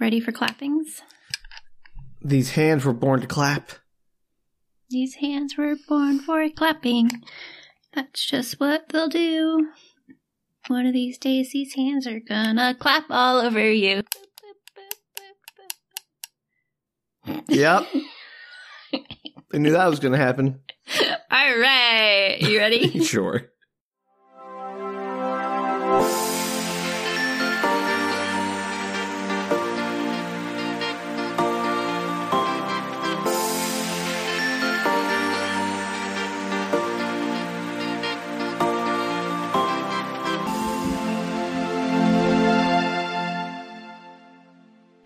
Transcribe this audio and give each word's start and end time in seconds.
Ready 0.00 0.18
for 0.18 0.32
clappings? 0.32 1.02
These 2.22 2.52
hands 2.52 2.86
were 2.86 2.94
born 2.94 3.20
to 3.20 3.26
clap. 3.26 3.70
These 4.88 5.16
hands 5.16 5.58
were 5.58 5.76
born 5.88 6.18
for 6.20 6.48
clapping. 6.48 7.10
That's 7.94 8.26
just 8.26 8.58
what 8.58 8.88
they'll 8.88 9.08
do. 9.08 9.68
One 10.68 10.86
of 10.86 10.94
these 10.94 11.18
days, 11.18 11.52
these 11.52 11.74
hands 11.74 12.06
are 12.06 12.20
gonna 12.20 12.74
clap 12.74 13.04
all 13.10 13.40
over 13.40 13.70
you. 13.70 14.02
Yep. 17.48 17.86
I 19.52 19.58
knew 19.58 19.72
that 19.72 19.86
was 19.88 19.98
to 20.00 20.10
happen. 20.12 20.60
All 21.30 21.58
right, 21.58 22.38
you 22.40 22.58
ready? 22.58 23.00
Sure. 23.04 23.49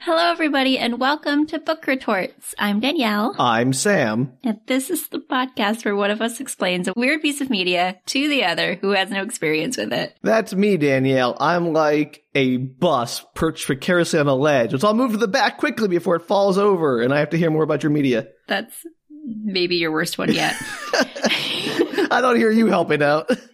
Hello, 0.04 0.30
everybody, 0.30 0.78
and 0.78 1.00
welcome 1.00 1.46
to 1.46 1.58
Book 1.58 1.86
Retorts. 1.86 2.54
I'm 2.58 2.78
Danielle, 2.80 3.34
I'm 3.38 3.72
Sam. 3.72 4.34
and 4.44 4.60
this 4.66 4.90
is 4.90 5.08
the 5.08 5.18
podcast 5.18 5.82
where 5.86 5.96
one 5.96 6.10
of 6.10 6.20
us 6.20 6.40
explains 6.40 6.88
a 6.88 6.92
weird 6.94 7.22
piece 7.22 7.40
of 7.40 7.48
media 7.48 7.98
to 8.06 8.28
the 8.28 8.44
other 8.44 8.74
who 8.74 8.90
has 8.90 9.10
no 9.10 9.22
experience 9.22 9.78
with 9.78 9.94
it. 9.94 10.14
That's 10.20 10.52
me, 10.52 10.76
Danielle. 10.76 11.34
I'm 11.40 11.72
like 11.72 12.22
a 12.34 12.58
bus 12.58 13.24
perched 13.34 13.64
precariously 13.64 14.20
on 14.20 14.28
a 14.28 14.34
ledge. 14.34 14.78
So 14.78 14.88
I'll 14.88 14.92
move 14.94 15.12
to 15.12 15.16
the 15.16 15.26
back 15.26 15.56
quickly 15.56 15.88
before 15.88 16.16
it 16.16 16.22
falls 16.22 16.58
over, 16.58 17.00
and 17.00 17.10
I 17.14 17.20
have 17.20 17.30
to 17.30 17.38
hear 17.38 17.50
more 17.50 17.62
about 17.62 17.82
your 17.82 17.90
media. 17.90 18.28
That's 18.46 18.74
maybe 19.24 19.76
your 19.76 19.90
worst 19.90 20.18
one 20.18 20.30
yet. 20.34 20.54
I 20.92 22.18
don't 22.20 22.36
hear 22.36 22.50
you 22.50 22.66
helping 22.66 23.02
out. 23.02 23.30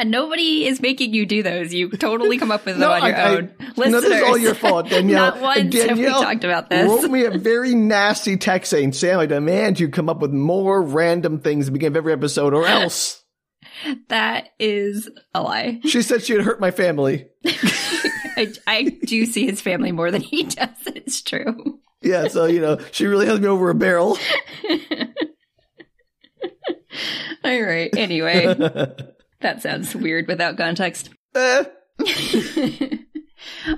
and 0.00 0.10
nobody 0.10 0.66
is 0.66 0.80
making 0.80 1.14
you 1.14 1.26
do 1.26 1.42
those. 1.42 1.72
You 1.72 1.90
totally 1.90 2.38
come 2.38 2.50
up 2.50 2.64
with 2.66 2.78
them 2.78 2.90
on 2.90 3.02
your 3.06 3.16
I- 3.16 3.20
I- 3.20 3.36
own. 3.36 3.52
no, 3.76 4.00
this 4.00 4.04
is 4.04 4.22
all 4.22 4.38
your 4.38 4.54
fault, 4.54 4.88
Danielle. 4.90 5.32
Not 5.32 5.40
once 5.40 5.58
have 5.58 5.72
we 5.98 6.04
Danielle 6.04 6.22
talked 6.22 6.44
about 6.44 6.70
this. 6.70 6.86
wrote 6.88 7.10
me 7.10 7.24
a 7.24 7.30
very 7.30 7.74
nasty 7.74 8.36
text 8.36 8.70
saying, 8.70 8.92
Sam, 8.92 9.20
I 9.20 9.26
demand 9.26 9.78
you 9.80 9.88
come 9.88 10.08
up 10.08 10.20
with 10.20 10.32
more 10.32 10.82
random 10.82 11.40
things 11.40 11.66
at 11.66 11.66
the 11.66 11.72
beginning 11.72 11.92
of 11.92 11.96
every 11.98 12.12
episode, 12.12 12.54
or 12.54 12.66
else. 12.66 13.22
That 14.08 14.48
is 14.58 15.08
a 15.34 15.42
lie. 15.42 15.80
She 15.84 16.02
said 16.02 16.22
she 16.22 16.34
would 16.34 16.44
hurt 16.44 16.60
my 16.60 16.70
family. 16.70 17.28
I, 17.46 18.52
I 18.66 18.82
do 19.04 19.24
see 19.26 19.46
his 19.46 19.60
family 19.60 19.92
more 19.92 20.10
than 20.10 20.22
he 20.22 20.44
does. 20.44 20.68
It's 20.86 21.22
true. 21.22 21.78
Yeah, 22.02 22.28
so, 22.28 22.46
you 22.46 22.60
know, 22.60 22.78
she 22.92 23.06
really 23.06 23.26
has 23.26 23.40
me 23.40 23.46
over 23.48 23.68
a 23.70 23.74
barrel. 23.74 24.16
All 27.44 27.62
right. 27.62 27.90
Anyway, 27.96 28.46
that 29.40 29.62
sounds 29.62 29.94
weird 29.94 30.26
without 30.26 30.56
context. 30.56 31.10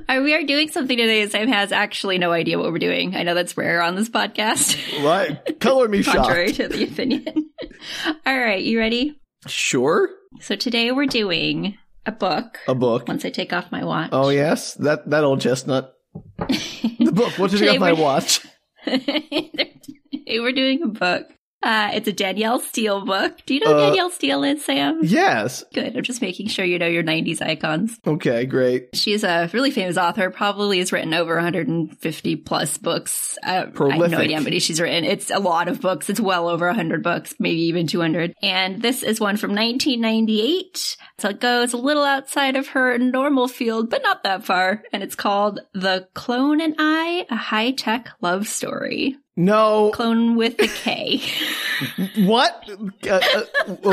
Uh, 0.08 0.20
we 0.22 0.34
are 0.34 0.42
doing 0.42 0.68
something 0.68 0.96
today. 0.96 1.26
Sam 1.28 1.48
has 1.48 1.72
actually 1.72 2.18
no 2.18 2.32
idea 2.32 2.58
what 2.58 2.72
we're 2.72 2.78
doing. 2.78 3.14
I 3.14 3.22
know 3.22 3.34
that's 3.34 3.56
rare 3.56 3.82
on 3.82 3.94
this 3.94 4.08
podcast, 4.08 4.76
right. 5.04 5.60
Color 5.60 5.88
me 5.88 6.02
contrary 6.02 6.52
shocked. 6.52 6.72
to 6.72 6.76
the 6.76 6.84
opinion. 6.84 7.50
All 8.26 8.38
right, 8.38 8.62
you 8.62 8.78
ready? 8.78 9.20
Sure. 9.46 10.08
So 10.40 10.56
today 10.56 10.90
we're 10.92 11.06
doing 11.06 11.78
a 12.06 12.12
book. 12.12 12.58
A 12.66 12.74
book. 12.74 13.08
Once 13.08 13.24
I 13.24 13.30
take 13.30 13.52
off 13.52 13.70
my 13.72 13.84
watch. 13.84 14.10
Oh, 14.12 14.30
yes. 14.30 14.74
That, 14.74 15.08
that 15.10 15.24
old 15.24 15.40
chestnut. 15.40 15.94
The 16.38 17.12
book. 17.12 17.34
Did 17.34 17.52
you 17.52 17.58
Today 17.58 17.72
have 17.72 17.80
my 17.80 17.92
watch? 17.92 18.44
we're 18.86 20.52
doing 20.52 20.82
a 20.82 20.88
book. 20.88 21.26
Uh, 21.62 21.90
it's 21.94 22.08
a 22.08 22.12
Danielle 22.12 22.58
Steel 22.60 23.04
book. 23.04 23.38
Do 23.46 23.54
you 23.54 23.60
know 23.60 23.72
who 23.74 23.80
Uh, 23.80 23.86
Danielle 23.86 24.10
Steel 24.10 24.42
is, 24.44 24.64
Sam? 24.64 25.00
Yes. 25.02 25.64
Good. 25.72 25.96
I'm 25.96 26.02
just 26.02 26.20
making 26.22 26.48
sure 26.48 26.64
you 26.64 26.78
know 26.78 26.86
your 26.86 27.02
90s 27.04 27.40
icons. 27.40 27.98
Okay, 28.06 28.44
great. 28.46 28.88
She's 28.94 29.22
a 29.24 29.48
really 29.52 29.70
famous 29.70 29.96
author, 29.96 30.30
probably 30.30 30.78
has 30.78 30.92
written 30.92 31.14
over 31.14 31.34
150 31.34 32.36
plus 32.36 32.78
books. 32.78 33.38
Uh, 33.44 33.48
I 33.48 33.52
have 33.54 33.66
no 33.68 33.72
Prolific. 33.74 34.18
idea 34.18 34.36
how 34.38 34.42
many 34.42 34.58
she's 34.58 34.80
written. 34.80 35.04
It's 35.04 35.30
a 35.30 35.38
lot 35.38 35.68
of 35.68 35.80
books. 35.80 36.10
It's 36.10 36.20
well 36.20 36.48
over 36.48 36.66
100 36.66 37.02
books, 37.02 37.34
maybe 37.38 37.60
even 37.62 37.86
200. 37.86 38.34
And 38.42 38.82
this 38.82 39.02
is 39.02 39.20
one 39.20 39.36
from 39.36 39.54
1998. 39.54 40.96
So 41.18 41.28
it 41.28 41.40
goes 41.40 41.72
a 41.72 41.76
little 41.76 42.04
outside 42.04 42.56
of 42.56 42.68
her 42.68 42.98
normal 42.98 43.48
field, 43.48 43.90
but 43.90 44.02
not 44.02 44.24
that 44.24 44.44
far. 44.44 44.82
And 44.92 45.02
it's 45.02 45.14
called 45.14 45.60
The 45.72 46.08
Klone 46.14 46.60
and 46.60 46.74
I, 46.78 47.26
a 47.30 47.36
high 47.36 47.70
tech 47.72 48.08
love 48.20 48.46
story. 48.48 49.16
No. 49.36 49.90
Clone 49.94 50.36
with 50.36 50.60
a 50.60 50.68
K. 50.68 51.22
What? 52.18 52.68
Uh, 53.08 53.20
uh, 53.34 53.42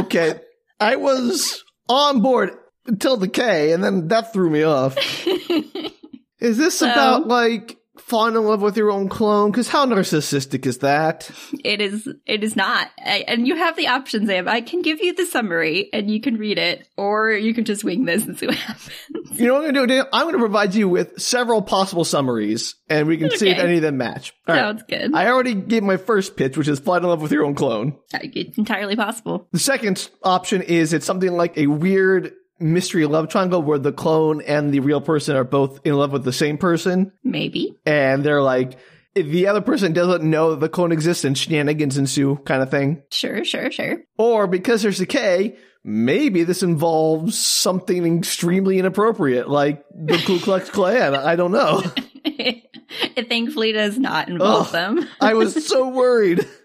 okay. 0.01 0.39
I 0.79 0.95
was 0.97 1.63
on 1.87 2.21
board 2.21 2.51
until 2.85 3.17
the 3.17 3.27
K, 3.27 3.71
and 3.71 3.83
then 3.83 4.07
that 4.09 4.31
threw 4.31 4.49
me 4.49 4.63
off. 4.63 4.95
Is 6.39 6.57
this 6.57 6.79
So- 6.79 6.91
about, 6.91 7.27
like, 7.27 7.77
falling 8.09 8.35
in 8.35 8.43
love 8.43 8.61
with 8.61 8.75
your 8.75 8.91
own 8.91 9.07
clone? 9.07 9.51
Because 9.51 9.67
how 9.67 9.85
narcissistic 9.85 10.65
is 10.65 10.79
that? 10.79 11.29
It 11.63 11.79
is. 11.79 12.09
It 12.25 12.43
is 12.43 12.55
not. 12.55 12.89
I, 12.97 13.23
and 13.27 13.47
you 13.47 13.55
have 13.55 13.77
the 13.77 13.87
options, 13.87 14.27
Sam. 14.27 14.47
I 14.47 14.61
can 14.61 14.81
give 14.81 14.99
you 14.99 15.13
the 15.13 15.25
summary, 15.25 15.89
and 15.93 16.09
you 16.09 16.19
can 16.19 16.37
read 16.37 16.57
it, 16.57 16.87
or 16.97 17.31
you 17.31 17.53
can 17.53 17.65
just 17.65 17.83
wing 17.83 18.05
this 18.05 18.25
and 18.25 18.37
see 18.37 18.47
what 18.47 18.55
happens. 18.55 19.39
You 19.39 19.47
know 19.47 19.53
what 19.53 19.67
I'm 19.67 19.73
going 19.73 19.87
to 19.87 19.93
do? 19.93 20.01
Dan? 20.01 20.05
I'm 20.11 20.23
going 20.23 20.33
to 20.33 20.39
provide 20.39 20.73
you 20.75 20.89
with 20.89 21.21
several 21.21 21.61
possible 21.61 22.03
summaries, 22.03 22.75
and 22.89 23.07
we 23.07 23.17
can 23.17 23.29
see 23.31 23.49
if 23.49 23.59
any 23.59 23.77
of 23.77 23.83
them 23.83 23.97
match. 23.97 24.33
All 24.47 24.55
right. 24.55 24.61
Sounds 24.61 24.83
good. 24.89 25.13
I 25.13 25.27
already 25.27 25.53
gave 25.53 25.83
my 25.83 25.97
first 25.97 26.35
pitch, 26.35 26.57
which 26.57 26.67
is 26.67 26.79
fall 26.79 26.95
in 26.95 27.03
love 27.03 27.21
with 27.21 27.31
your 27.31 27.45
own 27.45 27.55
clone. 27.55 27.95
Uh, 28.13 28.19
it's 28.23 28.57
entirely 28.57 28.95
possible. 28.95 29.47
The 29.51 29.59
second 29.59 30.09
option 30.23 30.61
is 30.61 30.93
it's 30.93 31.05
something 31.05 31.31
like 31.31 31.57
a 31.57 31.67
weird 31.67 32.33
mystery 32.59 33.05
love 33.05 33.29
triangle 33.29 33.61
where 33.61 33.79
the 33.79 33.91
clone 33.91 34.41
and 34.41 34.73
the 34.73 34.79
real 34.79 35.01
person 35.01 35.35
are 35.35 35.43
both 35.43 35.79
in 35.85 35.95
love 35.95 36.11
with 36.11 36.23
the 36.23 36.33
same 36.33 36.57
person. 36.57 37.11
Maybe. 37.23 37.77
And 37.85 38.23
they're 38.23 38.41
like, 38.41 38.77
if 39.15 39.27
the 39.27 39.47
other 39.47 39.61
person 39.61 39.93
doesn't 39.93 40.29
know 40.29 40.51
that 40.51 40.59
the 40.59 40.69
clone 40.69 40.91
exists 40.91 41.23
and 41.23 41.37
shenanigans 41.37 41.97
ensue 41.97 42.37
kind 42.45 42.61
of 42.61 42.69
thing. 42.69 43.01
Sure. 43.11 43.43
Sure. 43.43 43.71
Sure. 43.71 43.97
Or 44.17 44.47
because 44.47 44.81
there's 44.81 45.01
a 45.01 45.05
K, 45.05 45.57
maybe 45.83 46.43
this 46.43 46.63
involves 46.63 47.37
something 47.37 48.17
extremely 48.17 48.79
inappropriate, 48.79 49.49
like 49.49 49.83
the 49.93 50.17
Ku 50.17 50.39
Klux 50.39 50.69
Klan. 50.71 51.15
I 51.15 51.35
don't 51.35 51.51
know. 51.51 51.81
it 52.23 53.29
thankfully 53.29 53.71
does 53.71 53.97
not 53.97 54.29
involve 54.29 54.67
Ugh. 54.67 54.71
them. 54.71 55.09
I 55.19 55.33
was 55.33 55.67
so 55.67 55.89
worried. 55.89 56.45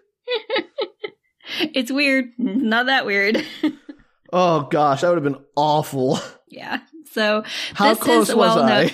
It's 1.61 1.93
weird. 1.93 2.31
Not 2.39 2.87
that 2.87 3.07
weird. 3.07 3.45
Oh 4.37 4.63
gosh, 4.63 5.03
that 5.03 5.09
would 5.09 5.23
have 5.23 5.33
been 5.33 5.45
awful. 5.55 6.19
yeah. 6.49 6.81
So 7.13 7.45
How 7.75 7.91
this 7.95 8.03
close 8.03 8.29
is 8.31 8.35
was 8.35 8.57
well 8.57 8.63
I? 8.65 8.85
known. 8.85 8.91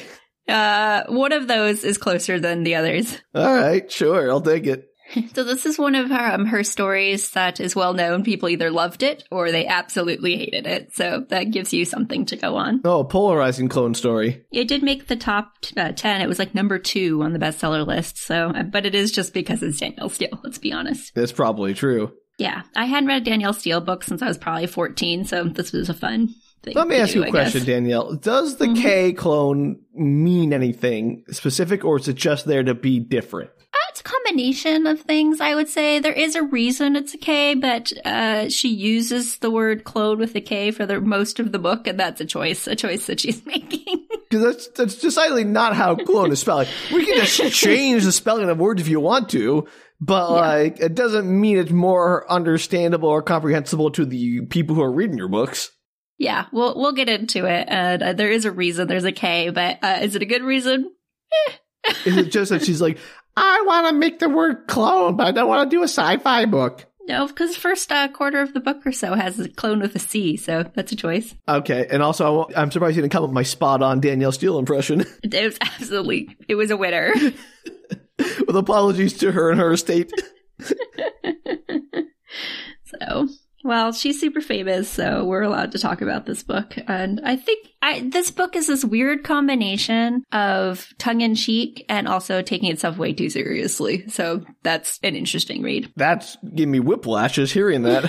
Uh, 0.48 1.04
one 1.08 1.32
of 1.32 1.48
those 1.48 1.84
is 1.84 1.96
closer 1.96 2.38
than 2.38 2.64
the 2.64 2.74
others. 2.74 3.16
All 3.34 3.54
right, 3.54 3.90
sure, 3.90 4.30
I'll 4.30 4.40
take 4.40 4.66
it. 4.66 4.86
So 5.34 5.42
this 5.42 5.66
is 5.66 5.76
one 5.76 5.96
of 5.96 6.08
her, 6.08 6.32
um, 6.34 6.46
her 6.46 6.62
stories 6.62 7.32
that 7.32 7.58
is 7.58 7.74
well 7.74 7.94
known. 7.94 8.22
People 8.22 8.48
either 8.48 8.70
loved 8.70 9.02
it 9.02 9.24
or 9.32 9.50
they 9.50 9.66
absolutely 9.66 10.36
hated 10.36 10.68
it. 10.68 10.94
So 10.94 11.24
that 11.30 11.50
gives 11.50 11.72
you 11.72 11.84
something 11.84 12.26
to 12.26 12.36
go 12.36 12.54
on. 12.54 12.80
Oh, 12.84 13.02
polarizing 13.02 13.68
clone 13.68 13.94
story. 13.94 14.44
It 14.52 14.68
did 14.68 14.84
make 14.84 15.08
the 15.08 15.16
top 15.16 15.52
uh, 15.76 15.90
10. 15.90 16.20
It 16.20 16.28
was 16.28 16.38
like 16.38 16.54
number 16.54 16.78
two 16.78 17.22
on 17.24 17.32
the 17.32 17.40
bestseller 17.40 17.84
list. 17.84 18.18
So, 18.18 18.52
but 18.70 18.86
it 18.86 18.94
is 18.94 19.10
just 19.10 19.34
because 19.34 19.64
it's 19.64 19.80
Danielle 19.80 20.10
Steel. 20.10 20.38
Let's 20.44 20.58
be 20.58 20.72
honest. 20.72 21.12
That's 21.16 21.32
probably 21.32 21.74
true. 21.74 22.12
Yeah. 22.40 22.62
I 22.74 22.86
hadn't 22.86 23.08
read 23.08 23.22
a 23.22 23.24
Danielle 23.24 23.52
Steel 23.52 23.80
book 23.80 24.02
since 24.02 24.22
I 24.22 24.26
was 24.28 24.38
probably 24.38 24.66
14. 24.66 25.24
So 25.26 25.44
this 25.44 25.72
was 25.72 25.88
a 25.88 25.94
fun 25.94 26.34
thing. 26.62 26.74
Let 26.74 26.88
me 26.88 26.96
ask 26.96 27.12
do, 27.12 27.18
you 27.20 27.24
a 27.24 27.28
I 27.28 27.30
question, 27.30 27.60
guess. 27.60 27.66
Danielle. 27.66 28.14
Does 28.16 28.56
the 28.56 28.66
Mhm. 28.66 28.80
K 28.80 29.12
clone 29.12 29.78
mean 29.94 30.52
anything 30.52 31.24
specific, 31.30 31.84
or 31.84 31.98
is 31.98 32.08
it 32.08 32.16
just 32.16 32.46
there 32.46 32.62
to 32.62 32.74
be 32.74 32.98
different? 32.98 33.50
Uh, 33.72 33.76
it's 33.90 34.00
a 34.00 34.04
combination 34.04 34.86
of 34.86 35.00
things, 35.00 35.40
I 35.40 35.54
would 35.54 35.68
say. 35.68 35.98
There 36.00 36.12
is 36.12 36.34
a 36.34 36.42
reason 36.42 36.96
it's 36.96 37.14
a 37.14 37.18
K, 37.18 37.54
but 37.54 37.92
uh, 38.04 38.48
she 38.48 38.68
uses 38.68 39.38
the 39.38 39.50
word 39.50 39.84
clone 39.84 40.18
with 40.18 40.34
a 40.34 40.40
K 40.40 40.70
for 40.70 40.86
the 40.86 41.00
most 41.00 41.38
of 41.40 41.52
the 41.52 41.58
book, 41.58 41.86
and 41.86 41.98
that's 42.00 42.20
a 42.20 42.24
choice, 42.26 42.66
a 42.66 42.74
choice 42.76 43.06
that 43.06 43.20
she's 43.20 43.44
making. 43.46 44.06
Because 44.28 44.44
that's 44.44 44.66
that's 44.68 44.94
decidedly 44.96 45.44
not 45.44 45.74
how 45.76 45.94
clone 45.96 46.30
is 46.32 46.40
spelled. 46.40 46.66
Like, 46.66 46.68
we 46.92 47.04
can 47.06 47.16
just 47.24 47.52
change 47.54 48.04
the 48.04 48.12
spelling 48.12 48.48
of 48.48 48.58
words 48.58 48.80
if 48.80 48.88
you 48.88 49.00
want 49.00 49.28
to, 49.30 49.66
but 50.00 50.30
Yeah. 50.30 50.36
like 50.36 50.80
it 50.80 50.94
doesn't 50.94 51.28
mean 51.28 51.58
it's 51.58 51.70
more 51.70 52.30
understandable 52.30 53.08
or 53.08 53.22
comprehensible 53.22 53.90
to 53.92 54.04
the 54.04 54.42
people 54.46 54.74
who 54.74 54.82
are 54.82 54.92
reading 54.92 55.18
your 55.18 55.28
books. 55.28 55.70
yeah, 56.18 56.46
we'll 56.52 56.74
we'll 56.76 56.92
get 56.92 57.08
into 57.08 57.46
it. 57.46 57.66
And 57.68 58.02
uh, 58.02 58.12
there 58.12 58.30
is 58.30 58.44
a 58.44 58.50
reason. 58.52 58.88
There's 58.88 59.04
a 59.04 59.12
K, 59.12 59.50
but 59.50 59.78
uh, 59.82 59.98
is 60.02 60.16
it 60.16 60.22
a 60.22 60.26
good 60.26 60.42
reason? 60.42 60.90
Is 62.04 62.16
it 62.16 62.30
just 62.30 62.50
that 62.50 62.62
she's 62.62 62.80
like, 62.80 62.98
I 63.36 63.62
want 63.66 63.86
to 63.88 63.92
make 63.94 64.18
the 64.18 64.28
word 64.28 64.66
clone, 64.66 65.16
but 65.16 65.26
I 65.28 65.32
don't 65.32 65.48
want 65.48 65.70
to 65.70 65.74
do 65.76 65.80
a 65.82 65.88
sci-fi 65.88 66.44
book? 66.44 66.84
No, 67.08 67.26
because 67.26 67.56
first 67.56 67.90
uh, 67.90 68.08
quarter 68.08 68.40
of 68.40 68.52
the 68.52 68.60
book 68.60 68.86
or 68.86 68.92
so 68.92 69.14
has 69.14 69.40
a 69.40 69.48
clone 69.48 69.80
with 69.80 69.96
a 69.96 69.98
C, 69.98 70.36
so 70.36 70.62
that's 70.74 70.92
a 70.92 70.96
choice. 70.96 71.34
Okay, 71.48 71.86
and 71.90 72.02
also 72.02 72.48
I'm 72.54 72.70
surprised 72.70 72.96
you 72.96 73.02
didn't 73.02 73.12
come 73.12 73.24
up 73.24 73.30
with 73.30 73.34
my 73.34 73.42
spot 73.42 73.82
on 73.82 74.00
Danielle 74.00 74.30
Steel 74.32 74.58
impression. 74.58 75.04
It 75.24 75.44
was 75.44 75.56
absolutely, 75.60 76.36
it 76.48 76.54
was 76.56 76.70
a 76.70 76.76
winner. 76.76 77.14
with 78.46 78.56
apologies 78.56 79.16
to 79.18 79.32
her 79.32 79.50
and 79.50 79.60
her 79.60 79.72
estate. 79.72 80.12
So, 83.00 83.28
well, 83.62 83.92
she's 83.92 84.20
super 84.20 84.40
famous, 84.40 84.88
so 84.88 85.24
we're 85.24 85.42
allowed 85.42 85.72
to 85.72 85.78
talk 85.78 86.00
about 86.00 86.26
this 86.26 86.42
book. 86.42 86.74
And 86.88 87.20
I 87.22 87.36
think 87.36 87.68
I, 87.82 88.00
this 88.00 88.30
book 88.30 88.56
is 88.56 88.66
this 88.66 88.84
weird 88.84 89.22
combination 89.22 90.24
of 90.32 90.88
tongue 90.98 91.20
in 91.20 91.34
cheek 91.34 91.84
and 91.88 92.08
also 92.08 92.42
taking 92.42 92.70
itself 92.70 92.96
way 92.98 93.12
too 93.12 93.30
seriously. 93.30 94.08
So 94.08 94.44
that's 94.62 94.98
an 95.02 95.14
interesting 95.14 95.62
read. 95.62 95.92
That's 95.96 96.36
giving 96.54 96.72
me 96.72 96.80
whiplashes 96.80 97.52
hearing 97.52 97.82
that. 97.82 98.06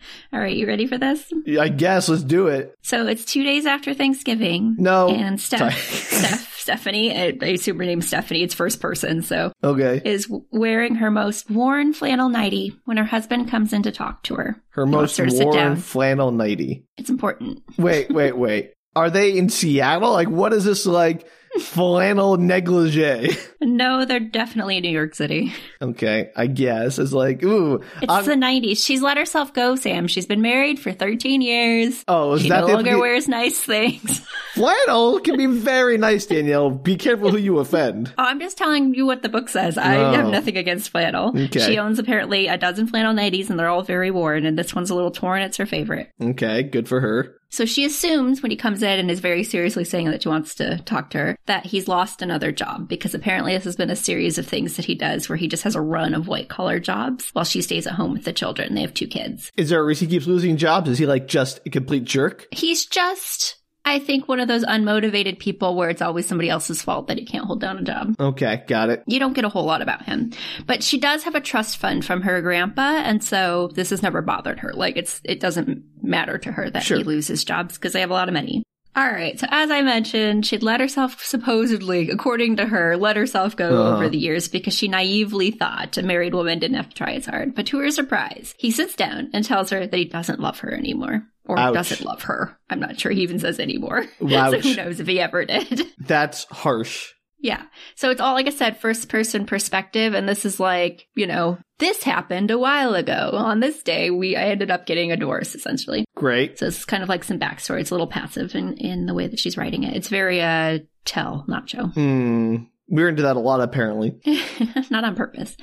All 0.32 0.40
right, 0.40 0.56
you 0.56 0.66
ready 0.66 0.86
for 0.86 0.98
this? 0.98 1.30
I 1.60 1.68
guess 1.68 2.08
let's 2.08 2.22
do 2.22 2.46
it. 2.48 2.74
So 2.82 3.06
it's 3.06 3.24
two 3.24 3.42
days 3.44 3.66
after 3.66 3.94
Thanksgiving. 3.94 4.76
No. 4.78 5.08
And 5.08 5.40
Steph, 5.40 5.74
Steph, 5.92 6.54
Stephanie, 6.58 7.12
I 7.16 7.46
assume 7.46 7.78
her 7.78 7.84
name's 7.84 8.06
Stephanie. 8.08 8.42
It's 8.42 8.54
first 8.54 8.80
person, 8.80 9.22
so 9.22 9.52
Okay. 9.64 10.00
is 10.04 10.30
wearing 10.50 10.96
her 10.96 11.10
most 11.10 11.50
worn 11.50 11.92
flannel 11.92 12.28
nightie 12.28 12.76
when 12.84 12.96
her 12.96 13.04
husband 13.04 13.50
comes 13.50 13.72
in 13.72 13.82
to 13.84 13.92
talk 13.92 14.22
to 14.24 14.34
her. 14.34 14.62
Her 14.70 14.84
He 14.86 14.92
most 14.92 15.16
her 15.16 15.26
worn 15.30 15.56
down. 15.56 15.76
flannel 15.76 16.30
nightie. 16.30 16.84
It's 16.96 17.10
important. 17.10 17.62
Wait, 17.78 18.10
wait, 18.10 18.36
wait. 18.36 18.72
Are 18.96 19.10
they 19.10 19.36
in 19.38 19.48
Seattle? 19.48 20.12
Like, 20.12 20.28
what 20.28 20.52
is 20.52 20.64
this 20.64 20.84
like 20.84 21.26
flannel 21.60 22.36
negligee? 22.36 23.36
No, 23.60 24.04
they're 24.04 24.20
definitely 24.20 24.76
in 24.76 24.82
New 24.82 24.90
York 24.90 25.14
City. 25.14 25.52
Okay, 25.82 26.30
I 26.36 26.46
guess 26.46 26.98
it's 26.98 27.12
like, 27.12 27.42
ooh. 27.42 27.82
It's 28.00 28.12
I'm- 28.12 28.24
the 28.24 28.34
90s. 28.34 28.84
She's 28.84 29.02
let 29.02 29.16
herself 29.16 29.52
go, 29.52 29.76
Sam. 29.76 30.06
She's 30.06 30.26
been 30.26 30.42
married 30.42 30.78
for 30.78 30.92
13 30.92 31.40
years. 31.42 32.04
oh, 32.08 32.34
is 32.34 32.42
She 32.42 32.48
that 32.50 32.60
no 32.60 32.66
the 32.68 32.72
longer 32.74 32.98
wears 32.98 33.28
nice 33.28 33.58
things. 33.58 34.20
flannel? 34.54 35.20
Can 35.20 35.36
be 35.36 35.46
very 35.46 35.98
nice, 35.98 36.26
Danielle. 36.26 36.70
Be 36.70 36.96
careful 36.96 37.30
who 37.30 37.38
you 37.38 37.58
offend. 37.58 38.12
Oh, 38.18 38.22
I'm 38.24 38.40
just 38.40 38.56
telling 38.58 38.94
you 38.94 39.06
what 39.06 39.22
the 39.22 39.28
book 39.28 39.48
says. 39.48 39.76
I 39.78 39.96
Oh. 39.96 40.12
have 40.12 40.28
nothing 40.28 40.56
against 40.56 40.90
flannel. 40.90 41.30
Okay. 41.38 41.60
She 41.60 41.78
owns 41.78 41.98
apparently 41.98 42.46
a 42.48 42.56
dozen 42.58 42.86
flannel 42.86 43.14
90s 43.14 43.50
and 43.50 43.58
they're 43.58 43.68
all 43.68 43.82
very 43.82 44.10
worn, 44.10 44.46
and 44.46 44.58
this 44.58 44.74
one's 44.74 44.90
a 44.90 44.94
little 44.94 45.10
torn. 45.10 45.42
It's 45.42 45.56
her 45.56 45.66
favorite. 45.66 46.10
Okay, 46.20 46.62
good 46.62 46.88
for 46.88 47.00
her. 47.00 47.37
So 47.50 47.64
she 47.64 47.84
assumes 47.84 48.42
when 48.42 48.50
he 48.50 48.56
comes 48.56 48.82
in 48.82 48.98
and 48.98 49.10
is 49.10 49.20
very 49.20 49.42
seriously 49.44 49.84
saying 49.84 50.10
that 50.10 50.22
she 50.22 50.28
wants 50.28 50.54
to 50.56 50.78
talk 50.78 51.10
to 51.10 51.18
her 51.18 51.38
that 51.46 51.66
he's 51.66 51.88
lost 51.88 52.20
another 52.22 52.52
job 52.52 52.88
because 52.88 53.14
apparently 53.14 53.54
this 53.54 53.64
has 53.64 53.76
been 53.76 53.90
a 53.90 53.96
series 53.96 54.38
of 54.38 54.46
things 54.46 54.76
that 54.76 54.84
he 54.84 54.94
does 54.94 55.28
where 55.28 55.36
he 55.36 55.48
just 55.48 55.64
has 55.64 55.74
a 55.74 55.80
run 55.80 56.14
of 56.14 56.28
white 56.28 56.48
collar 56.48 56.78
jobs 56.78 57.30
while 57.30 57.44
she 57.44 57.62
stays 57.62 57.86
at 57.86 57.94
home 57.94 58.12
with 58.12 58.24
the 58.24 58.32
children. 58.32 58.74
They 58.74 58.82
have 58.82 58.94
two 58.94 59.06
kids. 59.06 59.50
Is 59.56 59.70
there 59.70 59.80
a 59.80 59.84
reason 59.84 60.08
he 60.08 60.16
keeps 60.16 60.26
losing 60.26 60.56
jobs? 60.56 60.90
Is 60.90 60.98
he 60.98 61.06
like 61.06 61.26
just 61.26 61.60
a 61.66 61.70
complete 61.70 62.04
jerk? 62.04 62.46
He's 62.50 62.86
just, 62.86 63.56
I 63.90 63.98
think, 63.98 64.28
one 64.28 64.40
of 64.40 64.48
those 64.48 64.64
unmotivated 64.64 65.38
people 65.38 65.74
where 65.76 65.90
it's 65.90 66.02
always 66.02 66.26
somebody 66.26 66.48
else's 66.50 66.82
fault 66.82 67.06
that 67.08 67.18
he 67.18 67.24
can't 67.24 67.44
hold 67.44 67.60
down 67.60 67.78
a 67.78 67.82
job. 67.82 68.14
Okay, 68.20 68.62
got 68.66 68.90
it. 68.90 69.02
You 69.06 69.18
don't 69.18 69.34
get 69.34 69.44
a 69.44 69.48
whole 69.48 69.64
lot 69.64 69.82
about 69.82 70.02
him. 70.04 70.32
But 70.66 70.82
she 70.82 70.98
does 70.98 71.24
have 71.24 71.34
a 71.34 71.40
trust 71.40 71.78
fund 71.78 72.04
from 72.04 72.22
her 72.22 72.40
grandpa, 72.42 73.02
and 73.04 73.22
so 73.22 73.68
this 73.74 73.90
has 73.90 74.02
never 74.02 74.22
bothered 74.22 74.60
her. 74.60 74.72
Like 74.72 74.96
it's 74.96 75.20
it 75.24 75.40
doesn't 75.40 75.82
matter 76.02 76.38
to 76.38 76.52
her 76.52 76.70
that 76.70 76.82
Sure. 76.82 76.98
he 76.98 77.04
loses 77.04 77.44
jobs 77.44 77.74
because 77.76 77.92
they 77.92 78.00
have 78.00 78.10
a 78.10 78.14
lot 78.14 78.28
of 78.28 78.34
money. 78.34 78.62
All 78.96 79.06
right. 79.12 79.38
So 79.38 79.46
as 79.50 79.70
I 79.70 79.82
mentioned, 79.82 80.44
she'd 80.44 80.62
let 80.64 80.80
herself 80.80 81.22
supposedly, 81.24 82.10
according 82.10 82.56
to 82.56 82.66
her, 82.66 82.96
let 82.96 83.16
herself 83.16 83.54
go 83.54 83.68
Uh-huh. 83.68 83.94
over 83.96 84.08
the 84.08 84.18
years 84.18 84.48
because 84.48 84.74
she 84.74 84.88
naively 84.88 85.52
thought 85.52 85.96
a 85.98 86.02
married 86.02 86.34
woman 86.34 86.58
didn't 86.58 86.76
have 86.78 86.88
to 86.88 86.96
try 86.96 87.12
as 87.12 87.26
hard. 87.26 87.54
But 87.54 87.66
to 87.66 87.78
her 87.78 87.90
surprise, 87.92 88.54
he 88.58 88.70
sits 88.72 88.96
down 88.96 89.30
and 89.32 89.44
tells 89.44 89.70
her 89.70 89.86
that 89.86 89.96
he 89.96 90.04
doesn't 90.06 90.40
love 90.40 90.58
her 90.60 90.72
anymore. 90.74 91.22
Or 91.48 91.58
Ouch. 91.58 91.74
doesn't 91.74 92.04
love 92.04 92.22
her. 92.22 92.56
I'm 92.68 92.78
not 92.78 93.00
sure 93.00 93.10
he 93.10 93.22
even 93.22 93.38
says 93.38 93.58
anymore. 93.58 94.04
so 94.20 94.60
who 94.60 94.76
knows 94.76 95.00
if 95.00 95.06
he 95.06 95.18
ever 95.18 95.44
did. 95.44 95.86
That's 95.98 96.44
harsh. 96.50 97.12
Yeah. 97.40 97.62
So 97.94 98.10
it's 98.10 98.20
all, 98.20 98.34
like 98.34 98.46
I 98.48 98.50
said, 98.50 98.80
first 98.80 99.08
person 99.08 99.46
perspective. 99.46 100.12
And 100.12 100.28
this 100.28 100.44
is 100.44 100.60
like, 100.60 101.06
you 101.14 101.26
know, 101.26 101.56
this 101.78 102.02
happened 102.02 102.50
a 102.50 102.58
while 102.58 102.94
ago. 102.94 103.30
On 103.32 103.60
this 103.60 103.82
day, 103.82 104.10
we, 104.10 104.36
I 104.36 104.46
ended 104.46 104.70
up 104.70 104.86
getting 104.86 105.12
a 105.12 105.16
divorce 105.16 105.54
essentially. 105.54 106.04
Great. 106.16 106.58
So 106.58 106.66
it's 106.66 106.84
kind 106.84 107.02
of 107.02 107.08
like 107.08 107.24
some 107.24 107.38
backstory. 107.38 107.80
It's 107.80 107.90
a 107.90 107.94
little 107.94 108.08
passive 108.08 108.54
in, 108.54 108.76
in 108.76 109.06
the 109.06 109.14
way 109.14 109.26
that 109.28 109.38
she's 109.38 109.56
writing 109.56 109.84
it. 109.84 109.96
It's 109.96 110.08
very, 110.08 110.42
uh, 110.42 110.80
tell, 111.04 111.44
not 111.48 111.70
show. 111.70 111.86
Hmm. 111.86 112.56
We're 112.88 113.08
into 113.08 113.22
that 113.22 113.36
a 113.36 113.40
lot, 113.40 113.60
apparently. 113.60 114.18
not 114.90 115.04
on 115.04 115.14
purpose. 115.14 115.56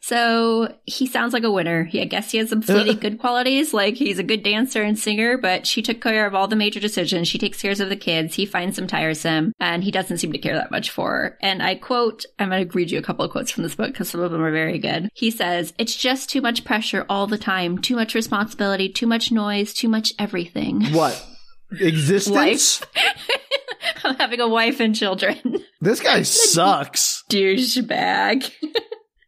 So 0.00 0.74
he 0.84 1.06
sounds 1.06 1.32
like 1.32 1.44
a 1.44 1.50
winner. 1.50 1.84
He, 1.84 2.00
I 2.00 2.06
guess 2.06 2.32
he 2.32 2.38
has 2.38 2.50
some 2.50 2.60
fleeting 2.60 2.96
good 3.00 3.20
qualities, 3.20 3.72
like 3.72 3.94
he's 3.94 4.18
a 4.18 4.24
good 4.24 4.42
dancer 4.42 4.82
and 4.82 4.98
singer, 4.98 5.38
but 5.38 5.64
she 5.64 5.80
took 5.80 6.00
care 6.00 6.26
of 6.26 6.34
all 6.34 6.48
the 6.48 6.56
major 6.56 6.80
decisions. 6.80 7.28
She 7.28 7.38
takes 7.38 7.62
care 7.62 7.70
of 7.70 7.78
the 7.78 7.96
kids. 7.96 8.34
He 8.34 8.44
finds 8.44 8.74
them 8.74 8.88
tiresome, 8.88 9.52
and 9.60 9.84
he 9.84 9.92
doesn't 9.92 10.18
seem 10.18 10.32
to 10.32 10.38
care 10.38 10.56
that 10.56 10.72
much 10.72 10.90
for 10.90 11.10
her. 11.10 11.38
And 11.40 11.62
I 11.62 11.76
quote, 11.76 12.26
I'm 12.40 12.50
going 12.50 12.68
to 12.68 12.76
read 12.76 12.90
you 12.90 12.98
a 12.98 13.02
couple 13.02 13.24
of 13.24 13.30
quotes 13.30 13.52
from 13.52 13.62
this 13.62 13.76
book 13.76 13.92
because 13.92 14.08
some 14.08 14.20
of 14.20 14.32
them 14.32 14.42
are 14.42 14.50
very 14.50 14.80
good. 14.80 15.08
He 15.14 15.30
says, 15.30 15.72
It's 15.78 15.94
just 15.94 16.30
too 16.30 16.40
much 16.40 16.64
pressure 16.64 17.06
all 17.08 17.28
the 17.28 17.38
time, 17.38 17.78
too 17.78 17.94
much 17.94 18.16
responsibility, 18.16 18.88
too 18.88 19.06
much 19.06 19.30
noise, 19.30 19.72
too 19.72 19.88
much 19.88 20.14
everything. 20.18 20.86
What? 20.86 21.24
Existence? 21.80 22.82
I'm 24.04 24.16
having 24.16 24.40
a 24.40 24.48
wife 24.48 24.80
and 24.80 24.94
children. 24.94 25.62
This 25.80 26.00
guy 26.00 26.22
sucks. 26.22 27.24
douchebag. 27.30 28.50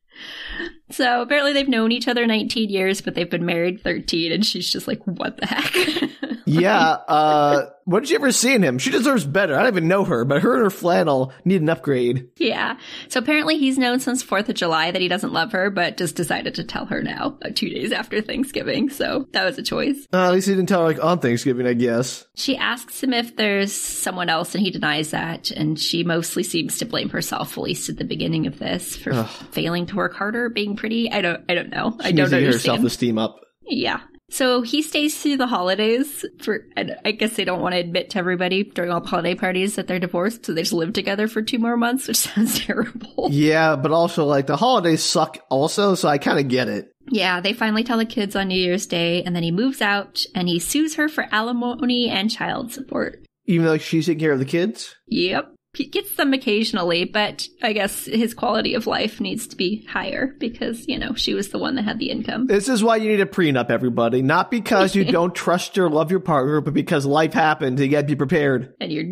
so 0.91 1.23
apparently 1.23 1.53
they've 1.53 1.69
known 1.69 1.93
each 1.93 2.09
other 2.09 2.27
19 2.27 2.71
years, 2.71 3.01
but 3.01 3.15
they've 3.15 3.31
been 3.31 3.47
married 3.47 3.83
13, 3.83 4.33
and 4.33 4.45
she's 4.45 4.71
just 4.71 4.89
like, 4.89 5.03
what 5.05 5.37
the 5.37 5.47
heck? 5.47 6.11
Yeah, 6.47 6.81
uh, 6.81 7.67
what 7.85 8.01
did 8.01 8.11
you 8.11 8.17
ever 8.17 8.33
see 8.33 8.55
in 8.55 8.63
him? 8.63 8.79
She 8.79 8.91
deserves 8.91 9.25
better. 9.25 9.55
I 9.55 9.63
don't 9.63 9.73
even 9.73 9.89
know 9.89 10.05
her, 10.05 10.25
but 10.25 10.43
her 10.43 10.55
and 10.55 10.63
her 10.63 10.71
flannel 10.71 11.33
need 11.45 11.61
an 11.63 11.69
upgrade. 11.69 12.29
yeah. 12.39 12.79
So 13.09 13.21
apparently 13.21 13.59
he's 13.59 13.79
known 13.79 14.01
since 14.01 14.23
4th 14.25 14.49
of 14.49 14.55
July 14.55 14.91
that 14.91 15.01
he 15.03 15.09
doesn't 15.09 15.33
love 15.33 15.53
her, 15.53 15.71
but 15.71 15.97
just 15.97 16.17
decided 16.17 16.55
to 16.57 16.65
tell 16.65 16.87
her 16.87 17.03
now, 17.03 17.39
uh, 17.45 17.51
two 17.55 17.69
days 17.69 17.93
after 17.93 18.21
Thanksgiving. 18.21 18.89
So 18.91 19.27
that 19.33 19.45
was 19.45 19.59
a 19.59 19.63
choice. 19.63 20.07
Uh, 20.13 20.27
at 20.27 20.33
least 20.33 20.49
he 20.49 20.55
didn't 20.55 20.69
tell 20.69 20.81
her, 20.81 20.87
like, 20.87 21.03
on 21.03 21.19
Thanksgiving, 21.19 21.67
I 21.67 21.75
guess. 21.75 22.27
She 22.35 22.57
asks 22.57 23.03
him 23.03 23.13
if 23.13 23.37
there's 23.37 23.73
someone 23.73 24.29
else, 24.29 24.55
and 24.55 24.63
he 24.65 24.71
denies 24.71 25.11
that. 25.11 25.51
And 25.51 25.79
she 25.79 26.05
mostly 26.05 26.43
seems 26.43 26.79
to 26.79 26.85
blame 26.87 27.11
herself, 27.11 27.57
at 27.57 27.63
least 27.65 27.89
at 27.89 27.97
the 27.97 28.05
beginning 28.05 28.47
of 28.47 28.59
this, 28.59 28.97
for 28.97 29.13
Ugh. 29.13 29.29
failing 29.51 29.87
to 29.87 29.97
work 29.97 30.15
harder, 30.15 30.49
being 30.49 30.77
pretty. 30.77 31.11
I 31.11 31.21
don't. 31.21 31.45
I 31.49 31.55
don't 31.55 31.71
know. 31.71 31.97
I 32.01 32.13
don't 32.13 32.31
get 32.31 32.43
her 32.43 32.53
self-esteem 32.59 33.19
up. 33.19 33.41
Yeah. 33.67 34.01
So 34.31 34.63
he 34.63 34.83
stays 34.83 35.21
through 35.21 35.37
the 35.37 35.47
holidays 35.47 36.25
for, 36.41 36.67
and 36.77 36.97
I 37.05 37.13
guess 37.13 37.37
they 37.37 37.45
don't 37.45 37.61
want 37.61 37.75
to 37.75 37.81
admit 37.81 38.11
to 38.11 38.19
everybody 38.19 38.65
during 38.65 38.91
all 38.91 39.01
the 39.01 39.09
holiday 39.09 39.35
parties 39.35 39.77
that 39.77 39.87
they're 39.87 39.99
divorced, 39.99 40.47
so 40.47 40.55
they 40.55 40.63
just 40.63 40.73
live 40.73 40.93
together 40.93 41.29
for 41.29 41.43
two 41.43 41.59
more 41.59 41.77
months, 41.77 42.09
which 42.09 42.17
sounds 42.17 42.59
terrible. 42.59 43.29
Yeah, 43.31 43.77
but 43.77 43.93
also, 43.93 44.25
like, 44.25 44.47
the 44.47 44.57
holidays 44.57 45.03
suck 45.03 45.39
also, 45.51 45.95
so 45.95 46.09
I 46.09 46.19
kind 46.19 46.39
of 46.39 46.49
get 46.49 46.69
it. 46.69 46.91
Yeah, 47.11 47.41
they 47.41 47.53
finally 47.53 47.85
tell 47.85 47.99
the 47.99 48.07
kids 48.07 48.35
on 48.35 48.49
New 48.49 48.59
Year's 48.59 48.87
Day, 48.87 49.23
and 49.23 49.37
then 49.37 49.43
he 49.43 49.51
moves 49.51 49.83
out 49.83 50.25
and 50.35 50.49
he 50.49 50.59
sues 50.59 50.95
her 50.95 51.09
for 51.09 51.29
alimony 51.31 52.09
and 52.09 52.31
child 52.31 52.73
support. 52.73 53.25
Even 53.47 53.67
though 53.67 53.77
she's 53.77 54.07
taking 54.07 54.21
care 54.21 54.33
of 54.33 54.39
the 54.39 54.47
kids? 54.47 54.97
Yep. 55.09 55.54
He 55.75 55.87
gets 55.87 56.15
them 56.17 56.33
occasionally, 56.33 57.05
but 57.05 57.49
I 57.63 57.73
guess 57.73 58.05
his 58.05 58.35
quality 58.35 58.75
of 58.75 58.87
life 58.87 59.21
needs 59.21 59.47
to 59.49 59.57
be 59.57 59.85
higher 59.87 60.35
because, 60.39 60.87
you 60.89 60.99
know, 60.99 61.15
she 61.15 61.35
was 61.35 61.49
the 61.49 61.59
one 61.59 61.75
that 61.77 61.85
had 61.85 61.99
the 61.99 62.11
income. 62.11 62.47
This 62.47 62.69
is 62.69 62.83
why 62.83 62.97
you 62.97 63.09
need 63.09 63.21
a 63.21 63.27
prenup, 63.27 63.71
everybody. 63.71 64.23
Not 64.23 64.51
because 64.51 64.95
you 64.95 65.05
don't 65.11 65.35
trust 65.35 65.77
or 65.79 65.91
love 65.91 66.11
your 66.11 66.21
partner, 66.21 66.61
but 66.61 66.75
because 66.75 67.07
life 67.07 67.33
happens. 67.33 67.81
You 67.81 67.89
gotta 67.89 68.07
be 68.07 68.17
prepared. 68.17 68.75
And 68.81 68.93
your 68.93 69.05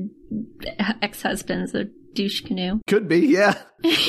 ex 1.02 1.22
husband's 1.22 1.74
a 1.74 1.86
douche 2.14 2.42
canoe. 2.42 2.80
Could 2.86 3.08
be, 3.08 3.20
yeah. 3.26 3.60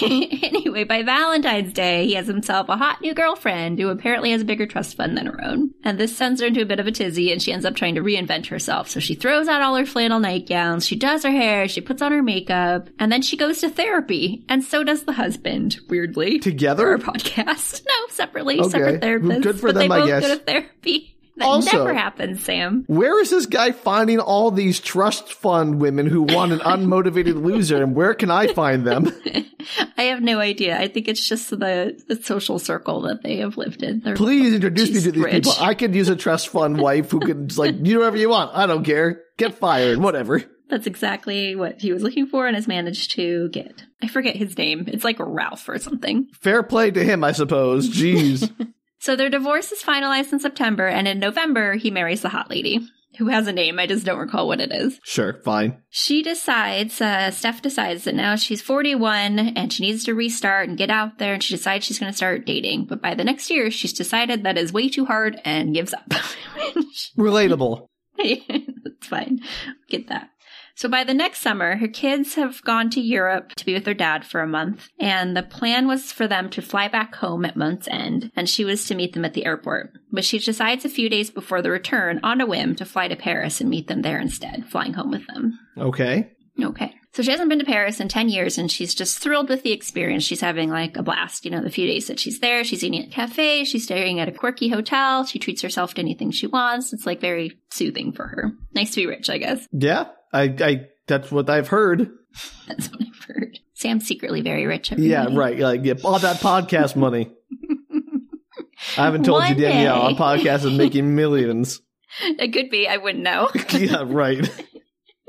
anyway, 0.02 0.84
by 0.84 1.02
Valentine's 1.04 1.74
Day, 1.74 2.06
he 2.06 2.14
has 2.14 2.28
himself 2.28 2.70
a 2.70 2.78
hot 2.78 3.02
new 3.02 3.14
girlfriend 3.14 3.80
who 3.80 3.90
apparently 3.90 4.32
has 4.32 4.42
a 4.42 4.46
bigger 4.46 4.66
trust 4.68 4.96
fund 4.96 5.18
than 5.18 5.26
her 5.26 5.44
own. 5.44 5.72
And 5.84 6.00
this 6.00 6.16
sends 6.16 6.42
her 6.42 6.48
into 6.48 6.62
a 6.62 6.66
bit 6.66 6.80
of 6.80 6.88
a 6.88 6.92
tizzy, 6.92 7.32
and 7.32 7.42
she 7.42 7.52
ends 7.52 7.66
up 7.66 7.76
trying 7.76 7.96
to 7.96 8.02
reinvent 8.02 8.48
herself. 8.48 8.88
So 8.90 9.00
she 9.00 9.16
throws 9.16 9.48
out 9.48 9.62
all 9.62 9.76
her 9.76 9.86
flannel 9.86 10.20
nightgowns, 10.20 10.86
she 10.86 10.96
does 10.96 11.24
her 11.24 11.32
hair, 11.32 11.68
she 11.68 11.82
puts 11.82 12.02
on 12.02 12.12
her 12.12 12.22
makeup, 12.24 12.90
and 13.00 13.12
then 13.12 13.22
she 13.22 13.38
goes 13.38 13.60
to 13.62 13.70
therapy. 13.70 14.46
And 14.50 14.64
so 14.64 14.84
does 14.84 15.04
the 15.04 15.14
husband, 15.14 15.78
weirdly. 15.90 16.40
Together? 16.40 16.98
For 17.00 17.08
our 17.10 17.14
podcast. 17.16 17.82
No, 17.94 18.08
separately, 18.10 18.60
Okay. 18.60 18.70
separate 18.70 19.02
therapists. 19.02 19.42
Good 19.44 19.60
for 19.60 19.68
but 19.68 19.76
them, 19.76 19.90
they 19.90 19.96
I 19.96 20.00
both 20.00 20.08
guess. 20.08 20.22
go 20.28 20.36
to 20.36 20.44
therapy. 20.44 21.13
That 21.38 21.46
Also- 21.46 21.78
never 21.78 21.94
happens, 21.94 22.44
Sam. 22.44 22.84
Where 22.88 23.20
is 23.20 23.30
this 23.32 23.46
guy 23.48 23.72
finding 23.72 24.20
all 24.20 24.52
these 24.52 24.80
trust 24.80 25.34
fund 25.34 25.80
women 25.82 26.06
who 26.06 26.24
want 26.24 26.52
an 26.52 26.60
unmotivated 26.60 27.42
loser, 27.44 27.82
and 27.82 27.96
where 27.96 28.14
can 28.14 28.30
I 28.30 28.48
find 28.54 28.86
them? 28.86 29.12
I 29.98 30.04
have 30.04 30.22
no 30.22 30.40
idea. 30.40 30.78
I 30.80 30.88
think 30.88 31.08
it's 31.08 31.28
just 31.28 31.50
the, 31.50 32.00
the 32.08 32.22
social 32.22 32.60
circle 32.60 33.02
that 33.04 33.24
they 33.24 33.38
have 33.38 33.58
lived 33.58 33.82
in. 33.82 34.02
They're 34.02 34.16
Please 34.16 34.54
introduce 34.54 34.92
me 34.92 35.02
to 35.02 35.12
these 35.12 35.24
rich. 35.24 35.34
people. 35.46 35.54
I 35.60 35.74
could 35.74 35.96
use 35.96 36.10
a 36.10 36.16
trust 36.16 36.50
fund 36.50 36.80
wife 36.80 37.10
who 37.12 37.20
could 37.20 37.48
just 37.48 37.58
like 37.60 37.82
do 37.82 37.98
whatever 38.00 38.18
you 38.18 38.30
want. 38.30 38.52
I 38.56 38.66
don't 38.68 38.84
care. 38.84 39.22
Get 39.38 39.56
fired, 39.56 39.98
whatever. 40.00 40.44
That's 40.70 40.86
exactly 40.88 41.56
what 41.56 41.82
he 41.82 41.92
was 41.94 42.04
looking 42.04 42.28
for 42.28 42.46
and 42.48 42.56
has 42.56 42.68
managed 42.68 43.12
to 43.12 43.50
get. 43.50 43.84
I 44.02 44.08
forget 44.08 44.36
his 44.36 44.58
name. 44.58 44.86
It's 44.88 45.04
like 45.04 45.18
Ralph 45.20 45.68
or 45.70 45.78
something. 45.80 46.28
Fair 46.42 46.62
play 46.64 46.92
to 46.92 47.04
him, 47.04 47.24
I 47.24 47.32
suppose. 47.32 47.90
Jeez. 47.90 48.52
So 49.04 49.18
their 49.18 49.30
divorce 49.30 49.74
is 49.74 49.84
finalized 49.84 50.32
in 50.32 50.40
September, 50.40 50.88
and 50.88 51.10
in 51.10 51.20
November, 51.20 51.74
he 51.74 51.92
marries 51.92 52.22
the 52.22 52.30
hot 52.30 52.50
lady, 52.50 52.88
who 53.18 53.28
has 53.28 53.48
a 53.48 53.52
name. 53.52 53.78
I 53.78 53.86
just 53.86 54.06
don't 54.06 54.18
recall 54.18 54.48
what 54.48 54.62
it 54.62 54.72
is. 54.72 54.98
Sure, 55.04 55.42
fine. 55.44 55.84
She 55.90 56.24
decides, 56.24 57.02
uh, 57.02 57.30
Steph 57.32 57.62
decides 57.62 58.06
that 58.06 58.16
now 58.16 58.38
she's 58.38 58.62
41 58.62 59.58
and 59.58 59.74
she 59.74 59.84
needs 59.84 60.06
to 60.06 60.14
restart 60.14 60.70
and 60.70 60.78
get 60.78 60.90
out 60.90 61.18
there, 61.18 61.34
and 61.34 61.44
she 61.44 61.54
decides 61.54 61.84
she's 61.84 62.00
going 62.00 62.14
to 62.14 62.16
start 62.16 62.46
dating. 62.46 62.86
But 62.86 63.02
by 63.02 63.14
the 63.14 63.26
next 63.26 63.50
year, 63.50 63.70
she's 63.72 63.92
decided 63.92 64.44
that 64.44 64.58
is 64.58 64.72
way 64.72 64.88
too 64.88 65.04
hard 65.04 65.38
and 65.44 65.74
gives 65.74 65.94
up. 65.94 66.08
Relatable. 67.18 67.88
That's 68.18 69.08
fine. 69.08 69.42
Get 69.90 70.08
that. 70.08 70.30
So 70.76 70.90
by 70.90 71.04
the 71.04 71.14
next 71.14 71.42
summer, 71.42 71.78
her 71.78 71.88
kids 71.88 72.36
have 72.36 72.64
gone 72.64 72.90
to 72.92 73.02
Europe 73.02 73.54
to 73.58 73.66
be 73.66 73.74
with 73.74 73.86
their 73.86 73.94
dad 73.94 74.26
for 74.26 74.42
a 74.42 74.48
month, 74.48 74.90
and 75.00 75.38
the 75.38 75.44
plan 75.44 75.88
was 75.88 76.12
for 76.12 76.28
them 76.28 76.50
to 76.52 76.62
fly 76.62 76.88
back 76.88 77.16
home 77.16 77.46
at 77.46 77.56
month's 77.56 77.88
end, 77.90 78.32
and 78.36 78.50
she 78.50 78.66
was 78.66 78.86
to 78.86 78.96
meet 78.96 79.14
them 79.14 79.26
at 79.26 79.34
the 79.34 79.46
airport. 79.46 79.92
But 80.12 80.26
she 80.26 80.40
decides 80.40 80.84
a 80.84 80.90
few 80.90 81.10
days 81.10 81.30
before 81.30 81.62
the 81.62 81.72
return, 81.72 82.20
on 82.24 82.42
a 82.42 82.46
whim, 82.46 82.76
to 82.76 82.86
fly 82.86 83.08
to 83.08 83.16
Paris 83.16 83.62
and 83.62 83.70
meet 83.70 83.88
them 83.88 84.02
there 84.02 84.20
instead, 84.20 84.68
flying 84.68 84.94
home 84.94 85.12
with 85.12 85.28
them. 85.28 85.60
Okay. 85.78 86.32
Okay. 86.62 86.96
So 87.14 87.22
she 87.22 87.30
hasn't 87.30 87.50
been 87.50 87.60
to 87.60 87.66
Paris 87.66 88.00
in 88.00 88.08
10 88.08 88.30
years 88.30 88.58
and 88.58 88.72
she's 88.72 88.96
just 88.96 89.20
thrilled 89.20 89.48
with 89.48 89.62
the 89.62 89.72
experience. 89.72 90.24
She's 90.24 90.42
having 90.42 90.70
like 90.72 90.98
a 90.98 91.04
blast, 91.04 91.46
you 91.46 91.52
know, 91.52 91.62
the 91.62 91.70
few 91.70 91.86
days 91.86 92.08
that 92.08 92.20
she's 92.20 92.40
there. 92.40 92.64
She's 92.64 92.84
eating 92.84 93.02
at 93.04 93.08
a 93.10 93.12
cafe. 93.12 93.66
She's 93.66 93.84
staying 93.84 94.20
at 94.20 94.28
a 94.28 94.32
quirky 94.32 94.70
hotel. 94.70 95.24
She 95.24 95.38
treats 95.38 95.62
herself 95.62 95.94
to 95.94 96.02
anything 96.02 96.32
she 96.32 96.48
wants. 96.48 96.92
It's 96.92 97.06
like 97.06 97.22
very 97.22 97.60
soothing 97.70 98.14
for 98.14 98.26
her. 98.28 98.52
Nice 98.74 98.92
to 98.92 99.02
be 99.02 99.06
rich, 99.06 99.30
I 99.30 99.38
guess. 99.38 99.68
Yeah, 99.72 100.08
I, 100.34 100.44
I, 100.60 100.88
that's 101.06 101.32
what 101.32 101.50
I've 101.52 101.68
heard. 101.68 102.10
That's 102.68 102.90
what 102.90 103.02
I've 103.02 103.26
heard. 103.26 103.60
Sam's 103.76 104.08
secretly 104.08 104.42
very 104.42 104.66
rich. 104.66 104.92
Yeah, 104.92 105.28
right. 105.32 105.60
Like, 105.60 105.82
yeah, 105.84 105.94
all 106.04 106.18
that 106.18 106.38
podcast 106.38 106.96
money. 106.96 107.32
I 108.98 109.04
haven't 109.06 109.24
told 109.24 109.44
you, 109.44 109.50
One 109.50 109.62
Danielle. 109.62 110.02
Our 110.02 110.12
day. 110.12 110.18
podcast 110.18 110.66
is 110.66 110.76
making 110.76 111.14
millions. 111.16 111.80
It 112.22 112.54
could 112.54 112.70
be. 112.70 112.88
I 112.88 112.98
wouldn't 112.98 113.24
know. 113.24 113.50
yeah, 113.72 114.04
right. 114.06 114.48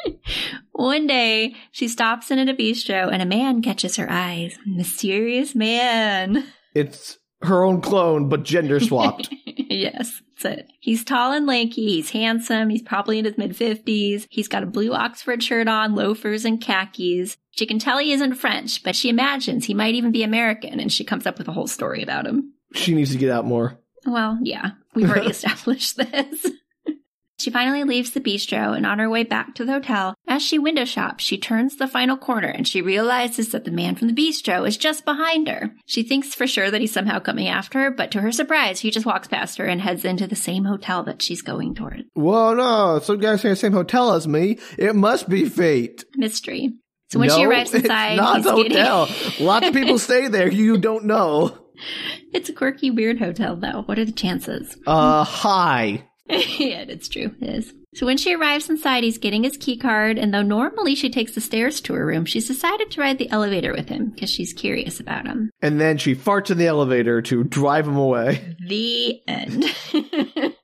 One 0.72 1.06
day, 1.06 1.54
she 1.70 1.88
stops 1.88 2.30
in 2.30 2.38
at 2.38 2.48
a 2.48 2.54
bistro 2.54 3.10
and 3.12 3.22
a 3.22 3.26
man 3.26 3.62
catches 3.62 3.96
her 3.96 4.10
eyes. 4.10 4.58
Mysterious 4.66 5.54
man. 5.54 6.44
It's 6.74 7.18
her 7.42 7.62
own 7.62 7.80
clone, 7.80 8.28
but 8.28 8.42
gender 8.42 8.80
swapped. 8.80 9.28
yes, 9.46 10.20
that's 10.42 10.58
it. 10.58 10.68
He's 10.80 11.04
tall 11.04 11.32
and 11.32 11.46
lanky. 11.46 11.86
He's 11.86 12.10
handsome. 12.10 12.68
He's 12.68 12.82
probably 12.82 13.20
in 13.20 13.26
his 13.26 13.38
mid 13.38 13.52
50s. 13.52 14.26
He's 14.28 14.48
got 14.48 14.64
a 14.64 14.66
blue 14.66 14.92
Oxford 14.92 15.40
shirt 15.40 15.68
on, 15.68 15.94
loafers, 15.94 16.44
and 16.44 16.60
khakis. 16.60 17.36
She 17.52 17.64
can 17.64 17.78
tell 17.78 17.98
he 17.98 18.12
isn't 18.12 18.34
French, 18.34 18.82
but 18.82 18.96
she 18.96 19.08
imagines 19.08 19.66
he 19.66 19.74
might 19.74 19.94
even 19.94 20.10
be 20.10 20.24
American, 20.24 20.80
and 20.80 20.92
she 20.92 21.04
comes 21.04 21.26
up 21.26 21.38
with 21.38 21.46
a 21.46 21.52
whole 21.52 21.68
story 21.68 22.02
about 22.02 22.26
him. 22.26 22.52
she 22.74 22.92
needs 22.92 23.12
to 23.12 23.18
get 23.18 23.30
out 23.30 23.44
more. 23.44 23.78
Well, 24.04 24.40
yeah, 24.42 24.72
we've 24.96 25.08
already 25.08 25.30
established 25.30 25.96
this. 25.96 26.46
She 27.40 27.50
finally 27.50 27.82
leaves 27.84 28.12
the 28.12 28.20
bistro 28.20 28.76
and 28.76 28.86
on 28.86 29.00
her 29.00 29.10
way 29.10 29.24
back 29.24 29.54
to 29.56 29.64
the 29.64 29.72
hotel, 29.72 30.14
as 30.26 30.40
she 30.40 30.58
window 30.58 30.84
shops, 30.84 31.24
she 31.24 31.36
turns 31.36 31.76
the 31.76 31.88
final 31.88 32.16
corner 32.16 32.48
and 32.48 32.66
she 32.66 32.80
realizes 32.80 33.48
that 33.50 33.64
the 33.64 33.70
man 33.72 33.96
from 33.96 34.08
the 34.08 34.14
bistro 34.14 34.66
is 34.66 34.76
just 34.76 35.04
behind 35.04 35.48
her. 35.48 35.72
She 35.84 36.02
thinks 36.04 36.34
for 36.34 36.46
sure 36.46 36.70
that 36.70 36.80
he's 36.80 36.92
somehow 36.92 37.18
coming 37.18 37.48
after 37.48 37.80
her, 37.80 37.90
but 37.90 38.10
to 38.12 38.20
her 38.20 38.30
surprise, 38.32 38.80
he 38.80 38.90
just 38.92 39.04
walks 39.04 39.26
past 39.28 39.58
her 39.58 39.66
and 39.66 39.80
heads 39.80 40.04
into 40.04 40.26
the 40.28 40.36
same 40.36 40.64
hotel 40.64 41.02
that 41.04 41.22
she's 41.22 41.42
going 41.42 41.74
toward. 41.74 42.04
Whoa, 42.14 42.54
no. 42.54 43.00
Some 43.00 43.18
guy's 43.18 43.44
in 43.44 43.50
the 43.50 43.56
same 43.56 43.72
hotel 43.72 44.12
as 44.14 44.28
me. 44.28 44.58
It 44.78 44.94
must 44.94 45.28
be 45.28 45.44
fate. 45.46 46.04
Mystery. 46.14 46.74
So 47.10 47.18
when 47.18 47.30
she 47.30 47.42
No, 47.42 47.50
arrives 47.50 47.74
inside, 47.74 48.12
it's 48.12 48.20
not 48.20 48.36
he's 48.36 48.46
getting- 48.46 48.72
hotel. 48.78 49.08
Lots 49.40 49.66
of 49.68 49.74
people 49.74 49.98
stay 49.98 50.28
there. 50.28 50.50
You 50.50 50.78
don't 50.78 51.04
know. 51.04 51.58
it's 52.32 52.48
a 52.48 52.52
quirky, 52.52 52.90
weird 52.90 53.18
hotel, 53.18 53.56
though. 53.56 53.82
What 53.86 53.98
are 53.98 54.04
the 54.04 54.12
chances? 54.12 54.76
Uh, 54.86 55.24
hi. 55.24 56.08
yeah, 56.28 56.84
it's 56.88 57.08
true. 57.08 57.34
It 57.40 57.48
is. 57.48 57.74
So 57.94 58.06
when 58.06 58.16
she 58.16 58.34
arrives 58.34 58.70
inside, 58.70 59.04
he's 59.04 59.18
getting 59.18 59.44
his 59.44 59.56
key 59.56 59.76
card, 59.76 60.18
and 60.18 60.32
though 60.32 60.42
normally 60.42 60.94
she 60.94 61.10
takes 61.10 61.32
the 61.34 61.40
stairs 61.40 61.80
to 61.82 61.94
her 61.94 62.06
room, 62.06 62.24
she's 62.24 62.48
decided 62.48 62.90
to 62.90 63.00
ride 63.00 63.18
the 63.18 63.30
elevator 63.30 63.72
with 63.72 63.88
him 63.88 64.10
because 64.10 64.30
she's 64.30 64.52
curious 64.52 64.98
about 64.98 65.26
him. 65.26 65.50
And 65.60 65.80
then 65.80 65.98
she 65.98 66.14
farts 66.14 66.50
in 66.50 66.58
the 66.58 66.66
elevator 66.66 67.20
to 67.22 67.44
drive 67.44 67.86
him 67.86 67.96
away. 67.96 68.56
The 68.66 69.20
end. 69.28 69.64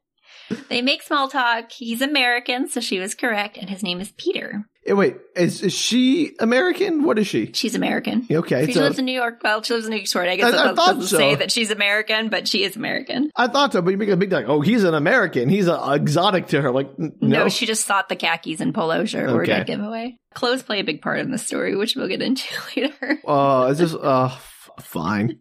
they 0.68 0.80
make 0.80 1.02
small 1.02 1.28
talk. 1.28 1.70
He's 1.72 2.00
American, 2.00 2.66
so 2.66 2.80
she 2.80 2.98
was 2.98 3.14
correct, 3.14 3.58
and 3.58 3.68
his 3.68 3.82
name 3.82 4.00
is 4.00 4.12
Peter. 4.16 4.64
Wait, 4.86 5.16
is, 5.36 5.62
is 5.62 5.74
she 5.74 6.34
American? 6.40 7.04
What 7.04 7.18
is 7.18 7.26
she? 7.26 7.52
She's 7.52 7.74
American. 7.74 8.26
Okay, 8.30 8.64
She 8.66 8.72
so 8.72 8.80
lives 8.80 8.98
in 8.98 9.04
New 9.04 9.12
York. 9.12 9.40
Well, 9.44 9.62
she 9.62 9.74
lives 9.74 9.84
in 9.86 9.90
New 9.90 9.96
York. 9.98 10.06
Sorry, 10.06 10.30
I 10.30 10.36
guess 10.36 10.54
I- 10.54 10.70
I 10.70 10.74
thought 10.74 10.94
doesn't 10.94 11.02
so. 11.08 11.16
say 11.18 11.34
that 11.34 11.52
she's 11.52 11.70
American, 11.70 12.28
but 12.30 12.48
she 12.48 12.64
is 12.64 12.76
American. 12.76 13.30
I 13.36 13.46
thought 13.48 13.72
so, 13.74 13.82
but 13.82 13.90
you 13.90 13.98
make 13.98 14.08
a 14.08 14.16
big 14.16 14.32
like, 14.32 14.46
oh, 14.48 14.62
he's 14.62 14.82
an 14.84 14.94
American. 14.94 15.48
He's 15.50 15.68
a, 15.68 15.92
exotic 15.92 16.48
to 16.48 16.62
her. 16.62 16.70
Like, 16.72 16.98
No. 16.98 17.10
no. 17.20 17.48
she 17.50 17.66
just 17.66 17.86
thought 17.86 18.08
the 18.08 18.16
khakis 18.16 18.60
and 18.60 18.74
polo 18.74 19.04
shirt 19.04 19.30
were 19.30 19.42
a 19.42 19.44
Okay. 19.44 19.64
giveaway. 19.64 20.16
Clothes 20.34 20.62
play 20.62 20.80
a 20.80 20.84
big 20.84 21.02
part 21.02 21.18
in 21.20 21.30
the 21.30 21.38
story, 21.38 21.76
which 21.76 21.94
we'll 21.94 22.08
get 22.08 22.22
into 22.22 22.44
later. 22.76 23.18
Oh, 23.26 23.66
is 23.66 23.78
this? 23.78 23.94
Uh, 23.94 24.30
f- 24.32 24.70
fine. 24.80 25.38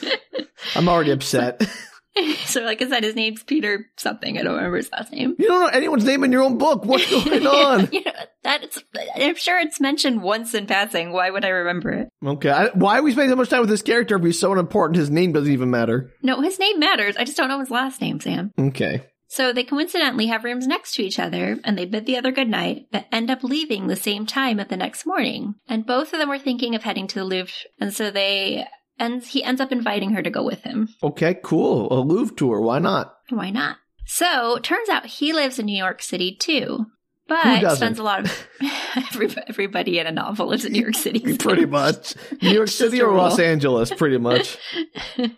I'm 0.74 0.88
already 0.88 1.12
upset. 1.12 1.62
so, 2.44 2.62
like 2.62 2.80
I 2.82 2.88
said, 2.88 3.04
his 3.04 3.14
name's 3.14 3.42
Peter 3.42 3.86
something. 3.96 4.38
I 4.38 4.42
don't 4.42 4.56
remember 4.56 4.76
his 4.76 4.90
last 4.90 5.12
name. 5.12 5.36
You 5.38 5.48
don't 5.48 5.60
know 5.60 5.66
anyone's 5.66 6.04
name 6.04 6.24
in 6.24 6.32
your 6.32 6.42
own 6.42 6.58
book. 6.58 6.84
What's 6.84 7.08
going 7.24 7.46
on? 7.46 7.88
you 7.92 8.04
know, 8.04 8.12
that 8.44 8.62
it's, 8.64 8.82
I'm 9.16 9.36
sure 9.36 9.58
it's 9.58 9.80
mentioned 9.80 10.22
once 10.22 10.54
in 10.54 10.66
passing. 10.66 11.12
Why 11.12 11.30
would 11.30 11.44
I 11.44 11.48
remember 11.48 11.90
it? 11.92 12.08
Okay, 12.24 12.50
I, 12.50 12.68
why 12.68 12.98
are 12.98 13.02
we 13.02 13.12
spending 13.12 13.30
so 13.30 13.36
much 13.36 13.50
time 13.50 13.60
with 13.60 13.68
this 13.68 13.82
character 13.82 14.16
if 14.16 14.24
he's 14.24 14.40
so 14.40 14.52
unimportant? 14.52 14.96
His 14.96 15.10
name 15.10 15.32
doesn't 15.32 15.52
even 15.52 15.70
matter. 15.70 16.12
No, 16.22 16.40
his 16.40 16.58
name 16.58 16.78
matters. 16.78 17.16
I 17.16 17.24
just 17.24 17.36
don't 17.36 17.48
know 17.48 17.60
his 17.60 17.70
last 17.70 18.00
name, 18.00 18.20
Sam. 18.20 18.52
Okay. 18.58 19.02
So 19.28 19.52
they 19.52 19.64
coincidentally 19.64 20.26
have 20.28 20.44
rooms 20.44 20.66
next 20.66 20.94
to 20.94 21.02
each 21.02 21.18
other 21.18 21.58
and 21.64 21.76
they 21.76 21.84
bid 21.84 22.06
the 22.06 22.16
other 22.16 22.30
goodnight, 22.30 22.86
but 22.92 23.06
end 23.10 23.30
up 23.30 23.42
leaving 23.42 23.86
the 23.86 23.96
same 23.96 24.24
time 24.24 24.60
at 24.60 24.68
the 24.68 24.76
next 24.76 25.04
morning. 25.04 25.56
And 25.68 25.84
both 25.84 26.12
of 26.12 26.20
them 26.20 26.28
were 26.28 26.38
thinking 26.38 26.74
of 26.74 26.84
heading 26.84 27.08
to 27.08 27.16
the 27.16 27.24
Louvre, 27.24 27.52
and 27.80 27.92
so 27.92 28.10
they 28.10 28.66
and 28.98 29.22
he 29.22 29.42
ends 29.42 29.60
up 29.60 29.72
inviting 29.72 30.10
her 30.10 30.22
to 30.22 30.30
go 30.30 30.44
with 30.44 30.62
him. 30.62 30.88
Okay, 31.02 31.38
cool. 31.42 31.88
A 31.92 32.00
Louvre 32.00 32.34
tour. 32.34 32.60
Why 32.60 32.78
not? 32.78 33.14
Why 33.30 33.50
not? 33.50 33.76
So 34.06 34.58
turns 34.58 34.88
out 34.88 35.06
he 35.06 35.32
lives 35.32 35.58
in 35.58 35.66
New 35.66 35.76
York 35.76 36.02
City 36.02 36.36
too. 36.36 36.86
But 37.28 37.74
spends 37.74 37.98
a 37.98 38.04
lot 38.04 38.20
of 38.20 38.48
everybody, 38.96 39.42
everybody 39.48 39.98
in 39.98 40.06
a 40.06 40.12
novel 40.12 40.46
lives 40.46 40.64
in 40.64 40.72
New 40.72 40.80
York 40.80 40.94
City. 40.94 41.36
Pretty 41.38 41.66
much. 41.66 42.14
New 42.40 42.52
York 42.52 42.68
City 42.68 43.02
or 43.02 43.12
Los. 43.12 43.40
Angeles, 43.40 43.92
pretty 43.92 44.18
much. 44.18 44.56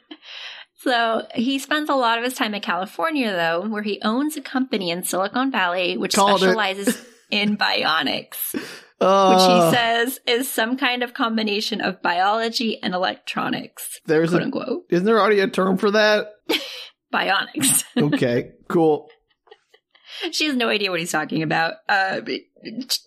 So 0.80 1.26
he 1.34 1.58
spends 1.58 1.90
a 1.90 1.94
lot 1.94 2.18
of 2.18 2.24
his 2.24 2.34
time 2.34 2.54
in 2.54 2.62
California, 2.62 3.32
though, 3.32 3.68
where 3.68 3.82
he 3.82 4.00
owns 4.02 4.36
a 4.36 4.40
company 4.40 4.90
in 4.90 5.02
Silicon 5.02 5.50
Valley 5.50 5.96
which 5.96 6.14
Called 6.14 6.38
specializes 6.38 7.04
in 7.30 7.56
bionics, 7.56 8.54
which 9.00 9.06
Uh, 9.08 9.70
he 9.70 9.76
says 9.76 10.18
is 10.26 10.50
some 10.50 10.76
kind 10.76 11.02
of 11.02 11.14
combination 11.14 11.80
of 11.80 12.02
biology 12.02 12.82
and 12.82 12.94
electronics, 12.94 14.00
there's 14.06 14.30
quote 14.30 14.42
a, 14.42 14.44
unquote. 14.46 14.82
isn't 14.90 15.04
there 15.06 15.20
already 15.20 15.40
a 15.40 15.48
term 15.48 15.76
for 15.76 15.90
that? 15.92 16.28
Bionics. 17.14 17.84
Okay, 17.96 18.50
cool. 18.68 19.08
she 20.32 20.46
has 20.46 20.56
no 20.56 20.68
idea 20.68 20.90
what 20.90 21.00
he's 21.00 21.12
talking 21.12 21.42
about. 21.42 21.74
Uh, 21.88 22.20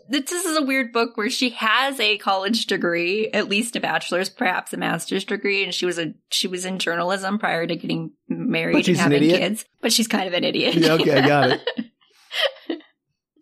this 0.10 0.32
is 0.32 0.58
a 0.58 0.62
weird 0.64 0.94
book 0.94 1.18
where 1.18 1.30
she 1.30 1.50
has 1.52 2.00
a 2.00 2.18
college 2.18 2.66
degree, 2.68 3.30
at 3.34 3.50
least 3.50 3.76
a 3.76 3.80
bachelor's, 3.82 4.30
perhaps 4.30 4.72
a 4.74 4.78
master's 4.78 5.26
degree, 5.26 5.64
and 5.64 5.74
she 5.74 5.86
was 5.86 6.00
a 6.00 6.14
she 6.30 6.48
was 6.48 6.64
in 6.66 6.80
journalism 6.80 7.38
prior 7.38 7.68
to 7.68 7.76
getting 7.76 8.12
married 8.30 8.88
and 8.88 8.98
having 8.98 9.18
idiot? 9.18 9.40
kids. 9.40 9.66
But 9.82 9.92
she's 9.92 10.08
kind 10.08 10.28
of 10.28 10.34
an 10.34 10.46
idiot. 10.46 10.76
Yeah, 10.76 10.94
okay, 10.94 11.20
I 11.20 11.28
got 11.28 11.50
it. 11.52 11.62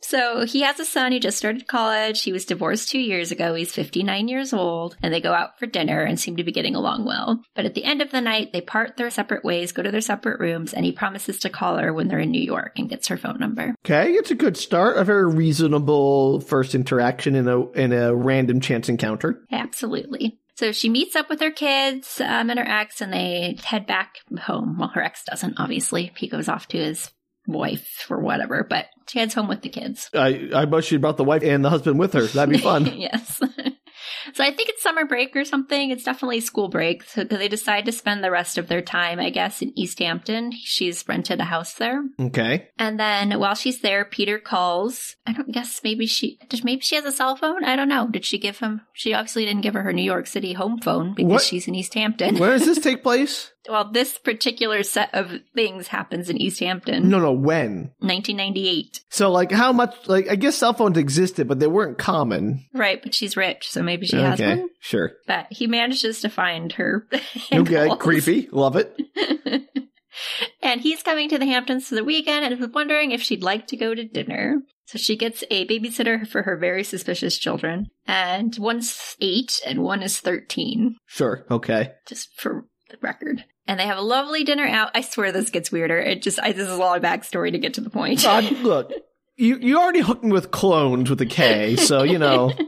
So 0.10 0.44
he 0.44 0.62
has 0.62 0.80
a 0.80 0.86
son 0.86 1.12
who 1.12 1.20
just 1.20 1.38
started 1.38 1.68
college. 1.68 2.24
He 2.24 2.32
was 2.32 2.44
divorced 2.44 2.90
two 2.90 3.00
years 3.00 3.32
ago. 3.32 3.54
He's 3.54 3.72
59 3.72 4.28
years 4.28 4.54
old, 4.54 4.98
and 5.04 5.14
they 5.14 5.22
go 5.22 5.34
out 5.34 5.60
for 5.60 5.68
dinner 5.68 6.02
and 6.02 6.20
seem 6.20 6.38
to 6.38 6.44
be 6.44 6.52
getting 6.52 6.76
along 6.76 7.06
well. 7.06 7.44
But 7.54 7.66
at 7.66 7.76
the 7.76 7.84
end 7.84 8.02
of 8.02 8.10
the 8.10 8.20
night, 8.20 8.52
they 8.52 8.60
part 8.60 8.98
their 8.98 9.12
separate 9.12 9.46
ways, 9.46 9.72
go 9.72 9.84
to 9.84 9.92
their 9.92 10.02
separate 10.02 10.40
rooms, 10.40 10.74
and 10.74 10.84
he 10.84 10.92
promises 10.92 11.38
to 11.42 11.52
call 11.52 11.78
her 11.78 11.94
when 11.94 12.08
they're 12.08 12.18
in 12.18 12.32
New 12.32 12.42
York 12.42 12.80
and 12.80 12.90
gets 12.90 13.08
her 13.10 13.18
phone 13.18 13.38
number. 13.40 13.76
Okay, 13.86 14.14
it's 14.14 14.32
a 14.32 14.36
good 14.36 14.58
start. 14.58 14.98
A 14.98 15.04
very 15.04 15.28
reasonable 15.28 16.40
first 16.40 16.74
interaction 16.74 17.36
in 17.36 17.48
a 17.48 17.70
in 17.74 17.94
a 17.94 18.16
random 18.16 18.62
chance 18.62 18.90
encounter. 18.90 19.44
Absolutely. 19.52 20.40
So 20.56 20.72
she 20.72 20.90
meets 20.90 21.16
up 21.16 21.30
with 21.30 21.40
her 21.40 21.52
kids 21.52 22.20
um, 22.20 22.50
and 22.50 22.58
her 22.58 22.68
ex, 22.68 23.00
and 23.00 23.14
they 23.14 23.60
head 23.64 23.86
back 23.86 24.16
home. 24.42 24.80
Well, 24.80 24.90
her 24.90 25.04
ex 25.04 25.24
doesn't, 25.24 25.60
obviously. 25.60 26.12
He 26.18 26.28
goes 26.28 26.50
off 26.50 26.68
to 26.70 26.80
his 26.80 27.12
wife 27.52 28.08
or 28.10 28.20
whatever, 28.20 28.66
but 28.70 28.88
she 29.08 29.20
heads 29.20 29.34
home 29.34 29.48
with 29.48 29.62
the 29.62 29.70
kids. 29.70 30.10
I 30.14 30.50
I 30.54 30.66
bet 30.66 30.84
she 30.86 30.98
brought 30.98 31.18
the 31.18 31.24
wife 31.24 31.44
and 31.44 31.64
the 31.66 31.70
husband 31.70 32.00
with 32.00 32.14
her. 32.14 32.24
That'd 32.24 32.54
be 32.54 32.62
fun. 32.62 32.86
yes. 32.98 33.42
so 34.34 34.44
I 34.44 34.54
think 34.54 34.70
it's 34.70 34.84
summer 34.84 35.06
break 35.06 35.36
or 35.36 35.44
something. 35.46 35.90
It's 35.90 36.04
definitely 36.04 36.40
school 36.42 36.68
break. 36.70 37.04
So 37.04 37.24
they 37.24 37.48
decide 37.48 37.86
to 37.86 37.92
spend 37.92 38.24
the 38.24 38.32
rest 38.32 38.58
of 38.58 38.68
their 38.68 38.82
time, 38.82 39.20
I 39.20 39.30
guess, 39.30 39.62
in 39.62 39.78
East 39.78 40.00
Hampton. 40.00 40.52
She's 40.52 41.04
rented 41.08 41.40
a 41.40 41.44
house 41.46 41.74
there. 41.74 42.04
okay. 42.20 42.70
And 42.78 43.00
then 43.00 43.40
while 43.40 43.56
she's 43.56 43.82
there, 43.82 44.06
Peter 44.06 44.38
calls. 44.40 45.16
I 45.26 45.34
don't 45.34 45.52
guess 45.52 45.82
maybe 45.84 46.06
she. 46.06 46.40
Maybe 46.64 46.82
she 46.82 46.96
has 46.96 47.06
a 47.06 47.12
cell 47.12 47.36
phone. 47.36 47.64
I 47.64 47.76
don't 47.76 47.90
know. 47.90 48.08
Did 48.08 48.26
she 48.26 48.38
give 48.38 48.60
him? 48.60 48.82
She 48.94 49.14
obviously 49.14 49.46
didn't 49.46 49.62
give 49.62 49.74
her 49.74 49.82
her 49.84 49.94
New 49.94 50.04
York 50.04 50.28
City 50.28 50.54
home 50.54 50.80
phone 50.80 51.14
because 51.16 51.32
What? 51.32 51.42
she's 51.42 51.68
in 51.68 51.76
East 51.76 51.94
Hampton. 51.96 52.38
Where 52.38 52.52
does 52.52 52.66
this 52.66 52.80
take 52.84 53.04
place? 53.04 53.52
Well, 53.68 53.92
this 53.92 54.18
particular 54.18 54.84
set 54.84 55.14
of 55.14 55.32
things 55.54 55.88
happens 55.88 56.30
in 56.30 56.38
East 56.38 56.60
Hampton, 56.62 57.10
No, 57.10 57.20
no, 57.20 57.34
when? 57.34 57.92
1998. 58.00 59.02
So, 59.10 59.30
like, 59.32 59.52
how 59.52 59.74
much? 59.74 59.96
Like, 60.08 60.30
I 60.30 60.36
guess 60.36 60.56
cell 60.56 60.74
phones 60.74 60.98
existed, 60.98 61.48
but 61.48 61.60
they 61.60 61.68
weren't 61.68 61.98
common. 61.98 62.66
Right, 62.74 63.02
but 63.04 63.14
she's 63.14 63.36
rich, 63.36 63.70
so 63.70 63.84
maybe 63.84 64.06
she 64.08 64.16
has 64.18 64.40
one. 64.40 64.70
sure. 64.80 65.12
But 65.28 65.48
he 65.52 65.68
manages 65.68 66.22
to 66.22 66.30
find 66.30 66.72
her. 66.74 67.08
Okay, 67.52 67.90
creepy. 68.00 68.48
Love 68.52 68.76
it. 68.76 68.96
and 70.62 70.82
he's 70.82 71.04
coming 71.04 71.30
to 71.30 71.38
the 71.38 71.46
Hamptons 71.46 71.88
for 71.88 71.96
the 71.96 72.04
weekend 72.04 72.46
and 72.46 72.62
is 72.62 72.70
wondering 72.70 73.12
if 73.12 73.22
she'd 73.22 73.44
like 73.44 73.68
to 73.68 73.78
go 73.78 73.94
to 73.96 74.04
dinner. 74.06 74.62
So 74.86 74.98
she 74.98 75.16
gets 75.18 75.44
a 75.52 75.68
babysitter 75.68 76.28
for 76.28 76.44
her 76.44 76.58
very 76.58 76.84
suspicious 76.84 77.38
children. 77.38 77.88
And 78.08 78.56
one's 78.58 79.16
eight 79.22 79.60
and 79.66 79.84
one 79.84 80.02
is 80.02 80.20
13, 80.20 80.96
Sure. 81.06 81.46
Okay. 81.52 81.92
just 82.08 82.30
for 82.40 82.66
record. 83.02 83.44
And 83.68 83.80
they 83.80 83.86
have 83.86 83.98
a 83.98 84.02
lovely 84.02 84.44
dinner 84.44 84.66
out. 84.66 84.92
I 84.96 85.02
swear 85.02 85.32
this 85.32 85.50
gets 85.50 85.72
weirder. 85.72 86.00
It 86.00 86.22
just, 86.22 86.40
I, 86.40 86.52
this 86.52 86.68
is 86.68 86.74
a 86.74 86.78
lot 86.78 86.98
of 86.98 87.04
backstory 87.04 87.52
to 87.52 87.60
get 87.60 87.76
to 87.76 87.82
the 87.82 87.90
point. 87.90 88.26
Uh, 88.26 88.42
look, 88.62 88.92
you 89.38 89.58
you 89.58 89.80
already 89.80 90.02
hooked 90.02 90.24
me 90.24 90.32
with 90.32 90.52
clones 90.52 91.10
with 91.10 91.22
a 91.22 91.26
K, 91.26 91.76
so 91.76 92.04
you 92.04 92.20
know. 92.20 92.52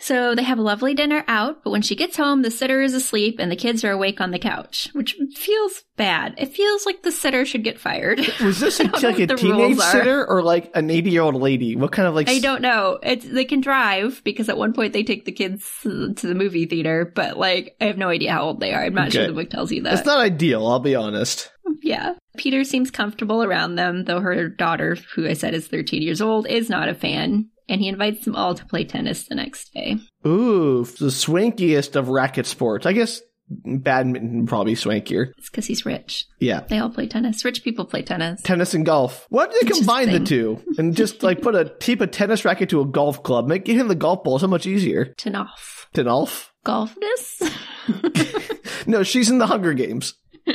So 0.00 0.34
they 0.34 0.42
have 0.42 0.58
a 0.58 0.62
lovely 0.62 0.92
dinner 0.92 1.24
out, 1.28 1.62
but 1.62 1.70
when 1.70 1.80
she 1.80 1.94
gets 1.96 2.16
home, 2.16 2.42
the 2.42 2.50
sitter 2.50 2.82
is 2.82 2.94
asleep 2.94 3.36
and 3.38 3.50
the 3.50 3.56
kids 3.56 3.84
are 3.84 3.92
awake 3.92 4.20
on 4.20 4.32
the 4.32 4.38
couch, 4.38 4.90
which 4.92 5.16
feels 5.34 5.84
bad. 5.96 6.34
It 6.36 6.52
feels 6.52 6.84
like 6.84 7.02
the 7.02 7.12
sitter 7.12 7.46
should 7.46 7.62
get 7.64 7.78
fired. 7.78 8.18
Was 8.40 8.58
this 8.60 8.78
don't 8.78 9.02
like 9.02 9.18
a 9.20 9.28
teenage 9.28 9.78
sitter 9.78 10.26
or 10.26 10.42
like 10.42 10.70
an 10.74 10.90
eighty-year-old 10.90 11.36
lady? 11.36 11.76
What 11.76 11.92
kind 11.92 12.08
of 12.08 12.14
like? 12.14 12.28
I 12.28 12.40
don't 12.40 12.60
know. 12.60 12.98
It's 13.02 13.24
they 13.24 13.44
can 13.44 13.60
drive 13.60 14.20
because 14.24 14.48
at 14.48 14.58
one 14.58 14.72
point 14.72 14.92
they 14.92 15.04
take 15.04 15.24
the 15.24 15.32
kids 15.32 15.64
to 15.82 16.12
the 16.14 16.34
movie 16.34 16.66
theater, 16.66 17.10
but 17.14 17.38
like 17.38 17.76
I 17.80 17.84
have 17.84 17.96
no 17.98 18.08
idea 18.08 18.32
how 18.32 18.42
old 18.42 18.60
they 18.60 18.74
are. 18.74 18.82
I'm 18.82 18.94
not 18.94 19.12
sure 19.12 19.26
the 19.26 19.32
book 19.32 19.50
tells 19.50 19.70
you 19.72 19.82
that. 19.82 19.94
It's 19.94 20.06
not 20.06 20.18
ideal. 20.18 20.66
I'll 20.66 20.80
be 20.80 20.96
honest. 20.96 21.50
yeah. 21.82 22.14
Peter 22.36 22.64
seems 22.64 22.90
comfortable 22.90 23.44
around 23.44 23.76
them, 23.76 24.04
though 24.04 24.20
her 24.20 24.48
daughter, 24.48 24.96
who 25.14 25.28
I 25.28 25.34
said 25.34 25.54
is 25.54 25.68
13 25.68 26.02
years 26.02 26.20
old, 26.20 26.48
is 26.48 26.68
not 26.68 26.88
a 26.88 26.94
fan. 26.94 27.48
And 27.68 27.80
he 27.80 27.88
invites 27.88 28.24
them 28.24 28.36
all 28.36 28.54
to 28.54 28.64
play 28.66 28.84
tennis 28.84 29.26
the 29.26 29.34
next 29.34 29.72
day. 29.72 29.96
Ooh, 30.26 30.84
the 30.84 31.06
swankiest 31.06 31.96
of 31.96 32.08
racket 32.08 32.46
sports. 32.46 32.84
I 32.86 32.92
guess 32.92 33.22
badminton 33.48 34.46
probably 34.46 34.74
swankier. 34.74 35.32
It's 35.38 35.50
because 35.50 35.66
he's 35.66 35.84
rich. 35.86 36.26
Yeah. 36.40 36.60
They 36.60 36.78
all 36.78 36.90
play 36.90 37.06
tennis. 37.06 37.44
Rich 37.44 37.64
people 37.64 37.84
play 37.84 38.02
tennis. 38.02 38.42
Tennis 38.42 38.74
and 38.74 38.84
golf. 38.84 39.26
Why 39.28 39.46
don't 39.46 39.54
they 39.62 39.70
combine 39.70 40.10
the 40.10 40.20
two 40.20 40.62
and 40.78 40.96
just 40.96 41.22
like 41.22 41.42
put 41.42 41.54
a 41.54 41.70
tape 41.78 42.00
a 42.00 42.06
tennis 42.06 42.44
racket 42.44 42.68
to 42.70 42.80
a 42.80 42.86
golf 42.86 43.22
club? 43.22 43.46
Make 43.46 43.66
hitting 43.66 43.88
the 43.88 43.94
golf 43.94 44.24
ball 44.24 44.38
so 44.38 44.46
much 44.46 44.66
easier. 44.66 45.14
Tanoff. 45.18 45.86
To 45.94 46.04
golf? 46.04 46.52
Golfness? 46.64 47.42
No, 48.86 49.02
she's 49.02 49.30
in 49.30 49.38
the 49.38 49.46
Hunger 49.46 49.72
Games. 49.72 50.14
all 50.48 50.54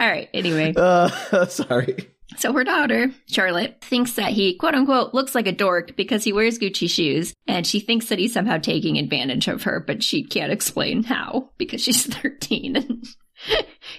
right. 0.00 0.28
Anyway. 0.32 0.74
Uh, 0.76 1.46
sorry. 1.46 2.08
So 2.38 2.52
her 2.52 2.64
daughter, 2.64 3.10
Charlotte, 3.26 3.80
thinks 3.82 4.14
that 4.14 4.32
he, 4.32 4.54
quote 4.56 4.74
unquote, 4.74 5.14
looks 5.14 5.34
like 5.34 5.46
a 5.46 5.52
dork 5.52 5.96
because 5.96 6.24
he 6.24 6.32
wears 6.32 6.58
Gucci 6.58 6.88
shoes, 6.88 7.34
and 7.46 7.66
she 7.66 7.80
thinks 7.80 8.06
that 8.06 8.18
he's 8.18 8.32
somehow 8.32 8.58
taking 8.58 8.98
advantage 8.98 9.48
of 9.48 9.64
her, 9.64 9.80
but 9.80 10.02
she 10.02 10.24
can't 10.24 10.52
explain 10.52 11.02
how 11.02 11.50
because 11.58 11.82
she's 11.82 12.06
13 12.14 12.76
and 12.76 13.06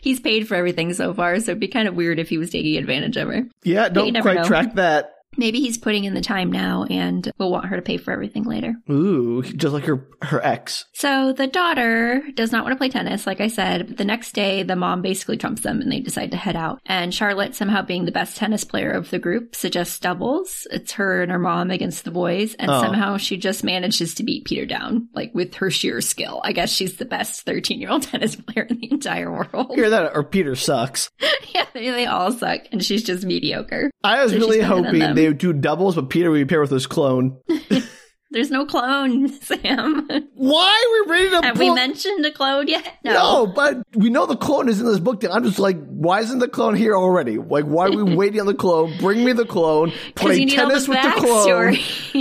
he's 0.02 0.20
paid 0.20 0.48
for 0.48 0.56
everything 0.56 0.94
so 0.94 1.14
far, 1.14 1.40
so 1.40 1.52
it'd 1.52 1.60
be 1.60 1.68
kind 1.68 1.88
of 1.88 1.96
weird 1.96 2.20
if 2.20 2.30
he 2.30 2.38
was 2.38 2.50
taking 2.50 2.78
advantage 2.78 3.18
of 3.18 3.28
her. 3.30 3.44
Yeah, 3.64 3.90
don't 3.90 4.20
quite 4.22 4.36
know. 4.36 4.44
track 4.44 4.76
that. 4.76 5.13
Maybe 5.38 5.60
he's 5.60 5.78
putting 5.78 6.04
in 6.06 6.14
the 6.14 6.22
time 6.22 6.52
now 6.52 6.86
and 6.90 7.32
will 7.38 7.52
want 7.52 7.66
her 7.68 7.76
to 7.76 7.82
pay 7.82 7.98
for 7.98 8.12
everything 8.12 8.44
later. 8.44 8.76
Ooh, 8.90 9.42
just 9.44 9.74
like 9.74 9.86
her 9.86 10.06
her 10.22 10.44
ex. 10.46 10.86
So 10.94 11.34
the 11.34 11.48
daughter 11.48 12.24
does 12.36 12.52
not 12.52 12.64
want 12.64 12.74
to 12.74 12.78
play 12.78 12.90
tennis, 12.90 13.28
like 13.28 13.42
I 13.42 13.48
said, 13.48 13.88
but 13.88 13.98
the 13.98 14.06
next 14.06 14.34
day 14.34 14.64
the 14.64 14.76
mom 14.76 15.02
basically 15.02 15.38
trumps 15.38 15.62
them 15.62 15.82
and 15.82 15.92
they 15.92 16.00
decide 16.00 16.32
to 16.32 16.38
head 16.38 16.56
out. 16.56 16.80
And 16.86 17.14
Charlotte, 17.14 17.56
somehow 17.56 17.82
being 17.82 18.06
the 18.06 18.12
best 18.12 18.38
tennis 18.38 18.64
player 18.64 18.92
of 18.92 19.10
the 19.10 19.20
group, 19.20 19.56
suggests 19.56 20.00
doubles. 20.00 20.68
It's 20.72 20.94
her 20.94 21.22
and 21.24 21.32
her 21.32 21.40
mom 21.40 21.72
against 21.72 22.06
the 22.06 22.12
boys, 22.12 22.54
and 22.56 22.72
Oh. 22.72 22.82
somehow 22.82 23.18
she 23.18 23.38
just 23.38 23.64
manages 23.64 24.16
to 24.16 24.24
beat 24.24 24.46
Peter 24.46 24.66
down, 24.66 25.10
like 25.14 25.34
with 25.36 25.56
her 25.56 25.70
sheer 25.70 26.00
skill. 26.02 26.42
I 26.44 26.52
guess 26.54 26.72
she's 26.72 26.98
the 26.98 27.06
best 27.06 27.42
13 27.46 27.80
year 27.82 27.90
old 27.90 28.04
tennis 28.04 28.36
player 28.36 28.66
in 28.70 28.80
the 28.80 28.92
entire 28.92 29.32
world. 29.32 29.72
Hear 29.76 29.90
that? 29.90 30.16
Or 30.16 30.24
Peter 30.24 30.56
sucks. 30.56 31.10
yeah, 31.54 31.66
they, 31.74 31.90
they 31.90 32.06
all 32.06 32.32
suck, 32.32 32.62
and 32.72 32.84
she's 32.84 33.04
just 33.04 33.26
mediocre. 33.26 33.92
I 34.04 34.24
was 34.24 34.32
So 34.32 34.38
really 34.40 34.62
hoping. 34.62 35.02
They 35.24 35.30
would 35.30 35.38
do 35.38 35.54
doubles, 35.54 35.96
but 35.96 36.10
Peter 36.10 36.30
would 36.30 36.38
be 36.38 36.46
paired 36.46 36.62
with 36.62 36.72
his 36.72 36.86
clone. 36.86 37.40
There's 38.34 38.50
no 38.50 38.66
clone, 38.66 39.30
Sam. 39.42 40.08
Why 40.34 41.06
are 41.06 41.06
we 41.06 41.12
ready 41.12 41.30
to 41.30 41.42
Have 41.44 41.60
we 41.60 41.72
mentioned 41.72 42.26
a 42.26 42.32
clone 42.32 42.68
yet? 42.68 42.98
No, 43.06 43.46
but 43.46 43.84
we 43.94 44.10
know 44.10 44.26
the 44.26 44.36
clone 44.36 44.70
is 44.70 44.82
in 44.82 44.88
this 44.88 45.00
book. 45.00 45.24
I'm 45.24 45.44
just 45.44 45.60
like, 45.60 45.78
why 45.86 46.22
isn't 46.22 46.40
the 46.40 46.48
clone 46.48 46.76
here 46.76 46.98
already? 46.98 47.38
Like, 47.38 47.66
why 47.66 47.86
are 47.86 47.92
we 47.92 48.02
waiting 48.16 48.42
on 48.42 48.48
the 48.48 48.56
clone? 48.56 48.98
Bring 48.98 49.24
me 49.24 49.34
the 49.34 49.46
clone. 49.46 49.94
Play 50.16 50.40
you 50.40 50.46
need 50.48 50.60
all 50.60 50.68
tennis 50.68 50.86
the 50.88 50.92
with 50.92 51.04
the 51.04 51.22
clone. 51.22 51.74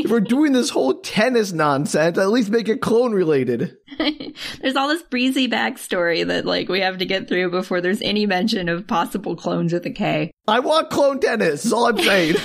If 0.05 0.11
we're 0.11 0.21
doing 0.21 0.53
this 0.53 0.69
whole 0.69 1.01
tennis 1.01 1.53
nonsense, 1.53 2.19
at 2.19 2.29
least 2.29 2.51
make 2.51 2.69
it 2.69 2.83
clone 2.83 3.13
related. 3.13 3.75
There's 4.61 4.77
all 4.77 4.89
this 4.89 5.03
breezy 5.05 5.49
backstory 5.49 6.27
that 6.27 6.45
like 6.45 6.69
we 6.69 6.81
have 6.81 6.99
to 6.99 7.07
get 7.07 7.27
through 7.27 7.51
before 7.51 7.81
there's 7.81 8.03
any 8.03 8.27
mention 8.27 8.69
of 8.69 8.87
possible 8.87 9.35
clones 9.35 9.73
with 9.73 9.87
a 9.87 9.91
K. 9.91 10.31
I 10.47 10.61
want 10.61 10.91
clone 10.91 11.21
tennis. 11.21 11.65
Is 11.65 11.73
all 11.73 11.87
I'm 11.87 11.99
saying. 11.99 12.37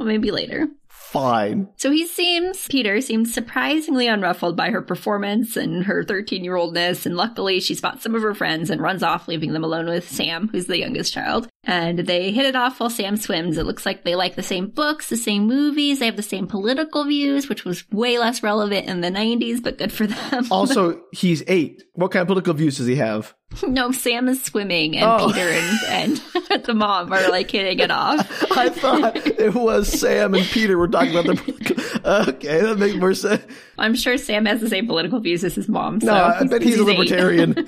Well, 0.00 0.06
maybe 0.06 0.30
later. 0.30 0.66
Fine. 0.88 1.68
So 1.76 1.90
he 1.90 2.06
seems, 2.06 2.66
Peter 2.68 3.02
seems 3.02 3.34
surprisingly 3.34 4.06
unruffled 4.06 4.56
by 4.56 4.70
her 4.70 4.80
performance 4.80 5.58
and 5.58 5.84
her 5.84 6.02
13 6.02 6.42
year 6.42 6.56
oldness. 6.56 7.04
And 7.04 7.18
luckily, 7.18 7.60
she 7.60 7.74
spots 7.74 8.02
some 8.02 8.14
of 8.14 8.22
her 8.22 8.34
friends 8.34 8.70
and 8.70 8.80
runs 8.80 9.02
off, 9.02 9.28
leaving 9.28 9.52
them 9.52 9.62
alone 9.62 9.84
with 9.84 10.08
Sam, 10.08 10.48
who's 10.48 10.68
the 10.68 10.78
youngest 10.78 11.12
child. 11.12 11.48
And 11.64 11.98
they 11.98 12.32
hit 12.32 12.46
it 12.46 12.56
off 12.56 12.80
while 12.80 12.88
Sam 12.88 13.18
swims. 13.18 13.58
It 13.58 13.66
looks 13.66 13.84
like 13.84 14.04
they 14.04 14.14
like 14.14 14.36
the 14.36 14.42
same 14.42 14.68
books, 14.68 15.10
the 15.10 15.18
same 15.18 15.46
movies. 15.46 15.98
They 15.98 16.06
have 16.06 16.16
the 16.16 16.22
same 16.22 16.46
political 16.46 17.04
views, 17.04 17.46
which 17.46 17.66
was 17.66 17.86
way 17.90 18.16
less 18.16 18.42
relevant 18.42 18.88
in 18.88 19.02
the 19.02 19.10
90s, 19.10 19.62
but 19.62 19.76
good 19.76 19.92
for 19.92 20.06
them. 20.06 20.46
Also, 20.50 21.02
he's 21.12 21.42
eight. 21.46 21.82
What 21.92 22.12
kind 22.12 22.22
of 22.22 22.28
political 22.28 22.54
views 22.54 22.78
does 22.78 22.86
he 22.86 22.96
have? 22.96 23.34
no, 23.66 23.90
Sam 23.92 24.28
is 24.28 24.42
swimming, 24.42 24.96
and 24.96 25.04
Oh. 25.04 25.28
Peter 25.28 25.40
and, 25.48 26.20
and 26.50 26.62
the 26.64 26.74
mom 26.74 27.12
are 27.12 27.28
like 27.30 27.50
hitting 27.50 27.78
it 27.80 27.90
off. 27.90 28.20
I 28.56 28.68
thought 28.68 29.16
it 29.16 29.54
was 29.54 29.88
Sam 29.88 30.34
and 30.34 30.44
Peter 30.46 30.78
were 30.78 30.88
talking 30.88 31.10
about 31.10 31.26
their 31.26 31.36
political. 31.36 31.76
Okay, 32.04 32.60
that 32.60 32.78
makes 32.78 32.96
more 32.96 33.14
sense. 33.14 33.42
I'm 33.78 33.94
sure 33.94 34.16
Sam 34.18 34.46
has 34.46 34.60
the 34.60 34.68
same 34.68 34.86
political 34.86 35.20
views 35.20 35.42
as 35.44 35.54
his 35.54 35.68
mom. 35.68 36.00
So 36.00 36.06
No, 36.06 36.14
I 36.24 36.44
bet 36.44 36.62
he's 36.62 36.78
a 36.78 36.84
libertarian. 36.84 37.66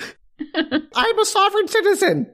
I'm 0.94 1.18
a 1.18 1.24
sovereign 1.24 1.68
citizen. 1.68 2.26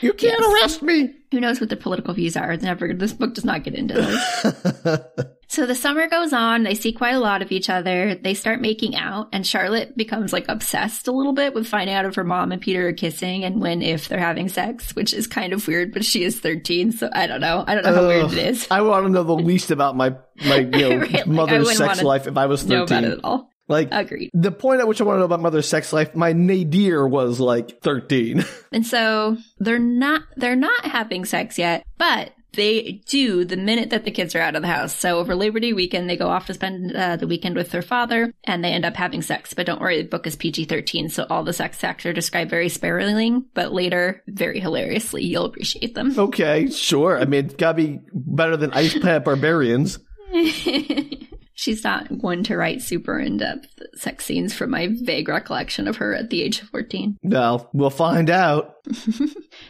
You 0.00 0.12
can't 0.12 0.38
Yes. 0.40 0.62
arrest 0.62 0.82
me. 0.82 1.14
Who 1.32 1.40
knows 1.40 1.60
what 1.60 1.68
their 1.70 1.78
political 1.78 2.14
views 2.14 2.36
are? 2.36 2.52
It's 2.52 2.62
never. 2.62 2.92
This 2.94 3.12
book 3.12 3.34
does 3.34 3.44
not 3.44 3.64
get 3.64 3.74
into 3.74 3.94
those. 3.94 5.26
So 5.48 5.66
the 5.66 5.74
summer 5.74 6.08
goes 6.08 6.32
on. 6.32 6.62
They 6.62 6.74
see 6.74 6.92
quite 6.92 7.14
a 7.14 7.20
lot 7.20 7.42
of 7.42 7.52
each 7.52 7.70
other. 7.70 8.14
They 8.14 8.34
start 8.34 8.60
making 8.60 8.96
out, 8.96 9.28
and 9.32 9.46
Charlotte 9.46 9.96
becomes 9.96 10.32
like 10.32 10.46
obsessed 10.48 11.08
a 11.08 11.12
little 11.12 11.32
bit 11.32 11.54
with 11.54 11.66
finding 11.68 11.94
out 11.94 12.04
if 12.04 12.14
her 12.16 12.24
mom 12.24 12.52
and 12.52 12.60
Peter 12.60 12.88
are 12.88 12.92
kissing 12.92 13.44
and 13.44 13.60
when 13.60 13.82
if 13.82 14.08
they're 14.08 14.18
having 14.18 14.48
sex, 14.48 14.94
which 14.96 15.12
is 15.14 15.26
kind 15.26 15.52
of 15.52 15.66
weird. 15.66 15.92
But 15.92 16.04
she 16.04 16.24
is 16.24 16.40
13, 16.40 16.92
so 16.92 17.08
I 17.12 17.26
don't 17.26 17.40
know. 17.40 17.64
I 17.66 17.74
don't 17.74 17.84
know 17.84 17.94
how 17.94 18.06
weird 18.06 18.32
it 18.32 18.38
is. 18.38 18.66
I 18.70 18.80
want 18.82 19.06
to 19.06 19.10
know 19.10 19.22
the 19.22 19.34
least 19.36 19.70
about 19.70 19.96
my 19.96 20.14
my 20.44 20.58
you 20.58 20.98
know, 21.06 21.24
mother's 21.26 21.76
sex 21.76 22.02
life 22.02 22.26
if 22.26 22.36
I 22.36 22.46
was 22.46 22.66
Know 22.66 22.82
about 22.84 23.04
it 23.04 23.06
thirteen. 23.06 23.18
at 23.18 23.24
all? 23.24 23.50
Like 23.68 23.88
Agreed. 23.90 24.30
the 24.32 24.52
point 24.52 24.80
at 24.80 24.86
which 24.86 25.00
I 25.00 25.04
want 25.04 25.16
to 25.16 25.18
know 25.20 25.24
about 25.24 25.40
mother's 25.40 25.68
sex 25.68 25.92
life, 25.92 26.14
my 26.14 26.32
nadir 26.32 27.06
was 27.08 27.40
like 27.40 27.80
thirteen. 27.82 28.44
And 28.72 28.86
so 28.86 29.36
they're 29.58 29.78
not 29.78 30.22
they're 30.36 30.54
not 30.54 30.84
having 30.84 31.24
sex 31.24 31.58
yet, 31.58 31.82
but 31.98 32.30
they 32.56 33.02
do 33.06 33.44
the 33.44 33.56
minute 33.56 33.90
that 33.90 34.04
the 34.04 34.10
kids 34.10 34.34
are 34.34 34.40
out 34.40 34.56
of 34.56 34.62
the 34.62 34.68
house. 34.68 34.94
So 34.94 35.18
over 35.18 35.34
Labor 35.34 35.60
Day 35.60 35.72
weekend, 35.72 36.10
they 36.10 36.16
go 36.16 36.28
off 36.28 36.46
to 36.46 36.54
spend 36.54 36.94
uh, 36.96 37.16
the 37.16 37.26
weekend 37.26 37.54
with 37.54 37.70
their 37.70 37.82
father, 37.82 38.32
and 38.44 38.64
they 38.64 38.70
end 38.70 38.84
up 38.84 38.96
having 38.96 39.22
sex. 39.22 39.54
But 39.54 39.66
don't 39.66 39.80
worry, 39.80 40.02
the 40.02 40.08
book 40.08 40.26
is 40.26 40.36
PG 40.36 40.64
thirteen, 40.64 41.08
so 41.08 41.26
all 41.30 41.44
the 41.44 41.52
sex 41.52 41.82
acts 41.84 42.06
are 42.06 42.12
described 42.12 42.50
very 42.50 42.68
sparingly, 42.68 43.42
but 43.54 43.72
later 43.72 44.22
very 44.26 44.58
hilariously. 44.60 45.24
You'll 45.24 45.44
appreciate 45.44 45.94
them. 45.94 46.18
okay, 46.18 46.68
sure. 46.70 47.18
I 47.18 47.24
mean, 47.24 47.48
gotta 47.48 47.74
be 47.74 48.00
better 48.12 48.56
than 48.56 48.72
Ice 48.72 48.98
Planet 48.98 49.24
Barbarians. 49.24 49.98
She's 51.56 51.82
not 51.82 52.10
one 52.10 52.44
to 52.44 52.56
write 52.56 52.82
super 52.82 53.18
in 53.18 53.38
depth 53.38 53.82
sex 53.94 54.26
scenes 54.26 54.54
from 54.54 54.70
my 54.70 54.88
vague 54.92 55.28
recollection 55.28 55.88
of 55.88 55.96
her 55.96 56.14
at 56.14 56.30
the 56.30 56.42
age 56.42 56.60
of 56.62 56.68
fourteen. 56.68 57.16
Well, 57.22 57.68
we'll 57.72 57.90
find 57.90 58.30
out. 58.30 58.76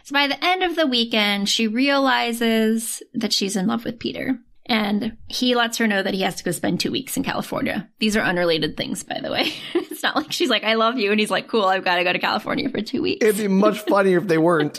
So 0.03 0.13
by 0.13 0.27
the 0.27 0.45
end 0.45 0.63
of 0.63 0.77
the 0.77 0.87
weekend, 0.87 1.49
she 1.49 1.67
realizes 1.69 3.03
that 3.15 3.33
she's 3.33 3.57
in 3.57 3.67
love 3.67 3.85
with 3.85 3.99
Peter. 3.99 4.39
And 4.69 5.17
he 5.29 5.55
lets 5.55 5.79
her 5.79 5.87
know 5.87 6.03
that 6.03 6.15
he 6.15 6.23
has 6.23 6.37
to 6.37 6.45
go 6.45 6.51
spend 6.51 6.81
two 6.81 6.91
weeks 6.91 7.17
in 7.17 7.23
California. 7.23 7.89
These 7.99 8.17
are 8.17 8.23
unrelated 8.23 8.77
things, 8.77 9.05
by 9.05 9.21
the 9.21 9.31
way. 9.31 9.53
it's 9.75 10.03
not 10.03 10.17
like 10.17 10.33
she's 10.33 10.51
like, 10.51 10.65
I 10.65 10.75
love 10.75 10.99
you. 10.99 11.11
And 11.11 11.21
he's 11.21 11.31
like, 11.31 11.49
cool, 11.49 11.65
I've 11.65 11.85
got 11.85 11.97
to 11.97 12.05
go 12.05 12.13
to 12.13 12.19
California 12.19 12.69
for 12.69 12.81
two 12.81 13.03
weeks. 13.03 13.25
It'd 13.25 13.39
be 13.39 13.49
much 13.49 13.81
funnier 13.81 14.19
if 14.19 14.27
they 14.27 14.39
weren't. 14.39 14.79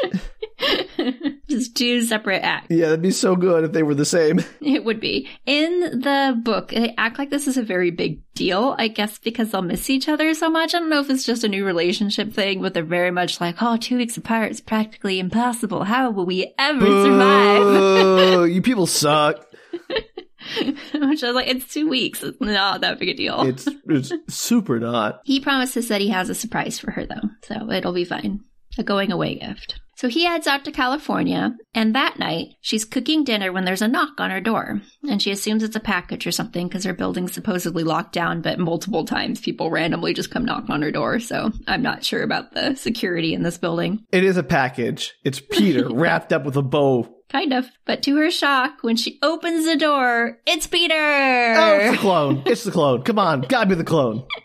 Just 1.49 1.77
two 1.77 2.01
separate 2.01 2.43
acts. 2.43 2.67
Yeah, 2.69 2.87
that'd 2.87 3.01
be 3.01 3.11
so 3.11 3.35
good 3.35 3.63
if 3.63 3.71
they 3.71 3.83
were 3.83 3.95
the 3.95 4.05
same. 4.05 4.43
It 4.67 4.83
would 4.83 4.99
be. 4.99 5.29
In 5.45 5.79
the 5.79 6.37
book, 6.43 6.69
they 6.69 6.93
act 6.97 7.17
like 7.17 7.29
this 7.29 7.47
is 7.47 7.57
a 7.57 7.63
very 7.63 7.89
big 7.89 8.21
deal, 8.33 8.75
I 8.77 8.89
guess 8.89 9.17
because 9.17 9.51
they'll 9.51 9.61
miss 9.61 9.89
each 9.89 10.09
other 10.09 10.33
so 10.33 10.49
much. 10.49 10.75
I 10.75 10.79
don't 10.79 10.89
know 10.89 10.99
if 10.99 11.09
it's 11.09 11.23
just 11.23 11.45
a 11.45 11.47
new 11.47 11.65
relationship 11.65 12.33
thing, 12.33 12.61
but 12.61 12.73
they're 12.73 12.83
very 12.83 13.11
much 13.11 13.39
like, 13.39 13.55
oh, 13.61 13.77
two 13.77 13.97
weeks 13.97 14.17
apart 14.17 14.51
is 14.51 14.59
practically 14.59 15.19
impossible. 15.19 15.85
How 15.85 16.11
will 16.11 16.25
we 16.25 16.53
ever 16.59 16.85
survive? 16.85 18.49
You 18.49 18.61
people 18.61 18.87
suck. 18.87 19.46
Which 20.93 21.23
I 21.23 21.27
was 21.27 21.35
like, 21.35 21.47
it's 21.47 21.73
two 21.73 21.89
weeks. 21.89 22.23
It's 22.23 22.39
not 22.39 22.81
that 22.81 22.99
big 22.99 23.09
a 23.09 23.13
deal. 23.13 23.41
It's 23.41 23.67
it's 23.87 24.13
super 24.29 24.79
not. 24.79 25.21
He 25.25 25.39
promises 25.39 25.87
that 25.89 26.01
he 26.01 26.09
has 26.09 26.29
a 26.29 26.35
surprise 26.35 26.79
for 26.79 26.91
her, 26.91 27.05
though, 27.05 27.29
so 27.43 27.71
it'll 27.71 27.93
be 27.93 28.05
fine. 28.05 28.41
A 28.77 28.83
going 28.83 29.11
away 29.11 29.35
gift. 29.35 29.79
So 29.97 30.09
he 30.09 30.25
heads 30.25 30.45
out 30.45 30.63
to 30.65 30.71
California, 30.71 31.55
and 31.73 31.95
that 31.95 32.19
night, 32.19 32.49
she's 32.61 32.85
cooking 32.85 33.23
dinner 33.23 33.51
when 33.51 33.65
there's 33.65 33.81
a 33.81 33.87
knock 33.87 34.19
on 34.19 34.29
her 34.29 34.39
door. 34.39 34.79
And 35.09 35.19
she 35.19 35.31
assumes 35.31 35.63
it's 35.63 35.75
a 35.75 35.79
package 35.79 36.27
or 36.27 36.31
something 36.31 36.67
because 36.67 36.83
her 36.83 36.93
building's 36.93 37.33
supposedly 37.33 37.83
locked 37.83 38.13
down, 38.13 38.43
but 38.43 38.59
multiple 38.59 39.05
times 39.05 39.41
people 39.41 39.71
randomly 39.71 40.13
just 40.13 40.29
come 40.29 40.45
knock 40.45 40.69
on 40.69 40.83
her 40.83 40.91
door. 40.91 41.19
So 41.19 41.51
I'm 41.65 41.81
not 41.81 42.05
sure 42.05 42.21
about 42.21 42.53
the 42.53 42.75
security 42.75 43.33
in 43.33 43.41
this 43.41 43.57
building. 43.57 44.05
It 44.11 44.23
is 44.23 44.37
a 44.37 44.43
package. 44.43 45.15
It's 45.23 45.39
Peter 45.39 45.89
wrapped 45.91 46.31
up 46.31 46.45
with 46.45 46.57
a 46.57 46.61
bow. 46.61 47.16
Kind 47.29 47.53
of. 47.53 47.69
But 47.85 48.01
to 48.03 48.15
her 48.17 48.31
shock, 48.31 48.79
when 48.81 48.95
she 48.95 49.19
opens 49.21 49.65
the 49.65 49.75
door, 49.75 50.39
it's 50.45 50.65
Peter! 50.65 50.93
Oh, 50.95 51.77
it's 51.81 51.91
the 51.91 52.01
clone. 52.01 52.43
It's 52.45 52.63
the 52.63 52.71
clone. 52.71 53.03
Come 53.03 53.19
on, 53.19 53.41
gotta 53.41 53.67
be 53.67 53.75
the 53.75 53.83
clone. 53.83 54.25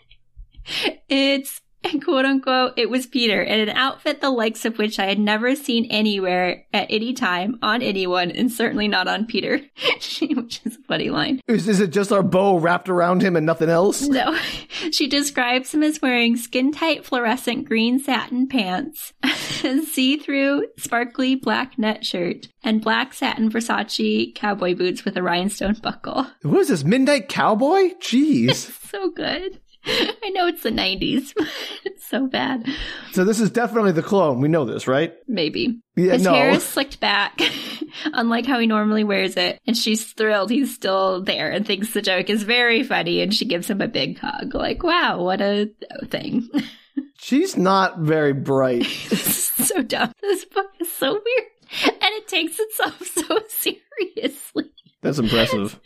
It's 1.09 1.59
quote 2.03 2.25
unquote, 2.25 2.73
it 2.77 2.89
was 2.89 3.05
Peter 3.05 3.41
in 3.41 3.59
an 3.59 3.69
outfit 3.69 4.21
the 4.21 4.29
likes 4.29 4.65
of 4.65 4.77
which 4.77 4.99
I 4.99 5.05
had 5.05 5.19
never 5.19 5.55
seen 5.55 5.85
anywhere 5.85 6.65
at 6.73 6.87
any 6.89 7.13
time 7.13 7.57
on 7.61 7.81
anyone, 7.81 8.31
and 8.31 8.51
certainly 8.51 8.87
not 8.87 9.07
on 9.07 9.25
Peter, 9.25 9.59
which 10.21 10.61
is 10.65 10.77
a 10.77 10.83
funny 10.87 11.09
line. 11.09 11.41
Is, 11.47 11.67
is 11.67 11.79
it 11.79 11.91
just 11.91 12.11
our 12.11 12.23
bow 12.23 12.57
wrapped 12.57 12.89
around 12.89 13.21
him 13.21 13.35
and 13.35 13.45
nothing 13.45 13.69
else? 13.69 14.01
No, 14.01 14.37
she 14.91 15.07
describes 15.07 15.73
him 15.73 15.83
as 15.83 16.01
wearing 16.01 16.37
skin 16.37 16.71
tight 16.71 17.05
fluorescent 17.05 17.65
green 17.65 17.99
satin 17.99 18.47
pants, 18.47 19.13
see 19.85 20.17
through 20.17 20.67
sparkly 20.77 21.35
black 21.35 21.77
net 21.77 22.05
shirt, 22.05 22.47
and 22.63 22.81
black 22.81 23.13
satin 23.13 23.49
Versace 23.49 24.33
cowboy 24.35 24.75
boots 24.75 25.05
with 25.05 25.17
a 25.17 25.23
rhinestone 25.23 25.75
buckle. 25.81 26.27
What 26.43 26.61
is 26.61 26.67
this, 26.69 26.83
Midnight 26.83 27.29
Cowboy? 27.29 27.93
Jeez. 27.99 28.71
So 28.89 29.09
good. 29.09 29.59
I 30.23 30.29
know 30.29 30.47
it's 30.47 30.63
the 30.63 30.69
90s, 30.71 31.33
but 31.37 31.47
it's 31.85 32.05
so 32.07 32.27
bad. 32.27 32.65
so 33.11 33.23
this 33.23 33.39
is 33.39 33.51
definitely 33.51 33.91
the 33.91 34.01
clone. 34.03 34.39
We 34.39 34.47
know 34.47 34.65
this, 34.65 34.87
right? 34.87 35.13
Maybe. 35.27 35.79
Yeah, 35.95 36.13
His 36.13 36.23
no. 36.23 36.33
hair 36.33 36.49
is 36.51 36.63
slicked 36.63 36.99
back, 36.99 37.39
unlike 38.13 38.45
how 38.45 38.59
he 38.59 38.67
normally 38.67 39.03
wears 39.03 39.35
it. 39.37 39.59
And 39.67 39.75
she's 39.77 40.13
thrilled 40.13 40.49
he's 40.49 40.73
still 40.73 41.21
there 41.23 41.51
and 41.51 41.65
thinks 41.65 41.93
the 41.93 42.01
joke 42.01 42.29
is 42.29 42.43
very 42.43 42.83
funny. 42.83 43.21
And 43.21 43.33
she 43.33 43.45
gives 43.45 43.69
him 43.69 43.81
a 43.81 43.87
big 43.87 44.17
hug, 44.19 44.55
like, 44.55 44.83
wow, 44.83 45.21
what 45.21 45.41
a 45.41 45.69
thing. 46.05 46.49
She's 47.19 47.57
not 47.57 47.99
very 47.99 48.33
bright. 48.33 48.85
so 48.85 49.81
dumb. 49.81 50.11
This 50.21 50.45
book 50.45 50.67
is 50.79 50.91
so 50.91 51.11
weird. 51.13 51.47
And 51.85 51.97
it 52.15 52.27
takes 52.27 52.57
itself 52.59 53.01
so 53.07 53.39
seriously. 53.49 54.65
That's 55.01 55.19
impressive. 55.19 55.79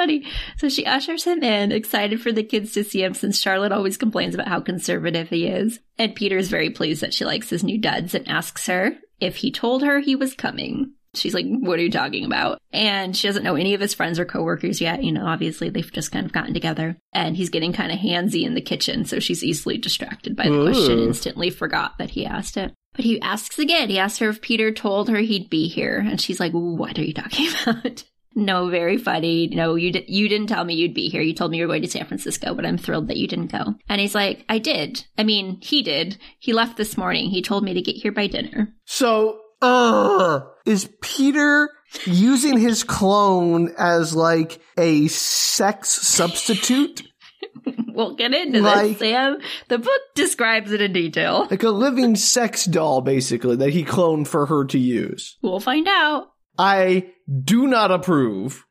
Funny. 0.00 0.24
So 0.56 0.70
she 0.70 0.86
ushers 0.86 1.24
him 1.24 1.42
in, 1.42 1.72
excited 1.72 2.22
for 2.22 2.32
the 2.32 2.42
kids 2.42 2.72
to 2.72 2.84
see 2.84 3.02
him 3.02 3.12
since 3.12 3.38
Charlotte 3.38 3.70
always 3.70 3.98
complains 3.98 4.34
about 4.34 4.48
how 4.48 4.60
conservative 4.60 5.28
he 5.28 5.46
is. 5.46 5.78
And 5.98 6.14
Peter 6.14 6.38
is 6.38 6.48
very 6.48 6.70
pleased 6.70 7.02
that 7.02 7.12
she 7.12 7.26
likes 7.26 7.50
his 7.50 7.62
new 7.62 7.76
duds 7.76 8.14
and 8.14 8.26
asks 8.26 8.66
her 8.66 8.94
if 9.20 9.36
he 9.36 9.52
told 9.52 9.82
her 9.82 10.00
he 10.00 10.16
was 10.16 10.32
coming. 10.32 10.94
She's 11.12 11.34
like, 11.34 11.44
what 11.44 11.78
are 11.78 11.82
you 11.82 11.90
talking 11.90 12.24
about? 12.24 12.62
And 12.72 13.14
she 13.14 13.28
doesn't 13.28 13.42
know 13.42 13.56
any 13.56 13.74
of 13.74 13.80
his 13.82 13.92
friends 13.92 14.18
or 14.18 14.24
coworkers 14.24 14.80
yet. 14.80 15.04
You 15.04 15.12
know, 15.12 15.26
obviously 15.26 15.68
they've 15.68 15.92
just 15.92 16.12
kind 16.12 16.24
of 16.24 16.32
gotten 16.32 16.54
together. 16.54 16.96
And 17.12 17.36
he's 17.36 17.50
getting 17.50 17.74
kind 17.74 17.92
of 17.92 17.98
handsy 17.98 18.44
in 18.44 18.54
the 18.54 18.62
kitchen, 18.62 19.04
so 19.04 19.20
she's 19.20 19.44
easily 19.44 19.76
distracted 19.76 20.34
by 20.34 20.44
the 20.44 20.62
question, 20.62 20.98
Ooh. 20.98 21.08
instantly 21.08 21.50
forgot 21.50 21.98
that 21.98 22.10
he 22.10 22.24
asked 22.24 22.56
it. 22.56 22.72
But 22.94 23.04
he 23.04 23.20
asks 23.20 23.58
again. 23.58 23.90
He 23.90 23.98
asks 23.98 24.18
her 24.20 24.30
if 24.30 24.40
Peter 24.40 24.72
told 24.72 25.10
her 25.10 25.18
he'd 25.18 25.50
be 25.50 25.68
here. 25.68 25.98
And 25.98 26.18
she's 26.18 26.40
like, 26.40 26.52
what 26.52 26.98
are 26.98 27.04
you 27.04 27.12
talking 27.12 27.48
about? 27.66 28.04
No, 28.34 28.68
very 28.70 28.96
funny. 28.96 29.48
No, 29.48 29.74
you 29.74 29.90
di- 29.92 30.04
you 30.06 30.28
didn't 30.28 30.46
tell 30.46 30.64
me 30.64 30.74
you'd 30.74 30.94
be 30.94 31.08
here. 31.08 31.20
You 31.20 31.34
told 31.34 31.50
me 31.50 31.58
you 31.58 31.64
were 31.64 31.68
going 31.72 31.82
to 31.82 31.88
San 31.88 32.06
Francisco, 32.06 32.54
but 32.54 32.64
I'm 32.64 32.78
thrilled 32.78 33.08
that 33.08 33.16
you 33.16 33.26
didn't 33.26 33.50
go. 33.52 33.74
And 33.88 34.00
he's 34.00 34.14
like, 34.14 34.44
I 34.48 34.58
did. 34.58 35.04
I 35.18 35.24
mean, 35.24 35.58
he 35.60 35.82
did. 35.82 36.16
He 36.38 36.52
left 36.52 36.76
this 36.76 36.96
morning. 36.96 37.30
He 37.30 37.42
told 37.42 37.64
me 37.64 37.74
to 37.74 37.82
get 37.82 37.96
here 37.96 38.12
by 38.12 38.28
dinner. 38.28 38.72
So, 38.84 39.40
uh, 39.60 40.40
is 40.64 40.88
Peter 41.02 41.68
using 42.04 42.56
his 42.56 42.84
clone 42.84 43.74
as 43.76 44.14
like 44.14 44.60
a 44.78 45.08
sex 45.08 45.88
substitute? 45.90 47.02
we'll 47.88 48.14
get 48.14 48.32
into 48.32 48.60
Like- 48.60 48.90
this, 48.90 48.98
Sam. 49.00 49.38
The 49.68 49.78
book 49.78 50.00
describes 50.14 50.70
it 50.72 50.80
in 50.80 50.92
detail. 50.92 51.48
Like 51.50 51.62
a 51.64 51.70
living 51.70 52.14
sex 52.16 52.64
doll, 52.64 53.00
basically, 53.00 53.56
that 53.56 53.70
he 53.70 53.84
cloned 53.84 54.28
for 54.28 54.46
her 54.46 54.64
to 54.66 54.78
use. 54.78 55.36
We'll 55.42 55.60
find 55.60 55.88
out. 55.88 56.28
I 56.60 57.12
do 57.42 57.66
not 57.66 57.90
approve. 57.90 58.66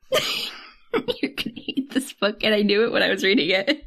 You're 0.94 1.32
gonna 1.36 1.56
hate 1.56 1.92
this 1.92 2.14
book, 2.14 2.44
and 2.44 2.54
I 2.54 2.62
knew 2.62 2.84
it 2.84 2.92
when 2.92 3.02
I 3.02 3.10
was 3.10 3.24
reading 3.24 3.50
it. 3.50 3.84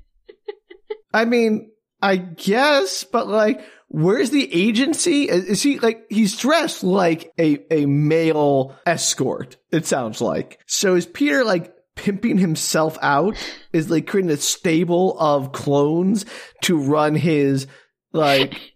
I 1.15 1.25
mean, 1.25 1.71
I 2.03 2.17
guess, 2.17 3.05
but 3.05 3.29
like, 3.29 3.65
where's 3.87 4.31
the 4.31 4.53
agency? 4.53 5.31
Uh, 5.31 5.37
is 5.37 5.45
is 5.45 5.63
he 5.63 5.79
like, 5.79 6.03
he's 6.11 6.37
dressed 6.37 6.83
like 6.83 7.33
a, 7.39 7.61
a 7.73 7.87
male 7.87 8.77
escort, 8.87 9.57
it 9.71 9.87
sounds 9.87 10.21
like. 10.21 10.59
So 10.67 10.97
is 10.97 11.07
Peter 11.07 11.45
like 11.45 11.73
pimping 11.95 12.39
himself 12.39 12.99
out? 13.03 13.37
Is 13.73 13.89
like 13.89 14.09
creating 14.09 14.33
a 14.33 14.37
stable 14.37 15.17
of 15.21 15.53
clones 15.53 16.25
to 16.63 16.77
run 16.77 17.15
his 17.15 17.69
like, 18.13 18.59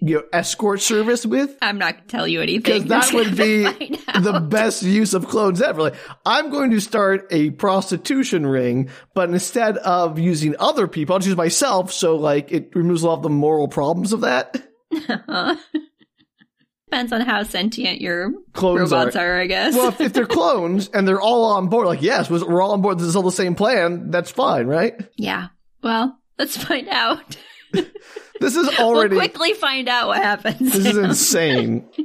you 0.00 0.16
know, 0.16 0.22
escort 0.32 0.80
service 0.80 1.24
with? 1.26 1.56
I'm 1.62 1.78
not 1.78 1.94
gonna 1.94 2.06
tell 2.08 2.28
you 2.28 2.40
anything. 2.40 2.62
Because 2.62 2.84
that 2.86 3.12
would 3.12 3.36
be 3.36 3.62
the 4.20 4.40
best 4.40 4.82
use 4.82 5.14
of 5.14 5.28
clones 5.28 5.60
ever. 5.62 5.82
Like, 5.82 5.94
I'm 6.26 6.50
going 6.50 6.70
to 6.72 6.80
start 6.80 7.26
a 7.30 7.50
prostitution 7.50 8.46
ring, 8.46 8.90
but 9.14 9.28
instead 9.30 9.76
of 9.78 10.18
using 10.18 10.54
other 10.58 10.86
people, 10.88 11.14
I'll 11.16 11.22
use 11.22 11.36
myself. 11.36 11.92
So, 11.92 12.16
like, 12.16 12.52
it 12.52 12.74
removes 12.74 13.04
all 13.04 13.14
of 13.14 13.22
the 13.22 13.30
moral 13.30 13.68
problems 13.68 14.12
of 14.12 14.22
that. 14.22 14.62
Depends 16.90 17.12
on 17.12 17.22
how 17.22 17.42
sentient 17.42 18.02
your 18.02 18.32
Clones 18.52 18.90
robots 18.92 19.16
are. 19.16 19.36
are, 19.36 19.40
I 19.40 19.46
guess. 19.46 19.74
Well, 19.74 19.88
if, 19.88 20.00
if 20.02 20.12
they're 20.12 20.26
clones 20.26 20.90
and 20.92 21.08
they're 21.08 21.20
all 21.20 21.44
on 21.44 21.68
board, 21.68 21.86
like, 21.86 22.02
yes, 22.02 22.28
we're 22.28 22.60
all 22.60 22.72
on 22.72 22.82
board. 22.82 22.98
This 22.98 23.06
is 23.06 23.16
all 23.16 23.22
the 23.22 23.32
same 23.32 23.54
plan. 23.54 24.10
That's 24.10 24.30
fine, 24.30 24.66
right? 24.66 24.94
yeah. 25.16 25.48
Well, 25.82 26.18
let's 26.38 26.56
find 26.62 26.88
out. 26.90 27.36
This 28.42 28.56
is 28.56 28.68
already. 28.78 29.14
we'll 29.14 29.20
quickly 29.20 29.54
find 29.54 29.88
out 29.88 30.08
what 30.08 30.22
happens. 30.22 30.58
this 30.58 30.84
is 30.84 30.96
insane. 30.96 31.88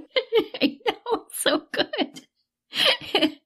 I 0.62 0.78
know, 0.88 1.24
it's 1.28 1.40
so 1.40 1.64
good. 1.72 2.22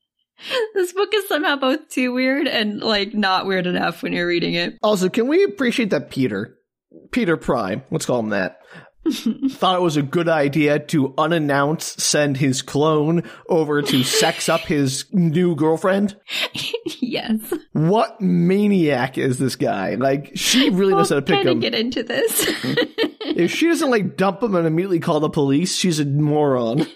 this 0.73 0.93
book 0.93 1.09
is 1.13 1.27
somehow 1.27 1.55
both 1.55 1.87
too 1.89 2.11
weird 2.11 2.47
and 2.47 2.81
like 2.81 3.13
not 3.13 3.45
weird 3.45 3.65
enough 3.65 4.03
when 4.03 4.11
you're 4.13 4.27
reading 4.27 4.55
it. 4.55 4.77
Also, 4.83 5.07
can 5.07 5.27
we 5.27 5.43
appreciate 5.43 5.89
that 5.91 6.11
Peter, 6.11 6.57
Peter 7.11 7.37
Prime, 7.37 7.83
let's 7.91 8.05
call 8.05 8.19
him 8.19 8.29
that, 8.29 8.59
thought 9.09 9.75
it 9.77 9.81
was 9.81 9.97
a 9.97 10.01
good 10.03 10.29
idea 10.29 10.79
to 10.79 11.13
unannounced 11.17 11.99
send 11.99 12.37
his 12.37 12.61
clone 12.61 13.23
over 13.49 13.81
to 13.81 14.03
sex 14.03 14.47
up 14.47 14.61
his 14.61 15.05
new 15.11 15.55
girlfriend? 15.55 16.15
yes. 16.99 17.39
What 17.73 18.21
maniac 18.21 19.17
is 19.17 19.39
this 19.39 19.55
guy? 19.55 19.95
Like, 19.95 20.31
she 20.35 20.69
really 20.69 20.93
knows 20.93 21.09
how 21.09 21.15
to 21.15 21.21
pick 21.21 21.45
him. 21.45 21.59
get 21.59 21.73
into 21.75 22.03
this. 22.03 22.45
If 23.23 23.51
she 23.51 23.67
doesn't 23.67 23.89
like 23.89 24.17
dump 24.17 24.43
him 24.43 24.55
and 24.55 24.67
immediately 24.67 24.99
call 24.99 25.19
the 25.19 25.29
police, 25.29 25.75
she's 25.75 25.99
a 25.99 26.05
moron. 26.05 26.85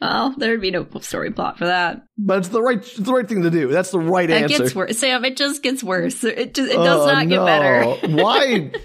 well, 0.00 0.34
there'd 0.36 0.60
be 0.60 0.70
no 0.70 0.86
story 1.00 1.30
plot 1.32 1.58
for 1.58 1.66
that. 1.66 2.02
But 2.16 2.38
it's 2.38 2.48
the 2.48 2.62
right, 2.62 2.78
it's 2.78 2.96
the 2.96 3.12
right 3.12 3.28
thing 3.28 3.42
to 3.42 3.50
do. 3.50 3.68
That's 3.68 3.90
the 3.90 3.98
right 3.98 4.28
It 4.28 4.42
answer. 4.42 4.58
gets 4.58 4.74
worse. 4.74 4.98
Sam, 4.98 5.24
it 5.24 5.36
just 5.36 5.62
gets 5.62 5.82
worse. 5.82 6.22
It 6.24 6.54
just, 6.54 6.70
it 6.70 6.76
does 6.76 7.00
Oh, 7.00 7.06
not 7.06 7.28
get 7.28 7.36
no. 7.36 7.44
better. 7.44 8.08
Why? 8.22 8.70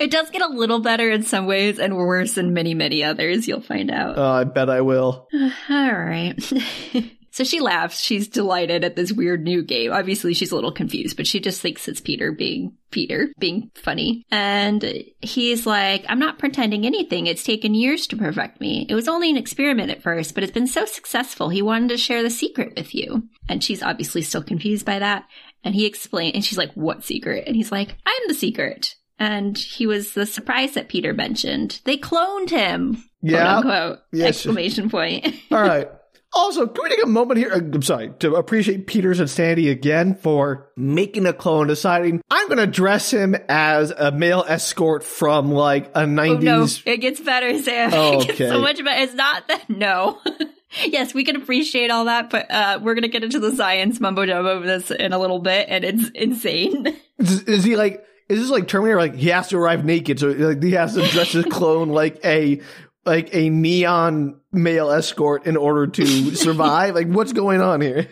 It 0.00 0.10
does 0.12 0.30
get 0.30 0.42
a 0.42 0.48
little 0.48 0.78
better 0.78 1.10
in 1.10 1.24
some 1.24 1.46
ways 1.46 1.78
and 1.78 1.96
worse 1.96 2.38
in 2.38 2.54
many, 2.54 2.72
many 2.72 3.02
others. 3.04 3.46
You'll 3.48 3.60
find 3.60 3.90
out. 3.90 4.16
Oh, 4.16 4.30
I 4.30 4.44
bet 4.44 4.70
I 4.70 4.80
will. 4.80 5.28
All 5.68 5.92
right. 5.92 6.34
so 7.38 7.44
she 7.44 7.60
laughs. 7.60 8.00
She's 8.00 8.26
delighted 8.26 8.82
at 8.82 8.96
this 8.96 9.12
weird 9.12 9.44
new 9.44 9.62
game. 9.62 9.92
Obviously, 9.92 10.34
she's 10.34 10.50
a 10.50 10.56
little 10.56 10.72
confused, 10.72 11.16
but 11.16 11.24
she 11.24 11.38
just 11.38 11.62
thinks 11.62 11.86
it's 11.86 12.00
Peter 12.00 12.32
being 12.32 12.76
Peter, 12.90 13.28
being 13.38 13.70
funny. 13.76 14.24
And 14.32 15.04
he's 15.20 15.64
like, 15.64 16.04
I'm 16.08 16.18
not 16.18 16.40
pretending 16.40 16.84
anything. 16.84 17.28
It's 17.28 17.44
taken 17.44 17.76
years 17.76 18.08
to 18.08 18.16
perfect 18.16 18.60
me. 18.60 18.86
It 18.88 18.96
was 18.96 19.06
only 19.06 19.30
an 19.30 19.36
experiment 19.36 19.92
at 19.92 20.02
first, 20.02 20.34
but 20.34 20.42
it's 20.42 20.50
been 20.50 20.66
so 20.66 20.84
successful. 20.84 21.48
He 21.48 21.62
wanted 21.62 21.90
to 21.90 21.96
share 21.96 22.24
the 22.24 22.28
secret 22.30 22.72
with 22.76 22.92
you. 22.92 23.28
And 23.48 23.62
she's 23.62 23.84
obviously 23.84 24.22
still 24.22 24.42
confused 24.42 24.84
by 24.84 24.98
that. 24.98 25.24
And 25.62 25.76
he 25.76 25.86
explained, 25.86 26.34
and 26.34 26.44
she's 26.44 26.58
like, 26.58 26.72
what 26.72 27.04
secret? 27.04 27.44
And 27.46 27.54
he's 27.54 27.70
like, 27.70 27.94
I'm 28.04 28.22
the 28.26 28.34
secret. 28.34 28.96
And 29.20 29.56
he 29.56 29.86
was 29.86 30.14
the 30.14 30.26
surprise 30.26 30.74
that 30.74 30.88
Peter 30.88 31.14
mentioned. 31.14 31.82
They 31.84 31.98
cloned 31.98 32.50
him. 32.50 33.04
Yeah. 33.22 33.62
Quote 33.62 33.64
unquote. 33.64 33.98
Yes. 34.12 34.28
Exclamation 34.30 34.90
point. 34.90 35.24
All 35.52 35.62
right. 35.62 35.88
Also, 36.34 36.66
can 36.66 36.84
we 36.84 36.90
take 36.90 37.02
a 37.02 37.08
moment 37.08 37.38
here? 37.38 37.50
uh, 37.52 37.56
I'm 37.56 37.82
sorry 37.82 38.10
to 38.20 38.34
appreciate 38.34 38.86
Peter's 38.86 39.18
insanity 39.18 39.70
again 39.70 40.14
for 40.14 40.70
making 40.76 41.24
a 41.26 41.32
clone, 41.32 41.66
deciding 41.68 42.20
I'm 42.30 42.46
going 42.48 42.58
to 42.58 42.66
dress 42.66 43.10
him 43.10 43.34
as 43.48 43.90
a 43.90 44.12
male 44.12 44.44
escort 44.46 45.02
from 45.02 45.50
like 45.50 45.86
a 45.94 46.00
Oh 46.02 46.06
no, 46.06 46.22
90s. 46.64 46.82
it 46.84 46.98
gets 46.98 47.20
better, 47.20 47.58
Sam. 47.62 47.90
Oh, 47.94 48.12
It 48.20 48.26
gets 48.26 48.40
okay. 48.40 48.48
so 48.50 48.60
much 48.60 48.76
better. 48.84 49.02
It's 49.02 49.14
not 49.14 49.48
that, 49.48 49.70
no. 49.70 50.18
yes, 50.86 51.14
we 51.14 51.24
can 51.24 51.36
appreciate 51.36 51.90
all 51.90 52.04
that, 52.04 52.28
but 52.28 52.50
uh, 52.50 52.78
we're 52.82 52.94
going 52.94 53.02
to 53.02 53.08
get 53.08 53.24
into 53.24 53.40
the 53.40 53.56
science 53.56 53.98
mumbo 53.98 54.26
jumbo 54.26 54.58
of 54.58 54.64
this 54.64 54.90
in 54.90 55.14
a 55.14 55.18
little 55.18 55.38
bit, 55.40 55.66
and 55.70 55.82
it's 55.84 56.08
insane. 56.10 56.94
Is, 57.18 57.42
is 57.44 57.64
he 57.64 57.74
like? 57.76 58.04
Is 58.28 58.38
this 58.40 58.50
like 58.50 58.68
Terminator? 58.68 58.98
Like 58.98 59.14
he 59.14 59.28
has 59.30 59.48
to 59.48 59.56
arrive 59.56 59.84
naked, 59.86 60.20
so 60.20 60.28
like 60.28 60.62
he 60.62 60.72
has 60.72 60.94
to 60.94 61.04
dress 61.08 61.32
his 61.32 61.46
clone 61.46 61.88
like 61.88 62.20
a 62.24 62.60
like 63.04 63.34
a 63.34 63.48
neon 63.48 64.40
male 64.52 64.90
escort 64.90 65.46
in 65.46 65.56
order 65.56 65.86
to 65.86 66.06
survive. 66.36 66.94
like 66.94 67.08
what's 67.08 67.32
going 67.32 67.60
on 67.60 67.80
here? 67.80 68.08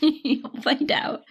You'll 0.00 0.60
find 0.62 0.90
out. 0.90 1.22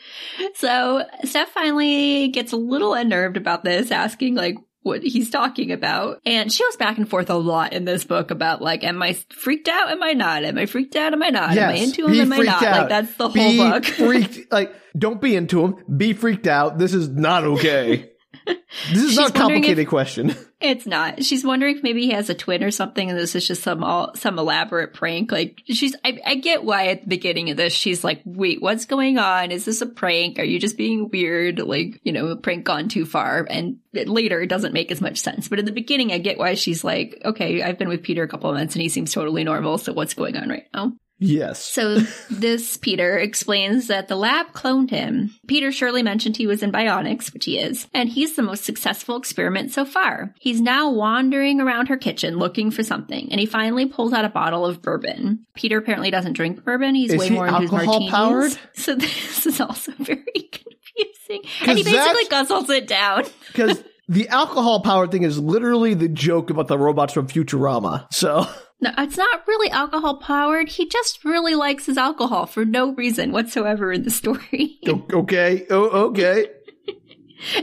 So 0.56 1.04
Steph 1.24 1.50
finally 1.50 2.28
gets 2.30 2.52
a 2.52 2.58
little 2.58 2.94
unnerved 2.94 3.38
about 3.38 3.64
this, 3.64 3.92
asking 3.92 4.36
like 4.36 4.56
what 4.84 5.02
he's 5.02 5.32
talking 5.32 5.72
about. 5.72 6.20
And 6.28 6.52
she 6.52 6.64
goes 6.64 6.76
back 6.78 6.98
and 7.00 7.10
forth 7.10 7.32
a 7.32 7.36
lot 7.36 7.74
in 7.74 7.86
this 7.86 8.04
book 8.04 8.30
about 8.30 8.62
like, 8.62 8.84
am 8.84 9.02
I 9.02 9.14
freaked 9.14 9.68
out? 9.68 9.90
Am 9.90 10.04
I 10.04 10.14
not? 10.14 10.44
Am 10.44 10.58
I 10.60 10.68
freaked 10.68 10.96
out? 10.96 11.12
Am 11.14 11.24
I 11.24 11.30
not? 11.30 11.58
am 11.58 11.70
I 11.72 11.74
into 11.74 12.06
him? 12.08 12.22
Am 12.22 12.34
I 12.34 12.38
not? 12.38 12.64
out. 12.64 12.78
Like 12.82 12.90
that's 12.90 13.14
the 13.18 13.30
whole 13.30 13.34
Be 13.34 13.58
book. 13.58 13.86
freaked. 13.86 14.40
Like 14.52 14.74
don't 14.98 15.20
be 15.20 15.36
into 15.36 15.64
him. 15.64 15.98
Be 15.98 16.14
freaked 16.14 16.48
out. 16.48 16.78
This 16.78 16.94
is 16.94 17.10
not 17.10 17.44
okay. 17.46 18.12
This 18.46 19.02
is 19.04 19.10
She's 19.10 19.18
not 19.18 19.36
a 19.36 19.40
wondering 19.40 19.64
if- 19.64 19.68
complicated 19.68 19.88
question. 19.88 20.36
It's 20.62 20.88
not. 20.88 21.24
She's 21.24 21.44
wondering 21.44 21.76
if 21.76 21.84
maybe 21.84 22.02
he 22.06 22.12
has 22.12 22.30
a 22.30 22.34
twin 22.34 22.64
or 22.64 22.72
something, 22.72 23.10
and 23.10 23.20
this 23.20 23.36
is 23.36 23.46
just 23.46 23.62
some 23.62 23.84
all, 23.84 24.16
some 24.16 24.40
elaborate 24.40 24.94
prank. 24.96 25.32
Like 25.32 25.62
she's, 25.68 25.96
I, 26.04 26.18
I 26.26 26.36
get 26.36 26.64
why 26.64 26.88
at 26.88 27.02
the 27.02 27.08
beginning 27.08 27.52
of 27.52 27.58
this 27.58 27.72
she's 27.74 28.04
like, 28.04 28.22
"Wait, 28.26 28.62
what's 28.64 28.86
going 28.86 29.20
on? 29.20 29.52
Is 29.52 29.66
this 29.66 29.82
a 29.82 29.86
prank? 29.86 30.40
Are 30.40 30.44
you 30.46 30.58
just 30.60 30.76
being 30.78 31.10
weird? 31.12 31.60
Like, 31.60 32.00
you 32.04 32.12
know, 32.14 32.28
a 32.28 32.36
prank 32.36 32.64
gone 32.64 32.88
too 32.88 33.06
far?" 33.06 33.46
And 33.48 33.78
it- 33.94 34.08
later, 34.08 34.42
it 34.42 34.48
doesn't 34.48 34.74
make 34.74 34.92
as 34.92 35.02
much 35.02 35.18
sense. 35.20 35.50
But 35.50 35.60
in 35.60 35.66
the 35.66 35.72
beginning, 35.72 36.12
I 36.14 36.18
get 36.18 36.40
why 36.40 36.56
she's 36.56 36.84
like, 36.84 37.22
"Okay, 37.24 37.62
I've 37.62 37.78
been 37.78 37.90
with 37.90 38.02
Peter 38.02 38.24
a 38.24 38.28
couple 38.28 38.50
of 38.50 38.56
months, 38.56 38.74
and 38.76 38.82
he 38.82 38.90
seems 38.90 39.14
totally 39.14 39.44
normal. 39.44 39.78
So 39.78 39.94
what's 39.94 40.14
going 40.16 40.36
on 40.38 40.50
right 40.50 40.68
now?" 40.74 40.94
Yes. 41.18 41.64
So 41.64 42.00
this 42.30 42.78
Peter 42.82 43.18
explains 43.18 43.88
that 43.88 44.08
the 44.08 44.16
lab 44.16 44.48
cloned 44.52 44.90
him. 44.90 45.34
Peter 45.48 45.72
surely 45.72 46.04
mentioned 46.04 46.36
he 46.38 46.48
was 46.48 46.62
in 46.62 46.72
bionics, 46.72 47.34
which 47.34 47.46
he 47.46 47.58
is, 47.58 47.88
and 47.94 48.10
he's 48.10 48.36
the 48.36 48.42
most 48.42 48.66
successful 48.66 49.16
experiment 49.16 49.72
so 49.72 49.86
far. 49.86 50.34
He's 50.40 50.60
now 50.60 50.90
wandering 50.92 51.62
around 51.62 51.88
her 51.88 51.98
kitchen 51.98 52.38
looking 52.38 52.70
for 52.72 52.84
something, 52.84 53.30
and 53.32 53.40
he 53.40 53.46
finally 53.46 53.86
pulls 53.86 54.12
out 54.14 54.26
a 54.26 54.30
bottle 54.30 54.66
of 54.66 54.82
bourbon. 54.82 55.46
Peter 55.56 55.78
apparently 55.78 56.12
doesn't 56.12 56.34
drink 56.34 56.64
bourbon. 56.64 56.96
He's 56.96 57.14
Is 57.14 57.20
way 57.20 57.30
he 57.30 57.34
more 57.36 57.48
into 57.48 57.62
his 57.62 57.72
martinis. 57.72 58.12
powered? 58.12 58.58
So 58.74 58.96
this 58.96 59.46
is 59.46 59.62
also 59.62 59.92
very 60.00 60.24
confusing. 60.52 61.50
And 61.66 61.78
he 61.78 61.84
basically 61.84 62.26
guzzles 62.26 62.70
it 62.70 62.88
down. 62.88 63.24
Because 63.48 63.82
the 64.10 64.28
alcohol 64.28 64.82
powered 64.82 65.12
thing 65.12 65.24
is 65.24 65.40
literally 65.40 65.94
the 65.94 66.10
joke 66.10 66.50
about 66.50 66.68
the 66.68 66.78
robots 66.78 67.14
from 67.14 67.28
Futurama. 67.28 68.06
So 68.14 68.46
No, 68.86 69.04
it's 69.04 69.18
not 69.18 69.48
really 69.48 69.72
alcohol 69.72 70.18
powered. 70.18 70.70
He 70.70 70.88
just 70.88 71.26
really 71.26 71.56
likes 71.56 71.88
his 71.88 71.98
alcohol 71.98 72.46
for 72.46 72.66
no 72.66 72.94
reason 72.94 73.32
whatsoever 73.32 73.92
in 73.92 74.04
the 74.04 74.12
story. 74.12 74.80
okay, 74.88 75.66
oh, 75.72 76.08
okay. 76.08 76.48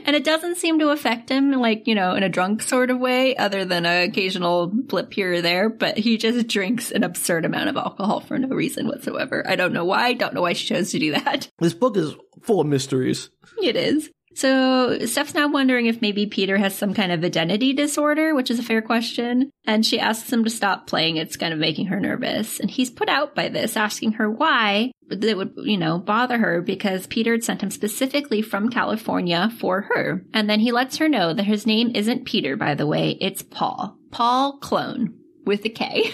And 0.04 0.14
it 0.14 0.22
doesn't 0.22 0.58
seem 0.58 0.78
to 0.80 0.90
affect 0.90 1.30
him, 1.30 1.50
like, 1.52 1.86
you 1.86 1.94
know, 1.94 2.14
in 2.14 2.22
a 2.22 2.28
drunk 2.28 2.62
sort 2.62 2.90
of 2.90 2.98
way, 2.98 3.34
other 3.34 3.64
than 3.64 3.86
an 3.86 4.10
occasional 4.10 4.66
blip 4.66 5.12
here 5.14 5.32
or 5.32 5.40
there, 5.40 5.70
but 5.70 5.96
he 5.96 6.18
just 6.18 6.46
drinks 6.46 6.90
an 6.90 7.02
absurd 7.02 7.46
amount 7.46 7.70
of 7.70 7.76
alcohol 7.76 8.20
for 8.20 8.38
no 8.38 8.48
reason 8.48 8.86
whatsoever. 8.86 9.42
I 9.48 9.56
don't 9.56 9.72
know 9.72 9.86
why. 9.86 10.12
Don't 10.12 10.34
know 10.34 10.42
why 10.42 10.52
she 10.52 10.66
chose 10.66 10.90
to 10.90 10.98
do 10.98 11.12
that. 11.12 11.48
This 11.58 11.72
book 11.72 11.96
is 11.96 12.14
full 12.42 12.60
of 12.60 12.66
mysteries. 12.66 13.30
It 13.62 13.76
is. 13.76 14.10
So 14.34 14.98
Steph's 15.06 15.34
now 15.34 15.48
wondering 15.48 15.86
if 15.86 16.00
maybe 16.00 16.26
Peter 16.26 16.56
has 16.56 16.74
some 16.74 16.94
kind 16.94 17.12
of 17.12 17.24
identity 17.24 17.72
disorder, 17.72 18.34
which 18.34 18.50
is 18.50 18.58
a 18.58 18.62
fair 18.62 18.82
question. 18.82 19.50
And 19.66 19.84
she 19.84 19.98
asks 19.98 20.32
him 20.32 20.44
to 20.44 20.50
stop 20.50 20.86
playing. 20.86 21.16
It's 21.16 21.36
kind 21.36 21.52
of 21.52 21.58
making 21.58 21.86
her 21.86 22.00
nervous. 22.00 22.58
And 22.60 22.70
he's 22.70 22.90
put 22.90 23.08
out 23.08 23.34
by 23.34 23.48
this, 23.48 23.76
asking 23.76 24.12
her 24.12 24.30
why 24.30 24.92
that 25.08 25.36
would, 25.36 25.54
you 25.56 25.76
know, 25.76 25.98
bother 25.98 26.38
her 26.38 26.62
because 26.62 27.06
Peter 27.06 27.32
had 27.32 27.44
sent 27.44 27.62
him 27.62 27.70
specifically 27.70 28.42
from 28.42 28.70
California 28.70 29.52
for 29.58 29.82
her. 29.82 30.24
And 30.32 30.48
then 30.48 30.60
he 30.60 30.72
lets 30.72 30.96
her 30.96 31.08
know 31.08 31.34
that 31.34 31.44
his 31.44 31.66
name 31.66 31.92
isn't 31.94 32.24
Peter, 32.24 32.56
by 32.56 32.74
the 32.74 32.86
way. 32.86 33.16
It's 33.20 33.42
Paul. 33.42 33.96
Paul 34.10 34.58
Klone 34.60 35.14
with 35.44 35.64
a 35.64 35.68
K. 35.68 36.12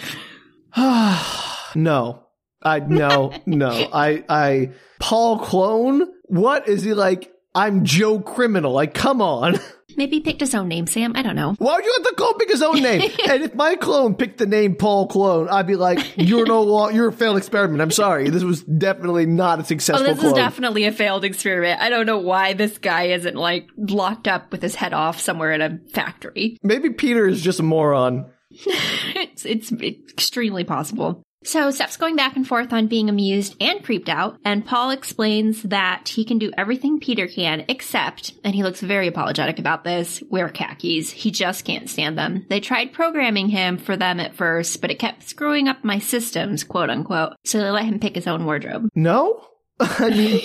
no. 1.74 2.24
I 2.62 2.80
no, 2.80 3.32
no. 3.46 3.68
I 3.92 4.24
I 4.28 4.72
Paul 4.98 5.38
Klone? 5.40 6.06
What 6.24 6.68
is 6.68 6.82
he 6.82 6.94
like? 6.94 7.32
I'm 7.54 7.84
Joe 7.84 8.20
Criminal. 8.20 8.72
Like, 8.72 8.94
come 8.94 9.20
on. 9.22 9.58
Maybe 9.96 10.16
he 10.16 10.20
picked 10.20 10.40
his 10.40 10.54
own 10.54 10.68
name, 10.68 10.86
Sam. 10.86 11.12
I 11.16 11.22
don't 11.22 11.34
know. 11.34 11.54
Why 11.58 11.74
would 11.74 11.84
you 11.84 11.92
let 11.98 12.04
the 12.04 12.14
clone 12.16 12.38
pick 12.38 12.50
his 12.50 12.62
own 12.62 12.80
name? 12.80 13.00
and 13.28 13.42
if 13.42 13.54
my 13.56 13.74
clone 13.74 14.14
picked 14.14 14.38
the 14.38 14.46
name 14.46 14.76
Paul 14.76 15.08
Klone, 15.08 15.48
I'd 15.48 15.66
be 15.66 15.74
like, 15.74 15.98
"You're 16.16 16.46
no 16.46 16.62
lo- 16.62 16.90
you're 16.90 17.08
a 17.08 17.12
failed 17.12 17.36
experiment." 17.36 17.82
I'm 17.82 17.90
sorry. 17.90 18.30
This 18.30 18.44
was 18.44 18.62
definitely 18.62 19.26
not 19.26 19.58
a 19.58 19.64
successful. 19.64 20.06
Oh, 20.06 20.08
this 20.08 20.20
clone. 20.20 20.32
is 20.32 20.36
definitely 20.36 20.84
a 20.84 20.92
failed 20.92 21.24
experiment. 21.24 21.80
I 21.80 21.88
don't 21.88 22.06
know 22.06 22.18
why 22.18 22.52
this 22.52 22.78
guy 22.78 23.04
isn't 23.04 23.34
like 23.34 23.66
locked 23.76 24.28
up 24.28 24.52
with 24.52 24.62
his 24.62 24.76
head 24.76 24.92
off 24.92 25.18
somewhere 25.18 25.50
in 25.50 25.62
a 25.62 25.78
factory. 25.92 26.58
Maybe 26.62 26.90
Peter 26.90 27.26
is 27.26 27.42
just 27.42 27.58
a 27.58 27.64
moron. 27.64 28.30
it's, 28.50 29.44
it's 29.44 29.72
extremely 29.72 30.64
possible. 30.64 31.22
So 31.44 31.70
Steph's 31.70 31.96
going 31.96 32.16
back 32.16 32.36
and 32.36 32.46
forth 32.46 32.72
on 32.72 32.88
being 32.88 33.08
amused 33.08 33.56
and 33.60 33.82
creeped 33.84 34.08
out, 34.08 34.38
and 34.44 34.66
Paul 34.66 34.90
explains 34.90 35.62
that 35.62 36.08
he 36.08 36.24
can 36.24 36.38
do 36.38 36.50
everything 36.58 36.98
Peter 36.98 37.28
can, 37.28 37.64
except, 37.68 38.34
and 38.42 38.54
he 38.54 38.62
looks 38.64 38.80
very 38.80 39.06
apologetic 39.06 39.58
about 39.58 39.84
this, 39.84 40.22
wear 40.28 40.48
khakis. 40.48 41.10
He 41.10 41.30
just 41.30 41.64
can't 41.64 41.88
stand 41.88 42.18
them. 42.18 42.44
They 42.48 42.60
tried 42.60 42.92
programming 42.92 43.48
him 43.48 43.78
for 43.78 43.96
them 43.96 44.18
at 44.18 44.34
first, 44.34 44.80
but 44.80 44.90
it 44.90 44.98
kept 44.98 45.28
screwing 45.28 45.68
up 45.68 45.84
my 45.84 46.00
systems, 46.00 46.64
quote 46.64 46.90
unquote, 46.90 47.34
so 47.44 47.58
they 47.58 47.70
let 47.70 47.84
him 47.84 48.00
pick 48.00 48.16
his 48.16 48.26
own 48.26 48.44
wardrobe. 48.44 48.88
No, 48.94 49.40
I 49.80 50.10
mean, 50.10 50.40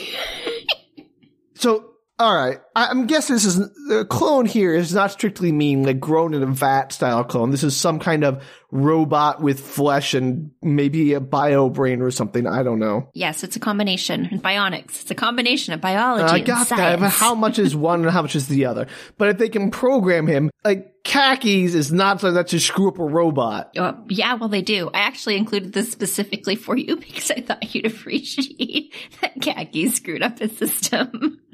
so 1.56 1.93
all 2.24 2.34
right. 2.34 2.62
I'm 2.74 3.06
guessing 3.06 3.36
this 3.36 3.44
is 3.44 3.58
the 3.58 4.06
clone 4.10 4.46
here 4.46 4.74
is 4.74 4.94
not 4.94 5.12
strictly 5.12 5.52
mean 5.52 5.84
like 5.84 6.00
grown 6.00 6.34
in 6.34 6.42
a 6.42 6.48
vat 6.48 6.94
style 6.94 7.26
clone. 7.26 7.52
This 7.52 7.64
is 7.64 7.76
some 7.76 8.00
kind 8.00 8.24
of 8.24 8.42
robot 8.72 9.42
with 9.42 9.60
flesh 9.60 10.14
and 10.14 10.52
maybe 10.62 11.14
a 11.14 11.20
bio 11.20 11.70
brain 11.70 12.02
or 12.02 12.12
something. 12.12 12.48
I 12.48 12.64
don't 12.64 12.80
know. 12.80 13.10
Yes, 13.14 13.44
it's 13.44 13.58
a 13.58 13.60
combination. 13.60 14.40
Bionics. 14.42 15.02
It's 15.02 15.12
a 15.12 15.16
combination 15.16 15.74
of 15.74 15.82
biology 15.82 16.34
I 16.34 16.40
got 16.40 16.70
that. 16.70 17.00
But 17.02 17.10
how 17.10 17.36
much 17.36 17.60
is 17.60 17.76
one 17.76 18.04
and 18.04 18.10
how 18.10 18.22
much 18.22 18.38
is 18.38 18.48
the 18.48 18.68
other? 18.68 18.88
But 19.18 19.28
if 19.28 19.38
they 19.38 19.50
can 19.50 19.70
program 19.70 20.26
him, 20.26 20.50
like 20.64 21.04
khakis 21.04 21.76
is 21.76 21.92
not 21.92 22.22
something 22.22 22.36
that 22.36 22.48
just 22.48 22.68
screw 22.68 22.88
up 22.88 23.00
a 23.00 23.04
robot. 23.04 23.78
Uh, 23.78 23.96
yeah, 24.08 24.36
well, 24.36 24.48
they 24.48 24.62
do. 24.62 24.90
I 24.94 25.00
actually 25.00 25.36
included 25.36 25.74
this 25.74 25.92
specifically 25.92 26.56
for 26.56 26.78
you 26.78 26.96
because 26.98 27.32
I 27.32 27.42
thought 27.42 27.76
you'd 27.76 27.86
appreciate 27.86 28.94
that 29.22 29.42
khaki 29.42 29.90
screwed 29.90 30.24
up 30.24 30.40
his 30.40 30.58
system. 30.58 31.42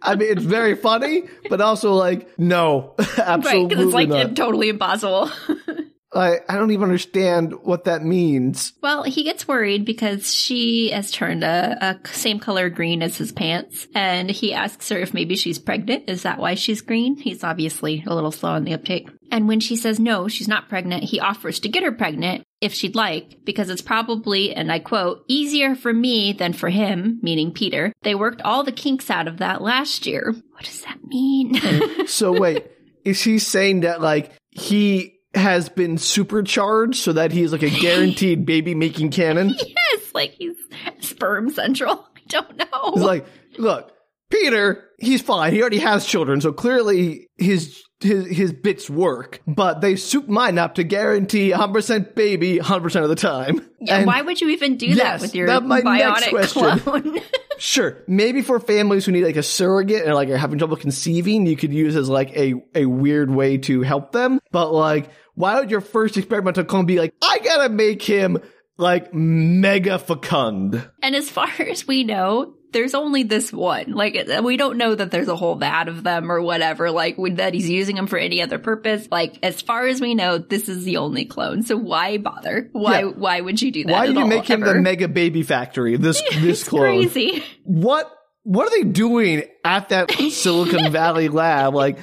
I 0.00 0.14
mean, 0.14 0.30
it's 0.32 0.42
very 0.42 0.74
funny, 0.74 1.24
but 1.50 1.60
also 1.60 1.92
like, 1.94 2.38
no, 2.38 2.94
right? 2.98 3.18
absolutely 3.18 3.68
Because 3.68 3.84
it's 3.86 3.94
like 3.94 4.08
not. 4.08 4.36
totally 4.36 4.68
impossible. 4.68 5.30
I, 6.14 6.40
I 6.48 6.56
don't 6.56 6.70
even 6.70 6.84
understand 6.84 7.54
what 7.62 7.84
that 7.84 8.02
means. 8.02 8.72
well, 8.82 9.02
he 9.02 9.22
gets 9.22 9.48
worried 9.48 9.84
because 9.84 10.34
she 10.34 10.90
has 10.90 11.10
turned 11.10 11.44
a, 11.44 11.78
a 11.80 12.08
same 12.08 12.38
color 12.38 12.68
green 12.68 13.02
as 13.02 13.16
his 13.16 13.32
pants. 13.32 13.86
And 13.94 14.30
he 14.30 14.52
asks 14.52 14.88
her 14.90 14.98
if 14.98 15.14
maybe 15.14 15.36
she's 15.36 15.58
pregnant. 15.58 16.08
Is 16.08 16.22
that 16.22 16.38
why 16.38 16.54
she's 16.54 16.80
green? 16.80 17.16
He's 17.16 17.44
obviously 17.44 18.04
a 18.06 18.14
little 18.14 18.32
slow 18.32 18.50
on 18.50 18.64
the 18.64 18.74
uptake. 18.74 19.08
And 19.30 19.48
when 19.48 19.60
she 19.60 19.76
says 19.76 19.98
no, 19.98 20.28
she's 20.28 20.48
not 20.48 20.68
pregnant, 20.68 21.04
he 21.04 21.18
offers 21.18 21.58
to 21.60 21.68
get 21.68 21.82
her 21.82 21.92
pregnant 21.92 22.44
if 22.60 22.74
she'd 22.74 22.94
like, 22.94 23.44
because 23.44 23.70
it's 23.70 23.82
probably, 23.82 24.54
and 24.54 24.70
I 24.70 24.78
quote, 24.78 25.24
easier 25.26 25.74
for 25.74 25.92
me 25.92 26.32
than 26.32 26.52
for 26.52 26.68
him, 26.68 27.18
meaning 27.22 27.52
Peter. 27.52 27.92
They 28.02 28.14
worked 28.14 28.42
all 28.42 28.62
the 28.62 28.72
kinks 28.72 29.10
out 29.10 29.26
of 29.26 29.38
that 29.38 29.62
last 29.62 30.06
year. 30.06 30.34
What 30.52 30.64
does 30.64 30.82
that 30.82 31.02
mean? 31.04 32.06
So 32.06 32.38
wait, 32.38 32.70
is 33.04 33.22
he 33.22 33.38
saying 33.38 33.80
that 33.80 34.00
like 34.00 34.32
he 34.50 35.11
has 35.34 35.68
been 35.68 35.98
supercharged 35.98 36.96
so 36.96 37.12
that 37.14 37.32
he's 37.32 37.52
like 37.52 37.62
a 37.62 37.70
guaranteed 37.70 38.44
baby 38.46 38.74
making 38.74 39.10
cannon? 39.10 39.54
yes, 39.58 40.02
like 40.14 40.32
he's 40.32 40.56
sperm 41.00 41.50
central. 41.50 42.08
I 42.16 42.20
don't 42.28 42.56
know. 42.56 42.92
It's 42.94 43.02
like, 43.02 43.26
look, 43.58 43.92
Peter, 44.30 44.84
he's 44.98 45.20
fine. 45.20 45.52
He 45.52 45.60
already 45.60 45.78
has 45.78 46.06
children, 46.06 46.40
so 46.40 46.52
clearly 46.52 47.28
his 47.36 47.82
his 48.00 48.26
his 48.28 48.52
bits 48.52 48.88
work. 48.88 49.40
But 49.46 49.80
they 49.80 49.96
soup 49.96 50.28
mine 50.28 50.56
up 50.58 50.76
to 50.76 50.84
guarantee 50.84 51.50
100% 51.52 52.14
baby 52.14 52.58
100% 52.58 53.02
of 53.02 53.08
the 53.08 53.14
time. 53.16 53.68
Yeah, 53.80 53.98
And 53.98 54.06
why 54.06 54.22
would 54.22 54.40
you 54.40 54.48
even 54.50 54.76
do 54.76 54.86
Yes, 54.86 54.98
that 54.98 55.20
with 55.20 55.34
your 55.34 55.46
that's 55.46 55.64
my 55.66 55.80
next 55.80 56.28
question. 56.30 56.78
clone? 56.80 57.18
Sure, 57.58 57.98
maybe 58.08 58.42
for 58.42 58.58
families 58.58 59.04
who 59.06 59.12
need 59.12 59.22
like 59.24 59.36
a 59.36 59.42
surrogate 59.42 60.04
and 60.04 60.14
like 60.14 60.28
are 60.30 60.36
having 60.36 60.58
trouble 60.58 60.76
conceiving, 60.76 61.46
you 61.46 61.54
could 61.54 61.72
use 61.72 61.94
as 61.94 62.08
like 62.08 62.36
a 62.36 62.54
a 62.74 62.86
weird 62.86 63.30
way 63.30 63.58
to 63.58 63.82
help 63.82 64.10
them. 64.10 64.40
But 64.50 64.72
like, 64.72 65.10
why 65.34 65.58
would 65.60 65.70
your 65.70 65.80
first 65.80 66.16
experimental 66.16 66.64
clone 66.64 66.86
be 66.86 66.98
like, 66.98 67.14
I 67.22 67.38
gotta 67.38 67.68
make 67.68 68.02
him 68.02 68.38
like 68.76 69.12
mega 69.14 69.98
fecund? 69.98 70.88
and 71.02 71.14
as 71.16 71.28
far 71.30 71.48
as 71.58 71.86
we 71.86 72.04
know, 72.04 72.54
there's 72.72 72.94
only 72.94 73.22
this 73.22 73.52
one. 73.52 73.92
Like, 73.92 74.16
we 74.42 74.56
don't 74.56 74.78
know 74.78 74.94
that 74.94 75.10
there's 75.10 75.28
a 75.28 75.36
whole 75.36 75.56
vat 75.56 75.88
of 75.88 76.02
them 76.02 76.32
or 76.32 76.40
whatever, 76.40 76.90
like, 76.90 77.18
with- 77.18 77.36
that 77.36 77.52
he's 77.52 77.68
using 77.68 77.96
them 77.96 78.06
for 78.06 78.16
any 78.16 78.40
other 78.40 78.58
purpose. 78.58 79.06
Like, 79.10 79.38
as 79.42 79.60
far 79.60 79.86
as 79.86 80.00
we 80.00 80.14
know, 80.14 80.38
this 80.38 80.70
is 80.70 80.84
the 80.84 80.96
only 80.96 81.26
clone. 81.26 81.64
So 81.64 81.76
why 81.76 82.16
bother? 82.16 82.70
Why, 82.72 83.00
Yeah. 83.00 83.04
why 83.08 83.42
would 83.42 83.60
you 83.60 83.70
do 83.72 83.84
that? 83.84 83.92
Why 83.92 84.06
did 84.06 84.16
you 84.16 84.26
make 84.26 84.46
him 84.48 84.60
the 84.62 84.74
mega 84.76 85.06
baby 85.06 85.42
factory? 85.42 85.98
This 85.98 86.22
this 86.40 86.64
clone. 86.66 86.80
crazy. 86.82 87.44
What 87.64 88.10
what 88.44 88.66
are 88.66 88.70
they 88.70 88.84
doing 88.88 89.44
at 89.66 89.90
that 89.90 90.10
Silicon 90.30 90.90
Valley 90.92 91.28
lab? 91.28 91.74
Like 91.74 91.98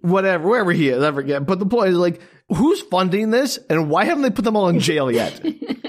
whatever, 0.00 0.48
wherever 0.48 0.70
he 0.72 0.90
is, 0.90 1.02
I 1.02 1.10
forget. 1.10 1.44
But 1.44 1.58
the 1.58 1.66
point 1.66 1.90
is 1.90 1.96
like, 1.96 2.20
who's 2.54 2.80
funding 2.82 3.30
this, 3.30 3.58
and 3.68 3.90
why 3.90 4.04
haven't 4.04 4.22
they 4.22 4.30
put 4.30 4.44
them 4.44 4.56
all 4.56 4.68
in 4.68 4.80
jail 4.80 5.10
yet? 5.10 5.40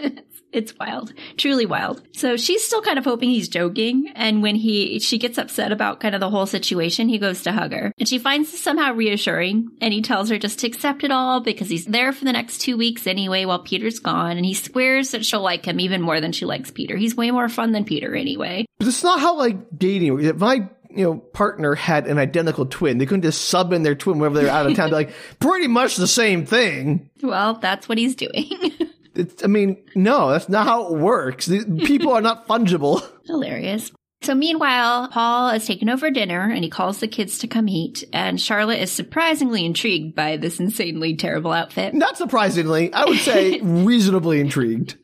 It's 0.55 0.73
wild, 0.79 1.11
truly 1.35 1.65
wild. 1.65 2.01
So 2.13 2.37
she's 2.37 2.63
still 2.63 2.81
kind 2.81 2.97
of 2.97 3.03
hoping 3.03 3.29
he's 3.29 3.49
joking. 3.49 4.09
And 4.15 4.41
when 4.41 4.55
he, 4.55 4.99
she 4.99 5.17
gets 5.17 5.37
upset 5.37 5.73
about 5.73 5.99
kind 5.99 6.15
of 6.15 6.21
the 6.21 6.29
whole 6.29 6.45
situation, 6.45 7.09
he 7.09 7.17
goes 7.17 7.43
to 7.43 7.51
hug 7.51 7.73
her 7.73 7.91
and 7.99 8.07
she 8.07 8.19
finds 8.19 8.51
this 8.51 8.63
somehow 8.63 8.93
reassuring. 8.93 9.71
And 9.81 9.93
he 9.93 10.01
tells 10.01 10.29
her 10.29 10.37
just 10.37 10.59
to 10.59 10.67
accept 10.67 11.03
it 11.03 11.11
all 11.11 11.41
because 11.41 11.67
he's 11.67 11.83
there 11.85 12.13
for 12.13 12.23
the 12.23 12.31
next 12.31 12.59
two 12.59 12.77
weeks 12.77 13.05
anyway 13.05 13.43
while 13.43 13.59
Peter's 13.59 13.99
gone. 13.99 14.37
And 14.37 14.45
he 14.45 14.53
swears 14.53 15.11
that 15.11 15.25
she'll 15.25 15.41
like 15.41 15.65
him 15.65 15.81
even 15.81 16.01
more 16.01 16.21
than 16.21 16.31
she 16.31 16.45
likes 16.45 16.71
Peter. 16.71 16.95
He's 16.95 17.17
way 17.17 17.31
more 17.31 17.49
fun 17.49 17.73
than 17.73 17.83
Peter 17.83 18.15
anyway. 18.15 18.65
But 18.79 18.87
it's 18.87 19.03
not 19.03 19.19
how 19.19 19.37
like 19.37 19.57
dating. 19.77 20.21
If 20.21 20.37
my 20.37 20.69
you 20.95 21.03
know 21.03 21.17
partner 21.17 21.75
had 21.75 22.07
an 22.07 22.17
identical 22.17 22.65
twin, 22.65 22.97
they 22.97 23.05
couldn't 23.05 23.23
just 23.23 23.45
sub 23.49 23.73
in 23.73 23.83
their 23.83 23.95
twin 23.95 24.19
whenever 24.19 24.41
they're 24.41 24.51
out 24.51 24.65
of 24.65 24.75
town. 24.75 24.89
Be 24.89 24.95
like, 24.95 25.13
pretty 25.39 25.67
much 25.67 25.97
the 25.97 26.07
same 26.07 26.45
thing. 26.45 27.09
Well, 27.21 27.55
that's 27.55 27.87
what 27.89 27.97
he's 27.97 28.15
doing. 28.15 28.49
It's, 29.15 29.43
I 29.43 29.47
mean, 29.47 29.77
no, 29.95 30.31
that's 30.31 30.49
not 30.49 30.65
how 30.67 30.93
it 30.93 30.99
works. 30.99 31.47
People 31.47 32.11
are 32.11 32.21
not 32.21 32.47
fungible. 32.47 33.01
Hilarious. 33.25 33.91
So 34.23 34.33
meanwhile, 34.35 35.07
Paul 35.09 35.51
is 35.51 35.65
taken 35.65 35.87
over 35.89 36.09
dinner 36.11 36.49
and 36.49 36.63
he 36.63 36.69
calls 36.69 36.99
the 36.99 37.07
kids 37.07 37.39
to 37.39 37.47
come 37.47 37.69
eat. 37.69 38.03
And 38.11 38.41
Charlotte 38.41 38.81
is 38.81 38.91
surprisingly 38.91 39.65
intrigued 39.65 40.15
by 40.15 40.37
this 40.37 40.59
insanely 40.59 41.15
terrible 41.15 41.51
outfit. 41.51 41.93
Not 41.93 42.17
surprisingly, 42.17 42.91
I 42.91 43.05
would 43.05 43.19
say 43.19 43.61
reasonably 43.61 44.39
intrigued. 44.39 44.97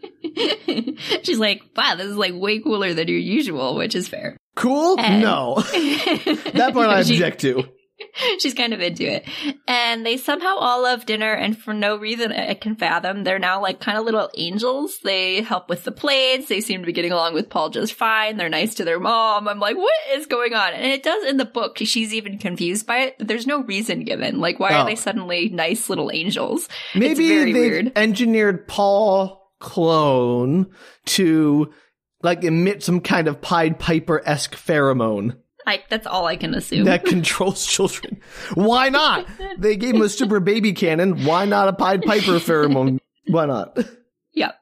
She's 1.23 1.39
like, 1.39 1.61
wow, 1.75 1.95
this 1.95 2.07
is 2.07 2.17
like 2.17 2.33
way 2.33 2.59
cooler 2.59 2.93
than 2.93 3.07
your 3.07 3.17
usual, 3.17 3.75
which 3.75 3.95
is 3.95 4.07
fair. 4.07 4.37
Cool? 4.55 4.99
And- 4.99 5.21
no. 5.21 5.55
That 6.53 6.71
part 6.73 6.89
I 6.89 7.03
She- 7.03 7.13
object 7.15 7.41
to. 7.41 7.63
She's 8.39 8.55
kind 8.55 8.73
of 8.73 8.81
into 8.81 9.03
it. 9.03 9.25
And 9.67 10.03
they 10.05 10.17
somehow 10.17 10.57
all 10.57 10.81
love 10.83 11.05
dinner, 11.05 11.31
and 11.31 11.55
for 11.57 11.71
no 11.71 11.95
reason 11.95 12.31
I 12.31 12.55
can 12.55 12.75
fathom, 12.75 13.23
they're 13.23 13.39
now 13.39 13.61
like 13.61 13.79
kind 13.79 13.97
of 13.97 14.03
little 14.05 14.29
angels. 14.35 14.97
They 15.03 15.41
help 15.43 15.69
with 15.69 15.83
the 15.83 15.91
plates. 15.91 16.47
They 16.49 16.61
seem 16.61 16.81
to 16.81 16.85
be 16.85 16.93
getting 16.93 17.11
along 17.11 17.35
with 17.35 17.49
Paul 17.49 17.69
just 17.69 17.93
fine. 17.93 18.37
They're 18.37 18.49
nice 18.49 18.75
to 18.75 18.85
their 18.85 18.99
mom. 18.99 19.47
I'm 19.47 19.59
like, 19.59 19.77
what 19.77 19.93
is 20.13 20.25
going 20.25 20.53
on? 20.53 20.73
And 20.73 20.85
it 20.87 21.03
does 21.03 21.23
in 21.25 21.37
the 21.37 21.45
book. 21.45 21.77
She's 21.77 22.13
even 22.13 22.39
confused 22.39 22.87
by 22.87 22.97
it. 23.01 23.15
There's 23.19 23.47
no 23.47 23.63
reason 23.63 24.03
given. 24.03 24.39
Like, 24.39 24.59
why 24.59 24.71
Oh. 24.71 24.77
are 24.77 24.85
they 24.85 24.93
oh. 24.93 24.95
suddenly 24.95 25.49
nice 25.49 25.87
little 25.87 26.11
angels? 26.11 26.67
Maybe 26.95 27.51
they've 27.53 27.91
engineered 27.95 28.67
Paul 28.67 29.47
Klone 29.61 30.65
to 31.05 31.71
like 32.23 32.43
emit 32.43 32.83
some 32.83 33.01
kind 33.01 33.27
of 33.27 33.41
Pied 33.41 33.79
Piper 33.79 34.21
esque 34.25 34.55
pheromone 34.55 35.35
I, 35.65 35.83
that's 35.89 36.07
all 36.07 36.25
I 36.25 36.35
can 36.35 36.53
assume. 36.53 36.85
that 36.85 37.05
controls 37.05 37.65
children. 37.65 38.19
Why 38.53 38.89
not? 38.89 39.27
They 39.57 39.75
gave 39.75 39.95
him 39.95 40.01
a 40.01 40.09
super 40.09 40.39
baby 40.39 40.73
cannon. 40.73 41.23
Why 41.23 41.45
not 41.45 41.67
a 41.67 41.73
Pied 41.73 42.03
Piper 42.03 42.39
pheromone? 42.39 42.99
Why 43.27 43.45
not? 43.45 43.77
Yep. 44.33 44.55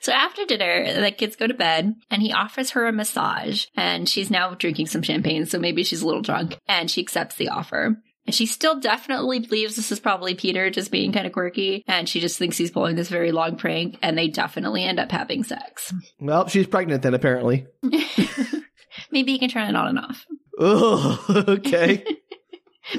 So 0.00 0.12
after 0.12 0.44
dinner, 0.44 1.00
the 1.00 1.10
kids 1.12 1.36
go 1.36 1.46
to 1.46 1.54
bed 1.54 1.94
and 2.10 2.20
he 2.20 2.32
offers 2.32 2.70
her 2.70 2.86
a 2.86 2.92
massage 2.92 3.66
and 3.76 4.08
she's 4.08 4.30
now 4.30 4.54
drinking 4.54 4.88
some 4.88 5.02
champagne. 5.02 5.46
So 5.46 5.58
maybe 5.58 5.84
she's 5.84 6.02
a 6.02 6.06
little 6.06 6.20
drunk 6.20 6.58
and 6.66 6.90
she 6.90 7.00
accepts 7.00 7.36
the 7.36 7.48
offer. 7.48 7.96
And 8.26 8.34
she 8.34 8.46
still 8.46 8.80
definitely 8.80 9.40
believes 9.40 9.76
this 9.76 9.92
is 9.92 10.00
probably 10.00 10.34
Peter 10.34 10.70
just 10.70 10.90
being 10.90 11.12
kind 11.12 11.26
of 11.26 11.32
quirky 11.32 11.84
and 11.86 12.08
she 12.08 12.20
just 12.20 12.38
thinks 12.38 12.56
he's 12.56 12.70
pulling 12.70 12.96
this 12.96 13.08
very 13.10 13.32
long 13.32 13.56
prank 13.56 13.98
and 14.02 14.16
they 14.16 14.28
definitely 14.28 14.82
end 14.84 14.98
up 14.98 15.12
having 15.12 15.44
sex. 15.44 15.92
Well, 16.20 16.48
she's 16.48 16.66
pregnant 16.66 17.02
then, 17.02 17.12
apparently. 17.14 17.66
maybe 19.10 19.32
you 19.32 19.38
can 19.38 19.50
turn 19.50 19.68
it 19.68 19.76
on 19.76 19.88
and 19.88 19.98
off. 19.98 20.24
Oh, 20.58 21.24
okay. 21.48 22.04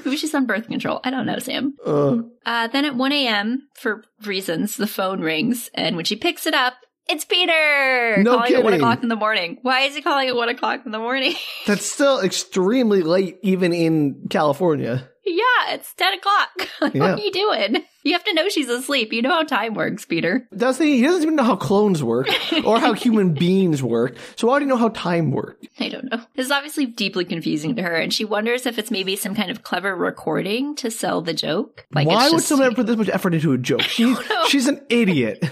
Maybe 0.04 0.18
she's 0.18 0.34
on 0.34 0.48
birth 0.48 0.68
control. 0.68 1.00
I 1.04 1.12
don't 1.12 1.28
know, 1.28 1.38
Sam. 1.38 1.76
Uh, 1.86 2.18
Uh, 2.44 2.68
then 2.68 2.86
at 2.86 2.96
1 2.96 3.12
a.m., 3.12 3.68
for 3.76 4.04
reasons, 4.26 4.78
the 4.78 4.88
phone 4.88 5.22
rings, 5.22 5.70
and 5.76 5.96
when 5.96 6.06
she 6.06 6.16
picks 6.16 6.48
it 6.48 6.56
up, 6.56 6.74
it's 7.08 7.24
Peter! 7.24 8.18
No 8.24 8.38
calling 8.38 8.56
at 8.56 8.64
1 8.64 8.74
o'clock 8.74 9.04
in 9.04 9.10
the 9.10 9.16
morning. 9.16 9.60
Why 9.62 9.82
is 9.82 9.96
he 9.96 10.02
calling 10.02 10.28
at 10.28 10.36
1 10.36 10.50
o'clock 10.50 10.82
in 10.88 10.92
the 10.92 10.98
morning? 10.98 11.36
that's 11.68 11.86
still 11.86 12.20
extremely 12.20 13.04
late, 13.04 13.38
even 13.44 13.74
in 13.74 14.26
California. 14.30 15.08
Yeah, 15.26 15.74
it's 15.74 15.94
10 15.96 16.14
o'clock. 16.14 16.50
what 16.80 16.96
Yeah. 16.96 17.14
are 17.14 17.20
you 17.20 17.32
doing? 17.32 17.84
You 18.04 18.14
have 18.14 18.24
to 18.26 18.34
know 18.36 18.48
she's 18.50 18.70
asleep. 18.70 19.12
You 19.12 19.24
know 19.24 19.30
how 19.32 19.44
time 19.44 19.74
works, 19.74 20.06
Peter. 20.06 20.48
Does 20.56 20.78
he? 20.78 20.98
He 20.98 21.04
doesn't 21.04 21.24
even 21.24 21.36
know 21.36 21.44
how 21.44 21.56
clones 21.56 22.04
work 22.04 22.28
or 22.64 22.80
how 22.80 22.94
human 22.94 23.34
beings 23.34 23.82
work. 23.82 24.16
So 24.36 24.48
why 24.48 24.60
do 24.60 24.66
you 24.66 24.70
know 24.70 24.78
how 24.78 24.90
time 24.90 25.32
works? 25.32 25.66
I 25.80 25.90
don't 25.90 26.12
know. 26.12 26.22
This 26.36 26.46
is 26.46 26.52
obviously 26.52 26.86
deeply 26.86 27.26
confusing 27.26 27.76
to 27.78 27.82
her, 27.82 27.96
and 27.96 28.14
she 28.14 28.24
wonders 28.24 28.68
if 28.68 28.78
it's 28.78 28.92
maybe 28.92 29.16
some 29.16 29.34
kind 29.34 29.50
of 29.50 29.64
clever 29.64 29.96
recording 29.96 30.76
to 30.76 30.92
sell 30.92 31.22
the 31.22 31.34
joke. 31.34 31.88
Like 31.94 32.08
why 32.08 32.30
would 32.30 32.44
someone 32.44 32.76
put 32.76 32.86
this 32.86 32.96
much 32.96 33.10
effort 33.10 33.34
into 33.34 33.54
a 33.54 33.58
joke? 33.58 33.82
She's, 33.96 34.18
she's 34.50 34.68
an 34.68 34.86
idiot. 34.90 35.44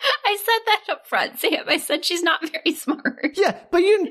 I 0.24 0.36
said 0.36 0.66
that 0.66 0.94
up 0.94 1.06
front, 1.06 1.38
Sam. 1.38 1.64
I 1.66 1.76
said 1.76 2.04
she's 2.04 2.22
not 2.22 2.40
very 2.50 2.74
smart. 2.74 3.32
Yeah, 3.34 3.58
but 3.70 3.82
you, 3.82 4.08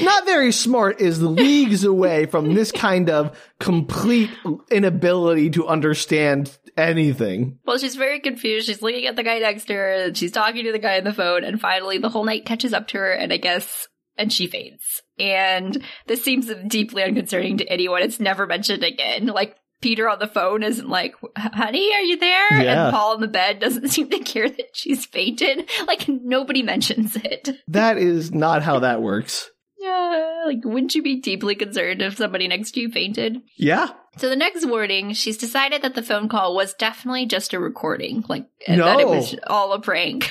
not 0.00 0.24
very 0.24 0.52
smart 0.52 1.00
is 1.00 1.22
leagues 1.22 1.84
away 1.84 2.26
from 2.26 2.54
this 2.54 2.72
kind 2.72 3.08
of 3.10 3.38
complete 3.58 4.30
inability 4.70 5.50
to 5.50 5.66
understand 5.66 6.56
anything. 6.76 7.58
Well, 7.64 7.78
she's 7.78 7.96
very 7.96 8.20
confused. 8.20 8.66
She's 8.66 8.82
looking 8.82 9.06
at 9.06 9.16
the 9.16 9.22
guy 9.22 9.38
next 9.38 9.66
to 9.66 9.74
her, 9.74 9.92
and 9.92 10.16
she's 10.16 10.32
talking 10.32 10.64
to 10.64 10.72
the 10.72 10.78
guy 10.78 10.98
on 10.98 11.04
the 11.04 11.12
phone, 11.12 11.44
and 11.44 11.60
finally 11.60 11.98
the 11.98 12.08
whole 12.08 12.24
night 12.24 12.46
catches 12.46 12.72
up 12.72 12.88
to 12.88 12.98
her, 12.98 13.12
and 13.12 13.32
I 13.32 13.36
guess, 13.36 13.86
and 14.16 14.32
she 14.32 14.46
fades. 14.46 15.02
And 15.18 15.82
this 16.06 16.24
seems 16.24 16.50
deeply 16.66 17.02
unconcerning 17.02 17.58
to 17.58 17.68
anyone. 17.68 18.02
It's 18.02 18.20
never 18.20 18.46
mentioned 18.46 18.84
again. 18.84 19.26
Like, 19.26 19.56
Peter 19.80 20.08
on 20.08 20.18
the 20.18 20.26
phone 20.26 20.62
isn't 20.62 20.88
like, 20.88 21.14
honey, 21.36 21.92
are 21.94 22.02
you 22.02 22.18
there? 22.18 22.62
Yeah. 22.62 22.86
And 22.86 22.94
Paul 22.94 23.14
in 23.14 23.20
the 23.20 23.28
bed 23.28 23.58
doesn't 23.58 23.88
seem 23.90 24.10
to 24.10 24.18
care 24.18 24.48
that 24.48 24.70
she's 24.74 25.06
fainted. 25.06 25.68
Like, 25.86 26.08
nobody 26.08 26.62
mentions 26.62 27.16
it. 27.16 27.48
That 27.68 27.98
is 27.98 28.32
not 28.32 28.62
how 28.62 28.80
that 28.80 29.02
works. 29.02 29.50
Yeah, 29.80 30.42
like, 30.44 30.58
wouldn't 30.62 30.94
you 30.94 31.02
be 31.02 31.20
deeply 31.20 31.54
concerned 31.54 32.02
if 32.02 32.18
somebody 32.18 32.46
next 32.48 32.72
to 32.72 32.80
you 32.80 32.90
fainted? 32.90 33.38
Yeah. 33.56 33.88
So 34.18 34.28
the 34.28 34.36
next 34.36 34.66
morning, 34.66 35.14
she's 35.14 35.38
decided 35.38 35.80
that 35.82 35.94
the 35.94 36.02
phone 36.02 36.28
call 36.28 36.54
was 36.54 36.74
definitely 36.74 37.24
just 37.26 37.54
a 37.54 37.60
recording, 37.60 38.24
like 38.28 38.46
and 38.66 38.80
that 38.80 39.00
it 39.00 39.08
was 39.08 39.34
all 39.46 39.72
a 39.72 39.80
prank. 39.80 40.30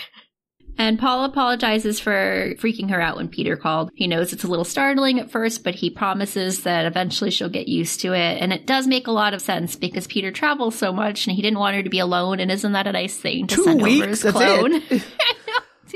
And 0.79 0.97
Paul 0.97 1.25
apologizes 1.25 1.99
for 1.99 2.55
freaking 2.57 2.89
her 2.89 3.01
out 3.01 3.17
when 3.17 3.27
Peter 3.27 3.57
called. 3.57 3.91
He 3.95 4.07
knows 4.07 4.31
it's 4.31 4.45
a 4.45 4.47
little 4.47 4.63
startling 4.63 5.19
at 5.19 5.29
first, 5.29 5.61
but 5.65 5.75
he 5.75 5.89
promises 5.89 6.63
that 6.63 6.85
eventually 6.85 7.31
she'll 7.31 7.49
get 7.49 7.67
used 7.67 7.99
to 7.99 8.13
it. 8.13 8.41
And 8.41 8.53
it 8.53 8.65
does 8.65 8.87
make 8.87 9.05
a 9.05 9.11
lot 9.11 9.33
of 9.33 9.41
sense 9.41 9.75
because 9.75 10.07
Peter 10.07 10.31
travels 10.31 10.75
so 10.75 10.93
much 10.93 11.27
and 11.27 11.35
he 11.35 11.41
didn't 11.41 11.59
want 11.59 11.75
her 11.75 11.83
to 11.83 11.89
be 11.89 11.99
alone. 11.99 12.39
And 12.39 12.49
isn't 12.49 12.71
that 12.71 12.87
a 12.87 12.93
nice 12.93 13.17
thing 13.17 13.47
to 13.47 13.55
Two 13.57 13.63
send 13.65 13.81
over 13.81 13.89
weeks. 13.89 14.07
his 14.07 14.21
That's 14.21 14.37
clone? 14.37 14.81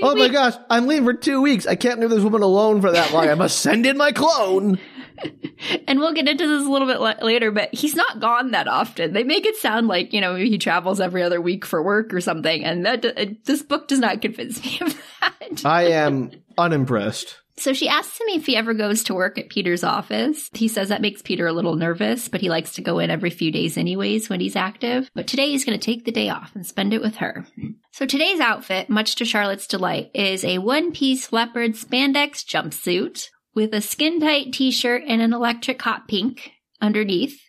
Oh 0.01 0.15
my 0.15 0.27
gosh, 0.27 0.55
I'm 0.69 0.87
leaving 0.87 1.05
for 1.05 1.13
two 1.13 1.41
weeks. 1.41 1.67
I 1.67 1.75
can't 1.75 1.99
leave 1.99 2.09
this 2.09 2.23
woman 2.23 2.41
alone 2.41 2.81
for 2.81 2.91
that 2.91 3.13
long. 3.13 3.29
I 3.29 3.35
must 3.35 3.59
send 3.59 3.85
in 3.85 3.95
my 3.95 4.11
clone. 4.11 4.79
And 5.87 5.99
we'll 5.99 6.13
get 6.13 6.27
into 6.27 6.45
this 6.45 6.65
a 6.65 6.69
little 6.69 6.87
bit 6.87 6.99
la- 6.99 7.25
later, 7.25 7.49
but 7.51 7.73
he's 7.73 7.95
not 7.95 8.19
gone 8.19 8.51
that 8.51 8.67
often. 8.67 9.13
They 9.13 9.23
make 9.23 9.45
it 9.45 9.55
sound 9.55 9.87
like, 9.87 10.11
you 10.11 10.19
know, 10.19 10.35
he 10.35 10.57
travels 10.57 10.99
every 10.99 11.23
other 11.23 11.39
week 11.39 11.65
for 11.65 11.81
work 11.81 12.13
or 12.13 12.19
something. 12.19 12.65
And 12.65 12.85
that, 12.85 13.05
it, 13.05 13.45
this 13.45 13.61
book 13.61 13.87
does 13.87 13.99
not 13.99 14.21
convince 14.21 14.63
me 14.63 14.79
of 14.81 15.01
that. 15.21 15.65
I 15.65 15.83
am 15.91 16.31
unimpressed. 16.57 17.39
So 17.55 17.73
she 17.73 17.87
asks 17.87 18.19
him 18.19 18.27
if 18.29 18.45
he 18.47 18.55
ever 18.55 18.73
goes 18.73 19.03
to 19.03 19.13
work 19.13 19.37
at 19.37 19.49
Peter's 19.49 19.83
office. 19.83 20.49
He 20.53 20.67
says 20.67 20.89
that 20.89 21.01
makes 21.01 21.21
Peter 21.21 21.45
a 21.45 21.53
little 21.53 21.75
nervous, 21.75 22.27
but 22.27 22.41
he 22.41 22.49
likes 22.49 22.73
to 22.73 22.81
go 22.81 22.97
in 22.99 23.11
every 23.11 23.29
few 23.29 23.51
days 23.51 23.77
anyways 23.77 24.27
when 24.27 24.39
he's 24.39 24.55
active. 24.55 25.09
But 25.13 25.27
today 25.27 25.49
he's 25.49 25.63
going 25.63 25.79
to 25.79 25.85
take 25.85 26.03
the 26.03 26.11
day 26.11 26.29
off 26.29 26.51
and 26.55 26.65
spend 26.65 26.93
it 26.93 27.01
with 27.01 27.17
her. 27.17 27.45
So 27.91 28.07
today's 28.07 28.39
outfit, 28.39 28.89
much 28.89 29.15
to 29.17 29.25
Charlotte's 29.25 29.67
delight, 29.67 30.09
is 30.15 30.43
a 30.43 30.57
one 30.57 30.91
piece 30.91 31.31
leopard 31.31 31.73
spandex 31.73 32.43
jumpsuit 32.43 33.29
with 33.55 33.73
a 33.73 33.81
skin 33.81 34.19
tight 34.19 34.53
t 34.53 34.71
shirt 34.71 35.03
and 35.07 35.21
an 35.21 35.33
electric 35.33 35.81
hot 35.81 36.07
pink 36.07 36.51
underneath 36.81 37.39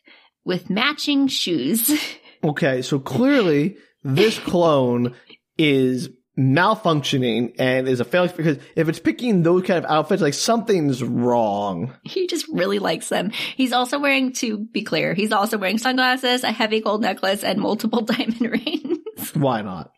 with 0.44 0.70
matching 0.70 1.26
shoes. 1.28 1.90
Okay, 2.44 2.82
so 2.82 2.98
clearly 2.98 3.78
this 4.02 4.38
clone 4.38 5.14
is 5.56 6.10
malfunctioning 6.38 7.54
and 7.58 7.88
is 7.88 8.00
a 8.00 8.04
failure 8.04 8.32
because 8.36 8.58
if 8.76 8.86
it's 8.86 8.98
picking 8.98 9.42
those 9.42 9.62
kind 9.62 9.82
of 9.82 9.90
outfits, 9.90 10.20
like 10.20 10.34
something's 10.34 11.02
wrong. 11.02 11.94
He 12.02 12.26
just 12.26 12.46
really 12.48 12.78
likes 12.78 13.08
them. 13.08 13.30
He's 13.30 13.72
also 13.72 13.98
wearing, 13.98 14.32
to 14.34 14.58
be 14.58 14.82
clear, 14.82 15.14
he's 15.14 15.32
also 15.32 15.56
wearing 15.56 15.78
sunglasses, 15.78 16.44
a 16.44 16.52
heavy 16.52 16.80
gold 16.80 17.00
necklace, 17.00 17.42
and 17.42 17.58
multiple 17.60 18.00
diamond 18.04 18.42
rings. 18.42 19.34
Why 19.34 19.62
not? 19.62 19.90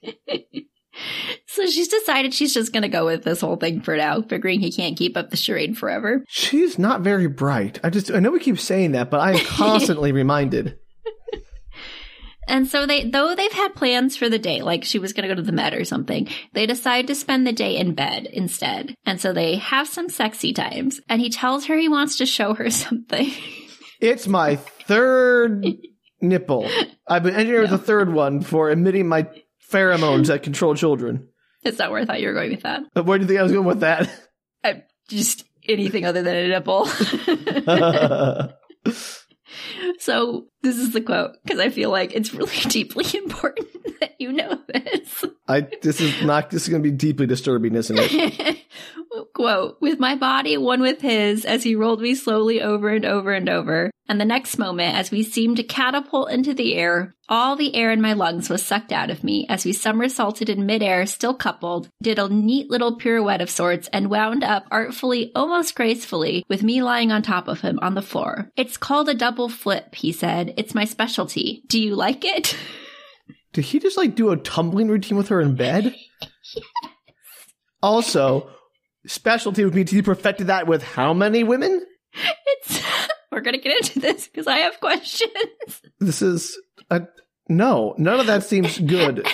so 1.46 1.66
she's 1.66 1.88
decided 1.88 2.34
she's 2.34 2.54
just 2.54 2.72
gonna 2.72 2.88
go 2.88 3.04
with 3.06 3.24
this 3.24 3.40
whole 3.40 3.56
thing 3.56 3.80
for 3.80 3.96
now, 3.96 4.22
figuring 4.22 4.60
he 4.60 4.72
can't 4.72 4.96
keep 4.96 5.16
up 5.16 5.30
the 5.30 5.36
charade 5.36 5.76
forever. 5.78 6.24
She's 6.28 6.78
not 6.78 7.02
very 7.02 7.26
bright. 7.26 7.80
I 7.82 7.90
just, 7.90 8.10
I 8.10 8.18
know 8.20 8.30
we 8.30 8.40
keep 8.40 8.58
saying 8.58 8.92
that, 8.92 9.10
but 9.10 9.20
I'm 9.20 9.38
constantly 9.46 10.12
reminded. 10.12 10.78
And 12.50 12.66
so 12.66 12.86
they, 12.86 13.04
though 13.04 13.34
they've 13.34 13.52
had 13.52 13.74
plans 13.74 14.16
for 14.16 14.30
the 14.30 14.38
day, 14.38 14.62
like 14.62 14.82
she 14.82 14.98
was 14.98 15.12
going 15.12 15.28
to 15.28 15.34
go 15.34 15.34
to 15.34 15.42
the 15.44 15.52
Met 15.52 15.74
or 15.74 15.84
something, 15.84 16.28
they 16.54 16.64
decide 16.64 17.06
to 17.08 17.14
spend 17.14 17.46
the 17.46 17.52
day 17.52 17.76
in 17.76 17.94
bed 17.94 18.24
instead. 18.24 18.94
And 19.04 19.20
so 19.20 19.34
they 19.34 19.56
have 19.56 19.86
some 19.86 20.08
sexy 20.08 20.54
times 20.54 20.98
and 21.10 21.20
he 21.20 21.28
tells 21.28 21.66
her 21.66 21.76
he 21.76 21.90
wants 21.90 22.16
to 22.16 22.24
show 22.24 22.54
her 22.54 22.70
something. 22.70 23.30
It's 24.00 24.26
my 24.26 24.56
third 24.56 25.66
nipple. 26.22 26.70
I've 27.06 27.22
been 27.22 27.34
engineering 27.34 27.70
No. 27.70 27.76
the 27.76 27.82
third 27.82 28.14
one 28.14 28.40
for 28.40 28.70
emitting 28.70 29.08
my 29.08 29.26
pheromones 29.70 30.26
that 30.26 30.42
control 30.42 30.74
children. 30.74 31.28
Is 31.64 31.78
that 31.78 31.90
where 31.90 32.00
I 32.00 32.04
thought 32.04 32.20
you 32.20 32.28
were 32.28 32.34
going 32.34 32.50
with 32.50 32.62
that? 32.62 32.82
But 32.94 33.06
where 33.06 33.18
do 33.18 33.24
you 33.24 33.28
think 33.28 33.40
I 33.40 33.42
was 33.42 33.52
going 33.52 33.66
with 33.66 33.80
that? 33.80 34.10
I, 34.64 34.84
just 35.08 35.44
anything 35.66 36.04
other 36.04 36.22
than 36.22 36.36
a 36.36 36.48
nipple. 36.48 36.86
so 39.98 40.46
this 40.62 40.76
is 40.76 40.92
the 40.92 41.00
quote 41.00 41.36
because 41.44 41.60
I 41.60 41.70
feel 41.70 41.90
like 41.90 42.14
it's 42.14 42.34
really 42.34 42.56
deeply 42.68 43.06
important 43.18 43.68
that 44.00 44.14
you 44.18 44.32
know 44.32 44.58
this. 44.68 45.24
I 45.46 45.66
this 45.82 46.00
is 46.00 46.22
not 46.22 46.50
this 46.50 46.62
is 46.62 46.68
going 46.68 46.82
to 46.82 46.90
be 46.90 46.96
deeply 46.96 47.26
disturbing, 47.26 47.74
isn't 47.74 47.98
it? 47.98 48.58
Quote, 49.34 49.80
with 49.80 49.98
my 49.98 50.14
body 50.14 50.56
one 50.56 50.80
with 50.80 51.00
his 51.00 51.44
as 51.44 51.62
he 51.62 51.74
rolled 51.74 52.00
me 52.00 52.14
slowly 52.14 52.60
over 52.60 52.90
and 52.90 53.04
over 53.04 53.32
and 53.32 53.48
over. 53.48 53.90
And 54.08 54.20
the 54.20 54.24
next 54.24 54.58
moment, 54.58 54.96
as 54.96 55.10
we 55.10 55.22
seemed 55.22 55.58
to 55.58 55.62
catapult 55.62 56.30
into 56.30 56.54
the 56.54 56.74
air, 56.74 57.14
all 57.28 57.56
the 57.56 57.74
air 57.74 57.90
in 57.90 58.00
my 58.00 58.14
lungs 58.14 58.48
was 58.48 58.64
sucked 58.64 58.90
out 58.90 59.10
of 59.10 59.22
me 59.22 59.44
as 59.50 59.66
we 59.66 59.72
somersaulted 59.74 60.48
in 60.48 60.64
midair, 60.64 61.04
still 61.04 61.34
coupled, 61.34 61.90
did 62.02 62.18
a 62.18 62.28
neat 62.28 62.70
little 62.70 62.96
pirouette 62.96 63.42
of 63.42 63.50
sorts, 63.50 63.86
and 63.92 64.08
wound 64.08 64.42
up 64.42 64.64
artfully, 64.70 65.30
almost 65.34 65.74
gracefully, 65.74 66.46
with 66.48 66.62
me 66.62 66.82
lying 66.82 67.12
on 67.12 67.20
top 67.20 67.48
of 67.48 67.60
him 67.60 67.78
on 67.82 67.94
the 67.94 68.00
floor. 68.00 68.50
It's 68.56 68.78
called 68.78 69.10
a 69.10 69.14
double 69.14 69.50
flip, 69.50 69.94
he 69.94 70.10
said. 70.10 70.47
It's 70.56 70.74
my 70.74 70.84
specialty. 70.84 71.62
Do 71.66 71.80
you 71.80 71.94
like 71.94 72.24
it? 72.24 72.56
Did 73.52 73.64
he 73.64 73.78
just 73.78 73.96
like 73.96 74.14
do 74.14 74.30
a 74.30 74.36
tumbling 74.36 74.88
routine 74.88 75.16
with 75.16 75.28
her 75.28 75.40
in 75.40 75.54
bed? 75.56 75.94
Also, 77.82 78.50
specialty 79.06 79.64
would 79.64 79.74
mean 79.74 79.86
he 79.86 80.02
perfected 80.02 80.48
that 80.48 80.66
with 80.66 80.82
how 80.82 81.14
many 81.14 81.44
women? 81.44 81.86
It's. 82.46 82.82
We're 83.30 83.40
gonna 83.40 83.58
get 83.58 83.76
into 83.76 84.00
this 84.00 84.26
because 84.26 84.46
I 84.46 84.58
have 84.58 84.80
questions. 84.80 85.30
This 86.00 86.22
is 86.22 86.58
a 86.90 87.02
no. 87.48 87.94
None 87.98 88.20
of 88.20 88.26
that 88.26 88.42
seems 88.42 88.78
good. 88.78 89.24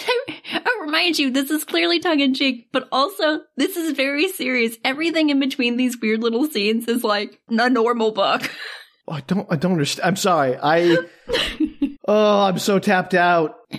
I 0.53 0.79
remind 0.83 1.19
you, 1.19 1.31
this 1.31 1.51
is 1.51 1.65
clearly 1.65 2.01
tongue 2.01 2.21
in 2.21 2.35
cheek, 2.35 2.69
but 2.73 2.89
also 2.93 3.41
this 3.57 3.77
is 3.77 3.97
very 3.97 4.29
serious. 4.29 4.77
Everything 4.85 5.31
in 5.31 5.41
between 5.41 5.77
these 5.77 5.99
weird 5.99 6.21
little 6.23 6.47
scenes 6.47 6.87
is 6.87 7.03
like 7.03 7.41
a 7.49 7.71
normal 7.71 8.11
book. 8.11 8.43
I 9.09 9.21
don't. 9.21 9.47
I 9.51 9.57
don't 9.57 9.73
understand. 9.73 10.07
I'm 10.07 10.17
sorry. 10.17 10.57
I. 10.61 10.99
Oh, 12.07 12.43
I'm 12.43 12.59
so 12.59 12.79
tapped 12.79 13.15
out. 13.15 13.55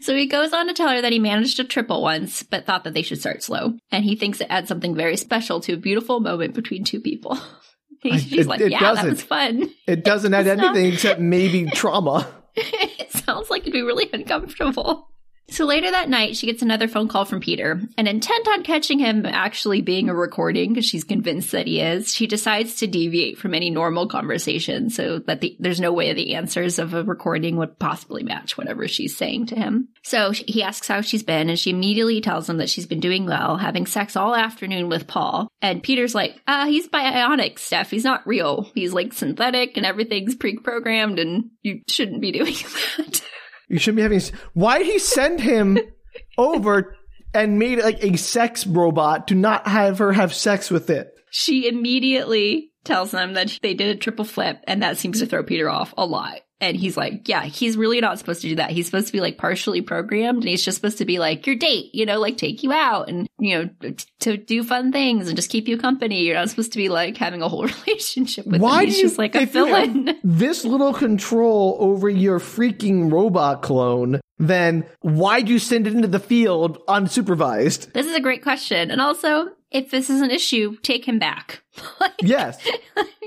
so 0.00 0.14
he 0.16 0.26
goes 0.26 0.52
on 0.54 0.66
to 0.66 0.72
tell 0.72 0.88
her 0.88 1.02
that 1.02 1.12
he 1.12 1.18
managed 1.18 1.60
a 1.60 1.64
triple 1.64 2.00
once, 2.00 2.42
but 2.42 2.64
thought 2.64 2.84
that 2.84 2.94
they 2.94 3.02
should 3.02 3.20
start 3.20 3.42
slow. 3.42 3.74
And 3.90 4.02
he 4.02 4.16
thinks 4.16 4.40
it 4.40 4.46
adds 4.48 4.68
something 4.68 4.94
very 4.94 5.18
special 5.18 5.60
to 5.60 5.74
a 5.74 5.76
beautiful 5.76 6.20
moment 6.20 6.54
between 6.54 6.84
two 6.84 7.00
people. 7.00 7.38
She's 8.02 8.32
it- 8.32 8.46
like, 8.46 8.60
it 8.62 8.70
yeah, 8.72 8.80
that 8.80 8.94
doesn't. 8.94 9.10
was 9.10 9.22
fun. 9.22 9.70
It 9.86 10.04
doesn't 10.04 10.32
add 10.32 10.46
anything 10.46 10.92
except 10.92 11.20
maybe 11.20 11.66
trauma. 11.66 12.26
it 12.54 13.12
sounds 13.12 13.50
like 13.50 13.62
it'd 13.62 13.72
be 13.74 13.82
really 13.82 14.08
uncomfortable. 14.12 15.10
So 15.48 15.64
later 15.64 15.90
that 15.90 16.08
night, 16.08 16.36
she 16.36 16.46
gets 16.46 16.62
another 16.62 16.88
phone 16.88 17.06
call 17.08 17.24
from 17.24 17.40
Peter, 17.40 17.80
and 17.96 18.08
intent 18.08 18.48
on 18.48 18.64
catching 18.64 18.98
him 18.98 19.24
actually 19.24 19.80
being 19.80 20.08
a 20.08 20.14
recording, 20.14 20.72
because 20.72 20.84
she's 20.84 21.04
convinced 21.04 21.52
that 21.52 21.66
he 21.68 21.80
is, 21.80 22.12
she 22.12 22.26
decides 22.26 22.76
to 22.76 22.86
deviate 22.86 23.38
from 23.38 23.54
any 23.54 23.70
normal 23.70 24.08
conversation 24.08 24.90
so 24.90 25.20
that 25.20 25.40
the, 25.40 25.56
there's 25.60 25.80
no 25.80 25.92
way 25.92 26.12
the 26.12 26.34
answers 26.34 26.78
of 26.78 26.94
a 26.94 27.04
recording 27.04 27.56
would 27.56 27.78
possibly 27.78 28.24
match 28.24 28.58
whatever 28.58 28.88
she's 28.88 29.16
saying 29.16 29.46
to 29.46 29.54
him. 29.54 29.88
So 30.02 30.32
he 30.32 30.62
asks 30.62 30.88
how 30.88 31.00
she's 31.00 31.22
been, 31.22 31.48
and 31.48 31.58
she 31.58 31.70
immediately 31.70 32.20
tells 32.20 32.48
him 32.48 32.56
that 32.58 32.68
she's 32.68 32.86
been 32.86 33.00
doing 33.00 33.26
well, 33.26 33.56
having 33.56 33.86
sex 33.86 34.16
all 34.16 34.34
afternoon 34.34 34.88
with 34.88 35.06
Paul. 35.06 35.48
And 35.62 35.82
Peter's 35.82 36.14
like, 36.14 36.40
uh, 36.48 36.66
he's 36.66 36.88
bionic, 36.88 37.58
Steph. 37.58 37.90
He's 37.90 38.04
not 38.04 38.26
real. 38.26 38.70
He's 38.74 38.92
like 38.92 39.12
synthetic, 39.12 39.76
and 39.76 39.86
everything's 39.86 40.34
pre-programmed, 40.34 41.20
and 41.20 41.50
you 41.62 41.82
shouldn't 41.88 42.20
be 42.20 42.32
doing 42.32 42.54
that. 42.96 43.22
You 43.68 43.78
shouldn't 43.78 43.96
be 43.96 44.02
having. 44.02 44.20
Why 44.54 44.78
did 44.78 44.86
he 44.86 44.98
send 44.98 45.40
him 45.40 45.78
over 46.38 46.96
and 47.34 47.58
made 47.58 47.80
like 47.80 48.02
a 48.02 48.16
sex 48.16 48.66
robot 48.66 49.28
to 49.28 49.34
not 49.34 49.66
have 49.66 49.98
her 49.98 50.12
have 50.12 50.34
sex 50.34 50.70
with 50.70 50.90
it? 50.90 51.12
she 51.36 51.68
immediately 51.68 52.72
tells 52.84 53.10
them 53.10 53.34
that 53.34 53.58
they 53.60 53.74
did 53.74 53.94
a 53.94 53.98
triple 53.98 54.24
flip 54.24 54.58
and 54.66 54.82
that 54.82 54.96
seems 54.96 55.20
to 55.20 55.26
throw 55.26 55.42
Peter 55.42 55.68
off 55.68 55.92
a 55.98 56.06
lot. 56.06 56.40
And 56.58 56.74
he's 56.74 56.96
like, 56.96 57.28
yeah, 57.28 57.44
he's 57.44 57.76
really 57.76 58.00
not 58.00 58.18
supposed 58.18 58.40
to 58.40 58.48
do 58.48 58.54
that. 58.56 58.70
He's 58.70 58.86
supposed 58.86 59.08
to 59.08 59.12
be 59.12 59.20
like 59.20 59.36
partially 59.36 59.82
programmed 59.82 60.38
and 60.38 60.48
he's 60.48 60.64
just 60.64 60.76
supposed 60.76 60.96
to 60.98 61.04
be 61.04 61.18
like 61.18 61.46
your 61.46 61.54
date, 61.56 61.94
you 61.94 62.06
know, 62.06 62.18
like 62.18 62.38
take 62.38 62.62
you 62.62 62.72
out 62.72 63.10
and, 63.10 63.28
you 63.38 63.58
know, 63.58 63.70
t- 63.90 64.06
to 64.20 64.38
do 64.38 64.64
fun 64.64 64.90
things 64.90 65.28
and 65.28 65.36
just 65.36 65.50
keep 65.50 65.68
you 65.68 65.76
company. 65.76 66.22
You're 66.22 66.36
not 66.36 66.48
supposed 66.48 66.72
to 66.72 66.78
be 66.78 66.88
like 66.88 67.18
having 67.18 67.42
a 67.42 67.48
whole 67.48 67.64
relationship 67.86 68.46
with 68.46 68.62
Why 68.62 68.80
him. 68.82 68.86
He's 68.86 68.94
do 68.94 69.00
you, 69.02 69.06
just 69.08 69.18
like 69.18 69.34
a 69.34 69.44
villain. 69.44 70.18
this 70.24 70.64
little 70.64 70.94
control 70.94 71.76
over 71.78 72.08
your 72.08 72.38
freaking 72.40 73.12
robot 73.12 73.60
clone? 73.60 74.20
Then 74.38 74.86
why'd 75.00 75.50
you 75.50 75.58
send 75.58 75.86
it 75.86 75.92
into 75.92 76.08
the 76.08 76.18
field 76.20 76.78
unsupervised? 76.86 77.92
This 77.92 78.06
is 78.06 78.14
a 78.14 78.20
great 78.20 78.42
question. 78.42 78.90
And 78.90 79.02
also, 79.02 79.48
if 79.70 79.90
this 79.90 80.08
is 80.08 80.22
an 80.22 80.30
issue, 80.30 80.76
take 80.82 81.06
him 81.06 81.18
back. 81.18 81.62
like, 82.00 82.14
Yes. 82.22 82.58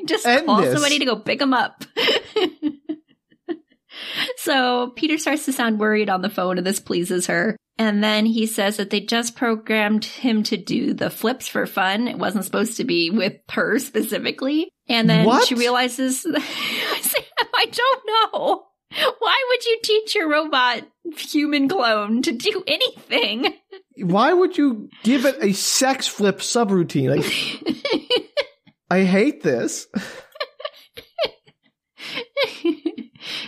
just 0.06 0.26
End 0.26 0.48
call 0.48 0.62
this. 0.62 0.74
somebody 0.74 0.98
to 0.98 1.06
go 1.06 1.16
pick 1.18 1.40
him 1.40 1.54
up. 1.54 1.84
so 4.38 4.91
Peter 4.95 5.18
starts 5.18 5.45
to 5.45 5.54
sound 5.54 5.80
worried 5.80 6.10
on 6.10 6.22
the 6.22 6.30
phone, 6.30 6.58
and 6.58 6.66
this 6.68 6.80
pleases 6.80 7.28
her. 7.28 7.56
And 7.78 8.04
then 8.04 8.26
he 8.26 8.45
says 8.45 8.76
that 8.78 8.89
they 8.89 9.00
just 9.00 9.38
programmed 9.38 10.04
him 10.04 10.43
to 10.43 10.58
do 10.58 10.93
the 10.93 11.10
flips 11.10 11.47
for 11.47 11.66
fun. 11.66 12.10
It 12.10 12.18
wasn't 12.18 12.43
supposed 12.43 12.76
to 12.78 12.84
be 12.84 13.10
with 13.10 13.38
her 13.52 13.80
specifically. 13.80 14.70
And 14.89 15.10
then 15.10 15.26
What? 15.26 15.47
she 15.47 15.56
realizes, 15.56 16.26
I 16.36 17.66
don't 17.72 18.04
know. 18.34 18.64
Why 19.20 19.45
would 19.50 19.66
you 19.66 19.80
teach 19.84 20.16
your 20.16 20.30
robot 20.30 20.82
human 21.16 21.70
clone 21.70 22.22
to 22.24 22.32
do 22.34 22.64
anything? 22.68 23.54
Why 23.97 24.34
would 24.34 24.58
you 24.58 24.89
give 25.04 25.26
it 25.26 25.38
a 25.41 25.54
sex 25.54 26.08
flip 26.08 26.39
subroutine? 26.39 27.16
Like, 27.16 28.20
I 28.89 29.04
hate 29.04 29.41
this. 29.43 29.88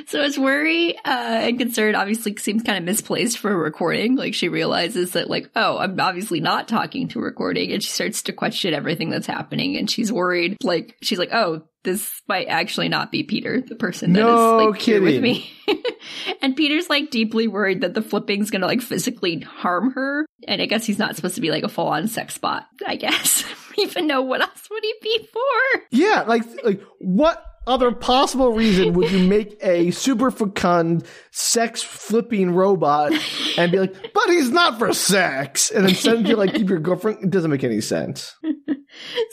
So 0.05 0.22
his 0.24 0.38
worry 0.38 0.97
uh, 0.97 0.99
and 1.05 1.59
concern 1.59 1.95
obviously 1.95 2.36
seems 2.38 2.63
kind 2.63 2.78
of 2.78 2.84
misplaced 2.84 3.38
for 3.38 3.51
a 3.51 3.57
recording. 3.57 4.15
Like 4.15 4.34
she 4.34 4.49
realizes 4.49 5.11
that, 5.11 5.30
like, 5.30 5.49
oh, 5.55 5.78
I'm 5.78 5.99
obviously 5.99 6.39
not 6.39 6.67
talking 6.67 7.07
to 7.09 7.19
a 7.19 7.24
recording, 7.24 7.72
and 7.72 7.82
she 7.84 7.89
starts 7.89 8.24
to 8.24 8.34
question 8.34 8.74
everything 8.74 9.09
that's 9.09 9.28
happening, 9.28 9.78
and 9.78 9.89
she's 9.89 10.11
worried. 10.11 10.57
Like 10.63 10.97
she's 11.01 11.19
like, 11.19 11.34
oh, 11.34 11.63
this 11.84 12.22
might 12.28 12.45
actually 12.45 12.89
not 12.89 13.11
be 13.11 13.24
Peter, 13.24 13.61
the 13.61 13.76
person 13.76 14.13
that 14.13 14.19
is 14.19 14.26
No 14.26 14.69
like 14.69 14.82
here 14.82 15.01
with 15.01 15.22
me. 15.22 15.51
and 16.41 16.55
Peter's 16.55 16.89
like 16.89 17.09
deeply 17.09 17.47
worried 17.47 17.82
that 17.82 17.93
the 17.93 18.01
flipping's 18.01 18.51
gonna 18.51 18.67
like 18.67 18.82
physically 18.82 19.39
harm 19.39 19.91
her. 19.93 20.26
And 20.47 20.61
I 20.61 20.65
guess 20.65 20.86
he's 20.86 20.99
not 20.99 21.15
supposed 21.15 21.36
to 21.36 21.41
be 21.41 21.49
like 21.49 21.63
a 21.63 21.69
full 21.69 21.88
on 21.88 22.07
sex 22.07 22.38
bot. 22.38 22.67
I 22.86 22.97
guess 22.97 23.43
even 23.78 24.07
know 24.07 24.22
what 24.22 24.41
else 24.41 24.67
would 24.69 24.84
he 24.84 24.93
be 25.01 25.30
for? 25.32 25.82
Yeah, 25.91 26.24
like 26.28 26.43
like 26.63 26.82
what 26.99 27.43
other 27.68 27.91
possible 27.91 28.53
reason 28.53 28.93
would 28.93 29.12
you 29.12 29.28
make 29.28 29.57
a 29.62 29.91
super 29.91 30.32
fecund 30.32 31.05
sex 31.32 31.84
flipping 31.84 32.51
robot 32.51 33.14
and 33.57 33.72
be 33.72 33.80
like, 33.80 34.14
but 34.14 34.28
he's 34.28 34.49
not 34.49 34.80
for 34.80 34.93
sex, 34.93 35.72
and 35.72 35.88
then 35.88 35.95
send 35.95 36.28
you 36.28 36.36
like 36.36 36.53
keep 36.53 36.70
your 36.70 36.80
girlfriend? 36.80 37.24
It 37.24 37.30
doesn't 37.30 37.51
make 37.51 37.64
any 37.64 37.82
sense. 37.82 38.36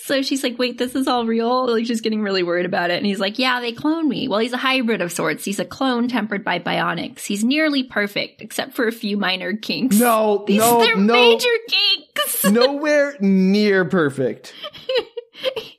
So 0.04 0.22
she's 0.22 0.42
like, 0.42 0.58
wait, 0.58 0.78
this 0.78 0.94
is 0.94 1.08
all 1.08 1.26
real? 1.26 1.70
Like, 1.70 1.86
she's 1.86 2.00
getting 2.00 2.22
really 2.22 2.42
worried 2.42 2.66
about 2.66 2.90
it. 2.90 2.96
And 2.98 3.06
he's 3.06 3.18
like, 3.18 3.38
yeah, 3.38 3.60
they 3.60 3.72
cloned 3.72 4.06
me. 4.06 4.28
Well, 4.28 4.38
he's 4.38 4.52
a 4.52 4.58
hybrid 4.58 5.02
of 5.02 5.12
sorts. 5.12 5.44
He's 5.44 5.58
a 5.58 5.64
clone 5.64 6.08
tempered 6.08 6.44
by 6.44 6.58
bionics. 6.58 7.24
He's 7.26 7.44
nearly 7.44 7.82
perfect, 7.82 8.40
except 8.40 8.74
for 8.74 8.86
a 8.86 8.92
few 8.92 9.16
minor 9.16 9.56
kinks. 9.56 9.98
No, 9.98 10.44
These 10.46 10.60
no, 10.60 10.78
they're 10.78 10.96
no, 10.96 11.12
major 11.12 11.48
kinks. 11.68 12.44
nowhere 12.50 13.16
near 13.20 13.84
perfect. 13.84 14.54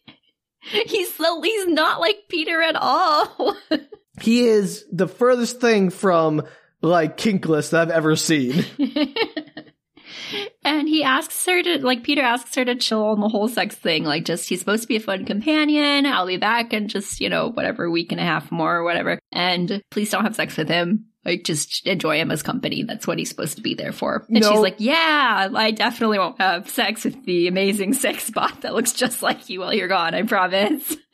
he's 0.86 1.14
so, 1.14 1.42
he's 1.42 1.68
not 1.68 2.00
like 2.00 2.18
Peter 2.30 2.62
at 2.62 2.76
all. 2.76 3.58
He 4.22 4.46
is 4.46 4.86
the 4.92 5.08
furthest 5.08 5.62
thing 5.62 5.90
from 5.90 6.44
like 6.82 7.18
kinkless 7.18 7.70
that 7.70 7.84
I've 7.84 7.90
ever 7.90 8.18
seen. 8.18 8.66
and 10.64 10.88
he 10.88 11.04
asks 11.04 11.46
her 11.46 11.64
to, 11.64 11.86
like, 11.86 12.04
Peter 12.04 12.22
asks 12.22 12.56
her 12.56 12.66
to 12.66 12.76
chill 12.76 13.06
on 13.06 13.20
the 13.20 13.30
whole 13.30 13.48
sex 13.48 13.76
thing. 13.76 14.04
Like, 14.04 14.26
just, 14.26 14.50
he's 14.50 14.60
supposed 14.60 14.84
to 14.84 14.88
be 14.88 14.98
a 14.98 15.02
fun 15.02 15.26
companion. 15.26 16.06
I'll 16.06 16.28
be 16.28 16.38
back 16.38 16.74
in 16.74 16.88
just, 16.88 17.20
you 17.22 17.30
know, 17.30 17.50
whatever, 17.50 17.90
week 17.90 18.12
and 18.12 18.22
a 18.22 18.26
half 18.26 18.52
more 18.52 18.78
or 18.78 18.84
whatever. 18.84 19.20
And 19.32 19.82
please 19.90 20.10
don't 20.10 20.26
have 20.26 20.36
sex 20.36 20.58
with 20.58 20.68
him. 20.68 21.09
Like, 21.26 21.44
just 21.44 21.86
enjoy 21.86 22.18
him 22.20 22.32
as 22.32 22.42
company. 22.42 22.84
That's 22.84 23.06
what 23.06 23.18
he's 23.20 23.30
supposed 23.30 23.58
to 23.58 23.62
be 23.62 23.74
there 23.74 23.92
for. 23.92 24.26
And 24.30 24.42
No. 24.42 24.52
she's 24.52 24.60
like, 24.62 24.76
yeah, 24.80 25.50
I 25.54 25.72
definitely 25.72 26.18
won't 26.18 26.40
have 26.40 26.70
sex 26.70 27.04
with 27.04 27.26
the 27.26 27.48
amazing 27.48 27.94
sex 27.94 28.30
bot 28.30 28.62
that 28.62 28.74
looks 28.74 28.94
just 28.94 29.22
like 29.22 29.50
you 29.50 29.60
while 29.60 29.74
you're 29.74 29.88
gone. 29.90 30.16
I 30.16 30.24
promise. 30.24 30.96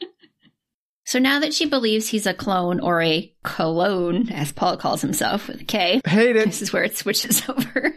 So 1.08 1.20
now 1.20 1.39
that 1.41 1.53
she 1.53 1.68
believes 1.68 2.08
he's 2.08 2.26
a 2.26 2.34
clone 2.34 2.80
or 2.80 2.99
a 2.99 3.32
cologne, 3.43 4.32
as 4.32 4.51
Paul 4.51 4.76
calls 4.78 5.03
himself 5.03 5.47
with 5.47 5.62
a 5.62 5.64
K, 5.64 6.01
Hate 6.03 6.36
it. 6.36 6.45
this 6.47 6.64
is 6.64 6.74
where 6.74 6.84
it 6.84 6.97
switches 6.97 7.43
over. 7.49 7.93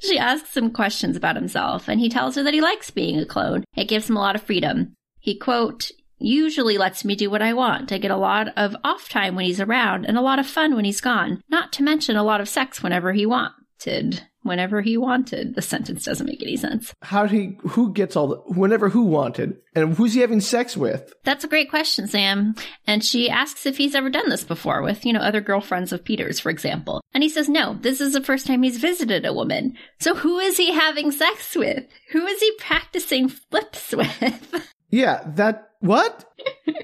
she 0.00 0.16
asks 0.16 0.56
him 0.56 0.70
questions 0.70 1.16
about 1.16 1.34
himself, 1.34 1.88
and 1.88 1.98
he 1.98 2.08
tells 2.08 2.36
her 2.36 2.44
that 2.44 2.54
he 2.54 2.60
likes 2.60 2.92
being 2.92 3.18
a 3.18 3.26
clone. 3.26 3.64
It 3.76 3.88
gives 3.88 4.08
him 4.08 4.16
a 4.16 4.20
lot 4.20 4.36
of 4.36 4.44
freedom. 4.44 4.94
He, 5.18 5.36
quote, 5.36 5.90
usually 6.24 6.78
lets 6.78 7.04
me 7.04 7.14
do 7.14 7.30
what 7.30 7.42
I 7.42 7.52
want. 7.52 7.92
I 7.92 7.98
get 7.98 8.10
a 8.10 8.16
lot 8.16 8.48
of 8.56 8.76
off 8.84 9.08
time 9.08 9.34
when 9.34 9.44
he's 9.44 9.60
around 9.60 10.04
and 10.06 10.16
a 10.16 10.22
lot 10.22 10.38
of 10.38 10.46
fun 10.46 10.74
when 10.74 10.84
he's 10.84 11.00
gone, 11.00 11.42
not 11.48 11.72
to 11.74 11.82
mention 11.82 12.16
a 12.16 12.22
lot 12.24 12.40
of 12.40 12.48
sex 12.48 12.82
whenever 12.82 13.12
he 13.12 13.26
wanted. 13.26 14.22
Whenever 14.44 14.80
he 14.80 14.96
wanted. 14.96 15.54
The 15.54 15.62
sentence 15.62 16.04
doesn't 16.04 16.26
make 16.26 16.42
any 16.42 16.56
sense. 16.56 16.92
How 17.02 17.26
did 17.26 17.32
he? 17.32 17.58
Who 17.70 17.92
gets 17.92 18.16
all 18.16 18.26
the? 18.26 18.36
Whenever 18.52 18.88
who 18.88 19.02
wanted, 19.04 19.56
and 19.76 19.94
who's 19.96 20.14
he 20.14 20.20
having 20.20 20.40
sex 20.40 20.76
with? 20.76 21.12
That's 21.22 21.44
a 21.44 21.48
great 21.48 21.70
question, 21.70 22.08
Sam. 22.08 22.56
And 22.84 23.04
she 23.04 23.30
asks 23.30 23.66
if 23.66 23.76
he's 23.76 23.94
ever 23.94 24.10
done 24.10 24.28
this 24.30 24.42
before 24.42 24.82
with, 24.82 25.04
you 25.04 25.12
know, 25.12 25.20
other 25.20 25.40
girlfriends 25.40 25.92
of 25.92 26.04
Peter's, 26.04 26.40
for 26.40 26.50
example. 26.50 27.00
And 27.14 27.22
he 27.22 27.28
says 27.28 27.48
no, 27.48 27.74
this 27.80 28.00
is 28.00 28.14
the 28.14 28.20
first 28.20 28.46
time 28.46 28.64
he's 28.64 28.78
visited 28.78 29.24
a 29.24 29.32
woman. 29.32 29.76
So 30.00 30.14
who 30.16 30.40
is 30.40 30.56
he 30.56 30.72
having 30.72 31.12
sex 31.12 31.54
with? 31.54 31.84
Who 32.10 32.26
is 32.26 32.40
he 32.40 32.52
practicing 32.58 33.28
flips 33.28 33.92
with? 33.92 34.68
Yeah, 34.92 35.22
that 35.36 35.70
what? 35.82 36.24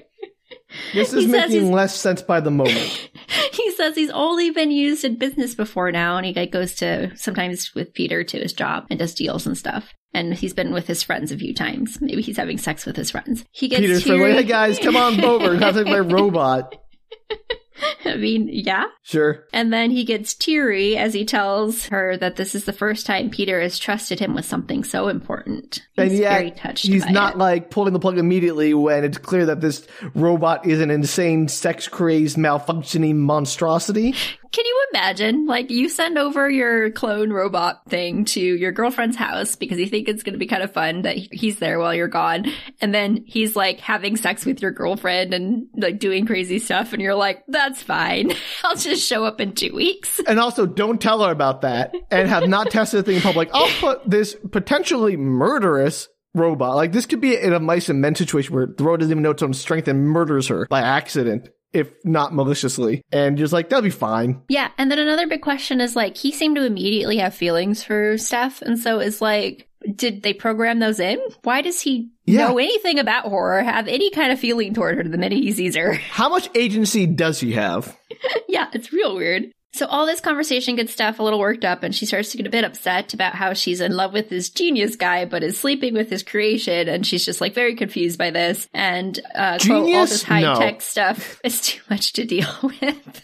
This 0.93 1.13
is 1.13 1.27
making 1.27 1.71
less 1.71 1.95
sense 1.95 2.21
by 2.21 2.39
the 2.39 2.51
moment. 2.51 2.77
he 3.53 3.71
says 3.71 3.95
he's 3.95 4.11
only 4.11 4.51
been 4.51 4.71
used 4.71 5.03
in 5.03 5.15
business 5.15 5.55
before 5.55 5.91
now, 5.91 6.17
and 6.17 6.25
he 6.25 6.45
goes 6.47 6.75
to 6.75 7.15
sometimes 7.15 7.73
with 7.73 7.93
Peter 7.93 8.23
to 8.23 8.37
his 8.37 8.53
job 8.53 8.85
and 8.89 8.99
does 8.99 9.15
deals 9.15 9.47
and 9.47 9.57
stuff. 9.57 9.93
And 10.13 10.33
he's 10.33 10.53
been 10.53 10.73
with 10.73 10.87
his 10.87 11.03
friends 11.03 11.31
a 11.31 11.37
few 11.37 11.53
times. 11.53 11.99
Maybe 12.01 12.21
he's 12.21 12.37
having 12.37 12.57
sex 12.57 12.85
with 12.85 12.95
his 12.95 13.11
friends. 13.11 13.45
He 13.51 13.67
gets 13.67 13.81
Peter's 13.81 14.03
teary. 14.03 14.33
like, 14.33 14.45
hey 14.45 14.49
guys, 14.49 14.79
come 14.79 14.95
on 14.95 15.23
over. 15.23 15.55
Have 15.57 15.75
like 15.75 15.85
my 15.85 15.99
robot. 15.99 16.75
I 18.05 18.15
mean, 18.15 18.49
yeah. 18.51 18.85
Sure. 19.03 19.45
And 19.53 19.71
then 19.71 19.91
he 19.91 20.03
gets 20.03 20.33
teary 20.33 20.97
as 20.97 21.13
he 21.13 21.25
tells 21.25 21.87
her 21.87 22.17
that 22.17 22.35
this 22.35 22.55
is 22.55 22.65
the 22.65 22.73
first 22.73 23.05
time 23.05 23.29
Peter 23.29 23.61
has 23.61 23.77
trusted 23.77 24.19
him 24.19 24.33
with 24.33 24.45
something 24.45 24.83
so 24.83 25.07
important. 25.07 25.81
He's 25.93 26.11
and 26.11 26.19
yet, 26.19 26.33
very 26.33 26.51
touched. 26.51 26.87
he's 26.87 27.09
not 27.09 27.35
it. 27.35 27.37
like 27.37 27.71
pulling 27.71 27.93
the 27.93 27.99
plug 27.99 28.17
immediately 28.17 28.73
when 28.73 29.03
it's 29.03 29.17
clear 29.17 29.45
that 29.47 29.61
this 29.61 29.87
robot 30.13 30.65
is 30.65 30.79
an 30.81 30.91
insane, 30.91 31.47
sex 31.47 31.87
crazed, 31.87 32.37
malfunctioning 32.37 33.15
monstrosity. 33.15 34.15
Can 34.51 34.65
you 34.65 34.85
imagine? 34.91 35.45
Like, 35.45 35.69
you 35.69 35.89
send 35.89 36.17
over 36.17 36.49
your 36.49 36.89
clone 36.91 37.31
robot 37.31 37.85
thing 37.87 38.25
to 38.25 38.39
your 38.41 38.71
girlfriend's 38.71 39.15
house 39.15 39.55
because 39.55 39.77
you 39.77 39.85
think 39.85 40.07
it's 40.07 40.23
going 40.23 40.33
to 40.33 40.39
be 40.39 40.47
kind 40.47 40.63
of 40.63 40.73
fun 40.73 41.03
that 41.03 41.17
he's 41.17 41.59
there 41.59 41.79
while 41.79 41.93
you're 41.93 42.07
gone. 42.07 42.45
And 42.81 42.93
then 42.93 43.23
he's 43.27 43.55
like 43.55 43.79
having 43.79 44.17
sex 44.17 44.45
with 44.45 44.61
your 44.61 44.71
girlfriend 44.71 45.33
and 45.33 45.67
like 45.75 45.99
doing 45.99 46.25
crazy 46.25 46.59
stuff. 46.59 46.93
And 46.93 47.01
you're 47.01 47.15
like, 47.15 47.43
that's 47.47 47.83
fine. 47.83 48.31
I'll 48.63 48.75
just 48.75 49.07
show 49.07 49.23
up 49.23 49.39
in 49.39 49.53
two 49.53 49.73
weeks. 49.75 50.19
And 50.27 50.39
also, 50.39 50.65
don't 50.65 50.99
tell 50.99 51.23
her 51.23 51.31
about 51.31 51.61
that 51.61 51.93
and 52.09 52.27
have 52.27 52.47
not 52.47 52.71
tested 52.71 52.99
the 52.99 53.03
thing 53.03 53.15
in 53.17 53.21
public. 53.21 53.49
I'll 53.53 53.79
put 53.79 54.09
this 54.09 54.35
potentially 54.51 55.15
murderous 55.15 56.07
robot, 56.35 56.75
like 56.75 56.91
this 56.91 57.05
could 57.05 57.21
be 57.21 57.35
in 57.35 57.53
a 57.53 57.59
mice 57.59 57.89
and 57.89 58.01
men 58.01 58.15
situation 58.15 58.53
where 58.53 58.67
the 58.67 58.83
robot 58.83 58.99
doesn't 58.99 59.11
even 59.11 59.23
know 59.23 59.31
its 59.31 59.43
own 59.43 59.53
strength 59.53 59.87
and 59.87 60.07
murders 60.07 60.47
her 60.47 60.67
by 60.69 60.81
accident, 60.81 61.49
if 61.73 61.89
not 62.03 62.33
maliciously. 62.33 63.03
And 63.11 63.37
you're 63.37 63.45
just 63.45 63.53
like, 63.53 63.69
that'll 63.69 63.83
be 63.83 63.89
fine. 63.89 64.41
Yeah. 64.49 64.69
And 64.77 64.89
then 64.91 64.99
another 64.99 65.27
big 65.27 65.41
question 65.41 65.81
is 65.81 65.95
like, 65.95 66.17
he 66.17 66.31
seemed 66.31 66.55
to 66.55 66.65
immediately 66.65 67.17
have 67.17 67.33
feelings 67.35 67.83
for 67.83 68.17
Steph. 68.17 68.61
And 68.61 68.77
so 68.79 68.99
it's 68.99 69.21
like, 69.21 69.67
did 69.95 70.23
they 70.23 70.33
program 70.33 70.79
those 70.79 70.99
in? 70.99 71.19
Why 71.43 71.61
does 71.61 71.79
he 71.81 72.09
Yeah. 72.25 72.47
know 72.47 72.57
anything 72.57 72.99
about 72.99 73.25
horror, 73.25 73.61
have 73.63 73.87
any 73.87 74.09
kind 74.11 74.31
of 74.31 74.39
feeling 74.39 74.73
toward 74.73 74.97
her 74.97 75.03
the 75.03 75.17
minute 75.17 75.39
he 75.39 75.51
sees 75.51 75.75
her? 75.75 75.93
How 75.93 76.27
much 76.29 76.49
agency 76.55 77.05
does 77.05 77.39
he 77.39 77.53
have? 77.53 77.95
yeah, 78.49 78.67
it's 78.73 78.91
real 78.91 79.15
weird. 79.15 79.51
So 79.71 79.85
all 79.85 80.05
this 80.07 80.19
conversation 80.19 80.75
gets 80.75 80.91
Steph 80.93 81.19
a 81.19 81.23
little 81.23 81.39
worked 81.39 81.63
up 81.63 81.83
and 81.83 81.93
she 81.93 82.05
starts 82.07 82.31
to 82.31 82.37
get 82.37 82.47
a 82.47 82.49
bit 82.49 82.63
upset 82.63 83.13
about 83.13 83.35
how 83.35 83.53
she's 83.53 83.81
in 83.81 83.95
love 83.95 84.13
with 84.13 84.27
this 84.29 84.49
genius 84.49 84.95
guy 84.95 85.25
but 85.25 85.43
is 85.43 85.59
sleeping 85.59 85.93
with 85.93 86.09
his 86.09 86.23
creation 86.23 86.89
and 86.89 87.05
she's 87.05 87.23
just 87.23 87.39
like 87.39 87.53
very 87.53 87.75
confused 87.75 88.17
by 88.17 88.31
this 88.31 88.67
and 88.73 89.19
uh 89.35 89.57
quote, 89.59 89.93
all 89.93 90.05
this 90.07 90.23
high 90.23 90.41
No. 90.41 90.55
tech 90.55 90.81
stuff 90.81 91.39
is 91.43 91.61
too 91.61 91.81
much 91.89 92.13
to 92.13 92.25
deal 92.25 92.47
with. 92.63 93.21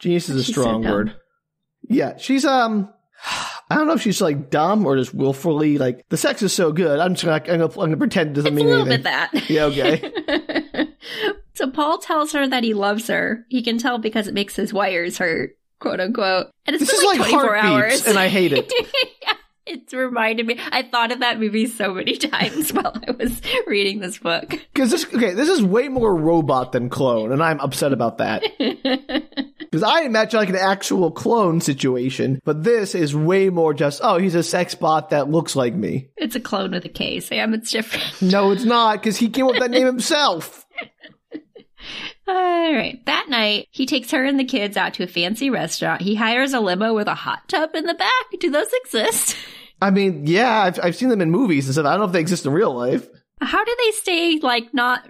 Genius 0.00 0.28
is 0.28 0.36
a 0.40 0.44
She's 0.44 0.54
so 0.54 0.62
strong 0.62 0.82
word. 0.82 1.14
Yeah, 1.88 2.16
she's 2.16 2.44
um 2.44 2.92
I 3.72 3.76
don't 3.76 3.86
know 3.86 3.94
if 3.94 4.02
she's 4.02 4.20
like 4.20 4.50
dumb 4.50 4.84
or 4.86 4.96
just 4.96 5.14
willfully 5.14 5.78
like 5.78 6.04
the 6.10 6.16
sex 6.16 6.42
is 6.42 6.52
so 6.52 6.72
good. 6.72 6.98
I'm 7.00 7.14
just 7.14 7.24
gonna 7.24 7.36
I'm 7.36 7.60
gonna, 7.60 7.64
I'm 7.64 7.70
gonna 7.74 7.96
pretend 7.96 8.30
it 8.30 8.32
doesn't 8.34 8.52
it's 8.52 8.60
a 8.60 8.64
mean 8.64 8.66
little 8.66 8.86
anything. 8.86 9.02
bit 9.02 9.04
that. 9.04 9.50
Yeah, 9.50 9.64
okay. 9.64 10.88
so 11.54 11.70
Paul 11.70 11.98
tells 11.98 12.32
her 12.32 12.46
that 12.48 12.64
he 12.64 12.74
loves 12.74 13.08
her. 13.08 13.44
He 13.48 13.62
can 13.62 13.78
tell 13.78 13.98
because 13.98 14.28
it 14.28 14.34
makes 14.34 14.56
his 14.56 14.72
wires 14.72 15.18
hurt, 15.18 15.56
quote 15.80 16.00
unquote. 16.00 16.48
And 16.66 16.74
it's 16.76 16.84
This 16.86 16.90
been 16.92 17.00
is 17.00 17.18
like, 17.18 17.20
like 17.20 17.30
24 17.30 17.56
hours. 17.56 18.06
and 18.06 18.18
I 18.18 18.28
hate 18.28 18.52
it. 18.52 18.72
yeah, 19.22 19.32
it's 19.66 19.94
reminded 19.94 20.46
me. 20.46 20.58
I 20.70 20.82
thought 20.82 21.12
of 21.12 21.20
that 21.20 21.38
movie 21.38 21.66
so 21.66 21.94
many 21.94 22.16
times 22.18 22.72
while 22.72 22.96
I 23.06 23.12
was 23.12 23.40
reading 23.66 24.00
this 24.00 24.18
book. 24.18 24.50
Because 24.50 24.90
this 24.90 25.04
okay, 25.06 25.34
this 25.34 25.48
is 25.48 25.62
way 25.62 25.88
more 25.88 26.14
robot 26.14 26.72
than 26.72 26.88
clone, 26.88 27.32
and 27.32 27.42
I'm 27.42 27.60
upset 27.60 27.92
about 27.92 28.18
that. 28.18 28.42
Because 29.72 29.84
I 29.84 30.02
imagine 30.02 30.38
like 30.38 30.50
an 30.50 30.56
actual 30.56 31.10
clone 31.10 31.62
situation, 31.62 32.40
but 32.44 32.62
this 32.62 32.94
is 32.94 33.16
way 33.16 33.48
more 33.48 33.72
just 33.72 34.02
oh, 34.04 34.18
he's 34.18 34.34
a 34.34 34.42
sex 34.42 34.74
bot 34.74 35.08
that 35.08 35.30
looks 35.30 35.56
like 35.56 35.72
me. 35.72 36.10
it's 36.18 36.36
a 36.36 36.40
clone 36.40 36.72
with 36.72 36.84
a 36.84 36.90
K, 36.90 37.20
Sam. 37.20 37.54
It's 37.54 37.70
different. 37.70 38.20
No, 38.20 38.50
it's 38.50 38.64
not 38.64 39.00
because 39.00 39.16
he 39.16 39.30
came 39.30 39.46
up 39.46 39.52
with 39.52 39.60
that 39.60 39.70
name 39.70 39.86
himself. 39.86 40.66
All 42.28 42.74
right. 42.74 43.00
That 43.06 43.30
night, 43.30 43.68
he 43.70 43.86
takes 43.86 44.10
her 44.10 44.24
and 44.24 44.38
the 44.38 44.44
kids 44.44 44.76
out 44.76 44.92
to 44.94 45.04
a 45.04 45.06
fancy 45.06 45.48
restaurant. 45.48 46.02
He 46.02 46.14
hires 46.16 46.52
a 46.52 46.60
limo 46.60 46.94
with 46.94 47.08
a 47.08 47.14
hot 47.14 47.48
tub 47.48 47.74
in 47.74 47.86
the 47.86 47.94
back. 47.94 48.26
Do 48.40 48.50
those 48.50 48.72
exist? 48.84 49.36
I 49.82 49.90
mean, 49.90 50.26
yeah, 50.26 50.62
I've 50.62 50.78
I've 50.82 50.96
seen 50.96 51.08
them 51.08 51.20
in 51.20 51.30
movies 51.30 51.66
and 51.66 51.74
stuff. 51.74 51.86
I 51.86 51.90
don't 51.90 52.00
know 52.00 52.06
if 52.06 52.12
they 52.12 52.20
exist 52.20 52.46
in 52.46 52.52
real 52.52 52.74
life. 52.74 53.06
How 53.40 53.64
do 53.64 53.76
they 53.84 53.90
stay 53.92 54.38
like 54.40 54.72
not 54.72 55.06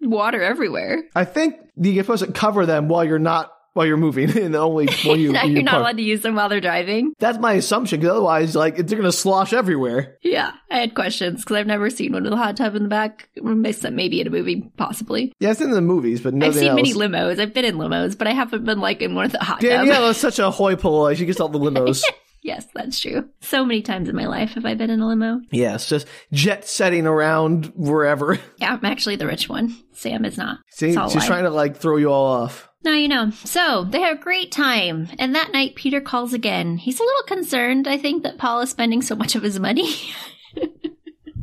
water 0.00 0.42
everywhere? 0.42 1.02
I 1.14 1.24
think 1.24 1.56
you're 1.76 2.02
supposed 2.04 2.24
to 2.24 2.32
cover 2.32 2.64
them 2.66 2.88
while 2.88 3.04
you're 3.04 3.18
not 3.18 3.52
while 3.74 3.86
you're 3.86 3.96
moving, 3.98 4.30
and 4.38 4.56
only 4.56 4.86
while 5.04 5.16
you. 5.16 5.32
You're 5.34 5.62
not 5.62 5.72
park. 5.72 5.80
allowed 5.82 5.96
to 5.98 6.02
use 6.02 6.22
them 6.22 6.34
while 6.34 6.48
they're 6.48 6.60
driving. 6.60 7.12
That's 7.18 7.38
my 7.38 7.52
assumption. 7.52 8.00
Because 8.00 8.12
otherwise, 8.12 8.56
like 8.56 8.76
they're 8.76 8.98
gonna 8.98 9.12
slosh 9.12 9.52
everywhere. 9.52 10.16
Yeah, 10.22 10.52
I 10.70 10.78
had 10.78 10.94
questions 10.94 11.44
because 11.44 11.58
I've 11.58 11.66
never 11.66 11.90
seen 11.90 12.12
one 12.12 12.24
with 12.24 12.32
a 12.32 12.36
hot 12.36 12.56
tub 12.56 12.74
in 12.74 12.84
the 12.84 12.88
back. 12.88 13.28
Maybe 13.36 14.20
in 14.20 14.26
a 14.26 14.30
movie, 14.30 14.62
possibly. 14.78 15.32
Yeah, 15.38 15.50
it's 15.50 15.60
in 15.60 15.70
the 15.70 15.80
movies, 15.82 16.22
but 16.22 16.34
I've 16.42 16.54
seen 16.54 16.68
else. 16.68 16.76
many 16.76 16.94
limos. 16.94 17.38
I've 17.38 17.52
been 17.54 17.66
in 17.66 17.76
limos, 17.76 18.16
but 18.16 18.26
I 18.26 18.32
haven't 18.32 18.64
been 18.64 18.80
like 18.80 19.02
in 19.02 19.14
one 19.14 19.26
of 19.26 19.32
the 19.32 19.38
hot 19.44 19.60
tubs. 19.60 19.64
Danielle 19.68 20.08
is 20.08 20.16
such 20.16 20.38
a 20.38 20.50
hoi 20.50 20.74
polloi. 20.76 21.14
She 21.14 21.26
gets 21.26 21.38
all 21.38 21.50
the 21.50 21.58
limos. 21.70 22.02
Yes, 22.42 22.66
that's 22.74 22.98
true. 23.00 23.28
So 23.40 23.64
many 23.64 23.82
times 23.82 24.08
in 24.08 24.16
my 24.16 24.26
life 24.26 24.52
have 24.54 24.64
I 24.64 24.74
been 24.74 24.90
in 24.90 25.00
a 25.00 25.06
limo. 25.08 25.40
yes, 25.50 25.88
just 25.88 26.06
jet 26.32 26.66
setting 26.68 27.06
around 27.06 27.66
wherever. 27.76 28.38
Yeah, 28.58 28.74
I'm 28.74 28.84
actually 28.84 29.16
the 29.16 29.26
rich 29.26 29.48
one. 29.48 29.76
Sam 29.92 30.24
is 30.24 30.36
not. 30.36 30.58
See, 30.70 30.88
she's 30.88 30.96
lie. 30.96 31.26
trying 31.26 31.44
to 31.44 31.50
like 31.50 31.76
throw 31.76 31.96
you 31.96 32.10
all 32.10 32.26
off. 32.26 32.68
Now 32.84 32.92
you 32.94 33.08
know. 33.08 33.30
So 33.30 33.84
they 33.84 34.00
have 34.00 34.18
a 34.18 34.20
great 34.22 34.50
time. 34.52 35.08
And 35.18 35.34
that 35.34 35.52
night, 35.52 35.74
Peter 35.74 36.00
calls 36.00 36.32
again. 36.32 36.76
He's 36.76 36.98
a 37.00 37.02
little 37.04 37.22
concerned, 37.24 37.86
I 37.88 37.98
think, 37.98 38.22
that 38.22 38.38
Paul 38.38 38.60
is 38.60 38.70
spending 38.70 39.02
so 39.02 39.14
much 39.14 39.34
of 39.34 39.42
his 39.42 39.58
money. 39.60 39.92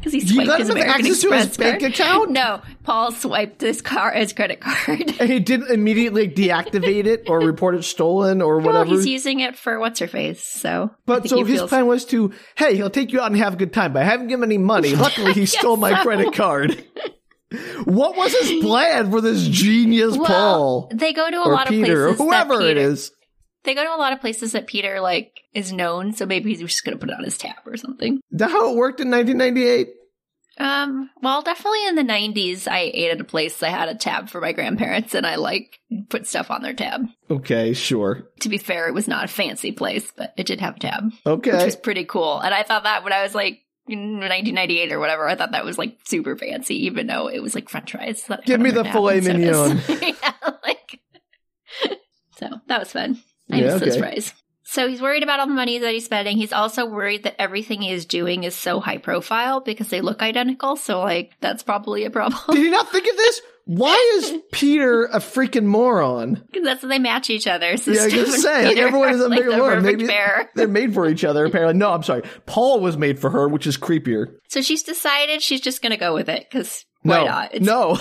because 0.05 0.13
he 0.13 0.19
You 0.19 0.35
swiped 0.35 0.49
let 0.49 0.59
his 0.59 0.67
have 0.69 0.77
American 0.77 1.01
access 1.07 1.21
to 1.21 1.31
his 1.31 1.45
Express 1.47 1.57
bank 1.57 1.79
card. 1.81 1.93
account? 1.93 2.31
No, 2.31 2.61
Paul 2.83 3.11
swiped 3.11 3.61
his 3.61 3.81
car 3.81 4.11
his 4.13 4.33
credit 4.33 4.59
card. 4.61 5.01
And 5.19 5.29
he 5.31 5.39
didn't 5.39 5.71
immediately 5.71 6.27
deactivate 6.29 7.05
it 7.05 7.23
or 7.29 7.39
report 7.39 7.75
it 7.75 7.83
stolen 7.83 8.41
or 8.41 8.57
well, 8.59 8.67
whatever. 8.67 8.91
he's 8.91 9.07
using 9.07 9.39
it 9.39 9.57
for 9.57 9.79
what's 9.79 9.99
her 9.99 10.07
face. 10.07 10.43
So, 10.43 10.91
but 11.05 11.27
so 11.27 11.43
his 11.43 11.57
feels- 11.57 11.69
plan 11.69 11.87
was 11.87 12.05
to, 12.05 12.31
hey, 12.55 12.75
he'll 12.75 12.89
take 12.89 13.11
you 13.11 13.19
out 13.19 13.27
and 13.31 13.37
have 13.37 13.53
a 13.55 13.57
good 13.57 13.73
time. 13.73 13.93
But 13.93 14.03
I 14.03 14.05
haven't 14.05 14.27
given 14.27 14.43
him 14.43 14.49
any 14.51 14.57
money. 14.59 14.95
Luckily, 14.95 15.33
he 15.33 15.45
stole 15.45 15.77
my 15.77 15.95
so. 15.95 16.03
credit 16.03 16.33
card. 16.33 16.83
what 17.85 18.15
was 18.15 18.33
his 18.33 18.63
plan 18.63 19.09
for 19.11 19.21
this 19.21 19.47
genius 19.47 20.17
Well, 20.17 20.25
Paul 20.27 20.91
They 20.93 21.13
go 21.13 21.29
to 21.29 21.37
a 21.37 21.49
lot 21.49 21.67
Peter 21.67 22.07
of 22.07 22.17
places. 22.17 22.25
whoever 22.27 22.57
that 22.57 22.67
Peter, 22.67 22.79
is? 22.79 23.11
They 23.63 23.73
go 23.73 23.83
to 23.83 23.93
a 23.95 23.97
lot 23.97 24.13
of 24.13 24.21
places 24.21 24.51
that 24.53 24.67
Peter 24.67 24.99
like 24.99 25.34
is 25.55 25.71
known. 25.73 26.13
So 26.13 26.25
maybe 26.25 26.49
he's 26.51 26.59
just 26.61 26.83
gonna 26.83 26.97
put 26.97 27.09
it 27.09 27.17
on 27.17 27.23
his 27.23 27.37
tab 27.37 27.55
or 27.65 27.77
something. 27.77 28.15
Is 28.31 28.39
that 28.39 28.51
how 28.51 28.71
it 28.71 28.75
worked 28.77 28.99
in 28.99 29.09
1998? 29.09 29.89
Um, 30.57 31.09
well, 31.21 31.41
definitely 31.41 31.85
in 31.87 31.95
the 31.95 32.03
'90s, 32.03 32.65
I 32.65 32.89
ate 32.93 33.11
at 33.11 33.19
a 33.19 33.25
place. 33.25 33.61
I 33.61 33.67
had 33.67 33.89
a 33.89 33.95
tab 33.95 34.29
for 34.29 34.39
my 34.39 34.53
grandparents, 34.53 35.13
and 35.13 35.25
I 35.27 35.35
like 35.35 35.79
put 36.09 36.25
stuff 36.27 36.49
on 36.49 36.61
their 36.61 36.73
tab. 36.73 37.01
Okay, 37.29 37.73
sure. 37.73 38.29
To 38.39 38.47
be 38.47 38.57
fair, 38.57 38.87
it 38.87 38.93
was 38.93 39.05
not 39.07 39.25
a 39.25 39.27
fancy 39.27 39.73
place, 39.73 40.09
but 40.15 40.33
it 40.37 40.45
did 40.45 40.61
have 40.61 40.77
a 40.77 40.79
tab, 40.79 41.11
Okay. 41.25 41.51
which 41.51 41.65
was 41.65 41.75
pretty 41.75 42.05
cool. 42.05 42.39
And 42.39 42.53
I 42.53 42.63
thought 42.63 42.83
that 42.83 43.03
when 43.03 43.11
I 43.11 43.23
was 43.23 43.35
like 43.35 43.59
in 43.89 44.13
1998 44.19 44.93
or 44.93 44.99
whatever, 44.99 45.27
I 45.27 45.35
thought 45.35 45.51
that 45.51 45.65
was 45.65 45.77
like 45.77 45.97
super 46.05 46.37
fancy, 46.37 46.85
even 46.85 47.07
though 47.07 47.27
it 47.27 47.41
was 47.43 47.53
like 47.53 47.67
French 47.67 47.91
fries. 47.91 48.25
Give 48.45 48.61
me 48.61 48.71
the 48.71 48.85
filet 48.85 49.19
tab 49.19 49.35
and 49.35 49.43
sodas. 49.55 49.89
mignon. 49.89 50.15
yeah, 50.23 50.31
like. 50.63 51.01
So 52.37 52.47
that 52.67 52.79
was 52.79 52.91
fun. 52.91 53.21
I 53.51 53.57
Yeah, 53.57 53.63
miss 53.73 53.81
those 53.81 53.97
fries. 53.97 54.33
So 54.67 54.87
he's 54.87 55.01
worried 55.01 55.21
about 55.21 55.39
all 55.39 55.47
the 55.47 55.53
money 55.53 55.77
that 55.77 55.93
he's 55.93 56.05
spending. 56.05 56.37
He's 56.37 56.51
also 56.51 56.85
worried 56.87 57.23
that 57.23 57.39
everything 57.39 57.83
he 57.83 57.91
is 57.91 58.05
doing 58.05 58.43
is 58.43 58.55
so 58.55 58.79
high 58.79 58.97
profile 58.97 59.61
because 59.61 59.89
they 59.89 60.01
look 60.01 60.23
identical. 60.23 60.75
So 60.75 60.99
like 60.99 61.33
that's 61.39 61.61
probably 61.61 62.03
a 62.03 62.09
problem. 62.09 62.41
Did 62.49 62.63
he 62.63 62.71
not 62.71 62.91
think 62.91 63.07
of 63.07 63.15
this? 63.15 63.41
Why 63.65 64.17
is 64.17 64.33
Peter 64.51 65.05
a 65.05 65.19
freaking 65.19 65.65
moron? 65.65 66.43
Because 66.51 66.63
that's 66.63 66.81
how 66.81 66.87
they 66.87 66.99
match 66.99 67.29
each 67.29 67.45
other. 67.45 67.77
So 67.77 67.91
Yeah, 67.91 68.07
I 68.11 68.21
was 68.21 68.41
say, 68.41 68.65
like, 68.65 68.77
everyone 68.77 69.09
is 69.09 69.21
a 69.21 69.27
like 69.29 69.39
bigger 69.39 69.75
the 69.75 69.81
Maybe 69.81 70.07
pair. 70.07 70.49
they're 70.55 70.67
made 70.67 70.93
for 70.93 71.07
each 71.07 71.23
other, 71.23 71.45
apparently. 71.45 71.77
No, 71.77 71.91
I'm 71.91 72.03
sorry. 72.03 72.23
Paul 72.47 72.79
was 72.79 72.97
made 72.97 73.19
for 73.19 73.29
her, 73.29 73.47
which 73.47 73.67
is 73.67 73.77
creepier. 73.77 74.35
So 74.47 74.61
she's 74.61 74.83
decided 74.83 75.41
she's 75.41 75.61
just 75.61 75.81
going 75.81 75.91
to 75.91 75.97
go 75.97 76.13
with 76.13 76.29
it 76.29 76.47
because 76.49 76.85
why 77.03 77.19
no, 77.19 77.25
not? 77.25 77.53
It's, 77.53 77.65
no. 77.65 77.99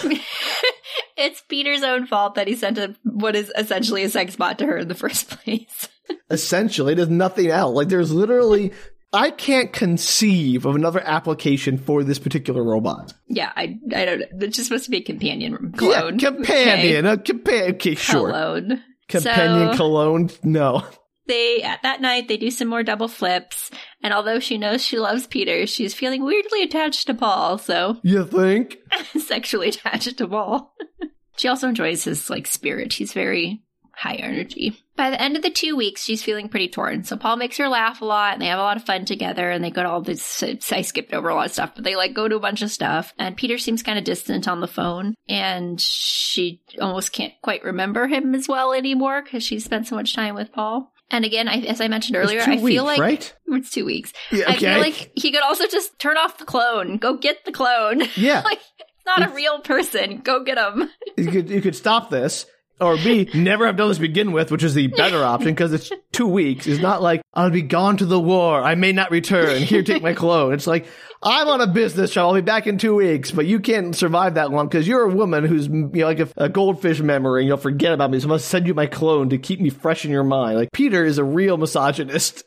it's 1.16 1.42
Peter's 1.48 1.82
own 1.82 2.06
fault 2.06 2.36
that 2.36 2.48
he 2.48 2.56
sent 2.56 2.78
a 2.78 2.94
what 3.02 3.36
is 3.36 3.52
essentially 3.56 4.02
a 4.02 4.08
sex 4.08 4.36
bot 4.36 4.58
to 4.58 4.66
her 4.66 4.78
in 4.78 4.88
the 4.88 4.94
first 4.94 5.28
place. 5.28 5.88
Essentially, 6.30 6.94
there's 6.94 7.08
nothing 7.08 7.48
else. 7.48 7.74
Like, 7.74 7.88
there's 7.88 8.12
literally, 8.12 8.72
I 9.12 9.30
can't 9.30 9.72
conceive 9.72 10.66
of 10.66 10.74
another 10.74 11.00
application 11.00 11.78
for 11.78 12.02
this 12.04 12.18
particular 12.18 12.62
robot. 12.64 13.14
yeah, 13.28 13.52
I 13.56 13.78
I 13.94 14.04
don't. 14.04 14.20
know. 14.20 14.26
It's 14.40 14.56
just 14.56 14.68
supposed 14.68 14.84
to 14.86 14.90
be 14.90 14.98
a 14.98 15.02
companion 15.02 15.52
Yeah, 15.72 15.78
clone. 15.78 16.18
companion, 16.18 17.06
a 17.06 17.16
companion. 17.18 17.62
Okay, 17.76 17.92
Okay. 17.92 17.94
sure. 17.94 18.28
Cologne. 18.30 18.82
Companion 19.08 19.72
So- 19.72 19.76
cologne. 19.76 20.30
No. 20.42 20.82
They 21.26 21.62
at 21.62 21.82
that 21.84 22.02
night 22.02 22.28
they 22.28 22.36
do 22.36 22.50
some 22.50 22.68
more 22.68 22.82
double 22.82 23.08
flips, 23.08 23.70
and 24.02 24.12
although 24.12 24.40
she 24.40 24.58
knows 24.58 24.84
she 24.84 24.98
loves 24.98 25.26
Peter, 25.26 25.66
she's 25.66 25.94
feeling 25.94 26.22
weirdly 26.22 26.62
attached 26.62 27.06
to 27.06 27.14
Paul. 27.14 27.56
So 27.56 27.96
You 28.02 28.26
think? 28.26 28.76
sexually 29.18 29.68
attached 29.68 30.18
to 30.18 30.28
Paul. 30.28 30.74
she 31.38 31.48
also 31.48 31.68
enjoys 31.68 32.04
his 32.04 32.28
like 32.28 32.46
spirit. 32.46 32.92
He's 32.92 33.14
very 33.14 33.62
high 33.96 34.14
energy. 34.14 34.80
By 34.96 35.10
the 35.10 35.20
end 35.20 35.36
of 35.36 35.42
the 35.42 35.50
two 35.50 35.76
weeks, 35.76 36.04
she's 36.04 36.22
feeling 36.22 36.48
pretty 36.48 36.68
torn. 36.68 37.02
So 37.02 37.16
Paul 37.16 37.36
makes 37.36 37.56
her 37.56 37.68
laugh 37.68 38.00
a 38.00 38.04
lot, 38.04 38.34
and 38.34 38.42
they 38.42 38.46
have 38.46 38.58
a 38.58 38.62
lot 38.62 38.76
of 38.76 38.84
fun 38.84 39.04
together. 39.04 39.50
And 39.50 39.62
they 39.62 39.70
go 39.70 39.82
to 39.82 39.88
all 39.88 40.02
this. 40.02 40.42
I 40.70 40.82
skipped 40.82 41.12
over 41.12 41.28
a 41.28 41.34
lot 41.34 41.46
of 41.46 41.52
stuff, 41.52 41.72
but 41.74 41.84
they 41.84 41.96
like 41.96 42.14
go 42.14 42.28
to 42.28 42.36
a 42.36 42.40
bunch 42.40 42.62
of 42.62 42.70
stuff. 42.70 43.12
And 43.18 43.36
Peter 43.36 43.58
seems 43.58 43.82
kind 43.82 43.98
of 43.98 44.04
distant 44.04 44.46
on 44.46 44.60
the 44.60 44.68
phone, 44.68 45.14
and 45.28 45.80
she 45.80 46.62
almost 46.80 47.12
can't 47.12 47.32
quite 47.42 47.64
remember 47.64 48.06
him 48.06 48.34
as 48.34 48.48
well 48.48 48.72
anymore 48.72 49.22
because 49.22 49.42
she 49.42 49.58
spent 49.58 49.86
so 49.88 49.96
much 49.96 50.14
time 50.14 50.34
with 50.34 50.52
Paul. 50.52 50.92
And 51.10 51.24
again, 51.24 51.48
I, 51.48 51.58
as 51.60 51.80
I 51.80 51.88
mentioned 51.88 52.16
earlier, 52.16 52.40
I 52.40 52.50
weeks, 52.50 52.62
feel 52.62 52.84
like 52.84 52.98
right? 52.98 53.34
it's 53.48 53.70
two 53.70 53.84
weeks. 53.84 54.12
Yeah, 54.32 54.44
okay. 54.44 54.52
I 54.52 54.56
feel 54.56 54.78
like 54.78 55.12
he 55.14 55.32
could 55.32 55.42
also 55.42 55.66
just 55.66 55.98
turn 55.98 56.16
off 56.16 56.38
the 56.38 56.44
clone. 56.44 56.96
Go 56.96 57.16
get 57.16 57.44
the 57.44 57.52
clone. 57.52 58.02
yeah. 58.16 58.40
like 58.44 58.58
it's 58.78 59.06
not 59.06 59.28
a 59.28 59.32
real 59.32 59.60
person. 59.60 60.18
Go 60.18 60.42
get 60.42 60.58
him. 60.58 60.88
you 61.16 61.30
could 61.30 61.50
you 61.50 61.60
could 61.60 61.76
stop 61.76 62.10
this 62.10 62.46
or 62.80 62.96
B, 62.96 63.28
never 63.34 63.66
have 63.66 63.76
done 63.76 63.88
this 63.88 63.98
to 63.98 64.02
begin 64.02 64.32
with, 64.32 64.50
which 64.50 64.62
is 64.64 64.74
the 64.74 64.88
better 64.88 65.22
option 65.24 65.52
because 65.52 65.72
it's 65.72 65.92
two 66.12 66.26
weeks. 66.26 66.66
It's 66.66 66.82
not 66.82 67.02
like 67.02 67.22
I'll 67.32 67.50
be 67.50 67.62
gone 67.62 67.96
to 67.98 68.06
the 68.06 68.20
war. 68.20 68.62
I 68.62 68.74
may 68.74 68.92
not 68.92 69.10
return. 69.10 69.62
Here, 69.62 69.82
take 69.82 70.02
my 70.02 70.12
clone. 70.14 70.52
It's 70.54 70.66
like 70.66 70.86
I'm 71.22 71.48
on 71.48 71.60
a 71.60 71.66
business 71.66 72.12
trip. 72.12 72.24
I'll 72.24 72.34
be 72.34 72.40
back 72.40 72.66
in 72.66 72.78
two 72.78 72.94
weeks, 72.96 73.30
but 73.30 73.46
you 73.46 73.60
can't 73.60 73.94
survive 73.94 74.34
that 74.34 74.50
long 74.50 74.66
because 74.68 74.88
you're 74.88 75.08
a 75.08 75.14
woman 75.14 75.44
who's 75.44 75.68
you 75.68 75.90
know 75.92 76.06
like 76.06 76.20
a, 76.20 76.28
a 76.36 76.48
goldfish 76.48 77.00
memory. 77.00 77.42
and 77.42 77.48
You'll 77.48 77.56
forget 77.56 77.92
about 77.92 78.10
me, 78.10 78.20
so 78.20 78.26
I 78.26 78.30
must 78.30 78.48
send 78.48 78.66
you 78.66 78.74
my 78.74 78.86
clone 78.86 79.30
to 79.30 79.38
keep 79.38 79.60
me 79.60 79.70
fresh 79.70 80.04
in 80.04 80.10
your 80.10 80.24
mind. 80.24 80.58
Like 80.58 80.72
Peter 80.72 81.04
is 81.04 81.18
a 81.18 81.24
real 81.24 81.56
misogynist. 81.56 82.44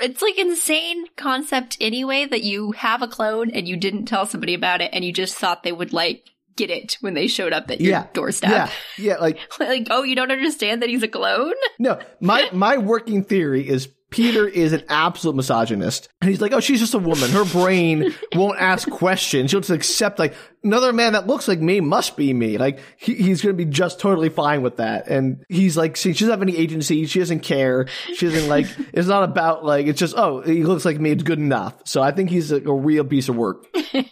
It's 0.00 0.22
like 0.22 0.38
insane 0.38 1.06
concept 1.16 1.76
anyway 1.80 2.26
that 2.26 2.42
you 2.44 2.72
have 2.72 3.02
a 3.02 3.08
clone 3.08 3.50
and 3.50 3.66
you 3.66 3.76
didn't 3.76 4.04
tell 4.04 4.24
somebody 4.24 4.54
about 4.54 4.80
it 4.80 4.90
and 4.92 5.04
you 5.04 5.12
just 5.12 5.34
thought 5.34 5.64
they 5.64 5.72
would 5.72 5.92
like 5.92 6.30
get 6.56 6.70
it 6.70 6.96
when 7.00 7.14
they 7.14 7.26
showed 7.26 7.52
up 7.52 7.70
at 7.70 7.80
your 7.80 7.92
Yeah, 7.92 8.06
doorstep. 8.12 8.50
Yeah, 8.50 8.70
yeah. 8.98 9.16
Like 9.16 9.38
like, 9.60 9.88
oh, 9.90 10.02
you 10.02 10.16
don't 10.16 10.32
understand 10.32 10.82
that 10.82 10.88
he's 10.88 11.02
a 11.02 11.08
clone? 11.08 11.54
No, 11.78 11.98
my 12.20 12.48
my 12.52 12.78
working 12.78 13.24
theory 13.24 13.68
is 13.68 13.88
Peter 14.14 14.46
is 14.46 14.72
an 14.72 14.84
absolute 14.88 15.34
misogynist. 15.34 16.08
And 16.20 16.30
he's 16.30 16.40
like, 16.40 16.52
oh, 16.52 16.60
she's 16.60 16.78
just 16.78 16.94
a 16.94 17.00
woman. 17.00 17.30
Her 17.30 17.44
brain 17.44 18.14
won't 18.36 18.60
ask 18.60 18.88
questions. 18.88 19.50
She'll 19.50 19.58
just 19.58 19.70
accept 19.70 20.20
like 20.20 20.34
another 20.62 20.92
man 20.92 21.14
that 21.14 21.26
looks 21.26 21.48
like 21.48 21.58
me 21.58 21.80
must 21.80 22.16
be 22.16 22.32
me. 22.32 22.56
Like 22.56 22.78
he, 22.96 23.14
he's 23.16 23.42
going 23.42 23.56
to 23.56 23.64
be 23.64 23.68
just 23.68 23.98
totally 23.98 24.28
fine 24.28 24.62
with 24.62 24.76
that. 24.76 25.08
And 25.08 25.44
he's 25.48 25.76
like, 25.76 25.96
see, 25.96 26.12
she 26.12 26.26
doesn't 26.26 26.30
have 26.30 26.42
any 26.42 26.56
agency. 26.56 27.06
She 27.06 27.18
doesn't 27.18 27.40
care. 27.40 27.88
She 28.14 28.26
doesn't 28.26 28.48
like, 28.48 28.66
it's 28.92 29.08
not 29.08 29.24
about 29.24 29.64
like, 29.64 29.88
it's 29.88 29.98
just, 29.98 30.14
oh, 30.16 30.42
he 30.42 30.62
looks 30.62 30.84
like 30.84 31.00
me. 31.00 31.10
It's 31.10 31.24
good 31.24 31.40
enough. 31.40 31.74
So 31.84 32.00
I 32.00 32.12
think 32.12 32.30
he's 32.30 32.52
a, 32.52 32.58
a 32.58 32.72
real 32.72 33.04
piece 33.04 33.28
of 33.28 33.34
work. 33.34 33.66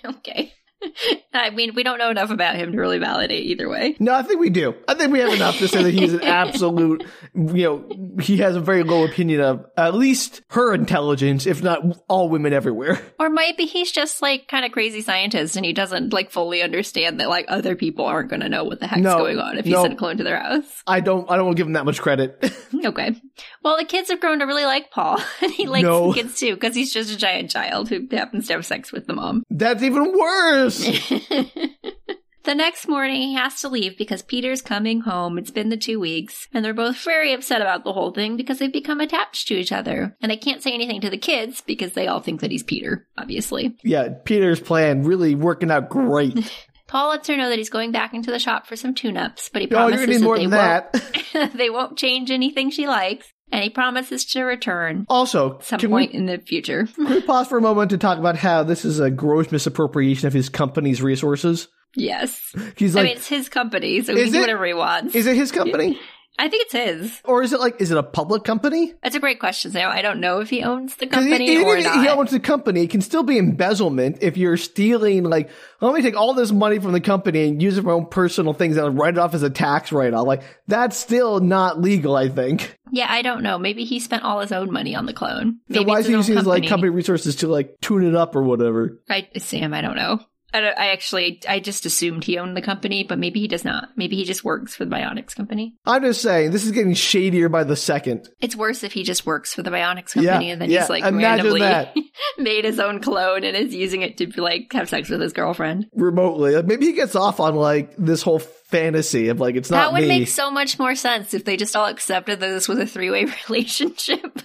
okay. 0.05 0.53
I 1.35 1.51
mean, 1.51 1.75
we 1.75 1.83
don't 1.83 1.99
know 1.99 2.11
enough 2.11 2.31
about 2.31 2.57
him 2.57 2.73
to 2.73 2.79
really 2.79 2.99
validate 2.99 3.45
either 3.47 3.69
way. 3.69 3.97
No, 3.99 4.15
I 4.15 4.23
think 4.23 4.41
we 4.41 4.51
do. 4.51 4.75
I 4.89 4.95
think 4.95 5.13
we 5.13 5.21
have 5.21 5.33
enough 5.33 5.59
to 5.59 5.69
say 5.69 5.83
that 5.83 5.95
he's 5.95 6.13
an 6.13 6.23
absolute, 6.25 7.05
you 7.35 7.65
know, 7.65 8.17
he 8.21 8.39
has 8.39 8.57
a 8.57 8.61
very 8.61 8.83
low 8.83 9.05
opinion 9.05 9.41
of 9.41 9.67
at 9.77 9.95
least 9.95 10.43
her 10.51 10.75
intelligence, 10.75 11.47
if 11.47 11.63
not 11.63 11.81
all 12.09 12.29
women 12.29 12.53
everywhere. 12.53 13.01
Or 13.23 13.31
maybe 13.31 13.67
he's 13.67 13.93
just 13.93 14.21
like 14.21 14.49
kind 14.49 14.65
of 14.65 14.73
crazy 14.73 15.01
scientist 15.01 15.55
and 15.55 15.65
he 15.65 15.73
doesn't 15.73 16.13
like 16.13 16.33
fully 16.33 16.61
understand 16.61 17.21
that 17.21 17.29
like 17.29 17.45
other 17.47 17.77
people 17.77 18.05
aren't 18.05 18.31
going 18.31 18.41
to 18.41 18.49
know 18.49 18.65
what 18.65 18.81
the 18.81 18.89
heck's 18.89 19.01
No, 19.03 19.19
going 19.19 19.39
on 19.39 19.59
if 19.59 19.67
you 19.67 19.75
no. 19.75 19.83
send 19.83 19.93
a 19.95 19.97
clone 19.97 20.17
to 20.17 20.25
their 20.25 20.41
house. 20.41 20.83
I 20.89 20.99
don't, 20.99 21.31
I 21.31 21.37
don't 21.37 21.45
want 21.47 21.57
to 21.57 21.61
give 21.61 21.69
him 21.69 21.75
that 21.75 21.85
much 21.85 22.01
credit. 22.01 22.41
Mm, 22.41 22.87
okay. 22.87 23.15
Well, 23.63 23.77
the 23.77 23.85
kids 23.85 24.11
have 24.11 24.19
grown 24.19 24.41
to 24.41 24.47
really 24.47 24.65
like 24.65 24.91
Paul 24.91 25.21
and 25.41 25.53
he 25.53 25.69
likes 25.69 25.85
No. 25.85 26.09
the 26.09 26.15
kids 26.21 26.41
too 26.41 26.55
because 26.55 26.75
he's 26.75 26.93
just 26.93 27.13
a 27.13 27.17
giant 27.17 27.51
child 27.51 27.89
who 27.89 28.09
happens 28.11 28.49
to 28.49 28.55
have 28.55 28.67
sex 28.67 28.91
with 28.91 29.07
the 29.07 29.13
mom. 29.15 29.45
That's 29.51 29.85
even 29.85 30.13
worse. 30.19 30.72
The 32.45 32.57
next 32.57 32.89
morning, 32.89 33.23
he 33.23 33.35
has 33.35 33.61
to 33.61 33.69
leave 33.69 33.97
because 33.97 34.21
Peter's 34.21 34.63
coming 34.63 35.03
home. 35.03 35.39
It's 35.39 35.53
been 35.53 35.69
the 35.69 35.77
two 35.77 36.01
weeks, 36.01 36.49
and 36.53 36.65
they're 36.65 36.75
both 36.75 36.97
very 37.05 37.33
upset 37.33 37.61
about 37.61 37.85
the 37.85 37.93
whole 37.93 38.11
thing 38.11 38.37
because 38.37 38.59
they've 38.59 38.73
become 38.73 39.01
attached 39.01 39.47
to 39.49 39.55
each 39.55 39.71
other. 39.71 40.17
And 40.21 40.31
they 40.31 40.37
can't 40.37 40.63
say 40.63 40.73
anything 40.73 41.01
to 41.03 41.11
the 41.11 41.19
kids 41.19 41.61
because 41.61 41.93
they 41.93 42.09
all 42.09 42.21
think 42.21 42.41
that 42.41 42.51
he's 42.51 42.65
Peter, 42.65 43.07
obviously. 43.17 43.77
yeah, 43.85 44.09
Peter's 44.25 44.59
plan 44.59 45.05
really 45.05 45.37
working 45.37 45.71
out 45.71 45.89
great. 45.89 46.53
Paul 46.89 47.11
lets 47.11 47.29
her 47.29 47.37
know 47.37 47.49
that 47.49 47.59
he's 47.59 47.71
going 47.71 47.93
back 47.93 48.13
into 48.13 48.31
the 48.31 48.41
shop 48.41 48.67
for 48.67 48.77
some 48.77 48.95
tune 48.95 49.17
ups, 49.17 49.49
but 49.51 49.63
he 49.63 49.69
oh, 49.69 49.71
promises 49.71 50.07
gonna 50.07 50.19
need 50.19 50.25
more 50.25 50.49
that, 50.51 50.93
than 50.93 51.03
they. 51.03 51.39
Won't, 51.39 51.57
they 51.57 51.71
won't 51.71 51.99
change 51.99 52.31
anything 52.31 52.71
she 52.71 52.89
likes, 52.89 53.33
and 53.53 53.63
he 53.63 53.71
promises 53.71 54.25
to 54.25 54.43
return 54.43 55.07
Also, 55.09 55.59
some 55.63 55.79
point 55.79 56.13
we, 56.13 56.19
in 56.19 56.27
the 56.27 56.39
future. 56.39 56.87
can 56.97 57.05
we 57.09 57.21
pause 57.21 57.47
for 57.47 57.59
a 57.59 57.63
moment 57.63 57.91
to 57.91 57.99
talk 57.99 58.19
about 58.19 58.37
how 58.37 58.63
this 58.65 58.85
is 58.85 58.99
a 58.99 59.11
gross 59.11 59.53
misappropriation 59.53 60.27
of 60.27 60.33
his 60.33 60.49
company's 60.49 61.01
resources? 61.03 61.69
yes. 61.95 62.41
He's 62.77 62.97
I 62.97 63.01
like, 63.01 63.09
mean, 63.09 63.17
it's 63.19 63.29
his 63.29 63.49
company, 63.51 64.03
so 64.03 64.17
he 64.17 64.25
can 64.25 64.33
do 64.33 64.41
whatever 64.41 64.65
he 64.67 64.75
wants. 64.75 65.15
is 65.15 65.27
it 65.27 65.37
his 65.37 65.53
company? 65.53 66.01
I 66.39 66.49
think 66.49 66.63
it's 66.63 66.73
his. 66.73 67.21
Or 67.25 67.43
is 67.43 67.53
it 67.53 67.61
like, 67.61 67.81
is 67.81 67.91
it 67.91 67.99
a 67.99 68.03
public 68.03 68.43
company? 68.43 68.95
That's 69.03 69.15
a 69.15 69.21
great 69.21 69.39
question, 69.39 69.71
Sam. 69.71 69.91
I 69.91 70.03
don't 70.03 70.19
know 70.19 70.41
if 70.41 70.51
he 70.51 70.63
owns 70.63 70.97
the 70.97 71.07
company 71.07 71.49
even 71.49 71.67
or 71.67 71.77
if 71.77 71.85
not. 71.85 72.03
he 72.03 72.09
owns 72.09 72.31
the 72.31 72.41
company, 72.41 72.83
it 72.83 72.91
can 72.91 73.01
still 73.03 73.23
be 73.23 73.39
embezzlement 73.39 74.19
if 74.23 74.37
you're 74.37 74.57
stealing, 74.57 75.25
like, 75.25 75.51
oh, 75.81 75.87
let 75.87 75.95
me 75.95 76.03
take 76.03 76.17
all 76.17 76.35
this 76.35 76.51
money 76.51 76.79
from 76.79 76.93
the 76.93 77.01
company 77.01 77.49
and 77.49 77.63
use 77.63 77.77
it 77.77 77.83
for 77.83 77.89
my 77.89 77.93
own 77.93 78.07
personal 78.07 78.55
things 78.55 78.77
and 78.77 78.99
write 78.99 79.15
it 79.15 79.19
off 79.19 79.35
as 79.35 79.43
a 79.43 79.51
tax 79.51 79.93
write-off. 79.93 80.27
Like, 80.27 80.43
that's 80.67 80.97
still 80.97 81.41
not 81.41 81.81
legal, 81.81 82.17
I 82.17 82.29
think. 82.29 82.79
Yeah, 82.91 83.07
I 83.09 83.23
don't 83.23 83.43
know. 83.43 83.59
Maybe 83.59 83.85
he 83.85 84.01
spent 84.01 84.23
all 84.23 84.41
his 84.41 84.53
own 84.53 84.73
money 84.73 84.95
on 84.95 85.07
the 85.07 85.13
clone. 85.13 85.61
So 85.71 85.81
Maybe 85.81 85.85
why 85.85 85.99
is 86.01 86.07
he 86.07 86.13
using 86.13 86.37
his, 86.37 86.47
like, 86.47 86.67
company 86.67 86.91
resources 86.91 87.37
to, 87.37 87.49
like, 87.49 87.77
tune 87.81 88.05
it 88.07 88.15
up 88.15 88.35
or 88.35 88.43
whatever? 88.43 89.01
I, 89.09 89.29
Sam, 89.39 89.75
I 89.75 89.81
don't 89.83 89.97
know. 89.97 90.21
I, 90.55 90.59
I 90.59 90.87
actually, 90.89 91.41
I 91.49 91.61
just 91.61 91.87
assumed 91.87 92.25
he 92.25 92.39
owned 92.39 92.57
the 92.57 92.63
company, 92.63 93.05
but 93.05 93.19
maybe 93.19 93.41
he 93.41 93.49
does 93.49 93.65
not. 93.65 93.91
Maybe 93.97 94.17
he 94.17 94.25
just 94.25 94.45
works 94.45 94.75
for 94.75 94.85
the 94.85 94.91
Bionics 94.91 95.35
company. 95.35 95.75
I'm 95.87 96.03
just 96.03 96.23
saying, 96.23 96.51
this 96.51 96.65
is 96.65 96.73
getting 96.73 96.95
shadier 96.95 97.49
by 97.49 97.65
the 97.65 97.77
second. 97.77 98.29
It's 98.41 98.57
worse 98.57 98.85
if 98.85 98.93
he 98.93 99.03
just 99.03 99.25
works 99.27 99.55
for 99.55 99.63
the 99.63 99.71
Bionics 99.71 100.13
company 100.13 100.47
Yeah, 100.47 100.53
and 100.53 100.63
then 100.63 100.71
yeah, 100.71 100.81
he's 100.81 100.91
like 100.91 101.05
imagine 101.05 101.53
randomly 101.53 102.05
made 102.39 102.65
his 102.65 102.79
own 102.79 103.01
clone 103.01 103.45
and 103.45 103.57
is 103.57 103.75
using 103.75 104.03
it 104.03 104.19
to 104.19 104.41
like 104.41 104.73
have 104.73 104.89
sex 104.89 105.09
with 105.09 105.21
his 105.21 105.33
girlfriend. 105.33 105.87
remotely. 105.95 106.55
Like, 106.57 106.67
maybe 106.67 106.87
he 106.87 106.93
gets 106.93 107.17
off 107.17 107.41
on 107.41 107.55
like 107.57 107.95
this 107.97 108.23
whole 108.23 108.39
fantasy 108.39 109.29
of 109.29 109.41
like 109.41 109.55
it's 109.55 109.71
not 109.71 109.77
that 109.79 109.93
would 109.93 110.03
me. 110.03 110.21
make 110.21 110.29
so 110.29 110.51
much 110.51 110.79
more 110.79 110.95
sense 110.95 111.35
if 111.35 111.45
they 111.45 111.57
just 111.57 111.77
all 111.77 111.87
accepted 111.87 112.41
that 112.41 112.49
this 112.49 112.69
was 112.69 112.79
a 112.79 112.87
three 112.87 113.11
way 113.11 113.27
relationship. 113.49 114.41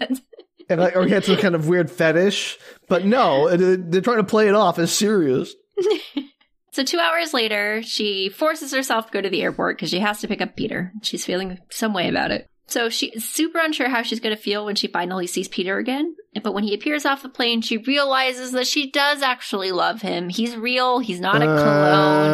and 0.69 0.81
like, 0.81 0.95
or 0.95 1.05
he 1.05 1.11
had 1.11 1.25
some 1.25 1.37
kind 1.37 1.55
of 1.55 1.67
weird 1.67 1.89
fetish. 1.89 2.57
But 2.87 3.05
no, 3.05 3.55
they're 3.55 4.01
trying 4.01 4.17
to 4.17 4.23
play 4.23 4.47
it 4.47 4.55
off 4.55 4.79
as 4.79 4.91
serious. 4.91 5.53
so 6.71 6.83
two 6.83 6.99
hours 6.99 7.33
later, 7.33 7.81
she 7.83 8.29
forces 8.29 8.71
herself 8.71 9.07
to 9.07 9.11
go 9.11 9.21
to 9.21 9.29
the 9.29 9.41
airport 9.41 9.77
because 9.77 9.89
she 9.89 9.99
has 9.99 10.19
to 10.21 10.27
pick 10.27 10.41
up 10.41 10.55
Peter. 10.55 10.91
She's 11.01 11.25
feeling 11.25 11.59
some 11.69 11.93
way 11.93 12.09
about 12.09 12.31
it. 12.31 12.49
So 12.69 12.89
she 12.89 13.07
is 13.07 13.27
super 13.27 13.59
unsure 13.59 13.87
how 13.87 14.01
she's 14.01 14.19
going 14.19 14.35
to 14.35 14.41
feel 14.41 14.65
when 14.65 14.75
she 14.75 14.87
finally 14.87 15.25
sees 15.25 15.47
Peter 15.47 15.77
again. 15.77 16.15
But 16.43 16.53
when 16.53 16.65
he 16.65 16.73
appears 16.73 17.05
off 17.05 17.23
the 17.23 17.29
plane, 17.29 17.61
she 17.61 17.77
realizes 17.77 18.51
that 18.51 18.67
she 18.67 18.91
does 18.91 19.21
actually 19.21 19.71
love 19.71 20.01
him. 20.01 20.27
He's 20.27 20.55
real. 20.55 20.99
He's 20.99 21.21
not 21.21 21.41
a 21.41 21.45
clone. 21.45 22.31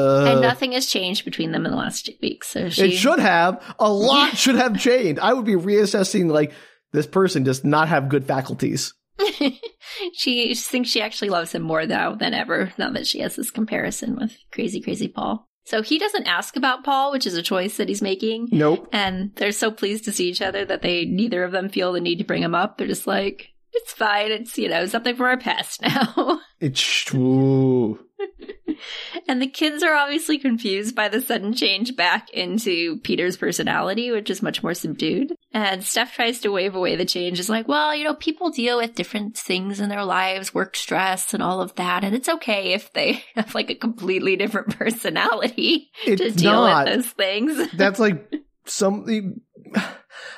Uh, 0.00 0.24
and 0.32 0.40
nothing 0.40 0.72
has 0.72 0.86
changed 0.86 1.24
between 1.24 1.52
them 1.52 1.64
in 1.64 1.70
the 1.70 1.76
last 1.78 2.06
two 2.06 2.14
weeks. 2.20 2.48
So 2.48 2.68
she, 2.68 2.82
it 2.82 2.90
should 2.90 3.20
have. 3.20 3.62
A 3.78 3.90
lot 3.90 4.36
should 4.36 4.56
have 4.56 4.80
changed. 4.80 5.20
I 5.20 5.32
would 5.32 5.44
be 5.44 5.54
reassessing 5.54 6.28
like 6.30 6.52
this 6.92 7.06
person 7.06 7.44
does 7.44 7.64
not 7.64 7.88
have 7.88 8.08
good 8.08 8.26
faculties. 8.26 8.94
she 10.12 10.54
thinks 10.54 10.90
she 10.90 11.02
actually 11.02 11.30
loves 11.30 11.52
him 11.54 11.62
more 11.62 11.86
now 11.86 12.14
than 12.14 12.34
ever. 12.34 12.72
Now 12.78 12.90
that 12.90 13.06
she 13.06 13.20
has 13.20 13.36
this 13.36 13.50
comparison 13.50 14.16
with 14.16 14.36
crazy, 14.52 14.80
crazy 14.80 15.08
Paul. 15.08 15.48
So 15.64 15.82
he 15.82 15.98
doesn't 15.98 16.26
ask 16.26 16.56
about 16.56 16.84
Paul, 16.84 17.12
which 17.12 17.26
is 17.26 17.34
a 17.34 17.42
choice 17.42 17.76
that 17.76 17.88
he's 17.88 18.02
making. 18.02 18.48
Nope. 18.50 18.88
And 18.92 19.34
they're 19.36 19.52
so 19.52 19.70
pleased 19.70 20.04
to 20.04 20.12
see 20.12 20.28
each 20.28 20.42
other 20.42 20.64
that 20.64 20.82
they 20.82 21.04
neither 21.04 21.44
of 21.44 21.52
them 21.52 21.68
feel 21.68 21.92
the 21.92 22.00
need 22.00 22.18
to 22.18 22.24
bring 22.24 22.42
him 22.42 22.54
up. 22.54 22.76
They're 22.76 22.86
just 22.86 23.06
like, 23.06 23.50
it's 23.72 23.92
fine. 23.92 24.32
It's 24.32 24.58
you 24.58 24.68
know 24.68 24.86
something 24.86 25.14
from 25.16 25.26
our 25.26 25.38
past 25.38 25.82
now. 25.82 26.40
It's 26.60 26.80
true. 26.80 28.00
and 29.28 29.40
the 29.40 29.46
kids 29.46 29.82
are 29.82 29.94
obviously 29.94 30.38
confused 30.38 30.94
by 30.94 31.08
the 31.08 31.20
sudden 31.20 31.54
change 31.54 31.96
back 31.96 32.30
into 32.30 32.98
Peter's 33.00 33.36
personality, 33.36 34.10
which 34.10 34.30
is 34.30 34.42
much 34.42 34.62
more 34.62 34.74
subdued. 34.74 35.32
And 35.52 35.82
Steph 35.82 36.14
tries 36.14 36.40
to 36.40 36.52
wave 36.52 36.76
away 36.76 36.94
the 36.94 37.04
change. 37.04 37.40
Is 37.40 37.48
like, 37.48 37.66
well, 37.66 37.94
you 37.94 38.04
know, 38.04 38.14
people 38.14 38.50
deal 38.50 38.78
with 38.78 38.94
different 38.94 39.36
things 39.36 39.80
in 39.80 39.88
their 39.88 40.04
lives, 40.04 40.54
work 40.54 40.76
stress 40.76 41.34
and 41.34 41.42
all 41.42 41.60
of 41.60 41.74
that, 41.74 42.04
and 42.04 42.14
it's 42.14 42.28
okay 42.28 42.72
if 42.72 42.92
they 42.92 43.24
have 43.34 43.54
like 43.54 43.70
a 43.70 43.74
completely 43.74 44.36
different 44.36 44.70
personality 44.78 45.90
to 46.04 46.30
deal 46.30 46.52
not. 46.52 46.86
with 46.86 46.94
those 46.94 47.12
things. 47.12 47.72
That's 47.76 47.98
like 47.98 48.32
something. 48.64 49.40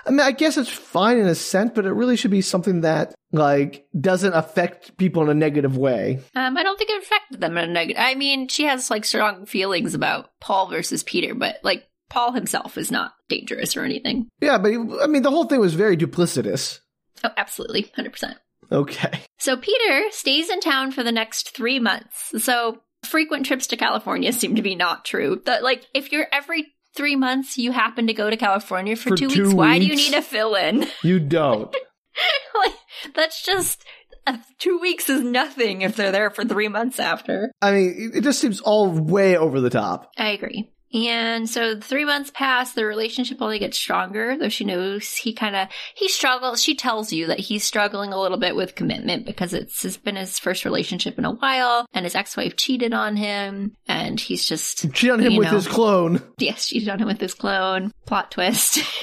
I 0.06 0.10
mean, 0.10 0.20
I 0.20 0.32
guess 0.32 0.56
it's 0.56 0.68
fine 0.68 1.18
in 1.18 1.26
a 1.26 1.34
sense, 1.34 1.72
but 1.74 1.86
it 1.86 1.92
really 1.92 2.16
should 2.16 2.30
be 2.30 2.40
something 2.40 2.82
that 2.82 3.14
like 3.32 3.86
doesn't 3.98 4.32
affect 4.34 4.96
people 4.96 5.22
in 5.22 5.28
a 5.28 5.34
negative 5.34 5.76
way. 5.76 6.20
Um, 6.34 6.56
I 6.56 6.62
don't 6.62 6.78
think 6.78 6.90
it 6.90 7.02
affected 7.02 7.40
them 7.40 7.56
in 7.56 7.70
a 7.70 7.72
negative. 7.72 8.02
I 8.02 8.14
mean, 8.14 8.48
she 8.48 8.64
has 8.64 8.90
like 8.90 9.04
strong 9.04 9.46
feelings 9.46 9.94
about 9.94 10.30
Paul 10.40 10.68
versus 10.68 11.02
Peter, 11.02 11.34
but 11.34 11.58
like 11.62 11.86
Paul 12.12 12.32
himself 12.32 12.76
is 12.76 12.90
not 12.90 13.14
dangerous 13.30 13.74
or 13.74 13.84
anything. 13.84 14.28
Yeah, 14.38 14.58
but 14.58 14.70
I 15.02 15.06
mean, 15.06 15.22
the 15.22 15.30
whole 15.30 15.44
thing 15.44 15.60
was 15.60 15.72
very 15.72 15.96
duplicitous. 15.96 16.80
Oh, 17.24 17.30
absolutely, 17.38 17.90
hundred 17.96 18.12
percent. 18.12 18.36
Okay. 18.70 19.20
So 19.42 19.56
Peter 19.56 20.04
stays 20.12 20.48
in 20.50 20.60
town 20.60 20.92
for 20.92 21.02
the 21.02 21.10
next 21.10 21.52
three 21.56 21.80
months. 21.80 22.32
So 22.44 22.78
frequent 23.04 23.44
trips 23.44 23.66
to 23.66 23.76
California 23.76 24.32
seem 24.32 24.54
to 24.54 24.62
be 24.62 24.76
not 24.76 25.04
true. 25.04 25.42
That 25.46 25.64
like 25.64 25.84
if 25.94 26.12
you're 26.12 26.28
every 26.30 26.68
three 26.94 27.16
months 27.16 27.58
you 27.58 27.72
happen 27.72 28.06
to 28.06 28.12
go 28.12 28.30
to 28.30 28.36
California 28.36 28.94
for, 28.94 29.08
For 29.08 29.16
two, 29.16 29.28
two 29.28 29.42
weeks, 29.46 29.54
why 29.54 29.80
do 29.80 29.86
you 29.86 29.96
need 29.96 30.14
a 30.14 30.22
fill 30.22 30.54
in? 30.54 30.86
You 31.02 31.18
don't. 31.18 31.74
like 32.54 32.74
that's 33.16 33.44
just 33.44 33.84
uh, 34.28 34.38
two 34.60 34.78
weeks 34.78 35.10
is 35.10 35.22
nothing 35.22 35.82
if 35.82 35.96
they're 35.96 36.12
there 36.12 36.30
for 36.30 36.44
three 36.44 36.68
months 36.68 37.00
after. 37.00 37.50
I 37.60 37.72
mean, 37.72 38.12
it 38.14 38.20
just 38.20 38.38
seems 38.38 38.60
all 38.60 38.88
way 38.92 39.36
over 39.36 39.60
the 39.60 39.70
top. 39.70 40.12
I 40.16 40.28
agree. 40.28 40.70
And 40.95 41.49
so 41.49 41.80
three 41.80 42.05
months 42.05 42.30
pass, 42.34 42.72
the 42.72 42.84
relationship 42.84 43.38
only 43.40 43.59
gets 43.59 43.78
stronger, 43.78 44.36
though 44.38 44.49
she 44.51 44.64
knows 44.64 45.14
he 45.14 45.32
kind 45.32 45.57
of, 45.57 45.68
he 45.95 46.09
struggles. 46.09 46.62
She 46.62 46.74
tells 46.74 47.12
you 47.12 47.28
that 47.28 47.40
he's 47.40 47.64
struggling 47.64 48.12
a 48.12 48.20
little 48.20 48.38
bit 48.38 48.55
with 48.55 48.74
commitment 48.74 49.24
because 49.24 49.55
it's, 49.55 49.84
it's 49.84 49.97
been 49.97 50.16
his 50.16 50.38
first 50.38 50.64
relationship 50.64 51.18
in 51.18 51.24
a 51.24 51.32
while 51.32 51.86
and 51.95 52.05
his 52.05 52.14
ex-wife 52.14 52.57
cheated 52.57 52.93
on 52.93 53.16
him 53.16 53.74
and 53.86 54.20
he's 54.20 54.45
just, 54.47 54.93
Cheat 54.93 55.11
on 55.11 55.20
him 55.20 55.32
You 55.32 55.38
with 55.38 55.49
his 55.49 55.66
clone. 55.66 56.22
yes, 56.38 56.66
cheated 56.68 56.88
on 56.90 56.99
him 56.99 57.09
with 57.09 57.20
his 57.20 57.34
clone. 57.34 57.93
Plot 58.07 58.30
twist. 58.30 58.78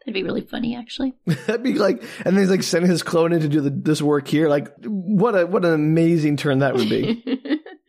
That'd 0.00 0.14
be 0.14 0.22
really 0.24 0.40
funny, 0.40 0.76
actually. 0.76 1.14
That'd 1.26 1.62
be 1.62 1.74
like, 1.74 2.02
and 2.24 2.36
then 2.36 2.38
he's 2.42 2.50
like 2.50 2.62
sending 2.62 2.90
his 2.90 3.02
clone 3.02 3.32
in 3.32 3.40
to 3.40 3.48
do 3.48 3.60
the, 3.60 3.70
this 3.70 4.02
work 4.02 4.26
here. 4.26 4.48
Like, 4.48 4.68
what 4.84 5.38
a 5.38 5.46
what 5.46 5.64
an 5.64 5.72
amazing 5.72 6.36
turn 6.36 6.58
that 6.60 6.74
would 6.74 6.88
be. 6.88 7.22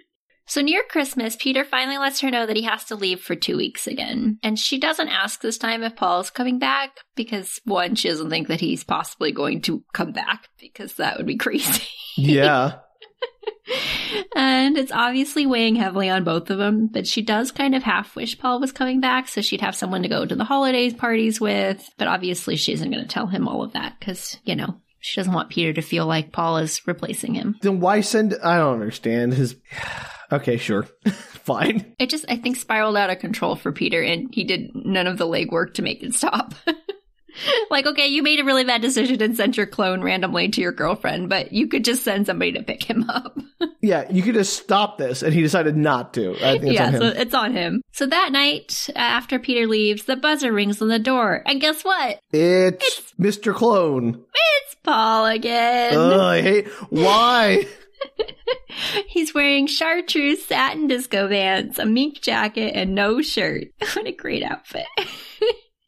So 0.51 0.59
near 0.59 0.83
Christmas, 0.83 1.37
Peter 1.37 1.63
finally 1.63 1.97
lets 1.97 2.19
her 2.19 2.29
know 2.29 2.45
that 2.45 2.57
he 2.57 2.63
has 2.63 2.83
to 2.87 2.97
leave 2.97 3.21
for 3.21 3.37
two 3.37 3.55
weeks 3.55 3.87
again. 3.87 4.37
And 4.43 4.59
she 4.59 4.77
doesn't 4.77 5.07
ask 5.07 5.39
this 5.39 5.57
time 5.57 5.81
if 5.81 5.95
Paul's 5.95 6.29
coming 6.29 6.59
back 6.59 6.91
because 7.15 7.61
one, 7.63 7.95
she 7.95 8.09
doesn't 8.09 8.29
think 8.29 8.49
that 8.49 8.59
he's 8.59 8.83
possibly 8.83 9.31
going 9.31 9.61
to 9.61 9.81
come 9.93 10.11
back 10.11 10.49
because 10.59 10.95
that 10.95 11.15
would 11.15 11.25
be 11.25 11.37
crazy. 11.37 11.87
yeah. 12.17 12.79
and 14.35 14.77
it's 14.77 14.91
obviously 14.91 15.45
weighing 15.45 15.77
heavily 15.77 16.09
on 16.09 16.25
both 16.25 16.49
of 16.49 16.57
them, 16.57 16.87
but 16.87 17.07
she 17.07 17.21
does 17.21 17.53
kind 17.53 17.73
of 17.73 17.83
half 17.83 18.13
wish 18.17 18.37
Paul 18.37 18.59
was 18.59 18.73
coming 18.73 18.99
back 18.99 19.29
so 19.29 19.39
she'd 19.39 19.61
have 19.61 19.73
someone 19.73 20.03
to 20.03 20.09
go 20.09 20.25
to 20.25 20.35
the 20.35 20.43
holidays 20.43 20.93
parties 20.93 21.39
with. 21.39 21.89
But 21.97 22.09
obviously 22.09 22.57
she 22.57 22.73
isn't 22.73 22.91
going 22.91 23.03
to 23.03 23.07
tell 23.07 23.27
him 23.27 23.47
all 23.47 23.63
of 23.63 23.71
that 23.71 23.95
because, 24.01 24.35
you 24.43 24.57
know, 24.57 24.81
she 25.01 25.19
doesn't 25.19 25.33
want 25.33 25.49
Peter 25.49 25.73
to 25.73 25.81
feel 25.81 26.05
like 26.05 26.31
Paul 26.31 26.57
is 26.57 26.85
replacing 26.87 27.33
him. 27.33 27.57
Then 27.61 27.79
why 27.79 28.01
send? 28.01 28.35
I 28.41 28.57
don't 28.57 28.75
understand 28.75 29.33
his. 29.33 29.55
Okay, 30.31 30.57
sure, 30.57 30.83
fine. 31.09 31.93
It 31.99 32.09
just, 32.09 32.25
I 32.29 32.37
think, 32.37 32.55
spiraled 32.55 32.95
out 32.95 33.09
of 33.09 33.19
control 33.19 33.55
for 33.55 33.71
Peter, 33.71 34.01
and 34.01 34.33
he 34.33 34.43
did 34.45 34.71
none 34.73 35.07
of 35.07 35.17
the 35.17 35.27
legwork 35.27 35.73
to 35.73 35.81
make 35.81 36.01
it 36.03 36.13
stop. 36.13 36.53
like, 37.69 37.85
okay, 37.85 38.07
you 38.07 38.23
made 38.23 38.39
a 38.39 38.43
really 38.43 38.63
bad 38.63 38.81
decision 38.81 39.21
and 39.21 39.35
sent 39.35 39.57
your 39.57 39.65
clone 39.65 40.01
randomly 40.01 40.49
to 40.49 40.61
your 40.61 40.71
girlfriend, 40.71 41.29
but 41.29 41.51
you 41.51 41.67
could 41.67 41.85
just 41.85 42.03
send 42.03 42.25
somebody 42.25 42.53
to 42.53 42.63
pick 42.63 42.83
him 42.83 43.09
up. 43.09 43.37
Yeah, 43.83 44.11
you 44.11 44.21
could 44.21 44.35
just 44.35 44.61
stop 44.61 44.99
this, 44.99 45.23
and 45.23 45.33
he 45.33 45.41
decided 45.41 45.75
not 45.75 46.13
to. 46.13 46.35
I 46.35 46.59
think 46.59 46.65
it's 46.65 46.73
yeah, 46.73 46.87
on 46.87 46.93
him. 46.93 47.01
so 47.01 47.07
it's 47.07 47.33
on 47.33 47.53
him. 47.53 47.81
So 47.91 48.05
that 48.05 48.31
night, 48.31 48.87
uh, 48.89 48.99
after 48.99 49.39
Peter 49.39 49.65
leaves, 49.65 50.03
the 50.03 50.15
buzzer 50.15 50.51
rings 50.51 50.83
on 50.83 50.87
the 50.87 50.99
door, 50.99 51.41
and 51.47 51.59
guess 51.59 51.83
what? 51.83 52.19
it's, 52.31 53.13
Mr. 53.19 53.55
Clone. 53.55 54.23
It's 54.33 54.75
Paul 54.83 55.25
again. 55.25 55.95
Ugh, 55.95 56.19
I 56.19 56.41
hate. 56.41 56.67
Why? 56.89 57.65
He's 59.07 59.33
wearing 59.33 59.67
chartreuse 59.67 60.45
satin 60.45 60.87
disco 60.87 61.27
pants, 61.27 61.79
a 61.79 61.85
mink 61.85 62.21
jacket, 62.21 62.73
and 62.75 62.95
no 62.95 63.21
shirt. 63.21 63.69
what 63.93 64.07
a 64.07 64.11
great 64.11 64.43
outfit. 64.43 64.85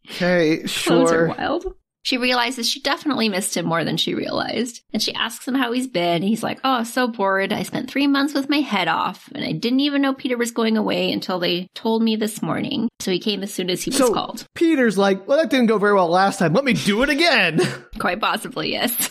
Okay, 0.09 0.57
Clothes 0.67 1.11
are 1.11 1.27
sure. 1.27 1.27
wild. 1.27 1.65
She 2.05 2.17
realizes 2.17 2.69
she 2.69 2.81
definitely 2.81 3.29
missed 3.29 3.55
him 3.55 3.65
more 3.65 3.85
than 3.85 3.95
she 3.95 4.13
realized. 4.13 4.81
And 4.91 5.01
she 5.01 5.13
asks 5.13 5.47
him 5.47 5.55
how 5.55 5.71
he's 5.71 5.87
been. 5.87 6.21
He's 6.21 6.43
like, 6.43 6.59
Oh, 6.65 6.83
so 6.83 7.07
bored. 7.07 7.53
I 7.53 7.63
spent 7.63 7.89
three 7.89 8.07
months 8.07 8.33
with 8.33 8.49
my 8.49 8.57
head 8.59 8.89
off, 8.89 9.29
and 9.33 9.45
I 9.45 9.53
didn't 9.53 9.79
even 9.79 10.01
know 10.01 10.13
Peter 10.13 10.35
was 10.35 10.51
going 10.51 10.75
away 10.75 11.13
until 11.13 11.39
they 11.39 11.69
told 11.75 12.03
me 12.03 12.17
this 12.17 12.41
morning. 12.41 12.89
So 12.99 13.09
he 13.09 13.19
came 13.19 13.41
as 13.41 13.53
soon 13.53 13.69
as 13.69 13.81
he 13.83 13.89
was 13.89 13.97
So 13.97 14.13
called. 14.13 14.45
Peter's 14.53 14.97
like, 14.97 15.25
well, 15.29 15.37
that 15.37 15.49
didn't 15.49 15.67
go 15.67 15.77
very 15.77 15.93
well 15.93 16.09
last 16.09 16.39
time. 16.39 16.51
Let 16.51 16.65
me 16.65 16.73
do 16.73 17.01
it 17.03 17.09
again. 17.09 17.61
Quite 17.99 18.19
possibly, 18.19 18.73
yes. 18.73 19.09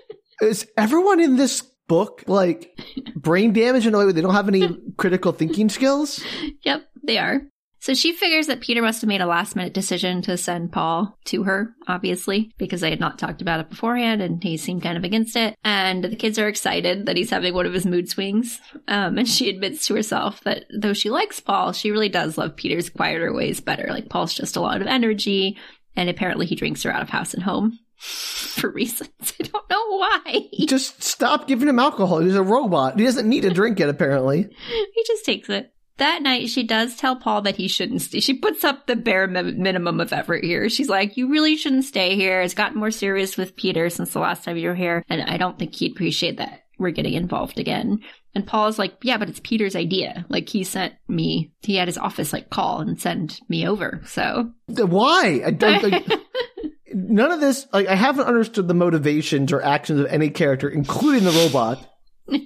Is 0.42 0.66
everyone 0.76 1.20
in 1.20 1.36
this 1.36 1.62
book 1.86 2.24
like 2.26 2.76
brain 3.14 3.52
damage 3.52 3.86
in 3.86 3.94
a 3.94 3.98
way 3.98 4.04
where 4.04 4.12
they 4.12 4.20
don't 4.20 4.34
have 4.34 4.48
any 4.48 4.68
critical 4.96 5.30
thinking 5.30 5.68
skills? 5.68 6.20
yep, 6.64 6.88
they 7.04 7.18
are. 7.18 7.42
So 7.82 7.94
she 7.94 8.12
figures 8.12 8.46
that 8.46 8.60
Peter 8.60 8.80
must 8.80 9.00
have 9.00 9.08
made 9.08 9.20
a 9.20 9.26
last 9.26 9.56
minute 9.56 9.74
decision 9.74 10.22
to 10.22 10.36
send 10.36 10.70
Paul 10.70 11.18
to 11.24 11.42
her, 11.42 11.74
obviously, 11.88 12.52
because 12.56 12.80
they 12.80 12.90
had 12.90 13.00
not 13.00 13.18
talked 13.18 13.42
about 13.42 13.58
it 13.58 13.70
beforehand 13.70 14.22
and 14.22 14.40
he 14.40 14.56
seemed 14.56 14.84
kind 14.84 14.96
of 14.96 15.02
against 15.02 15.34
it. 15.34 15.56
And 15.64 16.04
the 16.04 16.14
kids 16.14 16.38
are 16.38 16.46
excited 16.46 17.06
that 17.06 17.16
he's 17.16 17.30
having 17.30 17.54
one 17.54 17.66
of 17.66 17.72
his 17.72 17.84
mood 17.84 18.08
swings. 18.08 18.60
Um, 18.86 19.18
and 19.18 19.28
she 19.28 19.50
admits 19.50 19.84
to 19.86 19.96
herself 19.96 20.42
that 20.44 20.66
though 20.72 20.92
she 20.92 21.10
likes 21.10 21.40
Paul, 21.40 21.72
she 21.72 21.90
really 21.90 22.08
does 22.08 22.38
love 22.38 22.54
Peter's 22.54 22.88
quieter 22.88 23.34
ways 23.34 23.60
better. 23.60 23.88
Like 23.88 24.08
Paul's 24.08 24.32
just 24.32 24.54
a 24.54 24.60
lot 24.60 24.80
of 24.80 24.86
energy 24.86 25.58
and 25.96 26.08
apparently 26.08 26.46
he 26.46 26.54
drinks 26.54 26.84
her 26.84 26.92
out 26.92 27.02
of 27.02 27.08
house 27.08 27.34
and 27.34 27.42
home 27.42 27.80
for 27.96 28.70
reasons. 28.70 29.10
I 29.40 29.42
don't 29.42 29.70
know 29.70 29.96
why. 29.96 30.48
Just 30.68 31.02
stop 31.02 31.48
giving 31.48 31.66
him 31.66 31.80
alcohol. 31.80 32.20
He's 32.20 32.36
a 32.36 32.44
robot. 32.44 32.96
He 32.96 33.04
doesn't 33.04 33.28
need 33.28 33.42
to 33.42 33.50
drink 33.50 33.80
it, 33.80 33.88
apparently. 33.88 34.42
he 34.94 35.04
just 35.04 35.24
takes 35.24 35.48
it. 35.48 35.72
That 36.02 36.20
night, 36.20 36.48
she 36.48 36.64
does 36.64 36.96
tell 36.96 37.14
Paul 37.14 37.42
that 37.42 37.54
he 37.54 37.68
shouldn't 37.68 38.02
stay. 38.02 38.18
She 38.18 38.34
puts 38.34 38.64
up 38.64 38.88
the 38.88 38.96
bare 38.96 39.28
mi- 39.28 39.52
minimum 39.52 40.00
of 40.00 40.12
effort 40.12 40.42
here. 40.42 40.68
She's 40.68 40.88
like, 40.88 41.16
You 41.16 41.28
really 41.28 41.54
shouldn't 41.54 41.84
stay 41.84 42.16
here. 42.16 42.40
It's 42.40 42.54
gotten 42.54 42.80
more 42.80 42.90
serious 42.90 43.36
with 43.36 43.54
Peter 43.54 43.88
since 43.88 44.12
the 44.12 44.18
last 44.18 44.42
time 44.42 44.56
you 44.56 44.68
were 44.68 44.74
here. 44.74 45.04
And 45.08 45.22
I 45.22 45.36
don't 45.36 45.60
think 45.60 45.76
he'd 45.76 45.92
appreciate 45.92 46.38
that 46.38 46.64
we're 46.76 46.90
getting 46.90 47.14
involved 47.14 47.56
again. 47.56 48.00
And 48.34 48.44
Paul's 48.44 48.80
like, 48.80 48.96
yeah, 49.02 49.16
but 49.16 49.28
it's 49.28 49.38
Peter's 49.44 49.76
idea. 49.76 50.26
Like 50.28 50.48
he 50.48 50.64
sent 50.64 50.94
me, 51.06 51.52
he 51.60 51.76
had 51.76 51.86
his 51.86 51.98
office 51.98 52.32
like 52.32 52.50
call 52.50 52.80
and 52.80 53.00
send 53.00 53.38
me 53.48 53.68
over. 53.68 54.02
So 54.04 54.50
why? 54.66 55.42
I 55.46 55.52
don't. 55.52 55.84
Like, 55.84 56.04
none 56.92 57.30
of 57.30 57.38
this. 57.38 57.68
Like 57.72 57.86
I 57.86 57.94
haven't 57.94 58.26
understood 58.26 58.66
the 58.66 58.74
motivations 58.74 59.52
or 59.52 59.62
actions 59.62 60.00
of 60.00 60.06
any 60.06 60.30
character, 60.30 60.68
including 60.68 61.22
the 61.22 61.30
robot. 61.30 61.88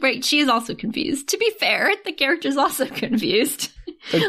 right, 0.00 0.24
she 0.24 0.40
is 0.40 0.48
also 0.48 0.74
confused. 0.74 1.28
To 1.28 1.38
be 1.38 1.50
fair, 1.58 1.92
the 2.04 2.12
character's 2.12 2.56
also 2.56 2.86
confused. 2.86 3.70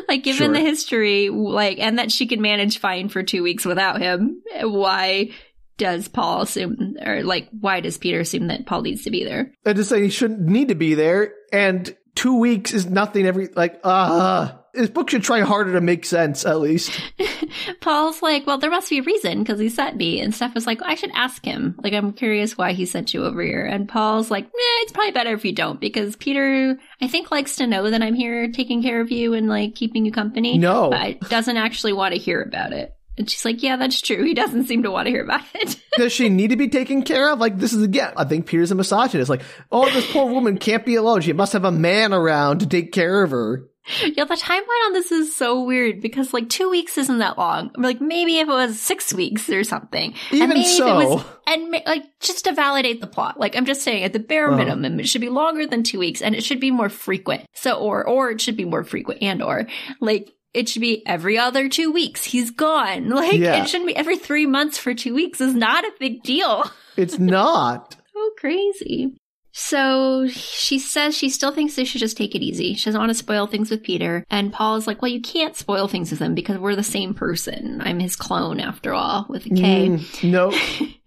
like 0.08 0.24
given 0.24 0.48
sure. 0.48 0.54
the 0.54 0.60
history, 0.60 1.30
like 1.30 1.80
and 1.80 2.00
that 2.00 2.12
she 2.12 2.28
can 2.28 2.42
manage 2.42 2.80
fine 2.80 3.10
for 3.10 3.24
two 3.24 3.44
weeks 3.44 3.66
without 3.66 4.02
him, 4.02 4.42
why 4.62 5.32
does 5.78 6.08
Paul 6.08 6.42
assume, 6.44 6.96
or 7.04 7.24
like, 7.24 7.50
why 7.60 7.80
does 7.80 7.98
Peter 7.98 8.20
assume 8.20 8.48
that 8.48 8.66
Paul 8.66 8.84
needs 8.84 9.04
to 9.04 9.12
be 9.12 9.24
there? 9.24 9.52
I 9.66 9.74
just 9.74 9.90
say 9.90 10.04
he 10.04 10.10
shouldn't 10.10 10.42
need 10.42 10.68
to 10.68 10.76
be 10.76 10.94
there, 10.94 11.34
and 11.52 11.96
two 12.16 12.40
weeks 12.40 12.74
is 12.74 12.86
nothing. 12.86 13.26
Every 13.26 13.48
like, 13.48 13.80
uh 13.84 14.52
this 14.74 14.90
book 14.90 15.10
should 15.10 15.24
try 15.24 15.42
harder 15.42 15.74
to 15.74 15.82
make 15.82 16.06
sense 16.06 16.46
at 16.46 16.60
least. 16.60 17.00
Paul's 17.82 18.22
like, 18.22 18.48
well, 18.48 18.58
there 18.58 18.72
must 18.72 18.90
be 18.90 19.00
a 19.00 19.04
reason 19.04 19.40
because 19.40 19.60
he 19.60 19.70
sent 19.70 19.96
me, 19.98 20.20
and 20.20 20.34
Steph 20.34 20.56
was 20.56 20.66
like, 20.66 20.82
I 20.82 20.96
should 20.96 21.12
ask 21.14 21.46
him. 21.46 21.76
Like, 21.84 21.94
I'm 21.94 22.12
curious 22.14 22.58
why 22.58 22.74
he 22.74 22.86
sent 22.86 23.14
you 23.14 23.24
over 23.24 23.42
here. 23.42 23.66
And 23.66 23.88
Paul's 23.88 24.32
like, 24.32 24.46
eh, 24.46 24.82
it's 24.82 24.92
probably 24.92 25.12
better 25.12 25.34
if 25.34 25.46
you 25.46 25.54
don't 25.54 25.80
because 25.80 26.16
Peter, 26.16 26.78
I 27.02 27.08
think, 27.08 27.30
likes 27.30 27.58
to 27.58 27.68
know 27.68 27.90
that 27.92 28.02
I'm 28.02 28.16
here 28.16 28.52
taking 28.52 28.82
care 28.82 29.00
of 29.00 29.12
you 29.12 29.34
and 29.34 29.48
like 29.48 29.76
keeping 29.76 30.06
you 30.06 30.12
company. 30.12 30.58
No, 30.58 30.90
but 30.90 31.20
doesn't 31.30 31.58
actually 31.58 31.94
want 31.94 32.14
to 32.14 32.20
hear 32.20 32.42
about 32.42 32.74
it. 32.74 32.96
And 33.16 33.30
she's 33.30 33.46
like, 33.46 33.62
yeah, 33.62 33.76
that's 33.76 34.02
true. 34.02 34.24
He 34.24 34.34
doesn't 34.34 34.66
seem 34.66 34.84
to 34.84 34.92
want 34.92 35.06
to 35.06 35.12
hear 35.12 35.24
about 35.24 35.44
it. 35.54 35.80
Does 35.98 36.12
she 36.12 36.30
need 36.30 36.50
to 36.50 36.56
be 36.56 36.68
taken 36.68 37.04
care 37.04 37.32
of? 37.32 37.38
Like, 37.38 37.60
this 37.60 37.72
is 37.72 37.84
again, 37.84 38.12
I 38.18 38.24
think 38.24 38.48
Peter's 38.48 38.72
a 38.72 38.76
misogynist. 38.76 39.30
Like, 39.30 39.44
oh, 39.72 39.86
this 39.92 40.12
poor 40.12 40.32
woman 40.32 40.58
can't 40.58 40.84
be 40.84 40.96
alone. 40.96 41.22
She 41.22 41.34
must 41.34 41.54
have 41.54 41.64
a 41.64 41.72
man 41.72 42.12
around 42.12 42.62
to 42.62 42.66
take 42.66 42.92
care 42.92 43.22
of 43.22 43.30
her. 43.30 43.68
Yeah, 44.16 44.24
the 44.26 44.36
timeline 44.36 44.86
on 44.86 44.94
this 44.94 45.12
is 45.12 45.36
so 45.36 45.64
weird 45.64 46.02
because 46.02 46.34
like 46.34 46.50
two 46.50 46.70
weeks 46.70 46.98
isn't 46.98 47.18
that 47.20 47.38
long. 47.38 47.72
Like 47.78 48.00
maybe 48.00 48.38
if 48.40 48.48
it 48.48 48.52
was 48.52 48.80
six 48.80 49.14
weeks 49.14 49.50
or 49.50 49.64
something. 49.64 50.14
Even 50.32 50.44
and 50.52 50.60
maybe 50.60 50.64
so. 50.66 51.00
If 51.00 51.04
it 51.04 51.10
was, 51.10 51.26
and 51.48 51.72
like 51.86 52.04
just 52.22 52.46
to 52.46 52.54
validate 52.54 53.02
the 53.02 53.08
plot, 53.08 53.40
like 53.40 53.56
I'm 53.58 53.66
just 53.66 53.82
saying 53.82 54.04
at 54.04 54.14
the 54.14 54.20
bare 54.20 54.48
Uh-huh. 54.48 54.58
minimum, 54.58 55.00
it 55.00 55.08
should 55.10 55.22
be 55.22 55.30
longer 55.30 55.66
than 55.68 55.84
two 55.84 56.00
weeks 56.00 56.22
and 56.22 56.34
it 56.36 56.44
should 56.44 56.60
be 56.62 56.72
more 56.72 56.90
frequent. 56.90 57.46
So, 57.54 57.74
or, 57.78 58.08
or 58.08 58.32
it 58.32 58.40
should 58.42 58.56
be 58.58 58.66
more 58.66 58.84
frequent 58.84 59.22
and 59.22 59.42
or 59.42 59.68
like 60.00 60.32
it 60.54 60.70
should 60.70 60.82
be 60.82 61.06
every 61.06 61.38
other 61.38 61.68
two 61.68 61.92
weeks. 61.92 62.24
He's 62.24 62.52
gone. 62.52 63.10
Like 63.14 63.34
Yeah. 63.40 63.62
it 63.64 63.68
shouldn't 63.70 63.88
be 63.88 63.96
every 63.96 64.18
three 64.18 64.46
months 64.46 64.78
for 64.78 64.94
two 64.94 65.14
weeks 65.14 65.42
is 65.42 65.54
not 65.56 65.84
a 65.84 65.92
big 66.00 66.24
deal. 66.24 66.64
It's 66.96 67.18
not. 67.18 67.96
so 68.14 68.30
crazy. 68.38 69.16
So 69.56 70.28
she 70.28 70.80
says 70.80 71.16
she 71.16 71.30
still 71.30 71.52
thinks 71.52 71.76
they 71.76 71.84
should 71.86 72.02
just 72.02 72.18
take 72.18 72.34
it 72.34 72.42
easy. 72.42 72.74
She 72.74 72.86
doesn't 72.86 73.00
want 73.00 73.12
to 73.12 73.16
spoil 73.16 73.46
things 73.46 73.70
with 73.70 73.84
Peter. 73.84 74.26
And 74.32 74.52
Paul 74.52 74.78
is 74.78 74.88
like, 74.88 75.02
well, 75.02 75.12
you 75.12 75.22
can't 75.22 75.56
spoil 75.56 75.88
things 75.88 76.10
with 76.10 76.20
him 76.20 76.34
because 76.34 76.58
we're 76.58 76.76
the 76.76 76.84
same 76.84 77.14
person. 77.14 77.80
I'm 77.82 78.00
his 78.00 78.16
clone 78.16 78.60
after 78.60 78.94
all, 78.94 79.28
with 79.30 79.46
a 79.46 79.50
K. 79.50 79.90
Mm, 79.90 80.32
no. 80.32 80.52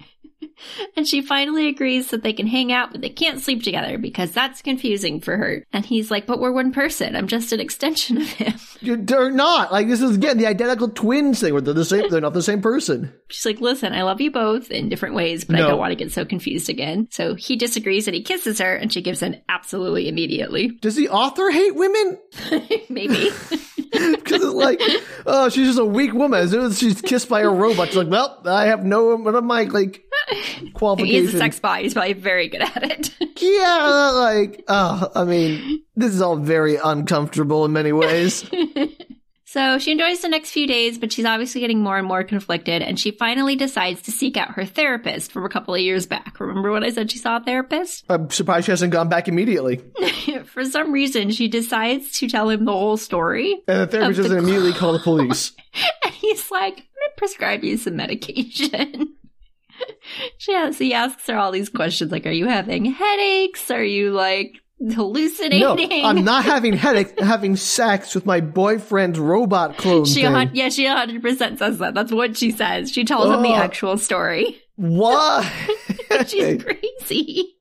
And 0.96 1.06
she 1.06 1.22
finally 1.22 1.68
agrees 1.68 2.08
that 2.08 2.22
they 2.22 2.32
can 2.32 2.46
hang 2.46 2.72
out, 2.72 2.92
but 2.92 3.00
they 3.00 3.08
can't 3.08 3.40
sleep 3.40 3.62
together 3.62 3.98
because 3.98 4.32
that's 4.32 4.62
confusing 4.62 5.20
for 5.20 5.36
her. 5.36 5.64
And 5.72 5.84
he's 5.84 6.10
like, 6.10 6.26
but 6.26 6.40
we're 6.40 6.52
one 6.52 6.72
person. 6.72 7.14
I'm 7.14 7.26
just 7.26 7.52
an 7.52 7.60
extension 7.60 8.18
of 8.18 8.28
him. 8.28 8.54
You're, 8.80 8.96
they're 8.96 9.30
not. 9.30 9.72
Like, 9.72 9.88
this 9.88 10.02
is 10.02 10.16
again 10.16 10.38
the 10.38 10.46
identical 10.46 10.88
twins 10.88 11.40
thing 11.40 11.52
where 11.52 11.62
they're 11.62 11.74
the 11.74 11.84
same, 11.84 12.10
they're 12.10 12.20
not 12.20 12.34
the 12.34 12.42
same 12.42 12.62
person. 12.62 13.12
She's 13.28 13.46
like, 13.46 13.60
listen, 13.60 13.92
I 13.92 14.02
love 14.02 14.20
you 14.20 14.30
both 14.30 14.70
in 14.70 14.88
different 14.88 15.14
ways, 15.14 15.44
but 15.44 15.56
I 15.56 15.60
don't 15.60 15.78
want 15.78 15.90
to 15.92 15.96
get 15.96 16.12
so 16.12 16.24
confused 16.24 16.68
again. 16.68 17.08
So 17.10 17.34
he 17.34 17.56
disagrees 17.56 18.06
and 18.06 18.14
he 18.14 18.22
kisses 18.22 18.58
her 18.58 18.74
and 18.74 18.92
she 18.92 19.02
gives 19.02 19.22
in 19.22 19.40
absolutely 19.48 20.08
immediately. 20.08 20.68
Does 20.68 20.96
the 20.96 21.08
author 21.08 21.50
hate 21.50 21.74
women? 21.74 22.18
Maybe. 22.88 23.30
Because 23.96 24.42
it's 24.42 24.52
like, 24.52 24.80
oh, 25.24 25.48
she's 25.48 25.68
just 25.68 25.78
a 25.78 25.84
weak 25.84 26.12
woman. 26.12 26.40
As 26.40 26.50
soon 26.50 26.66
as 26.66 26.78
she's 26.78 27.00
kissed 27.00 27.28
by 27.28 27.42
a 27.42 27.48
robot, 27.48 27.88
she's 27.88 27.96
like, 27.96 28.08
well, 28.08 28.42
I 28.44 28.66
have 28.66 28.84
no, 28.84 29.16
what 29.16 29.34
am 29.34 29.50
I, 29.50 29.62
like, 29.62 30.04
he 30.30 30.66
is 30.66 30.72
qualifications? 30.72 31.34
a 31.34 31.38
sex 31.38 31.60
bot. 31.60 31.80
He's 31.80 31.94
probably 31.94 32.14
very 32.14 32.48
good 32.48 32.62
at 32.62 32.82
it. 32.82 33.10
Yeah, 33.38 34.10
like, 34.14 34.64
oh, 34.66 35.10
I 35.14 35.24
mean, 35.24 35.82
this 35.94 36.14
is 36.14 36.22
all 36.22 36.36
very 36.36 36.76
uncomfortable 36.76 37.66
in 37.66 37.72
many 37.72 37.92
ways. 37.92 38.48
So 39.48 39.78
she 39.78 39.92
enjoys 39.92 40.20
the 40.20 40.28
next 40.28 40.50
few 40.50 40.66
days, 40.66 40.98
but 40.98 41.12
she's 41.12 41.24
obviously 41.24 41.62
getting 41.62 41.80
more 41.80 41.96
and 41.96 42.06
more 42.06 42.22
conflicted, 42.24 42.82
and 42.82 43.00
she 43.00 43.10
finally 43.12 43.56
decides 43.56 44.02
to 44.02 44.10
seek 44.10 44.36
out 44.36 44.50
her 44.50 44.66
therapist 44.66 45.32
from 45.32 45.46
a 45.46 45.48
couple 45.48 45.72
of 45.72 45.80
years 45.80 46.04
back. 46.04 46.38
Remember 46.40 46.72
when 46.72 46.84
I 46.84 46.90
said 46.90 47.10
she 47.10 47.16
saw 47.16 47.36
a 47.38 47.40
therapist? 47.40 48.04
I'm 48.10 48.28
surprised 48.28 48.66
she 48.66 48.72
hasn't 48.72 48.92
gone 48.92 49.08
back 49.08 49.28
immediately. 49.28 49.82
For 50.46 50.64
some 50.66 50.92
reason, 50.92 51.30
she 51.30 51.48
decides 51.48 52.18
to 52.18 52.28
tell 52.28 52.50
him 52.50 52.66
the 52.66 52.72
whole 52.72 52.98
story. 52.98 53.62
And 53.66 53.80
the 53.82 53.86
therapist 53.86 54.20
doesn't 54.20 54.36
immediately 54.36 54.74
call 54.74 54.92
the 54.92 54.98
police. 54.98 55.52
And 56.04 56.12
he's 56.12 56.50
like, 56.50 56.72
I'm 56.74 56.76
going 56.76 56.82
to 56.82 57.16
prescribe 57.16 57.64
you 57.64 57.78
some 57.78 57.96
medication. 57.96 59.14
she 60.38 60.52
has, 60.52 60.78
he 60.78 60.92
asks 60.94 61.26
her 61.26 61.36
all 61.38 61.52
these 61.52 61.68
questions 61.68 62.10
like, 62.12 62.26
are 62.26 62.30
you 62.30 62.46
having 62.46 62.84
headaches? 62.86 63.70
Are 63.70 63.82
you 63.84 64.12
like 64.12 64.52
hallucinating? 64.94 65.60
No? 65.60 65.76
I'm 66.08 66.24
not 66.24 66.44
having 66.44 66.72
headaches. 66.76 67.12
I'm 67.18 67.26
having 67.26 67.56
sex 67.56 68.14
with 68.14 68.26
my 68.26 68.40
boyfriend's 68.40 69.18
robot 69.18 69.76
clone 69.78 70.04
She, 70.04 70.22
thing. 70.22 70.50
yeah, 70.52 70.68
she 70.68 70.84
100% 70.84 71.58
says 71.58 71.78
that. 71.78 71.94
That's 71.94 72.12
what 72.12 72.36
she 72.36 72.50
says. 72.50 72.90
She 72.92 73.04
tells 73.04 73.32
him 73.34 73.42
the 73.42 73.54
actual 73.54 73.96
story. 73.98 74.60
What? 74.76 75.50
She's 76.26 76.62
crazy. 76.62 77.54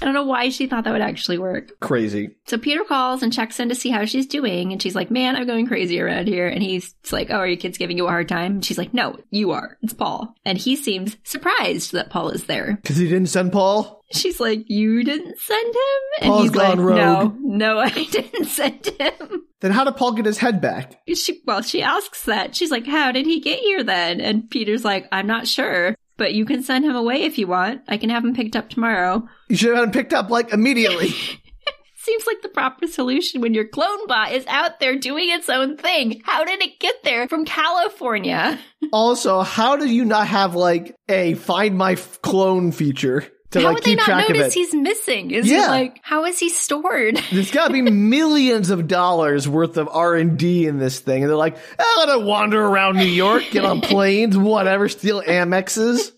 I 0.00 0.04
don't 0.04 0.14
know 0.14 0.24
why 0.24 0.50
she 0.50 0.66
thought 0.66 0.84
that 0.84 0.92
would 0.92 1.00
actually 1.00 1.38
work. 1.38 1.78
Crazy. 1.80 2.36
So 2.46 2.58
Peter 2.58 2.84
calls 2.84 3.22
and 3.22 3.32
checks 3.32 3.58
in 3.60 3.68
to 3.70 3.74
see 3.74 3.90
how 3.90 4.04
she's 4.04 4.26
doing, 4.26 4.72
and 4.72 4.82
she's 4.82 4.94
like, 4.94 5.10
"Man, 5.10 5.36
I'm 5.36 5.46
going 5.46 5.66
crazy 5.66 6.00
around 6.00 6.28
here." 6.28 6.46
And 6.46 6.62
he's 6.62 6.94
like, 7.10 7.30
"Oh, 7.30 7.36
are 7.36 7.46
your 7.46 7.56
kids 7.56 7.78
giving 7.78 7.96
you 7.96 8.06
a 8.06 8.10
hard 8.10 8.28
time?" 8.28 8.52
And 8.52 8.64
she's 8.64 8.78
like, 8.78 8.92
"No, 8.92 9.16
you 9.30 9.52
are. 9.52 9.78
It's 9.82 9.92
Paul." 9.94 10.34
And 10.44 10.58
he 10.58 10.76
seems 10.76 11.16
surprised 11.24 11.92
that 11.92 12.10
Paul 12.10 12.30
is 12.30 12.44
there. 12.44 12.78
Because 12.82 12.96
he 12.96 13.08
didn't 13.08 13.28
send 13.28 13.52
Paul? 13.52 14.02
She's 14.12 14.38
like, 14.38 14.64
"You 14.68 15.02
didn't 15.02 15.38
send 15.38 15.66
him?" 15.66 16.02
And 16.20 16.30
Paul's 16.30 16.42
he's 16.42 16.50
gone 16.50 16.78
like, 16.78 16.86
rogue. 16.86 16.96
"No, 16.96 17.36
no, 17.40 17.78
I 17.80 17.90
didn't 17.90 18.46
send 18.46 18.86
him." 19.00 19.42
Then 19.60 19.72
how 19.72 19.84
did 19.84 19.96
Paul 19.96 20.12
get 20.12 20.26
his 20.26 20.38
head 20.38 20.60
back? 20.60 21.00
She 21.14 21.40
well, 21.46 21.62
she 21.62 21.82
asks 21.82 22.24
that. 22.24 22.54
She's 22.54 22.70
like, 22.70 22.86
"How 22.86 23.12
did 23.12 23.26
he 23.26 23.40
get 23.40 23.60
here 23.60 23.82
then?" 23.82 24.20
And 24.20 24.48
Peter's 24.50 24.84
like, 24.84 25.08
"I'm 25.10 25.26
not 25.26 25.48
sure." 25.48 25.96
But 26.18 26.34
you 26.34 26.44
can 26.44 26.62
send 26.62 26.84
him 26.84 26.96
away 26.96 27.22
if 27.22 27.38
you 27.38 27.46
want. 27.46 27.82
I 27.88 27.98
can 27.98 28.10
have 28.10 28.24
him 28.24 28.34
picked 28.34 28.56
up 28.56 28.70
tomorrow. 28.70 29.28
You 29.48 29.56
should 29.56 29.74
have 29.74 29.84
him 29.84 29.90
picked 29.92 30.12
up, 30.12 30.30
like, 30.30 30.52
immediately. 30.52 31.08
Seems 31.96 32.26
like 32.26 32.40
the 32.40 32.48
proper 32.48 32.86
solution 32.86 33.40
when 33.40 33.52
your 33.52 33.66
clone 33.66 34.06
bot 34.06 34.30
is 34.32 34.46
out 34.46 34.78
there 34.78 34.96
doing 34.96 35.28
its 35.28 35.50
own 35.50 35.76
thing. 35.76 36.22
How 36.24 36.44
did 36.44 36.62
it 36.62 36.78
get 36.78 37.02
there 37.02 37.26
from 37.28 37.44
California? 37.44 38.60
also, 38.92 39.42
how 39.42 39.76
do 39.76 39.88
you 39.88 40.04
not 40.04 40.28
have, 40.28 40.54
like, 40.54 40.94
a 41.08 41.34
find 41.34 41.76
my 41.76 41.92
f- 41.92 42.22
clone 42.22 42.70
feature 42.70 43.26
to, 43.50 43.60
how 43.60 43.66
like, 43.66 43.74
would 43.76 43.84
they 43.84 43.94
not 43.94 44.04
track 44.06 44.28
of 44.28 44.36
notice 44.36 44.54
it? 44.54 44.58
he's 44.58 44.74
missing? 44.74 45.30
Is 45.30 45.46
Yeah. 45.48 45.62
he 45.62 45.68
like, 45.68 45.98
how 46.02 46.24
is 46.24 46.38
he 46.38 46.48
stored? 46.48 47.16
There's 47.32 47.50
got 47.50 47.68
to 47.68 47.72
be 47.72 47.82
millions 47.82 48.70
of 48.70 48.88
dollars 48.88 49.48
worth 49.48 49.76
of 49.76 49.88
R 49.90 50.14
and 50.16 50.38
D 50.38 50.66
in 50.66 50.78
this 50.78 50.98
thing, 51.00 51.22
and 51.22 51.30
they're 51.30 51.36
like, 51.36 51.56
oh, 51.78 51.98
"I'm 52.02 52.08
gonna 52.08 52.26
wander 52.26 52.60
around 52.64 52.96
New 52.96 53.04
York, 53.04 53.44
get 53.50 53.64
on 53.64 53.80
planes, 53.82 54.36
whatever, 54.36 54.88
steal 54.88 55.22
Amexes." 55.22 56.12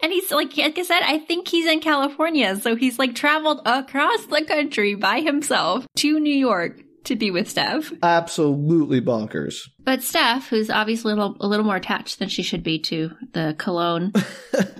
And 0.00 0.12
he's 0.12 0.30
like, 0.30 0.56
like 0.56 0.78
I 0.78 0.82
said, 0.82 1.00
I 1.02 1.18
think 1.18 1.48
he's 1.48 1.66
in 1.66 1.80
California. 1.80 2.56
So 2.60 2.76
he's 2.76 2.98
like 2.98 3.14
traveled 3.14 3.60
across 3.66 4.24
the 4.26 4.44
country 4.46 4.94
by 4.94 5.20
himself 5.20 5.86
to 5.96 6.20
New 6.20 6.34
York 6.34 6.76
to 7.04 7.16
be 7.16 7.30
with 7.30 7.48
Steph. 7.48 7.92
Absolutely 8.02 9.00
bonkers. 9.00 9.68
But 9.84 10.02
Steph, 10.02 10.48
who's 10.48 10.68
obviously 10.70 11.12
a 11.12 11.16
little, 11.16 11.36
a 11.40 11.46
little 11.46 11.64
more 11.64 11.76
attached 11.76 12.18
than 12.18 12.28
she 12.28 12.42
should 12.42 12.62
be 12.62 12.78
to 12.80 13.10
the 13.32 13.54
cologne, 13.58 14.12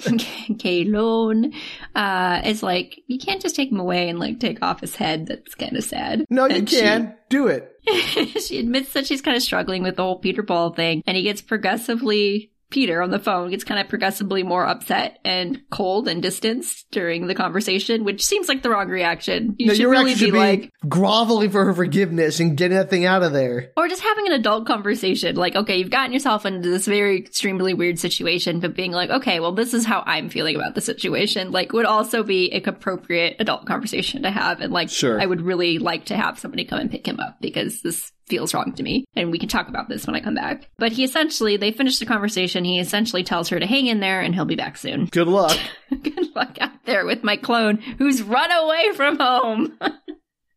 cologne, 0.58 1.52
uh, 1.94 2.42
is 2.44 2.62
like, 2.62 3.00
you 3.06 3.18
can't 3.18 3.40
just 3.40 3.56
take 3.56 3.70
him 3.70 3.80
away 3.80 4.08
and 4.08 4.18
like 4.18 4.40
take 4.40 4.62
off 4.62 4.80
his 4.80 4.96
head. 4.96 5.26
That's 5.26 5.54
kind 5.54 5.76
of 5.76 5.84
sad. 5.84 6.24
No, 6.30 6.46
you 6.46 6.56
And 6.56 6.68
she- 6.70 6.80
can 6.80 7.14
do 7.28 7.46
it. 7.48 7.72
she 8.42 8.58
admits 8.58 8.92
that 8.92 9.06
she's 9.06 9.22
kind 9.22 9.36
of 9.36 9.42
struggling 9.42 9.82
with 9.82 9.96
the 9.96 10.02
whole 10.02 10.18
Peter 10.18 10.42
Paul 10.42 10.74
thing, 10.74 11.02
and 11.06 11.16
he 11.16 11.22
gets 11.22 11.40
progressively. 11.40 12.50
Peter 12.70 13.00
on 13.00 13.10
the 13.10 13.18
phone 13.18 13.50
gets 13.50 13.64
kind 13.64 13.80
of 13.80 13.88
progressively 13.88 14.42
more 14.42 14.66
upset 14.66 15.18
and 15.24 15.60
cold 15.70 16.06
and 16.06 16.22
distanced 16.22 16.86
during 16.90 17.26
the 17.26 17.34
conversation, 17.34 18.04
which 18.04 18.24
seems 18.24 18.48
like 18.48 18.62
the 18.62 18.70
wrong 18.70 18.88
reaction. 18.88 19.54
You 19.58 19.66
no, 19.68 19.72
should 19.72 19.80
your 19.82 19.90
really 19.90 20.12
be, 20.12 20.18
should 20.18 20.32
be 20.32 20.38
like, 20.38 20.70
groveling 20.88 21.50
for 21.50 21.64
her 21.64 21.74
forgiveness 21.74 22.40
and 22.40 22.56
getting 22.56 22.76
that 22.76 22.90
thing 22.90 23.04
out 23.06 23.22
of 23.22 23.32
there. 23.32 23.72
or 23.76 23.88
just 23.88 24.02
having 24.02 24.26
an 24.26 24.32
adult 24.32 24.66
conversation. 24.66 25.36
Like, 25.36 25.56
okay, 25.56 25.78
you've 25.78 25.90
gotten 25.90 26.12
yourself 26.12 26.44
into 26.44 26.68
this 26.68 26.86
very 26.86 27.18
extremely 27.18 27.74
weird 27.74 27.98
situation, 27.98 28.60
but 28.60 28.76
being 28.76 28.92
like, 28.92 29.10
okay, 29.10 29.40
well, 29.40 29.52
this 29.52 29.72
is 29.72 29.84
how 29.86 30.02
I'm 30.06 30.28
feeling 30.28 30.56
about 30.56 30.74
the 30.74 30.80
situation. 30.80 31.50
Like, 31.50 31.72
would 31.72 31.86
also 31.86 32.22
be 32.22 32.52
an 32.52 32.68
appropriate 32.68 33.36
adult 33.38 33.66
conversation 33.66 34.22
to 34.22 34.30
have. 34.30 34.60
And 34.60 34.72
like, 34.72 34.90
Sure. 34.90 35.20
I 35.20 35.26
would 35.26 35.40
really 35.40 35.78
like 35.78 36.06
to 36.06 36.16
have 36.16 36.38
somebody 36.38 36.64
come 36.64 36.80
and 36.80 36.90
pick 36.90 37.06
him 37.06 37.20
up 37.20 37.38
because 37.40 37.82
this 37.82 38.12
feels 38.28 38.54
wrong 38.54 38.72
to 38.74 38.82
me. 38.82 39.04
And 39.16 39.30
we 39.30 39.38
can 39.38 39.48
talk 39.48 39.68
about 39.68 39.88
this 39.88 40.06
when 40.06 40.16
I 40.16 40.20
come 40.20 40.34
back. 40.34 40.68
But 40.78 40.92
he 40.92 41.04
essentially, 41.04 41.56
they 41.56 41.72
finish 41.72 41.98
the 41.98 42.06
conversation. 42.06 42.64
He 42.64 42.78
essentially 42.78 43.24
tells 43.24 43.48
her 43.48 43.58
to 43.58 43.66
hang 43.66 43.86
in 43.86 44.00
there 44.00 44.20
and 44.20 44.34
he'll 44.34 44.44
be 44.44 44.56
back 44.56 44.76
soon. 44.76 45.06
Good 45.06 45.28
luck. 45.28 45.58
Good 46.02 46.34
luck 46.34 46.58
out 46.60 46.84
there 46.84 47.04
with 47.04 47.24
my 47.24 47.36
clone 47.36 47.78
who's 47.98 48.22
run 48.22 48.52
away 48.52 48.92
from 48.94 49.18
home. 49.18 49.78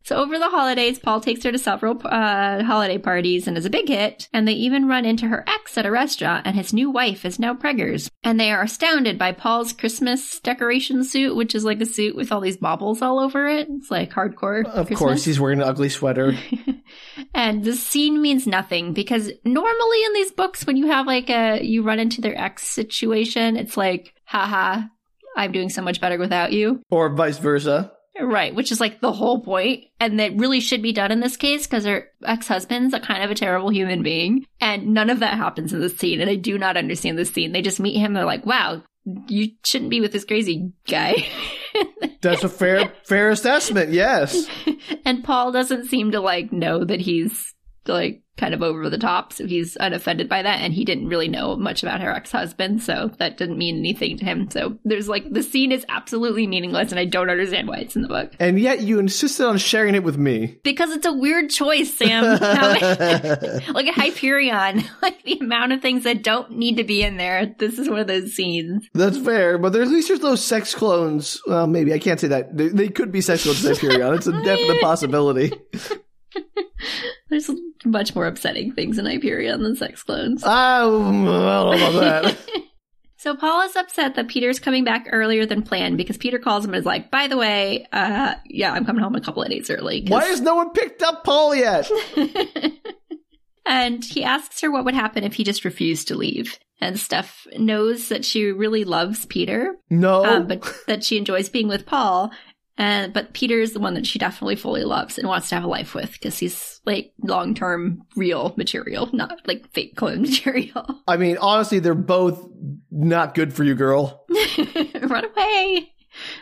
So 0.04 0.16
over 0.16 0.38
the 0.38 0.50
holidays, 0.50 1.00
Paul 1.00 1.22
takes 1.22 1.44
her 1.44 1.52
to 1.52 1.60
several 1.60 2.02
uh, 2.06 2.64
holiday 2.64 2.98
parties 2.98 3.48
and 3.48 3.58
is 3.58 3.66
a 3.66 3.70
big 3.70 3.88
hit. 3.88 4.28
And 4.34 4.48
they 4.48 4.54
even 4.54 4.88
run 4.88 5.06
into 5.06 5.28
her 5.28 5.44
ex 5.48 5.78
at 5.78 5.86
a 5.86 5.92
restaurant, 5.92 6.48
and 6.48 6.56
his 6.56 6.74
new 6.74 6.90
wife 6.90 7.24
is 7.26 7.40
now 7.40 7.54
preggers. 7.54 8.10
And 8.24 8.40
they 8.40 8.52
are 8.52 8.64
astounded 8.64 9.18
by 9.18 9.32
Paul's 9.32 9.74
Christmas 9.74 10.40
decoration 10.40 11.04
suit, 11.04 11.36
which 11.36 11.56
is 11.56 11.64
like 11.64 11.82
a 11.82 11.86
suit 11.86 12.16
with 12.16 12.32
all 12.32 12.42
these 12.42 12.58
baubles 12.58 13.02
all 13.02 13.20
over 13.20 13.48
it. 13.48 13.68
It's 13.70 13.92
like 13.92 14.12
hardcore. 14.12 14.66
Of 14.66 14.88
Christmas. 14.88 15.00
course, 15.00 15.24
he's 15.24 15.40
wearing 15.40 15.62
an 15.62 15.68
ugly 15.68 15.90
sweater. 15.90 16.34
and 17.34 17.64
the 17.64 17.76
scene 17.76 18.22
means 18.22 18.48
nothing 18.48 18.94
because 18.94 19.32
normally 19.46 20.04
in 20.06 20.14
these 20.14 20.32
books, 20.32 20.66
when 20.66 20.78
you 20.78 20.88
have 20.88 21.08
like 21.08 21.30
a 21.30 21.62
you 21.64 21.84
run 21.84 22.00
into 22.00 22.22
their 22.22 22.38
ex 22.38 22.68
situation, 22.68 23.58
it's 23.58 23.78
like, 23.78 24.14
haha, 24.26 24.82
I'm 25.36 25.52
doing 25.52 25.70
so 25.70 25.82
much 25.82 26.02
better 26.02 26.18
without 26.18 26.52
you. 26.52 26.82
or 26.90 27.10
vice 27.14 27.38
versa. 27.38 27.92
Right, 28.20 28.54
which 28.54 28.72
is 28.72 28.80
like 28.80 29.00
the 29.00 29.12
whole 29.12 29.42
point, 29.42 29.86
and 30.00 30.20
that 30.20 30.36
really 30.36 30.60
should 30.60 30.82
be 30.82 30.92
done 30.92 31.12
in 31.12 31.22
this 31.22 31.38
case 31.38 31.66
because 31.66 31.86
her 31.86 32.10
ex-husband's 32.24 32.94
a 32.94 33.00
kind 33.00 33.24
of 33.24 33.32
a 33.32 33.36
terrible 33.36 33.70
human 33.70 34.04
being, 34.04 34.46
and 34.60 34.94
none 34.94 35.10
of 35.10 35.20
that 35.22 35.38
happens 35.38 35.74
in 35.74 35.80
this 35.80 35.98
scene. 35.98 36.20
And 36.20 36.30
I 36.30 36.36
do 36.36 36.58
not 36.58 36.78
understand 36.78 37.18
this 37.18 37.32
scene. 37.32 37.52
They 37.52 37.62
just 37.62 37.80
meet 37.80 37.98
him. 37.98 38.14
They're 38.14 38.26
like, 38.26 38.46
"Wow, 38.46 38.84
you 39.28 39.52
shouldn't 39.64 39.90
be 39.90 40.02
with 40.02 40.12
this 40.12 40.26
crazy 40.26 40.72
guy," 40.88 41.26
That's 42.22 42.44
a 42.44 42.50
fair 42.50 42.94
fair 43.04 43.30
assessment. 43.30 43.92
Yes. 43.92 44.46
and 45.06 45.24
Paul 45.24 45.52
doesn't 45.52 45.88
seem 45.88 46.12
to 46.12 46.20
like 46.20 46.52
know 46.52 46.84
that 46.84 47.02
he's 47.02 47.54
like 47.88 48.22
kind 48.38 48.54
of 48.54 48.64
over 48.64 48.90
the 48.90 48.98
top, 48.98 49.34
so 49.34 49.46
he's 49.46 49.78
unoffended 49.80 50.28
by 50.28 50.42
that, 50.42 50.62
and 50.62 50.74
he 50.74 50.84
didn't 50.84 51.10
really 51.10 51.28
know 51.28 51.56
much 51.56 51.84
about 51.84 52.02
her 52.02 52.10
ex-husband, 52.10 52.82
so 52.82 53.12
that 53.20 53.38
didn't 53.38 53.58
mean 53.58 53.78
anything 53.78 54.18
to 54.18 54.26
him. 54.26 54.50
So 54.50 54.80
there's 54.84 55.08
like 55.08 55.32
the 55.32 55.44
scene 55.44 55.72
is 55.72 55.86
absolutely 55.90 56.48
meaningless, 56.48 56.92
and 56.92 57.00
I 57.00 57.06
don't 57.06 57.30
understand 57.30 57.68
why 57.68 57.78
it's 57.78 57.96
in 57.96 58.02
the 58.02 58.08
book 58.08 58.32
And 58.40 58.60
yet 58.60 58.82
you 58.82 59.00
insisted 59.00 59.46
on 59.46 59.58
sharing 59.58 59.96
it 59.96 60.04
with 60.04 60.18
me. 60.18 60.58
because 60.64 60.92
it's 60.92 61.06
a 61.06 61.14
weird 61.14 61.50
choice, 61.50 61.94
Sam. 61.94 62.40
Like 63.72 63.88
a 63.88 63.92
Hyperion, 63.94 64.84
like 65.02 65.24
the 65.24 65.40
amount 65.40 65.74
of 65.74 65.82
things 65.82 66.04
that 66.04 66.24
don't 66.24 66.52
need 66.52 66.78
to 66.78 66.84
be 66.84 67.04
in 67.04 67.18
there. 67.18 67.54
This 67.58 67.78
is 67.78 67.90
one 67.90 68.00
of 68.00 68.08
those 68.08 68.34
scenes. 68.34 68.88
That's 68.94 69.18
fair, 69.18 69.58
but 69.58 69.72
there's, 69.74 69.90
at 69.90 69.94
least 69.94 70.08
there's 70.08 70.20
those 70.20 70.44
sex 70.44 70.74
clones. 70.74 71.42
Well, 71.46 71.68
maybe 71.68 71.94
I 71.94 72.00
can't 72.00 72.20
say 72.20 72.28
that. 72.30 72.56
They, 72.56 72.70
they 72.70 72.90
could 72.90 73.12
be 73.12 73.22
sex 73.22 73.44
clones 73.44 73.62
Hyperion. 73.62 74.14
It's 74.16 74.28
a 74.28 74.32
definite 74.44 74.82
possibility. 74.82 75.52
There's 77.32 77.50
much 77.86 78.14
more 78.14 78.28
upsetting 78.28 78.74
things 78.74 79.00
in 79.00 79.06
Hyperion 79.08 79.64
than 79.64 79.76
sex 79.76 80.04
clones. 80.04 80.44
I 80.46 80.82
don't 80.82 81.26
know 81.26 81.72
about 81.72 81.94
that. 82.00 82.38
So 83.18 83.36
Paul 83.36 83.62
is 83.62 83.76
upset 83.76 84.16
that 84.16 84.30
Peter's 84.30 84.58
coming 84.60 84.84
back 84.84 85.06
earlier 85.12 85.46
than 85.46 85.62
planned 85.62 85.96
because 85.96 86.18
Peter 86.18 86.40
calls 86.40 86.66
him 86.66 86.72
and 86.74 86.80
is 86.80 86.88
like, 86.88 87.12
by 87.12 87.28
the 87.28 87.38
way, 87.38 87.86
uh, 87.94 88.34
yeah, 88.48 88.74
I'm 88.74 88.84
coming 88.84 89.04
home 89.04 89.14
a 89.14 89.22
couple 89.22 89.44
of 89.44 89.50
days 89.50 89.70
early. 89.70 90.02
'cause- 90.02 90.10
Why 90.10 90.26
has 90.26 90.42
no 90.42 90.56
one 90.56 90.72
picked 90.72 91.04
up 91.04 91.24
Paul 91.24 91.54
yet? 91.54 91.88
and 93.66 94.04
he 94.04 94.24
asks 94.24 94.62
her 94.62 94.72
what 94.72 94.86
would 94.86 94.96
happen 94.96 95.24
if 95.24 95.34
he 95.36 95.44
just 95.44 95.66
refused 95.66 96.08
to 96.08 96.16
leave. 96.16 96.58
And 96.80 97.00
Steph 97.00 97.46
knows 97.60 98.10
that 98.10 98.26
she 98.26 98.46
really 98.46 98.84
loves 98.86 99.28
Peter, 99.28 99.76
No. 99.92 100.26
um, 100.26 100.48
but 100.48 100.68
that 100.88 101.04
she 101.04 101.18
enjoys 101.18 101.48
being 101.48 101.68
with 101.68 101.86
Paul. 101.86 102.32
And 102.82 103.14
but 103.14 103.34
Peter 103.34 103.60
is 103.60 103.74
the 103.74 103.80
one 103.80 103.94
that 103.94 104.08
she 104.08 104.18
definitely 104.18 104.56
fully 104.56 104.84
loves 104.84 105.20
and 105.20 105.28
wants 105.28 105.50
to 105.50 105.56
have 105.56 105.64
a 105.64 105.68
life 105.68 105.94
with 105.94 106.14
because 106.14 106.40
he's 106.40 106.82
like 106.84 107.14
long 107.22 107.54
term 107.54 108.02
real 108.16 108.56
material, 108.58 109.08
not 109.14 109.40
like 109.46 109.72
fake 109.72 109.96
clone 109.96 110.22
material. 110.24 111.04
I 111.08 111.18
mean, 111.18 111.38
honestly, 111.38 111.78
they're 111.78 111.94
both 111.94 112.44
not 112.90 113.36
good 113.36 113.54
for 113.54 113.64
you, 113.64 113.76
girl. 113.76 114.26
Run 115.00 115.26
away. 115.26 115.94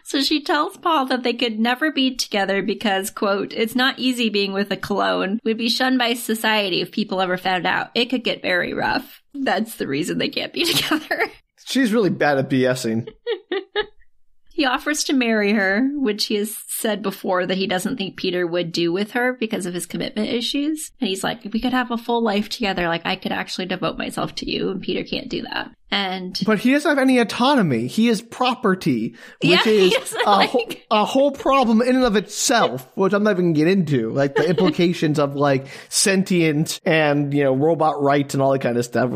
So 0.05 0.21
she 0.21 0.41
tells 0.41 0.77
Paul 0.77 1.07
that 1.07 1.23
they 1.23 1.33
could 1.33 1.59
never 1.59 1.91
be 1.91 2.15
together 2.15 2.63
because, 2.63 3.11
quote, 3.11 3.51
it's 3.51 3.75
not 3.75 3.99
easy 3.99 4.29
being 4.29 4.53
with 4.53 4.71
a 4.71 4.77
clone. 4.77 5.41
We'd 5.43 5.57
be 5.57 5.67
shunned 5.67 5.99
by 5.99 6.13
society 6.13 6.79
if 6.79 6.93
people 6.93 7.19
ever 7.19 7.35
found 7.35 7.67
out. 7.67 7.89
It 7.95 8.05
could 8.05 8.23
get 8.23 8.41
very 8.41 8.73
rough. 8.73 9.21
That's 9.33 9.75
the 9.75 9.87
reason 9.87 10.17
they 10.17 10.29
can't 10.29 10.53
be 10.53 10.63
together. 10.73 11.29
She's 11.65 11.91
really 11.91 12.09
bad 12.09 12.37
at 12.37 12.49
BSing. 12.49 13.09
He 14.59 14.65
offers 14.65 15.05
to 15.05 15.13
marry 15.13 15.53
her, 15.53 15.87
which 15.93 16.25
he 16.25 16.35
has 16.35 16.53
said 16.67 17.01
before 17.01 17.45
that 17.45 17.55
he 17.57 17.65
doesn't 17.65 17.95
think 17.95 18.17
Peter 18.17 18.45
would 18.45 18.73
do 18.73 18.91
with 18.91 19.11
her 19.11 19.31
because 19.39 19.65
of 19.65 19.73
his 19.73 19.85
commitment 19.85 20.27
issues. 20.27 20.91
And 20.99 21.07
he's 21.07 21.23
like, 21.23 21.45
we 21.53 21.61
could 21.61 21.71
have 21.71 21.91
a 21.91 21.97
full 21.97 22.21
life 22.21 22.49
together. 22.49 22.89
Like, 22.89 23.05
I 23.05 23.15
could 23.15 23.31
actually 23.31 23.67
devote 23.67 23.97
myself 23.97 24.35
to 24.35 24.51
you, 24.51 24.69
and 24.69 24.81
Peter 24.81 25.05
can't 25.05 25.29
do 25.29 25.43
that. 25.43 25.71
And 25.91 26.37
But 26.45 26.59
he 26.59 26.73
doesn't 26.73 26.89
have 26.89 26.99
any 26.99 27.19
autonomy. 27.19 27.87
He 27.87 28.09
is 28.09 28.21
property, 28.21 29.15
which 29.41 29.65
Yeah, 29.65 29.71
is 29.71 30.13
a, 30.25 30.29
like- 30.29 30.49
whole, 30.49 30.69
a 30.91 31.05
whole 31.05 31.31
problem 31.31 31.81
in 31.81 31.95
and 31.95 32.03
of 32.03 32.17
itself, 32.17 32.85
which 32.97 33.13
I'm 33.13 33.23
not 33.23 33.31
even 33.35 33.53
get 33.53 33.69
into. 33.69 34.09
Like 34.09 34.35
the 34.35 34.49
implications 34.49 35.19
of 35.19 35.35
like 35.37 35.67
sentient 35.87 36.81
and, 36.83 37.33
you 37.33 37.45
know, 37.45 37.55
robot 37.55 38.01
rights 38.01 38.33
and 38.33 38.43
all 38.43 38.51
that 38.51 38.61
kind 38.61 38.77
of 38.77 38.83
stuff. 38.83 39.09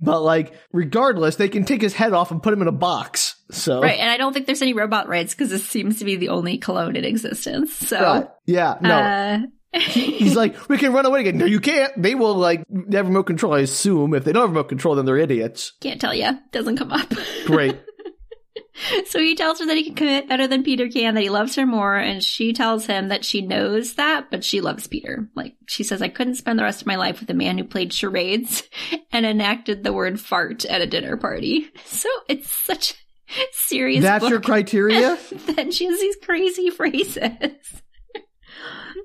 But 0.00 0.22
like, 0.22 0.52
regardless, 0.72 1.36
they 1.36 1.48
can 1.48 1.64
take 1.64 1.80
his 1.80 1.94
head 1.94 2.12
off 2.12 2.32
and 2.32 2.42
put 2.42 2.52
him 2.52 2.60
in 2.62 2.66
a 2.66 2.72
box. 2.72 3.31
So, 3.50 3.82
Right, 3.82 3.98
and 3.98 4.08
I 4.10 4.16
don't 4.16 4.32
think 4.32 4.46
there's 4.46 4.62
any 4.62 4.72
robot 4.72 5.08
rights 5.08 5.34
because 5.34 5.50
this 5.50 5.66
seems 5.68 5.98
to 5.98 6.04
be 6.04 6.16
the 6.16 6.30
only 6.30 6.58
cologne 6.58 6.96
in 6.96 7.04
existence. 7.04 7.72
So, 7.74 8.00
Right. 8.00 8.28
yeah, 8.46 8.76
no. 8.80 8.94
uh, 8.98 9.38
He's 9.78 10.36
like, 10.36 10.68
we 10.68 10.76
can 10.78 10.92
run 10.92 11.06
away 11.06 11.20
again. 11.20 11.38
No, 11.38 11.46
you 11.46 11.58
can't. 11.60 11.92
They 12.00 12.14
will 12.14 12.34
like 12.34 12.62
have 12.92 13.06
remote 13.08 13.24
control, 13.24 13.54
I 13.54 13.60
assume. 13.60 14.12
If 14.14 14.24
they 14.24 14.32
don't 14.32 14.42
have 14.42 14.50
remote 14.50 14.68
control, 14.68 14.94
then 14.94 15.06
they're 15.06 15.16
idiots. 15.18 15.72
can't 15.80 16.00
tell 16.00 16.14
you. 16.14 16.30
Doesn't 16.50 16.76
come 16.76 16.92
up. 16.92 17.10
Great. 17.46 17.78
so 19.06 19.18
he 19.18 19.34
tells 19.34 19.60
her 19.60 19.66
that 19.66 19.76
he 19.76 19.84
can 19.84 19.94
commit 19.94 20.28
better 20.28 20.46
than 20.46 20.62
Peter 20.62 20.88
can, 20.88 21.14
that 21.14 21.22
he 21.22 21.30
loves 21.30 21.54
her 21.56 21.66
more, 21.66 21.96
and 21.96 22.22
she 22.22 22.52
tells 22.52 22.86
him 22.86 23.08
that 23.08 23.24
she 23.24 23.40
knows 23.42 23.94
that, 23.94 24.30
but 24.30 24.44
she 24.44 24.60
loves 24.60 24.86
Peter. 24.86 25.28
Like, 25.34 25.54
she 25.68 25.84
says, 25.84 26.02
I 26.02 26.08
couldn't 26.08 26.34
spend 26.36 26.58
the 26.58 26.64
rest 26.64 26.82
of 26.82 26.86
my 26.86 26.96
life 26.96 27.20
with 27.20 27.30
a 27.30 27.34
man 27.34 27.56
who 27.58 27.64
played 27.64 27.92
charades 27.92 28.64
and 29.12 29.24
enacted 29.26 29.84
the 29.84 29.92
word 29.92 30.20
fart 30.20 30.64
at 30.64 30.80
a 30.82 30.86
dinner 30.86 31.16
party. 31.16 31.70
So 31.84 32.08
it's 32.28 32.50
such 32.50 32.92
a 32.92 32.94
serious 33.52 34.02
That's 34.02 34.28
your 34.28 34.40
criteria? 34.40 35.18
then 35.46 35.70
she 35.70 35.86
has 35.86 36.00
these 36.00 36.16
crazy 36.22 36.70
phrases. 36.70 37.18
Oh. 37.18 38.20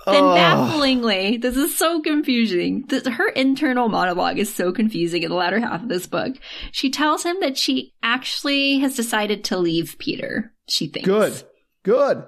Then 0.06 0.22
bafflingly, 0.22 1.38
this 1.38 1.58
is 1.58 1.76
so 1.76 2.00
confusing. 2.02 2.86
This, 2.88 3.06
her 3.06 3.28
internal 3.30 3.90
monologue 3.90 4.38
is 4.38 4.54
so 4.54 4.72
confusing 4.72 5.24
in 5.24 5.30
the 5.30 5.36
latter 5.36 5.60
half 5.60 5.84
of 5.84 5.90
this 5.90 6.08
book. 6.08 6.36
She 6.72 6.90
tells 6.90 7.24
him 7.24 7.38
that 7.42 7.58
she 7.58 7.94
actually 8.02 8.80
has 8.80 8.96
decided 8.96 9.44
to 9.46 9.58
leave 9.58 9.98
Peter. 9.98 10.54
She 10.70 10.88
thinks 10.88 11.08
Good. 11.08 11.44
Good. 11.84 12.24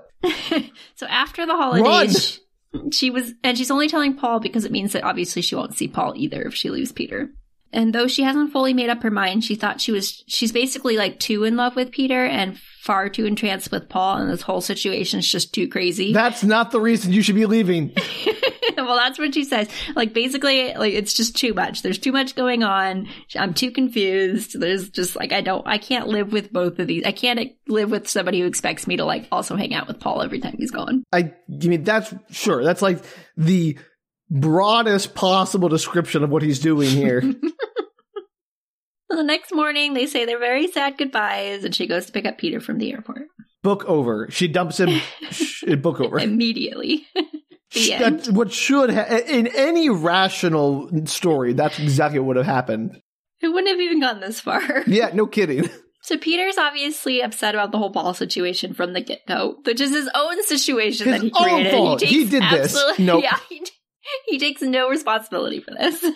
so 0.95 1.05
after 1.07 1.45
the 1.45 1.55
holidays, 1.55 2.41
she, 2.73 2.91
she 2.91 3.09
was, 3.11 3.33
and 3.43 3.57
she's 3.57 3.71
only 3.71 3.87
telling 3.87 4.15
Paul 4.15 4.41
because 4.41 4.65
it 4.65 4.71
means 4.73 4.91
that 4.91 5.03
obviously 5.03 5.41
she 5.41 5.55
won't 5.55 5.77
see 5.77 5.87
Paul 5.87 6.13
either 6.17 6.41
if 6.41 6.55
she 6.55 6.69
leaves 6.69 6.91
Peter. 6.91 7.29
And 7.71 7.93
though 7.93 8.07
she 8.07 8.23
hasn't 8.23 8.51
fully 8.51 8.73
made 8.73 8.89
up 8.89 9.03
her 9.03 9.11
mind, 9.11 9.43
she 9.43 9.55
thought 9.55 9.81
she 9.81 9.91
was, 9.91 10.23
she's 10.27 10.51
basically 10.51 10.97
like 10.97 11.19
too 11.19 11.43
in 11.43 11.55
love 11.55 11.75
with 11.75 11.91
Peter 11.91 12.25
and 12.25 12.57
far 12.79 13.09
too 13.09 13.25
entranced 13.25 13.71
with 13.71 13.89
Paul, 13.89 14.17
and 14.17 14.31
this 14.31 14.41
whole 14.41 14.61
situation 14.61 15.19
is 15.19 15.29
just 15.29 15.53
too 15.53 15.67
crazy. 15.67 16.13
That's 16.19 16.43
not 16.43 16.71
the 16.71 16.81
reason 16.81 17.13
you 17.13 17.21
should 17.21 17.35
be 17.35 17.45
leaving. 17.45 17.93
well, 18.77 18.97
that's 18.97 19.19
what 19.19 19.33
she 19.33 19.43
says. 19.43 19.69
Like 19.95 20.13
basically, 20.13 20.73
like 20.73 20.93
it's 20.93 21.13
just 21.13 21.35
too 21.35 21.53
much. 21.53 21.81
There's 21.81 21.97
too 21.97 22.11
much 22.11 22.35
going 22.35 22.63
on. 22.63 23.07
I'm 23.35 23.53
too 23.53 23.71
confused. 23.71 24.59
There's 24.59 24.89
just 24.89 25.15
like 25.15 25.31
I 25.31 25.41
don't, 25.41 25.65
I 25.67 25.77
can't 25.77 26.07
live 26.07 26.31
with 26.31 26.51
both 26.51 26.79
of 26.79 26.87
these. 26.87 27.03
I 27.05 27.11
can't 27.11 27.51
live 27.67 27.91
with 27.91 28.07
somebody 28.07 28.39
who 28.39 28.47
expects 28.47 28.87
me 28.87 28.97
to 28.97 29.05
like 29.05 29.27
also 29.31 29.55
hang 29.55 29.73
out 29.73 29.87
with 29.87 29.99
Paul 29.99 30.21
every 30.21 30.39
time 30.39 30.55
he's 30.57 30.71
gone. 30.71 31.03
I, 31.11 31.33
I 31.49 31.67
mean, 31.67 31.83
that's 31.83 32.13
sure. 32.31 32.63
That's 32.63 32.81
like 32.81 33.03
the 33.37 33.77
broadest 34.29 35.15
possible 35.15 35.69
description 35.69 36.23
of 36.23 36.29
what 36.29 36.41
he's 36.43 36.59
doing 36.59 36.89
here. 36.89 37.21
So 39.11 39.17
the 39.17 39.23
next 39.23 39.51
morning, 39.55 39.95
they 39.95 40.05
say 40.05 40.25
their 40.25 40.37
very 40.37 40.67
sad 40.67 40.95
goodbyes, 40.99 41.63
and 41.63 41.73
she 41.73 41.87
goes 41.87 42.05
to 42.05 42.11
pick 42.11 42.27
up 42.27 42.37
Peter 42.37 42.59
from 42.59 42.77
the 42.77 42.91
airport 42.91 43.23
book 43.63 43.83
over. 43.85 44.27
She 44.29 44.47
dumps 44.47 44.79
him. 44.79 45.01
sh- 45.31 45.63
book 45.81 45.99
over. 45.99 46.19
immediately. 46.19 47.07
the 47.73 47.93
end. 47.93 48.27
What 48.27 48.53
should 48.53 48.91
ha- 48.93 49.19
in 49.27 49.47
any 49.47 49.89
rational 49.89 50.91
story. 51.07 51.53
That's 51.53 51.79
exactly 51.79 52.19
what 52.19 52.27
would 52.27 52.35
have 52.37 52.45
happened. 52.45 53.01
Who 53.41 53.51
wouldn't 53.51 53.71
have 53.71 53.79
even 53.79 53.99
gotten 53.99 54.21
this 54.21 54.39
far? 54.39 54.61
Yeah, 54.85 55.09
no 55.11 55.25
kidding. 55.25 55.67
So 56.03 56.15
Peter's 56.17 56.57
obviously 56.59 57.21
upset 57.21 57.55
about 57.55 57.71
the 57.71 57.77
whole 57.79 57.91
Paul 57.91 58.13
situation 58.13 58.73
from 58.75 58.93
the 58.93 59.01
get 59.01 59.25
go, 59.27 59.55
which 59.65 59.81
is 59.81 59.89
his 59.89 60.07
own 60.13 60.43
situation 60.43 61.07
His 61.11 61.21
that 61.21 61.25
he 61.25 61.31
own 61.35 61.49
created. 61.63 61.71
fault. 61.71 62.01
He 62.01 62.25
did 62.25 62.43
this. 62.43 62.75
absolute- 62.75 62.99
Nope. 62.99 63.23
Yeah, 63.23 63.37
he, 63.49 63.65
he 64.27 64.39
takes 64.39 64.61
no 64.61 64.89
responsibility 64.89 65.59
for 65.61 65.71
this. 65.71 66.03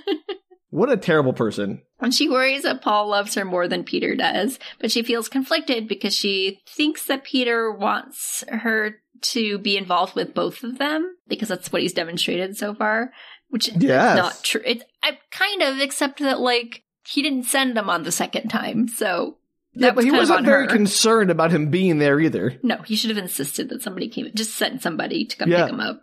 What 0.69 0.91
a 0.91 0.97
terrible 0.97 1.33
person. 1.33 1.83
And 1.99 2.11
she 2.11 2.27
worries 2.27 2.63
that 2.63 2.81
Paul 2.81 3.07
loves 3.07 3.35
her 3.35 3.45
more 3.45 3.67
than 3.67 3.83
Peter 3.83 4.15
does, 4.15 4.57
but 4.79 4.91
she 4.91 5.03
feels 5.03 5.29
conflicted 5.29 5.87
because 5.87 6.15
she 6.17 6.61
thinks 6.67 7.05
that 7.05 7.23
Peter 7.23 7.71
wants 7.71 8.43
her 8.49 8.95
to 9.21 9.59
be 9.59 9.77
involved 9.77 10.15
with 10.15 10.33
both 10.33 10.63
of 10.63 10.79
them 10.79 11.15
because 11.27 11.47
that's 11.49 11.71
what 11.71 11.83
he's 11.83 11.93
demonstrated 11.93 12.57
so 12.57 12.73
far, 12.73 13.11
which 13.49 13.67
Yes. 13.77 14.13
is 14.13 14.17
not 14.17 14.43
true. 14.43 14.61
It's 14.65 14.83
I 15.03 15.19
kind 15.29 15.61
of 15.61 15.77
except 15.79 16.17
that 16.21 16.39
like 16.39 16.81
he 17.07 17.21
didn't 17.21 17.43
send 17.43 17.77
them 17.77 17.87
on 17.87 18.01
the 18.01 18.11
second 18.11 18.47
time, 18.49 18.87
so 18.87 19.37
Yeah, 19.75 19.89
but 19.89 19.97
was 19.97 20.05
he 20.05 20.11
wasn't 20.11 20.43
very 20.43 20.63
her. 20.63 20.69
concerned 20.75 21.29
about 21.29 21.51
him 21.51 21.69
being 21.69 21.99
there 21.99 22.19
either. 22.19 22.57
No, 22.63 22.77
he 22.77 22.95
should 22.95 23.11
have 23.11 23.19
insisted 23.23 23.69
that 23.69 23.83
somebody 23.83 24.09
came. 24.09 24.27
Just 24.33 24.55
sent 24.55 24.81
somebody 24.81 25.23
to 25.25 25.37
come 25.37 25.51
Yeah. 25.51 25.65
pick 25.65 25.73
him 25.73 25.79
up. 25.81 26.01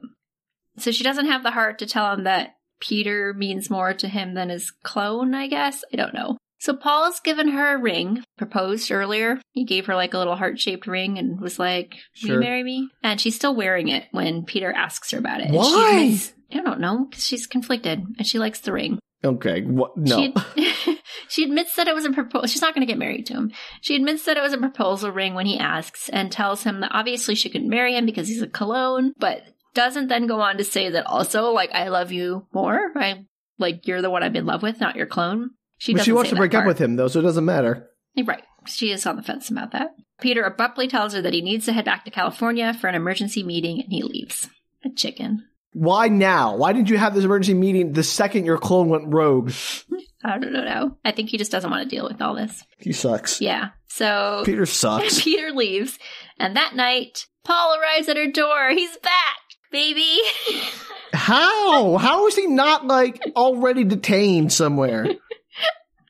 So 0.78 0.90
she 0.90 1.04
doesn't 1.04 1.26
have 1.26 1.42
the 1.42 1.50
heart 1.50 1.78
to 1.80 1.86
tell 1.86 2.12
him 2.12 2.24
that 2.24 2.54
Peter 2.80 3.34
means 3.34 3.70
more 3.70 3.92
to 3.94 4.08
him 4.08 4.34
than 4.34 4.48
his 4.48 4.70
clone, 4.82 5.34
I 5.34 5.46
guess. 5.48 5.84
I 5.92 5.96
don't 5.96 6.14
know. 6.14 6.36
So 6.58 6.74
Paul's 6.76 7.20
given 7.20 7.48
her 7.48 7.74
a 7.74 7.80
ring, 7.80 8.22
proposed 8.36 8.90
earlier. 8.92 9.40
He 9.52 9.64
gave 9.64 9.86
her 9.86 9.94
like 9.94 10.12
a 10.12 10.18
little 10.18 10.36
heart 10.36 10.60
shaped 10.60 10.86
ring 10.86 11.18
and 11.18 11.40
was 11.40 11.58
like, 11.58 11.92
Will 12.22 12.28
Sure. 12.28 12.34
you 12.34 12.40
marry 12.40 12.62
me? 12.62 12.88
And 13.02 13.18
she's 13.20 13.34
still 13.34 13.54
wearing 13.54 13.88
it 13.88 14.04
when 14.12 14.44
Peter 14.44 14.70
asks 14.70 15.10
her 15.12 15.18
about 15.18 15.40
it. 15.40 15.50
Why? 15.50 16.18
I 16.52 16.60
don't 16.60 16.80
know, 16.80 17.06
because 17.08 17.26
she's 17.26 17.46
conflicted 17.46 18.04
and 18.18 18.26
she 18.26 18.38
likes 18.38 18.60
the 18.60 18.72
ring. 18.72 18.98
Okay, 19.24 19.62
what? 19.62 19.96
No. 19.96 20.32
She, 20.56 20.98
she 21.28 21.44
admits 21.44 21.76
that 21.76 21.88
it 21.88 21.94
was 21.94 22.04
a 22.04 22.10
proposal. 22.10 22.46
She's 22.46 22.62
not 22.62 22.74
going 22.74 22.86
to 22.86 22.90
get 22.90 22.98
married 22.98 23.26
to 23.26 23.34
him. 23.34 23.52
She 23.80 23.94
admits 23.96 24.24
that 24.24 24.36
it 24.36 24.42
was 24.42 24.52
a 24.52 24.58
proposal 24.58 25.12
ring 25.12 25.34
when 25.34 25.46
he 25.46 25.58
asks 25.58 26.08
and 26.08 26.30
tells 26.32 26.62
him 26.64 26.80
that 26.80 26.90
obviously 26.92 27.34
she 27.34 27.48
couldn't 27.50 27.68
marry 27.68 27.94
him 27.96 28.04
because 28.06 28.28
he's 28.28 28.42
a 28.42 28.46
cologne, 28.46 29.12
but 29.18 29.42
doesn't 29.74 30.08
then 30.08 30.26
go 30.26 30.40
on 30.40 30.56
to 30.58 30.64
say 30.64 30.90
that 30.90 31.06
also, 31.06 31.50
like, 31.50 31.70
I 31.72 31.88
love 31.88 32.12
you 32.12 32.46
more. 32.52 32.90
right? 32.94 33.24
like, 33.58 33.86
you're 33.86 34.02
the 34.02 34.10
one 34.10 34.22
I'm 34.22 34.34
in 34.36 34.46
love 34.46 34.62
with, 34.62 34.80
not 34.80 34.96
your 34.96 35.06
clone. 35.06 35.50
She, 35.78 35.94
but 35.94 36.04
she 36.04 36.12
wants 36.12 36.30
to 36.30 36.36
break 36.36 36.52
that 36.52 36.60
up 36.60 36.66
with 36.66 36.80
him, 36.80 36.96
though, 36.96 37.08
so 37.08 37.20
it 37.20 37.22
doesn't 37.22 37.44
matter. 37.44 37.90
Right. 38.16 38.42
She 38.66 38.90
is 38.90 39.06
on 39.06 39.16
the 39.16 39.22
fence 39.22 39.50
about 39.50 39.72
that. 39.72 39.90
Peter 40.20 40.42
abruptly 40.42 40.88
tells 40.88 41.14
her 41.14 41.22
that 41.22 41.32
he 41.32 41.40
needs 41.40 41.64
to 41.66 41.72
head 41.72 41.84
back 41.84 42.04
to 42.04 42.10
California 42.10 42.74
for 42.74 42.88
an 42.88 42.94
emergency 42.94 43.42
meeting 43.42 43.80
and 43.80 43.90
he 43.90 44.02
leaves. 44.02 44.50
A 44.84 44.90
chicken. 44.90 45.46
Why 45.72 46.08
now? 46.08 46.56
Why 46.56 46.72
didn't 46.72 46.90
you 46.90 46.98
have 46.98 47.14
this 47.14 47.24
emergency 47.24 47.54
meeting 47.54 47.92
the 47.92 48.02
second 48.02 48.44
your 48.44 48.58
clone 48.58 48.88
went 48.88 49.12
rogue? 49.12 49.52
I 50.24 50.38
don't 50.38 50.52
know. 50.52 50.98
I 51.04 51.12
think 51.12 51.30
he 51.30 51.38
just 51.38 51.52
doesn't 51.52 51.70
want 51.70 51.88
to 51.88 51.96
deal 51.96 52.06
with 52.06 52.20
all 52.20 52.34
this. 52.34 52.64
He 52.78 52.92
sucks. 52.92 53.40
Yeah. 53.40 53.70
So 53.86 54.42
Peter 54.44 54.66
sucks. 54.66 55.20
Peter 55.24 55.50
leaves, 55.50 55.98
and 56.38 56.56
that 56.56 56.74
night, 56.74 57.26
Paul 57.44 57.78
arrives 57.80 58.08
at 58.08 58.18
her 58.18 58.30
door. 58.30 58.70
He's 58.70 58.96
back, 58.98 59.38
baby. 59.70 60.18
How? 61.12 61.96
How 61.96 62.26
is 62.26 62.36
he 62.36 62.46
not 62.46 62.86
like 62.86 63.20
already 63.34 63.84
detained 63.84 64.52
somewhere? 64.52 65.06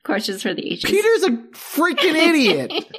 Questions 0.03 0.41
for 0.41 0.53
the 0.53 0.65
ages. 0.65 0.89
Peter's 0.89 1.23
a 1.23 1.31
freaking 1.53 2.15
idiot. 2.15 2.71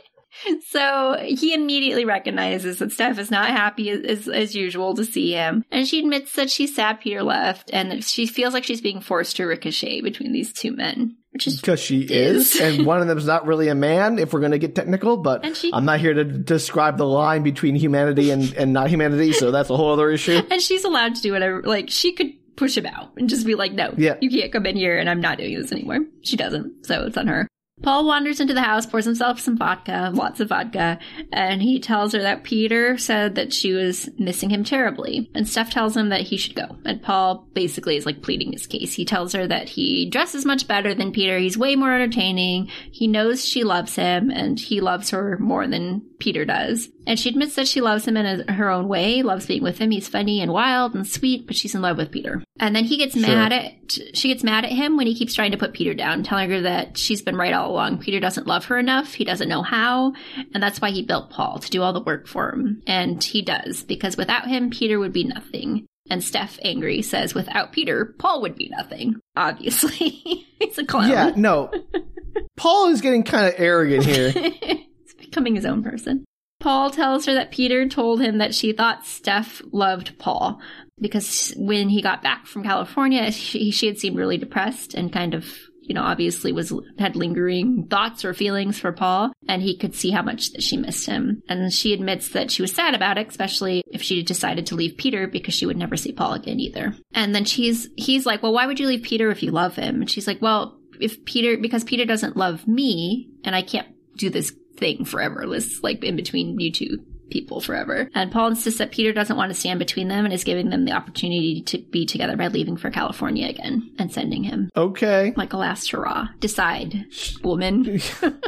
So 0.70 1.18
he 1.20 1.54
immediately 1.54 2.04
recognizes 2.04 2.78
that 2.78 2.90
Steph 2.90 3.18
is 3.18 3.30
not 3.30 3.50
happy 3.50 3.90
as, 3.90 4.00
as, 4.00 4.28
as 4.28 4.54
usual 4.56 4.94
to 4.94 5.04
see 5.04 5.32
him. 5.32 5.64
And 5.70 5.86
she 5.86 6.00
admits 6.00 6.32
that 6.32 6.50
she's 6.50 6.74
sad 6.74 7.00
Peter 7.00 7.22
left 7.22 7.70
and 7.72 7.90
that 7.90 8.04
she 8.04 8.26
feels 8.26 8.52
like 8.52 8.64
she's 8.64 8.80
being 8.80 9.00
forced 9.00 9.36
to 9.36 9.44
ricochet 9.44 10.00
between 10.00 10.32
these 10.32 10.52
two 10.52 10.72
men, 10.74 11.16
which 11.32 11.46
is 11.46 11.60
Because 11.60 11.80
she 11.80 12.00
is, 12.02 12.54
Is. 12.56 12.60
and 12.60 12.86
one 12.86 13.00
of 13.00 13.06
them's 13.08 13.26
not 13.26 13.46
really 13.46 13.68
a 13.68 13.74
man, 13.74 14.18
if 14.18 14.32
we're 14.32 14.40
going 14.40 14.52
to 14.52 14.58
get 14.58 14.74
technical, 14.74 15.16
but 15.16 15.56
she- 15.56 15.72
I'm 15.72 15.84
not 15.84 15.98
here 16.00 16.14
to 16.14 16.24
describe 16.24 16.98
the 16.98 17.06
line 17.06 17.42
between 17.42 17.74
humanity 17.74 18.30
and, 18.30 18.52
and 18.54 18.72
not 18.72 18.88
humanity, 18.90 19.32
so 19.32 19.50
that's 19.50 19.70
a 19.70 19.76
whole 19.76 19.92
other 19.92 20.10
issue. 20.10 20.40
and 20.50 20.60
she's 20.60 20.84
allowed 20.84 21.14
to 21.16 21.22
do 21.22 21.32
whatever. 21.32 21.62
Like 21.62 21.86
she 21.90 22.12
could 22.12 22.32
push 22.56 22.76
him 22.76 22.84
out 22.86 23.12
and 23.16 23.28
just 23.30 23.46
be 23.46 23.54
like, 23.54 23.72
"No, 23.72 23.94
Yeah. 23.96 24.16
you 24.20 24.28
can't 24.30 24.52
come 24.52 24.66
in 24.66 24.76
here, 24.76 24.98
and 24.98 25.08
I'm 25.08 25.20
not 25.22 25.38
doing 25.38 25.54
this 25.58 25.72
anymore." 25.72 26.00
She 26.22 26.36
doesn't, 26.36 26.84
so 26.86 27.06
it's 27.06 27.16
on 27.16 27.26
her. 27.28 27.48
Paul 27.82 28.06
wanders 28.06 28.40
into 28.40 28.54
the 28.54 28.62
house, 28.62 28.86
pours 28.86 29.04
himself 29.04 29.40
some 29.40 29.56
vodka, 29.56 30.10
lots 30.14 30.40
of 30.40 30.48
vodka, 30.48 30.98
and 31.32 31.60
he 31.60 31.80
tells 31.80 32.12
her 32.12 32.20
that 32.20 32.44
Peter 32.44 32.96
said 32.96 33.34
that 33.34 33.52
she 33.52 33.72
was 33.72 34.08
missing 34.18 34.50
him 34.50 34.64
terribly. 34.64 35.30
And 35.34 35.48
Steph 35.48 35.70
tells 35.70 35.96
him 35.96 36.10
that 36.10 36.22
he 36.22 36.36
should 36.36 36.54
go. 36.54 36.76
And 36.84 37.02
Paul 37.02 37.48
basically 37.54 37.96
is 37.96 38.06
like 38.06 38.22
pleading 38.22 38.52
his 38.52 38.66
case. 38.66 38.94
He 38.94 39.04
tells 39.04 39.32
her 39.32 39.46
that 39.46 39.68
he 39.68 40.08
dresses 40.08 40.44
much 40.44 40.68
better 40.68 40.94
than 40.94 41.12
Peter. 41.12 41.38
He's 41.38 41.58
way 41.58 41.74
more 41.74 41.92
entertaining. 41.92 42.68
He 42.90 43.08
knows 43.08 43.44
she 43.44 43.64
loves 43.64 43.96
him, 43.96 44.30
and 44.30 44.58
he 44.58 44.80
loves 44.80 45.10
her 45.10 45.36
more 45.38 45.66
than 45.66 46.02
Peter 46.18 46.44
does. 46.44 46.88
And 47.06 47.18
she 47.18 47.28
admits 47.30 47.56
that 47.56 47.66
she 47.68 47.80
loves 47.80 48.06
him 48.06 48.16
in 48.16 48.26
a, 48.48 48.52
her 48.52 48.70
own 48.70 48.86
way, 48.88 49.22
loves 49.22 49.46
being 49.46 49.62
with 49.62 49.78
him. 49.78 49.90
He's 49.90 50.08
funny 50.08 50.40
and 50.40 50.52
wild 50.52 50.94
and 50.94 51.06
sweet, 51.06 51.46
but 51.46 51.56
she's 51.56 51.74
in 51.74 51.82
love 51.82 51.96
with 51.96 52.10
Peter. 52.12 52.42
And 52.60 52.76
then 52.76 52.84
he 52.84 52.96
gets 52.96 53.14
Sure. 53.14 53.22
mad 53.22 53.52
at 53.52 53.72
she 54.14 54.28
gets 54.28 54.42
mad 54.44 54.64
at 54.64 54.72
him 54.72 54.96
when 54.96 55.06
he 55.06 55.14
keeps 55.14 55.34
trying 55.34 55.50
to 55.50 55.58
put 55.58 55.72
Peter 55.74 55.94
down, 55.94 56.22
telling 56.22 56.48
her 56.50 56.60
that 56.62 56.96
she's 56.96 57.20
been 57.22 57.36
right 57.36 57.52
all 57.52 57.70
along. 57.70 57.98
Peter 57.98 58.20
doesn't 58.20 58.46
love 58.46 58.66
her 58.66 58.78
enough. 58.78 59.12
He 59.14 59.24
doesn't 59.24 59.48
know 59.48 59.62
how, 59.62 60.14
and 60.54 60.62
that's 60.62 60.80
why 60.80 60.90
he 60.90 61.02
built 61.02 61.30
Paul 61.30 61.58
to 61.58 61.70
do 61.70 61.82
all 61.82 61.92
the 61.92 62.00
work 62.00 62.26
for 62.26 62.50
him. 62.52 62.82
And 62.86 63.22
he 63.22 63.42
does 63.42 63.82
because 63.82 64.16
without 64.16 64.46
him, 64.46 64.70
Peter 64.70 64.98
would 64.98 65.12
be 65.12 65.24
nothing. 65.24 65.86
And 66.10 66.22
Steph, 66.22 66.58
angry, 66.62 67.02
says, 67.02 67.34
"Without 67.34 67.72
Peter, 67.72 68.14
Paul 68.18 68.42
would 68.42 68.54
be 68.56 68.68
nothing." 68.68 69.16
Obviously, 69.36 70.08
he's 70.60 70.78
a 70.78 70.84
clown. 70.84 71.10
Yeah, 71.10 71.32
no. 71.36 71.70
Paul 72.56 72.88
is 72.88 73.00
getting 73.00 73.24
kind 73.24 73.46
of 73.48 73.54
arrogant 73.58 74.04
here. 74.04 74.30
He's 75.00 75.14
becoming 75.18 75.54
his 75.54 75.66
own 75.66 75.82
person. 75.82 76.24
Paul 76.62 76.92
tells 76.92 77.26
her 77.26 77.34
that 77.34 77.50
Peter 77.50 77.88
told 77.88 78.22
him 78.22 78.38
that 78.38 78.54
she 78.54 78.72
thought 78.72 79.04
Steph 79.04 79.62
loved 79.72 80.16
Paul 80.18 80.60
because 81.00 81.52
when 81.56 81.88
he 81.88 82.00
got 82.00 82.22
back 82.22 82.46
from 82.46 82.62
California, 82.62 83.32
she, 83.32 83.72
she 83.72 83.88
had 83.88 83.98
seemed 83.98 84.16
really 84.16 84.38
depressed 84.38 84.94
and 84.94 85.12
kind 85.12 85.34
of, 85.34 85.44
you 85.80 85.92
know, 85.92 86.04
obviously 86.04 86.52
was 86.52 86.72
had 87.00 87.16
lingering 87.16 87.88
thoughts 87.90 88.24
or 88.24 88.32
feelings 88.32 88.78
for 88.78 88.92
Paul, 88.92 89.32
and 89.48 89.60
he 89.60 89.76
could 89.76 89.96
see 89.96 90.12
how 90.12 90.22
much 90.22 90.52
that 90.52 90.62
she 90.62 90.76
missed 90.76 91.04
him. 91.04 91.42
And 91.48 91.72
she 91.72 91.92
admits 91.92 92.28
that 92.28 92.52
she 92.52 92.62
was 92.62 92.72
sad 92.72 92.94
about 92.94 93.18
it, 93.18 93.26
especially 93.26 93.82
if 93.90 94.00
she 94.00 94.22
decided 94.22 94.66
to 94.66 94.76
leave 94.76 94.96
Peter 94.96 95.26
because 95.26 95.54
she 95.54 95.66
would 95.66 95.76
never 95.76 95.96
see 95.96 96.12
Paul 96.12 96.34
again 96.34 96.60
either. 96.60 96.94
And 97.12 97.34
then 97.34 97.44
she's 97.44 97.88
he's 97.96 98.24
like, 98.24 98.40
"Well, 98.40 98.54
why 98.54 98.66
would 98.66 98.78
you 98.78 98.86
leave 98.86 99.02
Peter 99.02 99.32
if 99.32 99.42
you 99.42 99.50
love 99.50 99.74
him?" 99.74 100.02
And 100.02 100.08
she's 100.08 100.28
like, 100.28 100.40
"Well, 100.40 100.78
if 101.00 101.24
Peter 101.24 101.56
because 101.56 101.82
Peter 101.82 102.04
doesn't 102.04 102.36
love 102.36 102.68
me 102.68 103.30
and 103.42 103.56
I 103.56 103.62
can't 103.62 103.88
do 104.16 104.30
this 104.30 104.52
thing 104.82 105.04
forever. 105.04 105.46
This 105.46 105.82
like 105.82 106.04
in 106.04 106.16
between 106.16 106.58
you 106.58 106.72
two 106.72 106.98
people 107.30 107.60
forever. 107.60 108.10
And 108.14 108.30
Paul 108.30 108.48
insists 108.48 108.78
that 108.78 108.92
Peter 108.92 109.12
doesn't 109.12 109.36
want 109.36 109.50
to 109.50 109.58
stand 109.58 109.78
between 109.78 110.08
them 110.08 110.24
and 110.24 110.34
is 110.34 110.44
giving 110.44 110.70
them 110.70 110.84
the 110.84 110.92
opportunity 110.92 111.62
to 111.62 111.78
be 111.78 112.04
together 112.04 112.36
by 112.36 112.48
leaving 112.48 112.76
for 112.76 112.90
California 112.90 113.48
again 113.48 113.90
and 113.98 114.12
sending 114.12 114.44
him. 114.44 114.70
Okay. 114.76 115.32
Like 115.36 115.54
a 115.54 115.56
last 115.56 115.90
hurrah. 115.90 116.28
Decide, 116.40 117.06
woman. 117.42 118.00
Uh, 118.22 118.30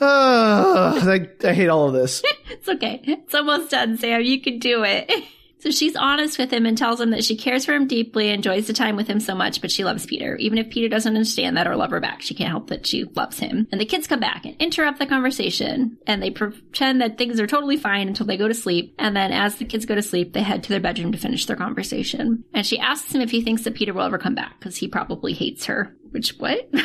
I, 0.00 1.28
I 1.44 1.52
hate 1.54 1.68
all 1.68 1.86
of 1.86 1.94
this. 1.94 2.22
It's 2.50 2.68
okay. 2.68 3.00
It's 3.04 3.34
almost 3.34 3.70
done, 3.70 3.96
Sam. 3.96 4.22
You 4.22 4.40
can 4.40 4.58
do 4.58 4.82
it. 4.84 5.10
So 5.66 5.72
she's 5.72 5.96
honest 5.96 6.38
with 6.38 6.52
him 6.52 6.64
and 6.64 6.78
tells 6.78 7.00
him 7.00 7.10
that 7.10 7.24
she 7.24 7.34
cares 7.34 7.64
for 7.64 7.72
him 7.72 7.88
deeply, 7.88 8.28
enjoys 8.28 8.68
the 8.68 8.72
time 8.72 8.94
with 8.94 9.08
him 9.08 9.18
so 9.18 9.34
much, 9.34 9.60
but 9.60 9.72
she 9.72 9.82
loves 9.82 10.06
Peter. 10.06 10.36
Even 10.36 10.58
if 10.58 10.70
Peter 10.70 10.88
doesn't 10.88 11.12
understand 11.12 11.56
that 11.56 11.66
or 11.66 11.74
love 11.74 11.90
her 11.90 11.98
back, 11.98 12.22
she 12.22 12.34
can't 12.34 12.50
help 12.50 12.68
that 12.68 12.86
she 12.86 13.02
loves 13.02 13.40
him. 13.40 13.66
And 13.72 13.80
the 13.80 13.84
kids 13.84 14.06
come 14.06 14.20
back 14.20 14.44
and 14.44 14.54
interrupt 14.60 15.00
the 15.00 15.06
conversation, 15.06 15.98
and 16.06 16.22
they 16.22 16.30
pretend 16.30 17.00
that 17.00 17.18
things 17.18 17.40
are 17.40 17.48
totally 17.48 17.76
fine 17.76 18.06
until 18.06 18.26
they 18.26 18.36
go 18.36 18.46
to 18.46 18.54
sleep. 18.54 18.94
And 18.96 19.16
then 19.16 19.32
as 19.32 19.56
the 19.56 19.64
kids 19.64 19.86
go 19.86 19.96
to 19.96 20.02
sleep, 20.02 20.34
they 20.34 20.42
head 20.42 20.62
to 20.62 20.68
their 20.68 20.78
bedroom 20.78 21.10
to 21.10 21.18
finish 21.18 21.46
their 21.46 21.56
conversation. 21.56 22.44
And 22.54 22.64
she 22.64 22.78
asks 22.78 23.12
him 23.12 23.20
if 23.20 23.32
he 23.32 23.42
thinks 23.42 23.62
that 23.62 23.74
Peter 23.74 23.92
will 23.92 24.02
ever 24.02 24.18
come 24.18 24.36
back, 24.36 24.60
because 24.60 24.76
he 24.76 24.86
probably 24.86 25.32
hates 25.32 25.64
her. 25.64 25.96
Which, 26.10 26.30
what? 26.38 26.68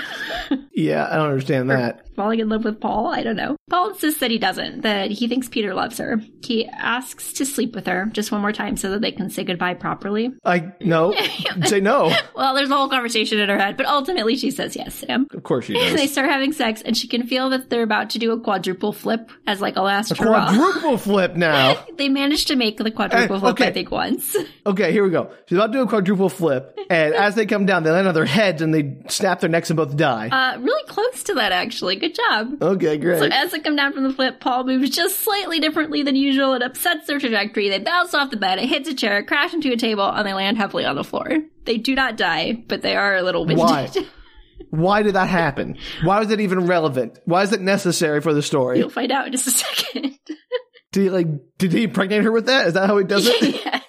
Yeah, 0.73 1.07
I 1.09 1.15
don't 1.17 1.27
understand 1.27 1.69
that. 1.69 2.07
falling 2.15 2.39
in 2.39 2.49
love 2.49 2.63
with 2.63 2.79
Paul? 2.81 3.07
I 3.07 3.21
don't 3.23 3.35
know. 3.35 3.55
Paul 3.69 3.89
insists 3.91 4.19
that 4.19 4.31
he 4.31 4.37
doesn't, 4.39 4.81
that 4.81 5.11
he 5.11 5.27
thinks 5.27 5.47
Peter 5.47 5.73
loves 5.73 5.97
her. 5.99 6.19
He 6.43 6.65
asks 6.65 7.33
to 7.33 7.45
sleep 7.45 7.75
with 7.75 7.85
her 7.87 8.09
just 8.13 8.31
one 8.31 8.41
more 8.41 8.51
time 8.51 8.77
so 8.77 8.89
that 8.91 9.01
they 9.01 9.11
can 9.11 9.29
say 9.29 9.43
goodbye 9.43 9.75
properly. 9.75 10.31
I 10.43 10.71
no. 10.81 11.13
Say 11.65 11.81
no. 11.81 12.11
Well, 12.35 12.55
there's 12.55 12.69
a 12.71 12.75
whole 12.75 12.89
conversation 12.89 13.37
in 13.39 13.49
her 13.49 13.59
head, 13.59 13.77
but 13.77 13.85
ultimately 13.85 14.35
she 14.37 14.49
says 14.49 14.75
yes, 14.75 14.95
Sam. 14.95 15.27
Of 15.33 15.43
course 15.43 15.65
she 15.65 15.73
does. 15.75 15.93
They 15.93 16.07
start 16.07 16.29
having 16.29 16.51
sex, 16.51 16.81
and 16.81 16.97
she 16.97 17.07
can 17.07 17.27
feel 17.27 17.49
that 17.51 17.69
they're 17.69 17.83
about 17.83 18.09
to 18.11 18.19
do 18.19 18.31
a 18.31 18.39
quadruple 18.39 18.91
flip 18.93 19.29
as 19.45 19.61
like 19.61 19.75
a 19.75 19.81
last 19.81 20.11
A 20.11 20.15
hurrah. 20.15 20.53
quadruple 20.55 20.97
flip 20.97 21.35
now. 21.35 21.85
they 21.97 22.09
managed 22.09 22.47
to 22.47 22.55
make 22.55 22.77
the 22.77 22.91
quadruple 22.91 23.39
flip, 23.39 23.53
okay. 23.53 23.67
I 23.67 23.71
think, 23.71 23.91
once. 23.91 24.35
Okay, 24.65 24.91
here 24.91 25.03
we 25.03 25.11
go. 25.11 25.31
She's 25.47 25.57
about 25.57 25.67
to 25.67 25.73
do 25.73 25.81
a 25.83 25.87
quadruple 25.87 26.29
flip, 26.29 26.77
and 26.89 27.13
as 27.13 27.35
they 27.35 27.45
come 27.45 27.65
down, 27.65 27.83
they 27.83 27.91
land 27.91 28.07
on 28.07 28.13
their 28.15 28.25
heads 28.25 28.61
and 28.61 28.73
they 28.73 28.97
snap 29.11 29.39
their 29.39 29.49
necks 29.49 29.69
and 29.69 29.77
both 29.77 29.95
die. 29.95 30.29
Uh, 30.29 30.59
really 30.59 30.83
close 30.87 31.23
to 31.23 31.33
that, 31.35 31.51
actually. 31.51 31.95
Good 31.97 32.15
job. 32.15 32.61
Okay, 32.61 32.95
So 32.95 32.99
great. 33.01 33.31
as 33.33 33.51
they 33.51 33.59
come 33.59 33.75
down 33.75 33.93
from 33.93 34.03
the 34.03 34.13
flip, 34.13 34.39
Paul 34.39 34.63
moves 34.65 34.89
just 34.89 35.19
slightly 35.19 35.59
differently 35.59 36.03
than 36.03 36.15
usual. 36.15 36.53
It 36.53 36.61
upsets 36.63 37.07
their 37.07 37.19
trajectory. 37.19 37.69
They 37.69 37.79
bounce 37.79 38.13
off 38.13 38.31
the 38.31 38.37
bed, 38.37 38.59
it 38.59 38.67
hits 38.69 38.89
a 38.89 38.93
chair, 38.93 39.23
crash 39.23 39.53
into 39.53 39.71
a 39.71 39.77
table, 39.77 40.07
and 40.09 40.25
they 40.27 40.33
land 40.33 40.57
heavily 40.57 40.85
on 40.85 40.95
the 40.95 41.03
floor. 41.03 41.29
They 41.65 41.77
do 41.77 41.95
not 41.95 42.17
die, 42.17 42.63
but 42.67 42.81
they 42.81 42.95
are 42.95 43.15
a 43.15 43.21
little 43.21 43.45
winded. 43.45 43.65
Why? 43.65 43.89
Why 44.69 45.01
did 45.03 45.15
that 45.15 45.27
happen? 45.27 45.77
Why 46.03 46.19
was 46.19 46.29
it 46.31 46.39
even 46.39 46.67
relevant? 46.67 47.19
Why 47.25 47.41
is 47.43 47.51
it 47.51 47.61
necessary 47.61 48.21
for 48.21 48.33
the 48.33 48.41
story? 48.43 48.77
You'll 48.77 48.89
find 48.89 49.11
out 49.11 49.25
in 49.25 49.31
just 49.31 49.47
a 49.47 49.51
second. 49.51 50.17
Did 50.91 51.03
he 51.03 51.09
like? 51.09 51.27
Did 51.57 51.71
he 51.73 51.83
impregnate 51.83 52.23
her 52.23 52.31
with 52.33 52.47
that? 52.47 52.67
Is 52.67 52.73
that 52.73 52.85
how 52.87 52.97
he 52.97 53.05
does 53.05 53.25
it? 53.25 53.41
yes. 53.65 53.80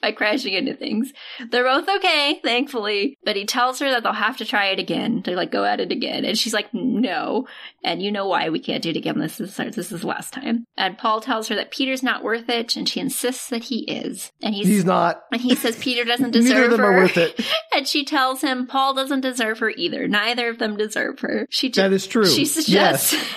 by 0.02 0.12
crashing 0.12 0.54
into 0.54 0.74
things. 0.74 1.12
They're 1.50 1.64
both 1.64 1.88
okay, 1.88 2.40
thankfully, 2.42 3.18
but 3.24 3.36
he 3.36 3.44
tells 3.44 3.78
her 3.80 3.90
that 3.90 4.02
they'll 4.02 4.12
have 4.12 4.36
to 4.38 4.44
try 4.44 4.66
it 4.66 4.78
again 4.78 5.22
to 5.24 5.34
like 5.36 5.50
go 5.50 5.64
at 5.64 5.80
it 5.80 5.92
again, 5.92 6.24
and 6.24 6.38
she's 6.38 6.54
like, 6.54 6.72
"No," 6.72 7.46
and 7.84 8.02
you 8.02 8.10
know 8.10 8.26
why 8.26 8.48
we 8.48 8.58
can't 8.60 8.82
do 8.82 8.90
it 8.90 8.96
again. 8.96 9.18
This 9.18 9.40
is 9.40 9.56
this 9.56 9.92
is 9.92 10.00
the 10.00 10.06
last 10.06 10.32
time. 10.32 10.64
And 10.76 10.96
Paul 10.98 11.20
tells 11.20 11.48
her 11.48 11.54
that 11.56 11.70
Peter's 11.70 12.02
not 12.02 12.22
worth 12.24 12.48
it, 12.48 12.76
and 12.76 12.88
she 12.88 13.00
insists 13.00 13.48
that 13.50 13.64
he 13.64 13.80
is, 13.90 14.32
and 14.42 14.54
he's, 14.54 14.66
He's 14.66 14.84
not. 14.84 15.22
and 15.32 15.40
he 15.40 15.54
says 15.54 15.76
Peter 15.76 16.04
doesn't 16.06 16.34
Neither 16.34 16.40
deserve 16.48 16.64
of 16.64 16.70
them 16.72 16.80
her. 16.80 16.92
are 16.92 16.96
worth 17.02 17.16
it. 17.16 17.40
And 17.72 17.86
she 17.86 18.04
tells 18.04 18.40
him 18.40 18.66
Paul 18.66 18.94
doesn't 18.94 19.20
deserve 19.20 19.60
her 19.60 19.70
either. 19.70 20.08
Neither 20.08 20.48
of 20.48 20.58
them 20.58 20.76
deserve 20.76 21.20
her. 21.20 21.46
She 21.50 21.68
That 21.70 21.92
is 21.92 22.06
true. 22.06 22.26
She 22.26 22.44
suggests 22.44 23.12
Yes. 23.12 23.36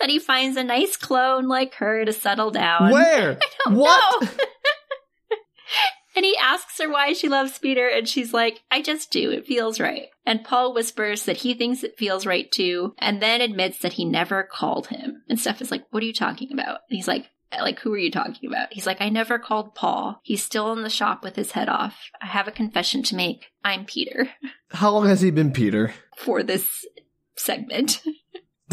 that 0.00 0.08
he 0.08 0.18
finds 0.18 0.56
a 0.56 0.64
nice 0.64 0.96
clone 0.96 1.46
like 1.48 1.74
her 1.74 2.02
to 2.04 2.12
settle 2.12 2.50
down. 2.50 2.90
Where? 2.90 3.38
don't 3.66 3.74
What? 3.76 4.22
know. 4.22 4.28
And 6.14 6.24
he 6.24 6.36
asks 6.36 6.78
her 6.80 6.88
why 6.90 7.12
she 7.12 7.28
loves 7.28 7.58
Peter, 7.58 7.88
and 7.88 8.08
she's 8.08 8.32
like, 8.32 8.62
I 8.70 8.82
just 8.82 9.10
do. 9.10 9.30
It 9.30 9.46
feels 9.46 9.80
right. 9.80 10.08
And 10.26 10.44
Paul 10.44 10.74
whispers 10.74 11.24
that 11.24 11.38
he 11.38 11.54
thinks 11.54 11.82
it 11.82 11.98
feels 11.98 12.26
right 12.26 12.50
too, 12.50 12.94
and 12.98 13.20
then 13.20 13.40
admits 13.40 13.78
that 13.78 13.94
he 13.94 14.04
never 14.04 14.42
called 14.42 14.88
him. 14.88 15.22
And 15.28 15.38
Steph 15.38 15.60
is 15.60 15.70
like, 15.70 15.84
What 15.90 16.02
are 16.02 16.06
you 16.06 16.12
talking 16.12 16.52
about? 16.52 16.80
And 16.88 16.96
he's 16.96 17.08
like, 17.08 17.30
like, 17.60 17.78
who 17.78 17.92
are 17.92 17.98
you 17.98 18.10
talking 18.10 18.48
about? 18.48 18.72
He's 18.72 18.86
like, 18.86 19.00
I 19.00 19.08
never 19.10 19.38
called 19.38 19.76
Paul. 19.76 20.18
He's 20.24 20.42
still 20.42 20.72
in 20.72 20.82
the 20.82 20.90
shop 20.90 21.22
with 21.22 21.36
his 21.36 21.52
head 21.52 21.68
off. 21.68 22.10
I 22.20 22.26
have 22.26 22.48
a 22.48 22.52
confession 22.52 23.04
to 23.04 23.14
make. 23.14 23.46
I'm 23.62 23.84
Peter 23.84 24.28
How 24.72 24.90
long 24.90 25.06
has 25.06 25.20
he 25.20 25.30
been 25.30 25.52
Peter? 25.52 25.94
for 26.16 26.42
this 26.42 26.84
segment. 27.36 28.02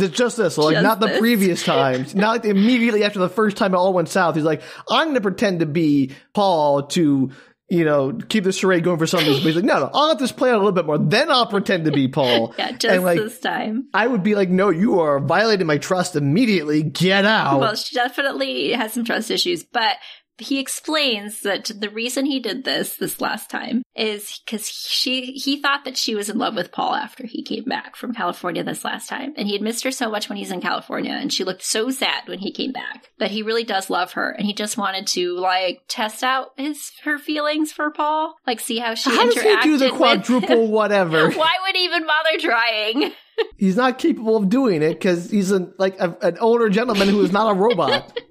Just 0.01 0.13
just 0.13 0.37
this, 0.37 0.57
like 0.57 0.73
Just 0.75 0.83
not 0.83 0.99
the 0.99 1.07
this. 1.07 1.19
previous 1.19 1.63
times. 1.65 2.13
not 2.15 2.31
like 2.31 2.45
immediately 2.45 3.03
after 3.03 3.19
the 3.19 3.29
first 3.29 3.57
time 3.57 3.73
it 3.73 3.77
all 3.77 3.93
went 3.93 4.09
south. 4.09 4.35
He's 4.35 4.43
like, 4.43 4.61
I'm 4.89 5.05
going 5.05 5.15
to 5.15 5.21
pretend 5.21 5.59
to 5.61 5.65
be 5.65 6.11
Paul 6.33 6.87
to, 6.87 7.31
you 7.69 7.85
know, 7.85 8.11
keep 8.27 8.43
the 8.43 8.51
charade 8.51 8.83
going 8.83 8.97
for 8.97 9.07
some 9.07 9.19
reason. 9.19 9.35
But 9.35 9.43
he's 9.47 9.55
like, 9.55 9.65
no, 9.65 9.79
no, 9.79 9.89
I'll 9.93 10.07
let 10.09 10.19
this 10.19 10.31
play 10.31 10.49
out 10.49 10.55
a 10.55 10.57
little 10.57 10.71
bit 10.73 10.85
more. 10.85 10.97
Then 10.97 11.31
I'll 11.31 11.45
pretend 11.47 11.85
to 11.85 11.91
be 11.91 12.07
Paul. 12.07 12.53
yeah, 12.59 12.71
just 12.71 12.93
and 12.93 13.03
like, 13.03 13.17
this 13.19 13.39
time. 13.39 13.87
I 13.93 14.07
would 14.07 14.23
be 14.23 14.35
like, 14.35 14.49
no, 14.49 14.69
you 14.69 14.99
are 14.99 15.19
violating 15.19 15.67
my 15.67 15.77
trust 15.77 16.15
immediately. 16.15 16.83
Get 16.83 17.23
out. 17.25 17.59
Well, 17.59 17.75
she 17.75 17.95
definitely 17.95 18.71
has 18.73 18.93
some 18.93 19.05
trust 19.05 19.31
issues, 19.31 19.63
but 19.63 19.95
he 20.41 20.59
explains 20.59 21.41
that 21.41 21.71
the 21.79 21.89
reason 21.89 22.25
he 22.25 22.39
did 22.39 22.63
this 22.63 22.95
this 22.95 23.21
last 23.21 23.49
time 23.49 23.83
is 23.95 24.39
because 24.45 24.67
she 24.67 25.33
he 25.33 25.61
thought 25.61 25.85
that 25.85 25.97
she 25.97 26.15
was 26.15 26.29
in 26.29 26.37
love 26.37 26.55
with 26.55 26.71
Paul 26.71 26.95
after 26.95 27.25
he 27.25 27.43
came 27.43 27.65
back 27.65 27.95
from 27.95 28.13
California 28.13 28.63
this 28.63 28.83
last 28.83 29.07
time, 29.07 29.33
and 29.37 29.47
he 29.47 29.53
had 29.53 29.61
missed 29.61 29.83
her 29.83 29.91
so 29.91 30.09
much 30.09 30.29
when 30.29 30.37
he's 30.37 30.51
in 30.51 30.61
California, 30.61 31.11
and 31.11 31.31
she 31.31 31.43
looked 31.43 31.63
so 31.63 31.89
sad 31.89 32.27
when 32.27 32.39
he 32.39 32.51
came 32.51 32.71
back. 32.71 33.09
But 33.17 33.31
he 33.31 33.43
really 33.43 33.63
does 33.63 33.89
love 33.89 34.13
her, 34.13 34.31
and 34.31 34.45
he 34.45 34.53
just 34.53 34.77
wanted 34.77 35.07
to 35.07 35.35
like 35.37 35.81
test 35.87 36.23
out 36.23 36.51
his 36.57 36.91
her 37.03 37.17
feelings 37.17 37.71
for 37.71 37.91
Paul, 37.91 38.35
like 38.47 38.59
see 38.59 38.79
how 38.79 38.95
she 38.95 39.09
How 39.09 39.25
does 39.25 39.41
he 39.41 39.61
do 39.61 39.77
the 39.77 39.89
quadruple 39.91 40.67
whatever? 40.71 41.31
Why 41.31 41.53
would 41.65 41.75
he 41.75 41.85
even 41.85 42.05
bother 42.05 42.37
trying? 42.39 43.13
he's 43.57 43.75
not 43.75 43.99
capable 43.99 44.37
of 44.37 44.49
doing 44.49 44.81
it 44.81 44.93
because 44.93 45.29
he's 45.29 45.51
a, 45.51 45.71
like 45.77 45.99
a, 45.99 46.15
an 46.21 46.37
older 46.39 46.69
gentleman 46.69 47.07
who 47.07 47.21
is 47.21 47.31
not 47.31 47.51
a 47.51 47.53
robot. 47.53 48.19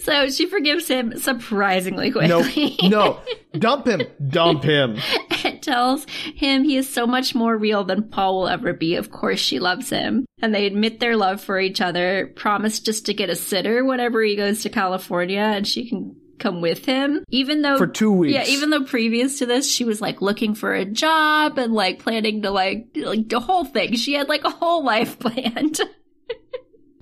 So 0.00 0.28
she 0.28 0.46
forgives 0.46 0.88
him 0.88 1.18
surprisingly 1.18 2.10
no, 2.10 2.42
quickly. 2.42 2.76
no, 2.88 3.20
dump 3.58 3.86
him, 3.86 4.02
dump 4.28 4.64
him. 4.64 4.98
and 5.44 5.62
tells 5.62 6.06
him 6.34 6.64
he 6.64 6.76
is 6.76 6.88
so 6.88 7.06
much 7.06 7.34
more 7.34 7.56
real 7.56 7.84
than 7.84 8.08
Paul 8.08 8.40
will 8.40 8.48
ever 8.48 8.72
be. 8.72 8.96
Of 8.96 9.10
course, 9.10 9.40
she 9.40 9.58
loves 9.58 9.90
him. 9.90 10.26
And 10.42 10.54
they 10.54 10.66
admit 10.66 11.00
their 11.00 11.16
love 11.16 11.40
for 11.40 11.58
each 11.58 11.80
other, 11.80 12.32
promise 12.34 12.80
just 12.80 13.06
to 13.06 13.14
get 13.14 13.30
a 13.30 13.36
sitter 13.36 13.84
whenever 13.84 14.22
he 14.22 14.36
goes 14.36 14.62
to 14.62 14.68
California 14.68 15.40
and 15.40 15.66
she 15.66 15.88
can 15.88 16.16
come 16.38 16.60
with 16.60 16.84
him. 16.84 17.24
Even 17.30 17.62
though. 17.62 17.78
For 17.78 17.86
two 17.86 18.12
weeks. 18.12 18.34
Yeah, 18.34 18.44
even 18.46 18.70
though 18.70 18.84
previous 18.84 19.38
to 19.38 19.46
this, 19.46 19.70
she 19.70 19.84
was 19.84 20.00
like 20.00 20.20
looking 20.20 20.54
for 20.54 20.74
a 20.74 20.84
job 20.84 21.58
and 21.58 21.72
like 21.72 22.00
planning 22.00 22.42
to 22.42 22.50
like, 22.50 22.88
like 22.96 23.28
the 23.28 23.40
whole 23.40 23.64
thing. 23.64 23.96
She 23.96 24.14
had 24.14 24.28
like 24.28 24.44
a 24.44 24.50
whole 24.50 24.84
life 24.84 25.18
planned. 25.18 25.80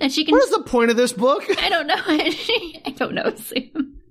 And 0.03 0.13
she 0.13 0.25
can 0.25 0.33
What 0.33 0.43
is 0.43 0.51
the 0.51 0.63
point 0.65 0.91
of 0.91 0.97
this 0.97 1.13
book? 1.13 1.45
I 1.63 1.69
don't 1.69 1.87
know. 1.87 1.95
I 2.07 2.95
don't 2.97 3.15
know, 3.15 3.35
Sam. 3.37 3.99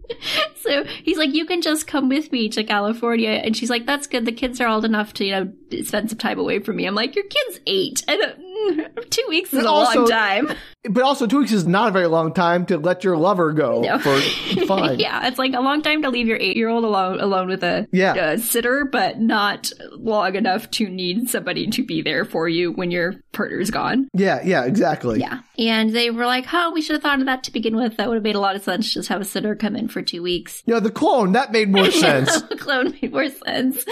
So 0.56 0.84
he's 0.84 1.18
like, 1.18 1.34
you 1.34 1.46
can 1.46 1.62
just 1.62 1.88
come 1.88 2.08
with 2.08 2.32
me 2.32 2.48
to 2.50 2.64
California. 2.64 3.30
And 3.30 3.58
she's 3.58 3.70
like, 3.70 3.86
that's 3.86 4.06
good. 4.08 4.26
The 4.26 4.32
kids 4.32 4.62
are 4.62 4.68
old 4.68 4.86
enough 4.86 5.14
to, 5.14 5.26
you 5.26 5.32
know, 5.32 5.54
spend 5.84 6.10
some 6.10 6.20
time 6.20 6.38
away 6.38 6.60
from 6.60 6.76
me. 6.76 6.86
I'm 6.86 6.94
like, 6.94 7.16
your 7.16 7.26
kid's 7.26 7.62
eight. 7.66 8.04
I 8.08 8.18
don't, 8.18 8.38
two 9.10 9.26
weeks 9.30 9.54
is 9.54 9.64
a 9.64 9.68
also- 9.70 10.00
long 10.02 10.10
time. 10.10 10.52
But 10.90 11.04
also, 11.04 11.28
two 11.28 11.38
weeks 11.38 11.52
is 11.52 11.68
not 11.68 11.90
a 11.90 11.92
very 11.92 12.08
long 12.08 12.34
time 12.34 12.66
to 12.66 12.78
let 12.80 13.04
your 13.04 13.16
lover 13.16 13.54
go 13.54 13.82
No. 13.82 14.00
for 14.00 14.20
fine. 14.66 15.00
yeah, 15.00 15.28
it's 15.28 15.38
like 15.38 15.54
a 15.54 15.60
long 15.60 15.84
time 15.84 16.02
to 16.02 16.10
leave 16.10 16.26
your 16.26 16.38
eight 16.38 16.58
year 16.58 16.70
old 16.70 16.84
alone, 16.84 17.20
alone 17.22 17.48
with 17.50 17.64
a 17.64 17.88
Yeah. 17.92 18.14
uh, 18.14 18.38
sitter, 18.38 18.86
but 18.92 19.20
not 19.20 19.72
long 19.92 20.34
enough 20.36 20.72
to 20.72 20.90
need 20.90 21.30
somebody 21.30 21.68
to 21.68 21.86
be 21.86 22.02
there 22.02 22.26
for 22.26 22.50
you 22.50 22.72
when 22.72 22.90
your 22.90 23.14
partner's 23.32 23.70
gone. 23.70 24.08
Yeah, 24.16 24.42
yeah, 24.44 24.64
exactly. 24.66 25.20
Yeah. 25.20 25.42
And 25.60 25.92
they 25.94 26.10
were 26.10 26.26
like, 26.26 26.48
oh, 26.52 26.72
we 26.74 26.82
should 26.82 26.94
have 26.96 27.04
thought 27.04 27.20
of 27.20 27.28
that 27.28 27.44
to 27.44 27.52
begin 27.52 27.76
with. 27.76 27.98
That 27.98 28.08
would 28.08 28.16
have 28.16 28.24
made 28.24 28.36
a 28.36 28.40
lot 28.40 28.56
of 28.56 28.64
sense. 28.64 28.92
Just 28.92 29.10
have 29.10 29.22
a 29.22 29.26
sitter 29.26 29.56
come 29.56 29.76
in 29.76 29.88
for 29.88 30.02
two 30.02 30.24
weeks. 30.24 30.64
Yeah, 30.66 30.80
the 30.80 30.90
clone, 30.90 31.34
that 31.34 31.52
made 31.52 31.70
more 31.70 31.92
sense. 31.92 32.42
Clone 32.60 32.96
made 33.00 33.12
more 33.12 33.30
sense. 33.30 33.86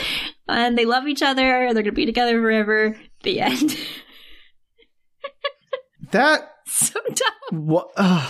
And 0.48 0.76
they 0.76 0.86
love 0.86 1.08
each 1.08 1.22
other. 1.22 1.44
They're 1.72 1.74
going 1.74 1.86
to 1.86 1.92
be 1.92 2.08
together 2.08 2.42
forever. 2.42 2.98
The 3.22 3.42
end. 3.42 3.78
That, 6.12 6.50
so 6.66 7.00
dumb. 7.14 7.66
what, 7.66 7.90
uh, 7.98 8.28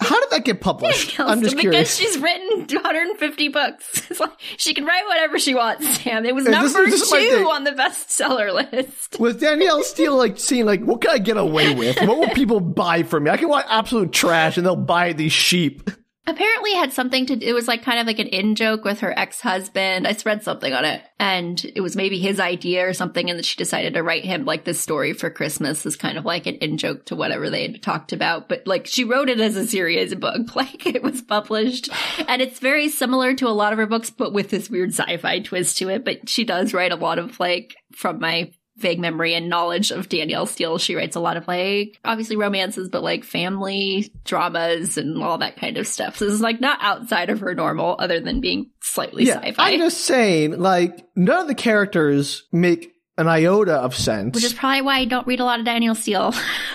how 0.00 0.20
did 0.20 0.30
that 0.30 0.44
get 0.44 0.60
published? 0.60 1.18
I'm 1.18 1.40
just 1.42 1.56
because 1.56 1.62
curious. 1.62 1.96
she's 1.96 2.18
written 2.18 2.60
150 2.66 3.48
books. 3.48 4.02
It's 4.10 4.20
like 4.20 4.32
she 4.58 4.74
can 4.74 4.84
write 4.84 5.06
whatever 5.06 5.38
she 5.38 5.54
wants, 5.54 5.88
Sam. 6.02 6.24
It 6.26 6.34
was 6.34 6.44
this 6.44 6.52
number 6.52 6.82
is- 6.82 7.00
this 7.00 7.10
two 7.10 7.48
on 7.50 7.64
the 7.64 7.72
bestseller 7.72 8.52
list. 8.72 9.16
Was 9.20 9.36
Danielle 9.36 9.82
Steel 9.82 10.16
like 10.16 10.38
seeing 10.38 10.66
like 10.66 10.82
what 10.82 11.00
can 11.00 11.10
I 11.10 11.18
get 11.18 11.36
away 11.36 11.74
with? 11.74 11.96
What 12.02 12.18
will 12.18 12.28
people 12.30 12.60
buy 12.60 13.02
from 13.02 13.24
me? 13.24 13.30
I 13.30 13.36
can 13.38 13.48
want 13.48 13.66
absolute 13.68 14.12
trash 14.12 14.56
and 14.56 14.66
they'll 14.66 14.76
buy 14.76 15.12
these 15.14 15.32
sheep. 15.32 15.88
Apparently 16.26 16.72
had 16.72 16.92
something 16.92 17.26
to 17.26 17.36
do, 17.36 17.46
it 17.46 17.52
was 17.52 17.68
like 17.68 17.82
kind 17.82 17.98
of 17.98 18.06
like 18.06 18.18
an 18.18 18.28
in 18.28 18.54
joke 18.54 18.82
with 18.82 19.00
her 19.00 19.16
ex-husband. 19.18 20.06
I 20.06 20.16
read 20.24 20.42
something 20.42 20.72
on 20.72 20.86
it 20.86 21.02
and 21.20 21.62
it 21.76 21.82
was 21.82 21.96
maybe 21.96 22.18
his 22.18 22.40
idea 22.40 22.88
or 22.88 22.94
something 22.94 23.28
and 23.28 23.38
that 23.38 23.44
she 23.44 23.58
decided 23.58 23.92
to 23.92 24.02
write 24.02 24.24
him 24.24 24.46
like 24.46 24.64
this 24.64 24.80
story 24.80 25.12
for 25.12 25.28
Christmas 25.28 25.84
as 25.84 25.96
kind 25.96 26.16
of 26.16 26.24
like 26.24 26.46
an 26.46 26.54
in 26.56 26.78
joke 26.78 27.04
to 27.06 27.16
whatever 27.16 27.50
they 27.50 27.62
had 27.62 27.82
talked 27.82 28.14
about. 28.14 28.48
But 28.48 28.66
like 28.66 28.86
she 28.86 29.04
wrote 29.04 29.28
it 29.28 29.38
as 29.38 29.56
a 29.56 29.66
serious 29.66 30.14
book. 30.14 30.34
Like 30.54 30.86
it 30.86 31.02
was 31.02 31.20
published 31.20 31.88
and 32.28 32.40
it's 32.40 32.60
very 32.60 32.88
similar 32.88 33.34
to 33.34 33.48
a 33.48 33.50
lot 33.50 33.72
of 33.72 33.78
her 33.78 33.86
books 33.86 34.10
but 34.10 34.32
with 34.32 34.50
this 34.50 34.70
weird 34.70 34.90
sci-fi 34.90 35.40
twist 35.40 35.78
to 35.78 35.88
it. 35.88 36.04
But 36.04 36.28
she 36.28 36.44
does 36.44 36.72
write 36.72 36.92
a 36.92 36.96
lot 36.96 37.18
of 37.18 37.40
like 37.40 37.74
from 37.92 38.20
my 38.20 38.52
vague 38.76 38.98
memory 38.98 39.34
and 39.34 39.48
knowledge 39.48 39.90
of 39.92 40.08
Danielle 40.08 40.46
Steel. 40.46 40.78
She 40.78 40.94
writes 40.96 41.14
a 41.16 41.20
lot 41.20 41.36
of 41.36 41.46
like 41.46 41.98
obviously 42.04 42.36
romances, 42.36 42.88
but 42.88 43.02
like 43.02 43.24
family 43.24 44.12
dramas 44.24 44.98
and 44.98 45.22
all 45.22 45.38
that 45.38 45.56
kind 45.56 45.76
of 45.76 45.86
stuff. 45.86 46.16
So 46.16 46.24
this 46.24 46.34
is 46.34 46.40
like 46.40 46.60
not 46.60 46.78
outside 46.82 47.30
of 47.30 47.40
her 47.40 47.54
normal, 47.54 47.96
other 47.98 48.20
than 48.20 48.40
being 48.40 48.70
slightly 48.80 49.24
Yeah, 49.24 49.40
sci-fi. 49.40 49.72
I'm 49.72 49.78
just 49.78 50.00
saying, 50.02 50.58
like 50.58 51.06
none 51.14 51.40
of 51.42 51.46
the 51.46 51.54
characters 51.54 52.42
make 52.52 52.92
an 53.16 53.28
iota 53.28 53.74
of 53.74 53.94
sense. 53.94 54.34
which 54.34 54.44
is 54.44 54.52
probably 54.52 54.82
why 54.82 54.98
I 54.98 55.04
don't 55.04 55.26
read 55.26 55.38
a 55.40 55.44
lot 55.44 55.60
of 55.60 55.64
Danielle 55.64 55.94
Steel. 55.94 56.34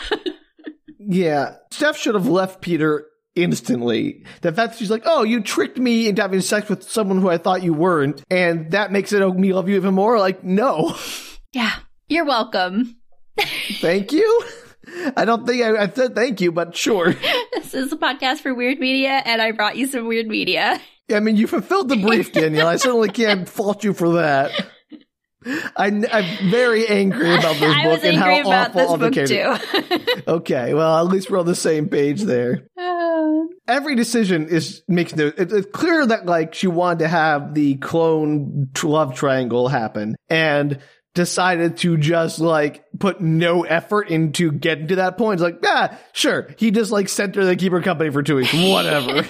yeah, 1.00 1.56
Steph 1.72 1.98
should 1.98 2.16
have 2.16 2.28
left 2.28 2.62
Peter 2.62 3.06
instantly. 3.36 4.24
The 4.42 4.52
fact 4.52 4.74
that 4.74 4.80
she's 4.80 4.92
like, 4.92 5.04
"Oh, 5.06 5.24
you 5.24 5.42
tricked 5.42 5.78
me 5.78 6.08
into 6.08 6.22
having 6.22 6.42
sex 6.42 6.70
with 6.70 6.84
someone 6.84 7.22
who 7.22 7.30
I 7.30 7.38
thought 7.38 7.64
you 7.64 7.74
weren't," 7.74 8.24
and 8.30 8.72
that 8.72 8.92
makes 8.92 9.12
it 9.14 9.20
me 9.36 9.54
love 9.54 9.70
you 9.70 9.76
even 9.76 9.94
more. 9.94 10.20
Like, 10.20 10.44
no, 10.44 10.96
yeah, 11.54 11.74
you're 12.10 12.26
welcome. 12.26 12.96
thank 13.80 14.12
you. 14.12 14.44
I 15.16 15.24
don't 15.26 15.46
think 15.46 15.64
I, 15.64 15.84
I 15.84 15.90
said 15.90 16.16
thank 16.16 16.42
you, 16.42 16.52
but 16.52 16.76
sure. 16.76 17.16
This 17.54 17.74
is 17.86 17.94
a 17.94 17.98
podcast 17.98 18.40
for 18.40 18.54
weird 18.56 18.80
media, 18.80 19.22
and 19.26 19.42
I 19.42 19.52
brought 19.52 19.78
you 19.78 19.86
some 19.86 20.08
weird 20.08 20.26
media. 20.26 20.82
I 21.14 21.20
mean, 21.20 21.36
you 21.36 21.46
fulfilled 21.46 21.88
the 21.90 21.98
brief, 21.98 22.32
Danielle. 22.34 22.68
I 22.68 22.78
certainly 22.78 23.10
can't 23.10 23.48
fault 23.48 23.84
you 23.84 23.94
for 23.94 24.14
that. 24.14 24.52
I, 25.78 25.88
am 25.88 26.50
very 26.50 26.88
angry 26.88 27.34
about 27.36 27.58
this 27.60 27.84
book 27.84 28.04
and 28.04 28.18
how 28.18 28.40
about 28.42 28.76
awful 28.76 28.82
this 28.82 28.92
the 28.92 28.98
book 28.98 29.14
character- 29.94 30.06
too. 30.16 30.22
Okay, 30.28 30.74
well, 30.74 30.98
at 30.98 31.12
least 31.12 31.30
we're 31.30 31.40
on 31.40 31.46
the 31.46 31.54
same 31.56 31.90
page 31.90 32.24
there. 32.24 32.68
Uh, 32.78 33.44
Every 33.68 33.96
decision 33.96 34.48
is 34.50 34.82
makes 34.88 35.16
no. 35.16 35.28
it- 35.28 35.52
It's 35.52 35.68
clear 35.72 36.06
that 36.08 36.26
like 36.26 36.56
she 36.56 36.68
wanted 36.68 37.00
to 37.00 37.08
have 37.08 37.54
the 37.54 37.76
clone 37.76 38.70
love 38.84 39.14
triangle 39.16 39.68
happen, 39.68 40.16
and 40.30 40.80
decided 41.20 41.76
to 41.76 41.98
just 41.98 42.40
like 42.40 42.86
put 42.98 43.20
no 43.20 43.66
effort 43.66 44.08
into 44.10 44.54
getting 44.54 44.88
to 44.88 44.96
that 44.96 45.18
point. 45.18 45.34
It's 45.34 45.44
like, 45.44 45.60
yeah, 45.62 45.98
sure. 46.14 46.48
He 46.58 46.72
just 46.72 46.92
like 46.94 47.10
sent 47.10 47.36
her 47.36 47.42
to 47.42 47.58
keep 47.58 47.74
her 47.74 47.82
company 47.82 48.10
for 48.10 48.24
two 48.24 48.38
weeks. 48.38 48.54
Whatever. 48.54 49.28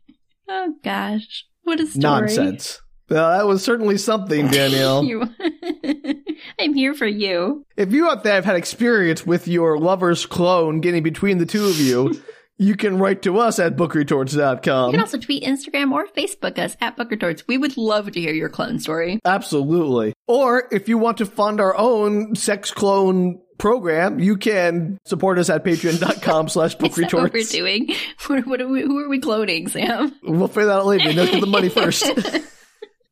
oh 0.48 0.74
gosh, 0.82 1.44
what 1.62 1.78
a 1.78 1.86
story! 1.86 2.02
Nonsense. 2.02 2.80
Well, 3.08 3.30
that 3.30 3.46
was 3.46 3.62
certainly 3.62 3.98
something, 3.98 4.48
Danielle. 4.50 5.04
You- 5.04 5.32
I'm 6.58 6.74
here 6.74 6.92
for 6.94 7.06
you. 7.06 7.64
if 7.76 7.92
you 7.92 8.10
out 8.10 8.24
there 8.24 8.34
have 8.34 8.44
had 8.44 8.56
experience 8.56 9.24
with 9.24 9.46
your 9.46 9.78
lover's 9.78 10.26
clone 10.26 10.80
getting 10.80 11.04
between 11.04 11.38
the 11.38 11.46
two 11.46 11.66
of 11.66 11.78
you, 11.78 12.20
You 12.60 12.74
can 12.74 12.98
write 12.98 13.22
to 13.22 13.38
us 13.38 13.60
at 13.60 13.76
bookretorts.com. 13.76 14.86
You 14.86 14.92
can 14.92 15.00
also 15.00 15.18
tweet, 15.18 15.44
Instagram, 15.44 15.92
or 15.92 16.08
Facebook 16.08 16.58
us 16.58 16.76
at 16.80 16.96
bookretorts. 16.96 17.44
We 17.46 17.56
would 17.56 17.76
love 17.76 18.10
to 18.10 18.20
hear 18.20 18.32
your 18.32 18.48
clone 18.48 18.80
story. 18.80 19.20
Absolutely. 19.24 20.12
Or 20.26 20.66
if 20.72 20.88
you 20.88 20.98
want 20.98 21.18
to 21.18 21.26
fund 21.26 21.60
our 21.60 21.76
own 21.76 22.34
sex 22.34 22.72
clone 22.72 23.40
program, 23.58 24.18
you 24.18 24.36
can 24.36 24.98
support 25.04 25.38
us 25.38 25.48
at 25.50 25.64
patreon.com 25.64 26.48
slash 26.48 26.74
that 26.74 27.12
what 27.12 27.32
we're 27.32 27.42
doing? 27.44 27.94
What, 28.26 28.46
what 28.46 28.60
are 28.60 28.68
we, 28.68 28.82
who 28.82 28.98
are 28.98 29.08
we 29.08 29.20
cloning, 29.20 29.70
Sam? 29.70 30.14
We'll 30.22 30.48
figure 30.48 30.66
that 30.66 30.80
out 30.80 30.86
later. 30.86 31.12
Let's 31.12 31.30
get 31.30 31.40
the 31.40 31.46
money 31.46 31.68
first. 31.70 32.04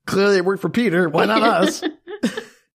Clearly 0.07 0.39
it 0.39 0.45
worked 0.45 0.61
for 0.61 0.69
Peter. 0.69 1.09
Why 1.09 1.25
not 1.25 1.43
us? 1.43 1.83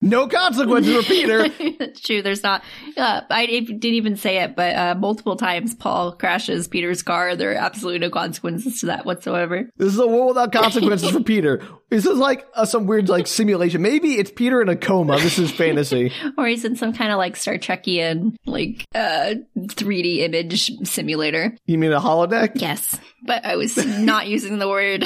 No 0.01 0.27
consequences 0.27 0.95
for 0.95 1.03
Peter. 1.03 1.47
That's 1.77 2.01
true. 2.05 2.21
There's 2.21 2.43
not. 2.43 2.63
Uh, 2.97 3.21
I 3.29 3.45
didn't 3.45 3.85
even 3.85 4.15
say 4.15 4.39
it, 4.39 4.55
but 4.55 4.75
uh, 4.75 4.95
multiple 4.95 5.35
times 5.35 5.75
Paul 5.75 6.13
crashes 6.13 6.67
Peter's 6.67 7.03
car. 7.03 7.35
There 7.35 7.51
are 7.51 7.55
absolutely 7.55 7.99
no 7.99 8.09
consequences 8.09 8.79
to 8.81 8.87
that 8.87 9.05
whatsoever. 9.05 9.69
This 9.77 9.93
is 9.93 9.99
a 9.99 10.07
world 10.07 10.29
without 10.29 10.51
consequences 10.51 11.11
for 11.11 11.21
Peter. 11.21 11.61
This 11.89 12.05
is 12.05 12.17
like 12.17 12.47
uh, 12.55 12.65
some 12.65 12.87
weird 12.87 13.09
like 13.09 13.27
simulation. 13.27 13.81
Maybe 13.81 14.15
it's 14.15 14.31
Peter 14.31 14.61
in 14.61 14.69
a 14.69 14.75
coma. 14.75 15.17
This 15.17 15.37
is 15.37 15.51
fantasy. 15.51 16.11
Or 16.37 16.47
he's 16.47 16.65
in 16.65 16.75
some 16.75 16.93
kind 16.93 17.11
of 17.11 17.17
like 17.17 17.35
Star 17.35 17.55
Trekian 17.55 18.35
like 18.45 18.85
uh 18.95 19.35
3D 19.57 20.19
image 20.19 20.71
simulator. 20.87 21.55
You 21.65 21.77
mean 21.77 21.91
a 21.91 21.99
holodeck? 21.99 22.51
Yes, 22.55 22.97
but 23.23 23.45
I 23.45 23.55
was 23.57 23.77
not 23.77 24.27
using 24.29 24.57
the 24.57 24.67
word. 24.69 25.03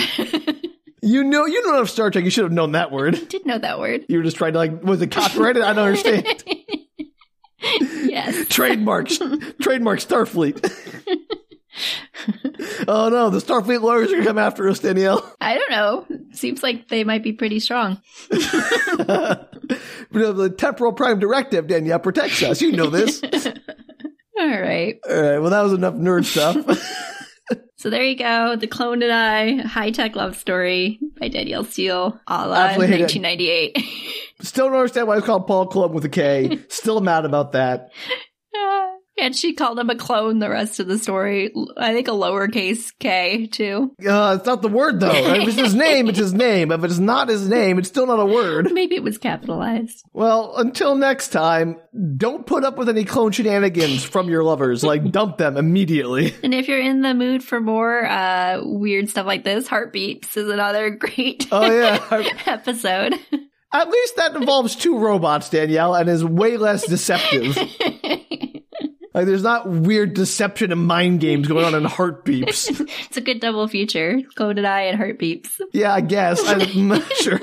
You 1.02 1.24
know, 1.24 1.46
you 1.46 1.62
don't 1.62 1.74
know 1.74 1.86
Star 1.86 2.10
Trek. 2.10 2.24
You 2.24 2.32
should 2.32 2.46
have 2.46 2.52
known 2.52 2.72
that 2.74 2.92
word. 2.92 3.14
Did 3.30 3.46
know 3.46 3.60
that 3.60 3.80
word. 3.80 4.06
You 4.10 4.18
were 4.18 4.24
just 4.24 4.38
trying 4.38 4.54
to 4.54 4.60
like, 4.60 4.84
was 4.84 5.02
it 5.02 5.12
copyrighted? 5.12 5.64
I 5.64 5.74
don't 5.74 5.86
understand. 5.86 6.44
Yes. 7.82 8.48
Trademarks. 8.50 9.18
Trademark 9.60 10.00
Starfleet. 10.00 10.62
oh 12.88 13.10
no, 13.10 13.32
the 13.32 13.40
Starfleet 13.40 13.82
lawyers 13.82 14.10
are 14.12 14.18
gonna 14.18 14.26
come 14.26 14.38
after 14.38 14.70
us, 14.70 14.78
Danielle. 14.80 15.36
I 15.42 15.58
don't 15.58 15.72
know. 15.72 16.06
Seems 16.32 16.62
like 16.62 16.90
they 16.90 17.04
might 17.04 17.24
be 17.24 17.34
pretty 17.34 17.60
strong. 17.60 18.00
The 18.30 19.48
temporal 20.56 20.94
prime 20.94 21.18
directive, 21.20 21.66
Danielle, 21.68 21.98
protects 22.00 22.44
us. 22.44 22.62
You 22.62 22.74
know 22.74 22.90
this. 22.92 23.22
All 23.24 23.32
right. 24.48 25.00
All 25.10 25.22
right, 25.22 25.40
well, 25.40 25.50
that 25.50 25.64
was 25.64 25.74
enough 25.74 25.96
nerd 25.96 26.26
stuff. 26.26 26.56
So 27.78 27.90
there 27.90 28.04
you 28.04 28.16
go. 28.16 28.56
The 28.56 28.68
Klone 28.68 29.04
and 29.04 29.12
I 29.12 29.62
High 29.68 29.92
Tech 29.92 30.16
Love 30.16 30.36
Story 30.38 30.98
by 31.20 31.28
Danielle 31.28 31.66
Steel, 31.66 32.20
a 32.26 32.48
la 32.48 32.56
Absolutely 32.56 32.98
hate 32.98 33.02
1998. 33.02 33.78
Still 34.42 34.68
don't 34.68 34.76
understand 34.78 35.08
why 35.08 35.18
it's 35.18 35.26
called 35.26 35.46
Paul 35.46 35.68
Klone 35.68 35.92
with 35.92 36.06
a 36.06 36.10
K. 36.10 36.60
Still 36.70 37.02
mad 37.02 37.26
about 37.26 37.52
that. 37.52 37.90
And 39.18 39.34
she 39.36 39.54
called 39.54 39.80
him 39.80 39.90
a 39.90 39.96
clone 39.96 40.40
the 40.40 40.50
rest 40.50 40.80
of 40.82 40.88
the 40.88 41.00
story. 41.00 41.54
I 41.78 41.94
think 41.94 42.10
a 42.10 42.12
lowercase 42.12 42.92
k, 43.00 43.48
too. 43.48 43.96
Uh, 44.06 44.36
it's 44.38 44.46
not 44.46 44.62
the 44.62 44.68
word 44.68 45.00
though. 45.00 45.12
If 45.14 45.48
it's 45.48 45.58
his 45.58 45.74
name, 45.74 46.10
it's 46.10 46.18
his 46.20 46.34
name. 46.48 46.72
If 46.72 46.84
it's 46.84 47.00
not 47.00 47.30
his 47.30 47.48
name, 47.48 47.80
it's 47.80 47.88
still 47.88 48.08
not 48.08 48.20
a 48.20 48.26
word. 48.26 48.72
Maybe 48.74 48.96
it 48.96 49.04
was 49.04 49.18
capitalized. 49.18 50.04
Well, 50.12 50.56
until 50.58 50.96
next 50.96 51.30
time, 51.30 51.78
don't 52.18 52.46
put 52.46 52.66
up 52.66 52.78
with 52.78 52.90
any 52.90 53.06
clone 53.06 53.32
shenanigans 53.32 54.04
from 54.04 54.30
your 54.30 54.44
lovers. 54.44 54.84
Like, 54.84 55.10
dump 55.12 55.38
them 55.38 55.56
immediately. 55.56 56.34
And 56.44 56.54
if 56.54 56.68
you're 56.68 56.82
in 56.82 57.02
the 57.02 57.14
mood 57.14 57.42
for 57.42 57.62
more 57.62 58.06
uh, 58.06 58.60
weird 58.64 59.08
stuff 59.10 59.26
like 59.26 59.46
this, 59.46 59.66
Heartbeeps 59.68 60.36
is 60.36 60.50
another 60.50 60.90
great 60.92 61.48
Oh 61.54 61.66
yeah. 61.72 62.06
episode. 62.48 63.14
At 63.74 63.90
least 63.90 64.16
that 64.18 64.36
involves 64.36 64.76
two 64.76 64.98
robots, 64.98 65.50
Danielle, 65.50 65.96
and 65.96 66.10
is 66.10 66.24
way 66.24 66.58
less 66.58 66.86
deceptive. 66.88 67.58
Like, 69.16 69.28
there's 69.28 69.44
not 69.44 69.66
weird 69.66 70.14
deception 70.14 70.74
and 70.74 70.86
mind 70.86 71.22
games 71.22 71.48
going 71.48 71.64
on 71.64 71.74
in 71.74 71.86
Heartbeeps. 71.86 72.70
it's 73.06 73.16
a 73.16 73.22
good 73.22 73.40
double 73.40 73.66
feature. 73.70 74.20
Klone 74.36 74.58
and 74.58 74.68
I 74.68 74.82
and 74.82 75.00
Heartbeeps. 75.00 75.62
Yeah, 75.72 75.94
I 75.94 76.02
guess. 76.02 76.42
I'm 76.46 76.88
not 76.90 77.14
sure. 77.14 77.40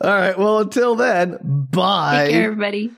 All 0.00 0.10
right. 0.10 0.38
Well, 0.38 0.60
until 0.60 0.96
then, 0.96 1.36
bye. 1.42 2.24
Take 2.24 2.32
care, 2.32 2.44
everybody. 2.52 2.90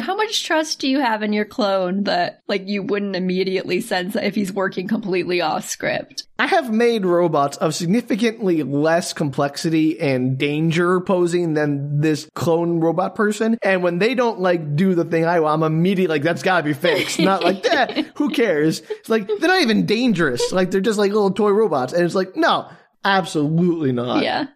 How 0.00 0.16
much 0.16 0.44
trust 0.44 0.80
do 0.80 0.88
you 0.88 1.00
have 1.00 1.22
in 1.22 1.32
your 1.32 1.44
clone 1.44 2.04
that, 2.04 2.42
like, 2.48 2.68
you 2.68 2.82
wouldn't 2.82 3.16
immediately 3.16 3.80
sense 3.80 4.16
if 4.16 4.34
he's 4.34 4.52
working 4.52 4.88
completely 4.88 5.40
off 5.40 5.68
script? 5.68 6.24
I 6.38 6.46
have 6.46 6.72
made 6.72 7.04
robots 7.06 7.56
of 7.58 7.74
significantly 7.74 8.62
less 8.62 9.12
complexity 9.12 10.00
and 10.00 10.38
danger 10.38 11.00
posing 11.00 11.54
than 11.54 12.00
this 12.00 12.28
clone 12.34 12.80
robot 12.80 13.14
person. 13.14 13.58
And 13.62 13.82
when 13.82 13.98
they 13.98 14.14
don't 14.14 14.40
like 14.40 14.74
do 14.74 14.94
the 14.94 15.04
thing 15.04 15.24
I 15.24 15.40
want, 15.40 15.62
I'm 15.62 15.72
immediately 15.72 16.16
like, 16.16 16.22
that's 16.22 16.42
gotta 16.42 16.64
be 16.64 16.72
fixed. 16.72 17.18
not 17.20 17.44
like 17.44 17.62
that. 17.64 17.96
Who 18.16 18.30
cares? 18.30 18.80
It's 18.80 19.08
like, 19.08 19.26
they're 19.28 19.48
not 19.48 19.62
even 19.62 19.86
dangerous. 19.86 20.52
Like, 20.52 20.70
they're 20.70 20.80
just 20.80 20.98
like 20.98 21.12
little 21.12 21.30
toy 21.30 21.50
robots. 21.50 21.92
And 21.92 22.04
it's 22.04 22.14
like, 22.14 22.34
no, 22.36 22.68
absolutely 23.04 23.92
not. 23.92 24.22
Yeah. 24.24 24.46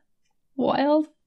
Wild. 0.56 1.06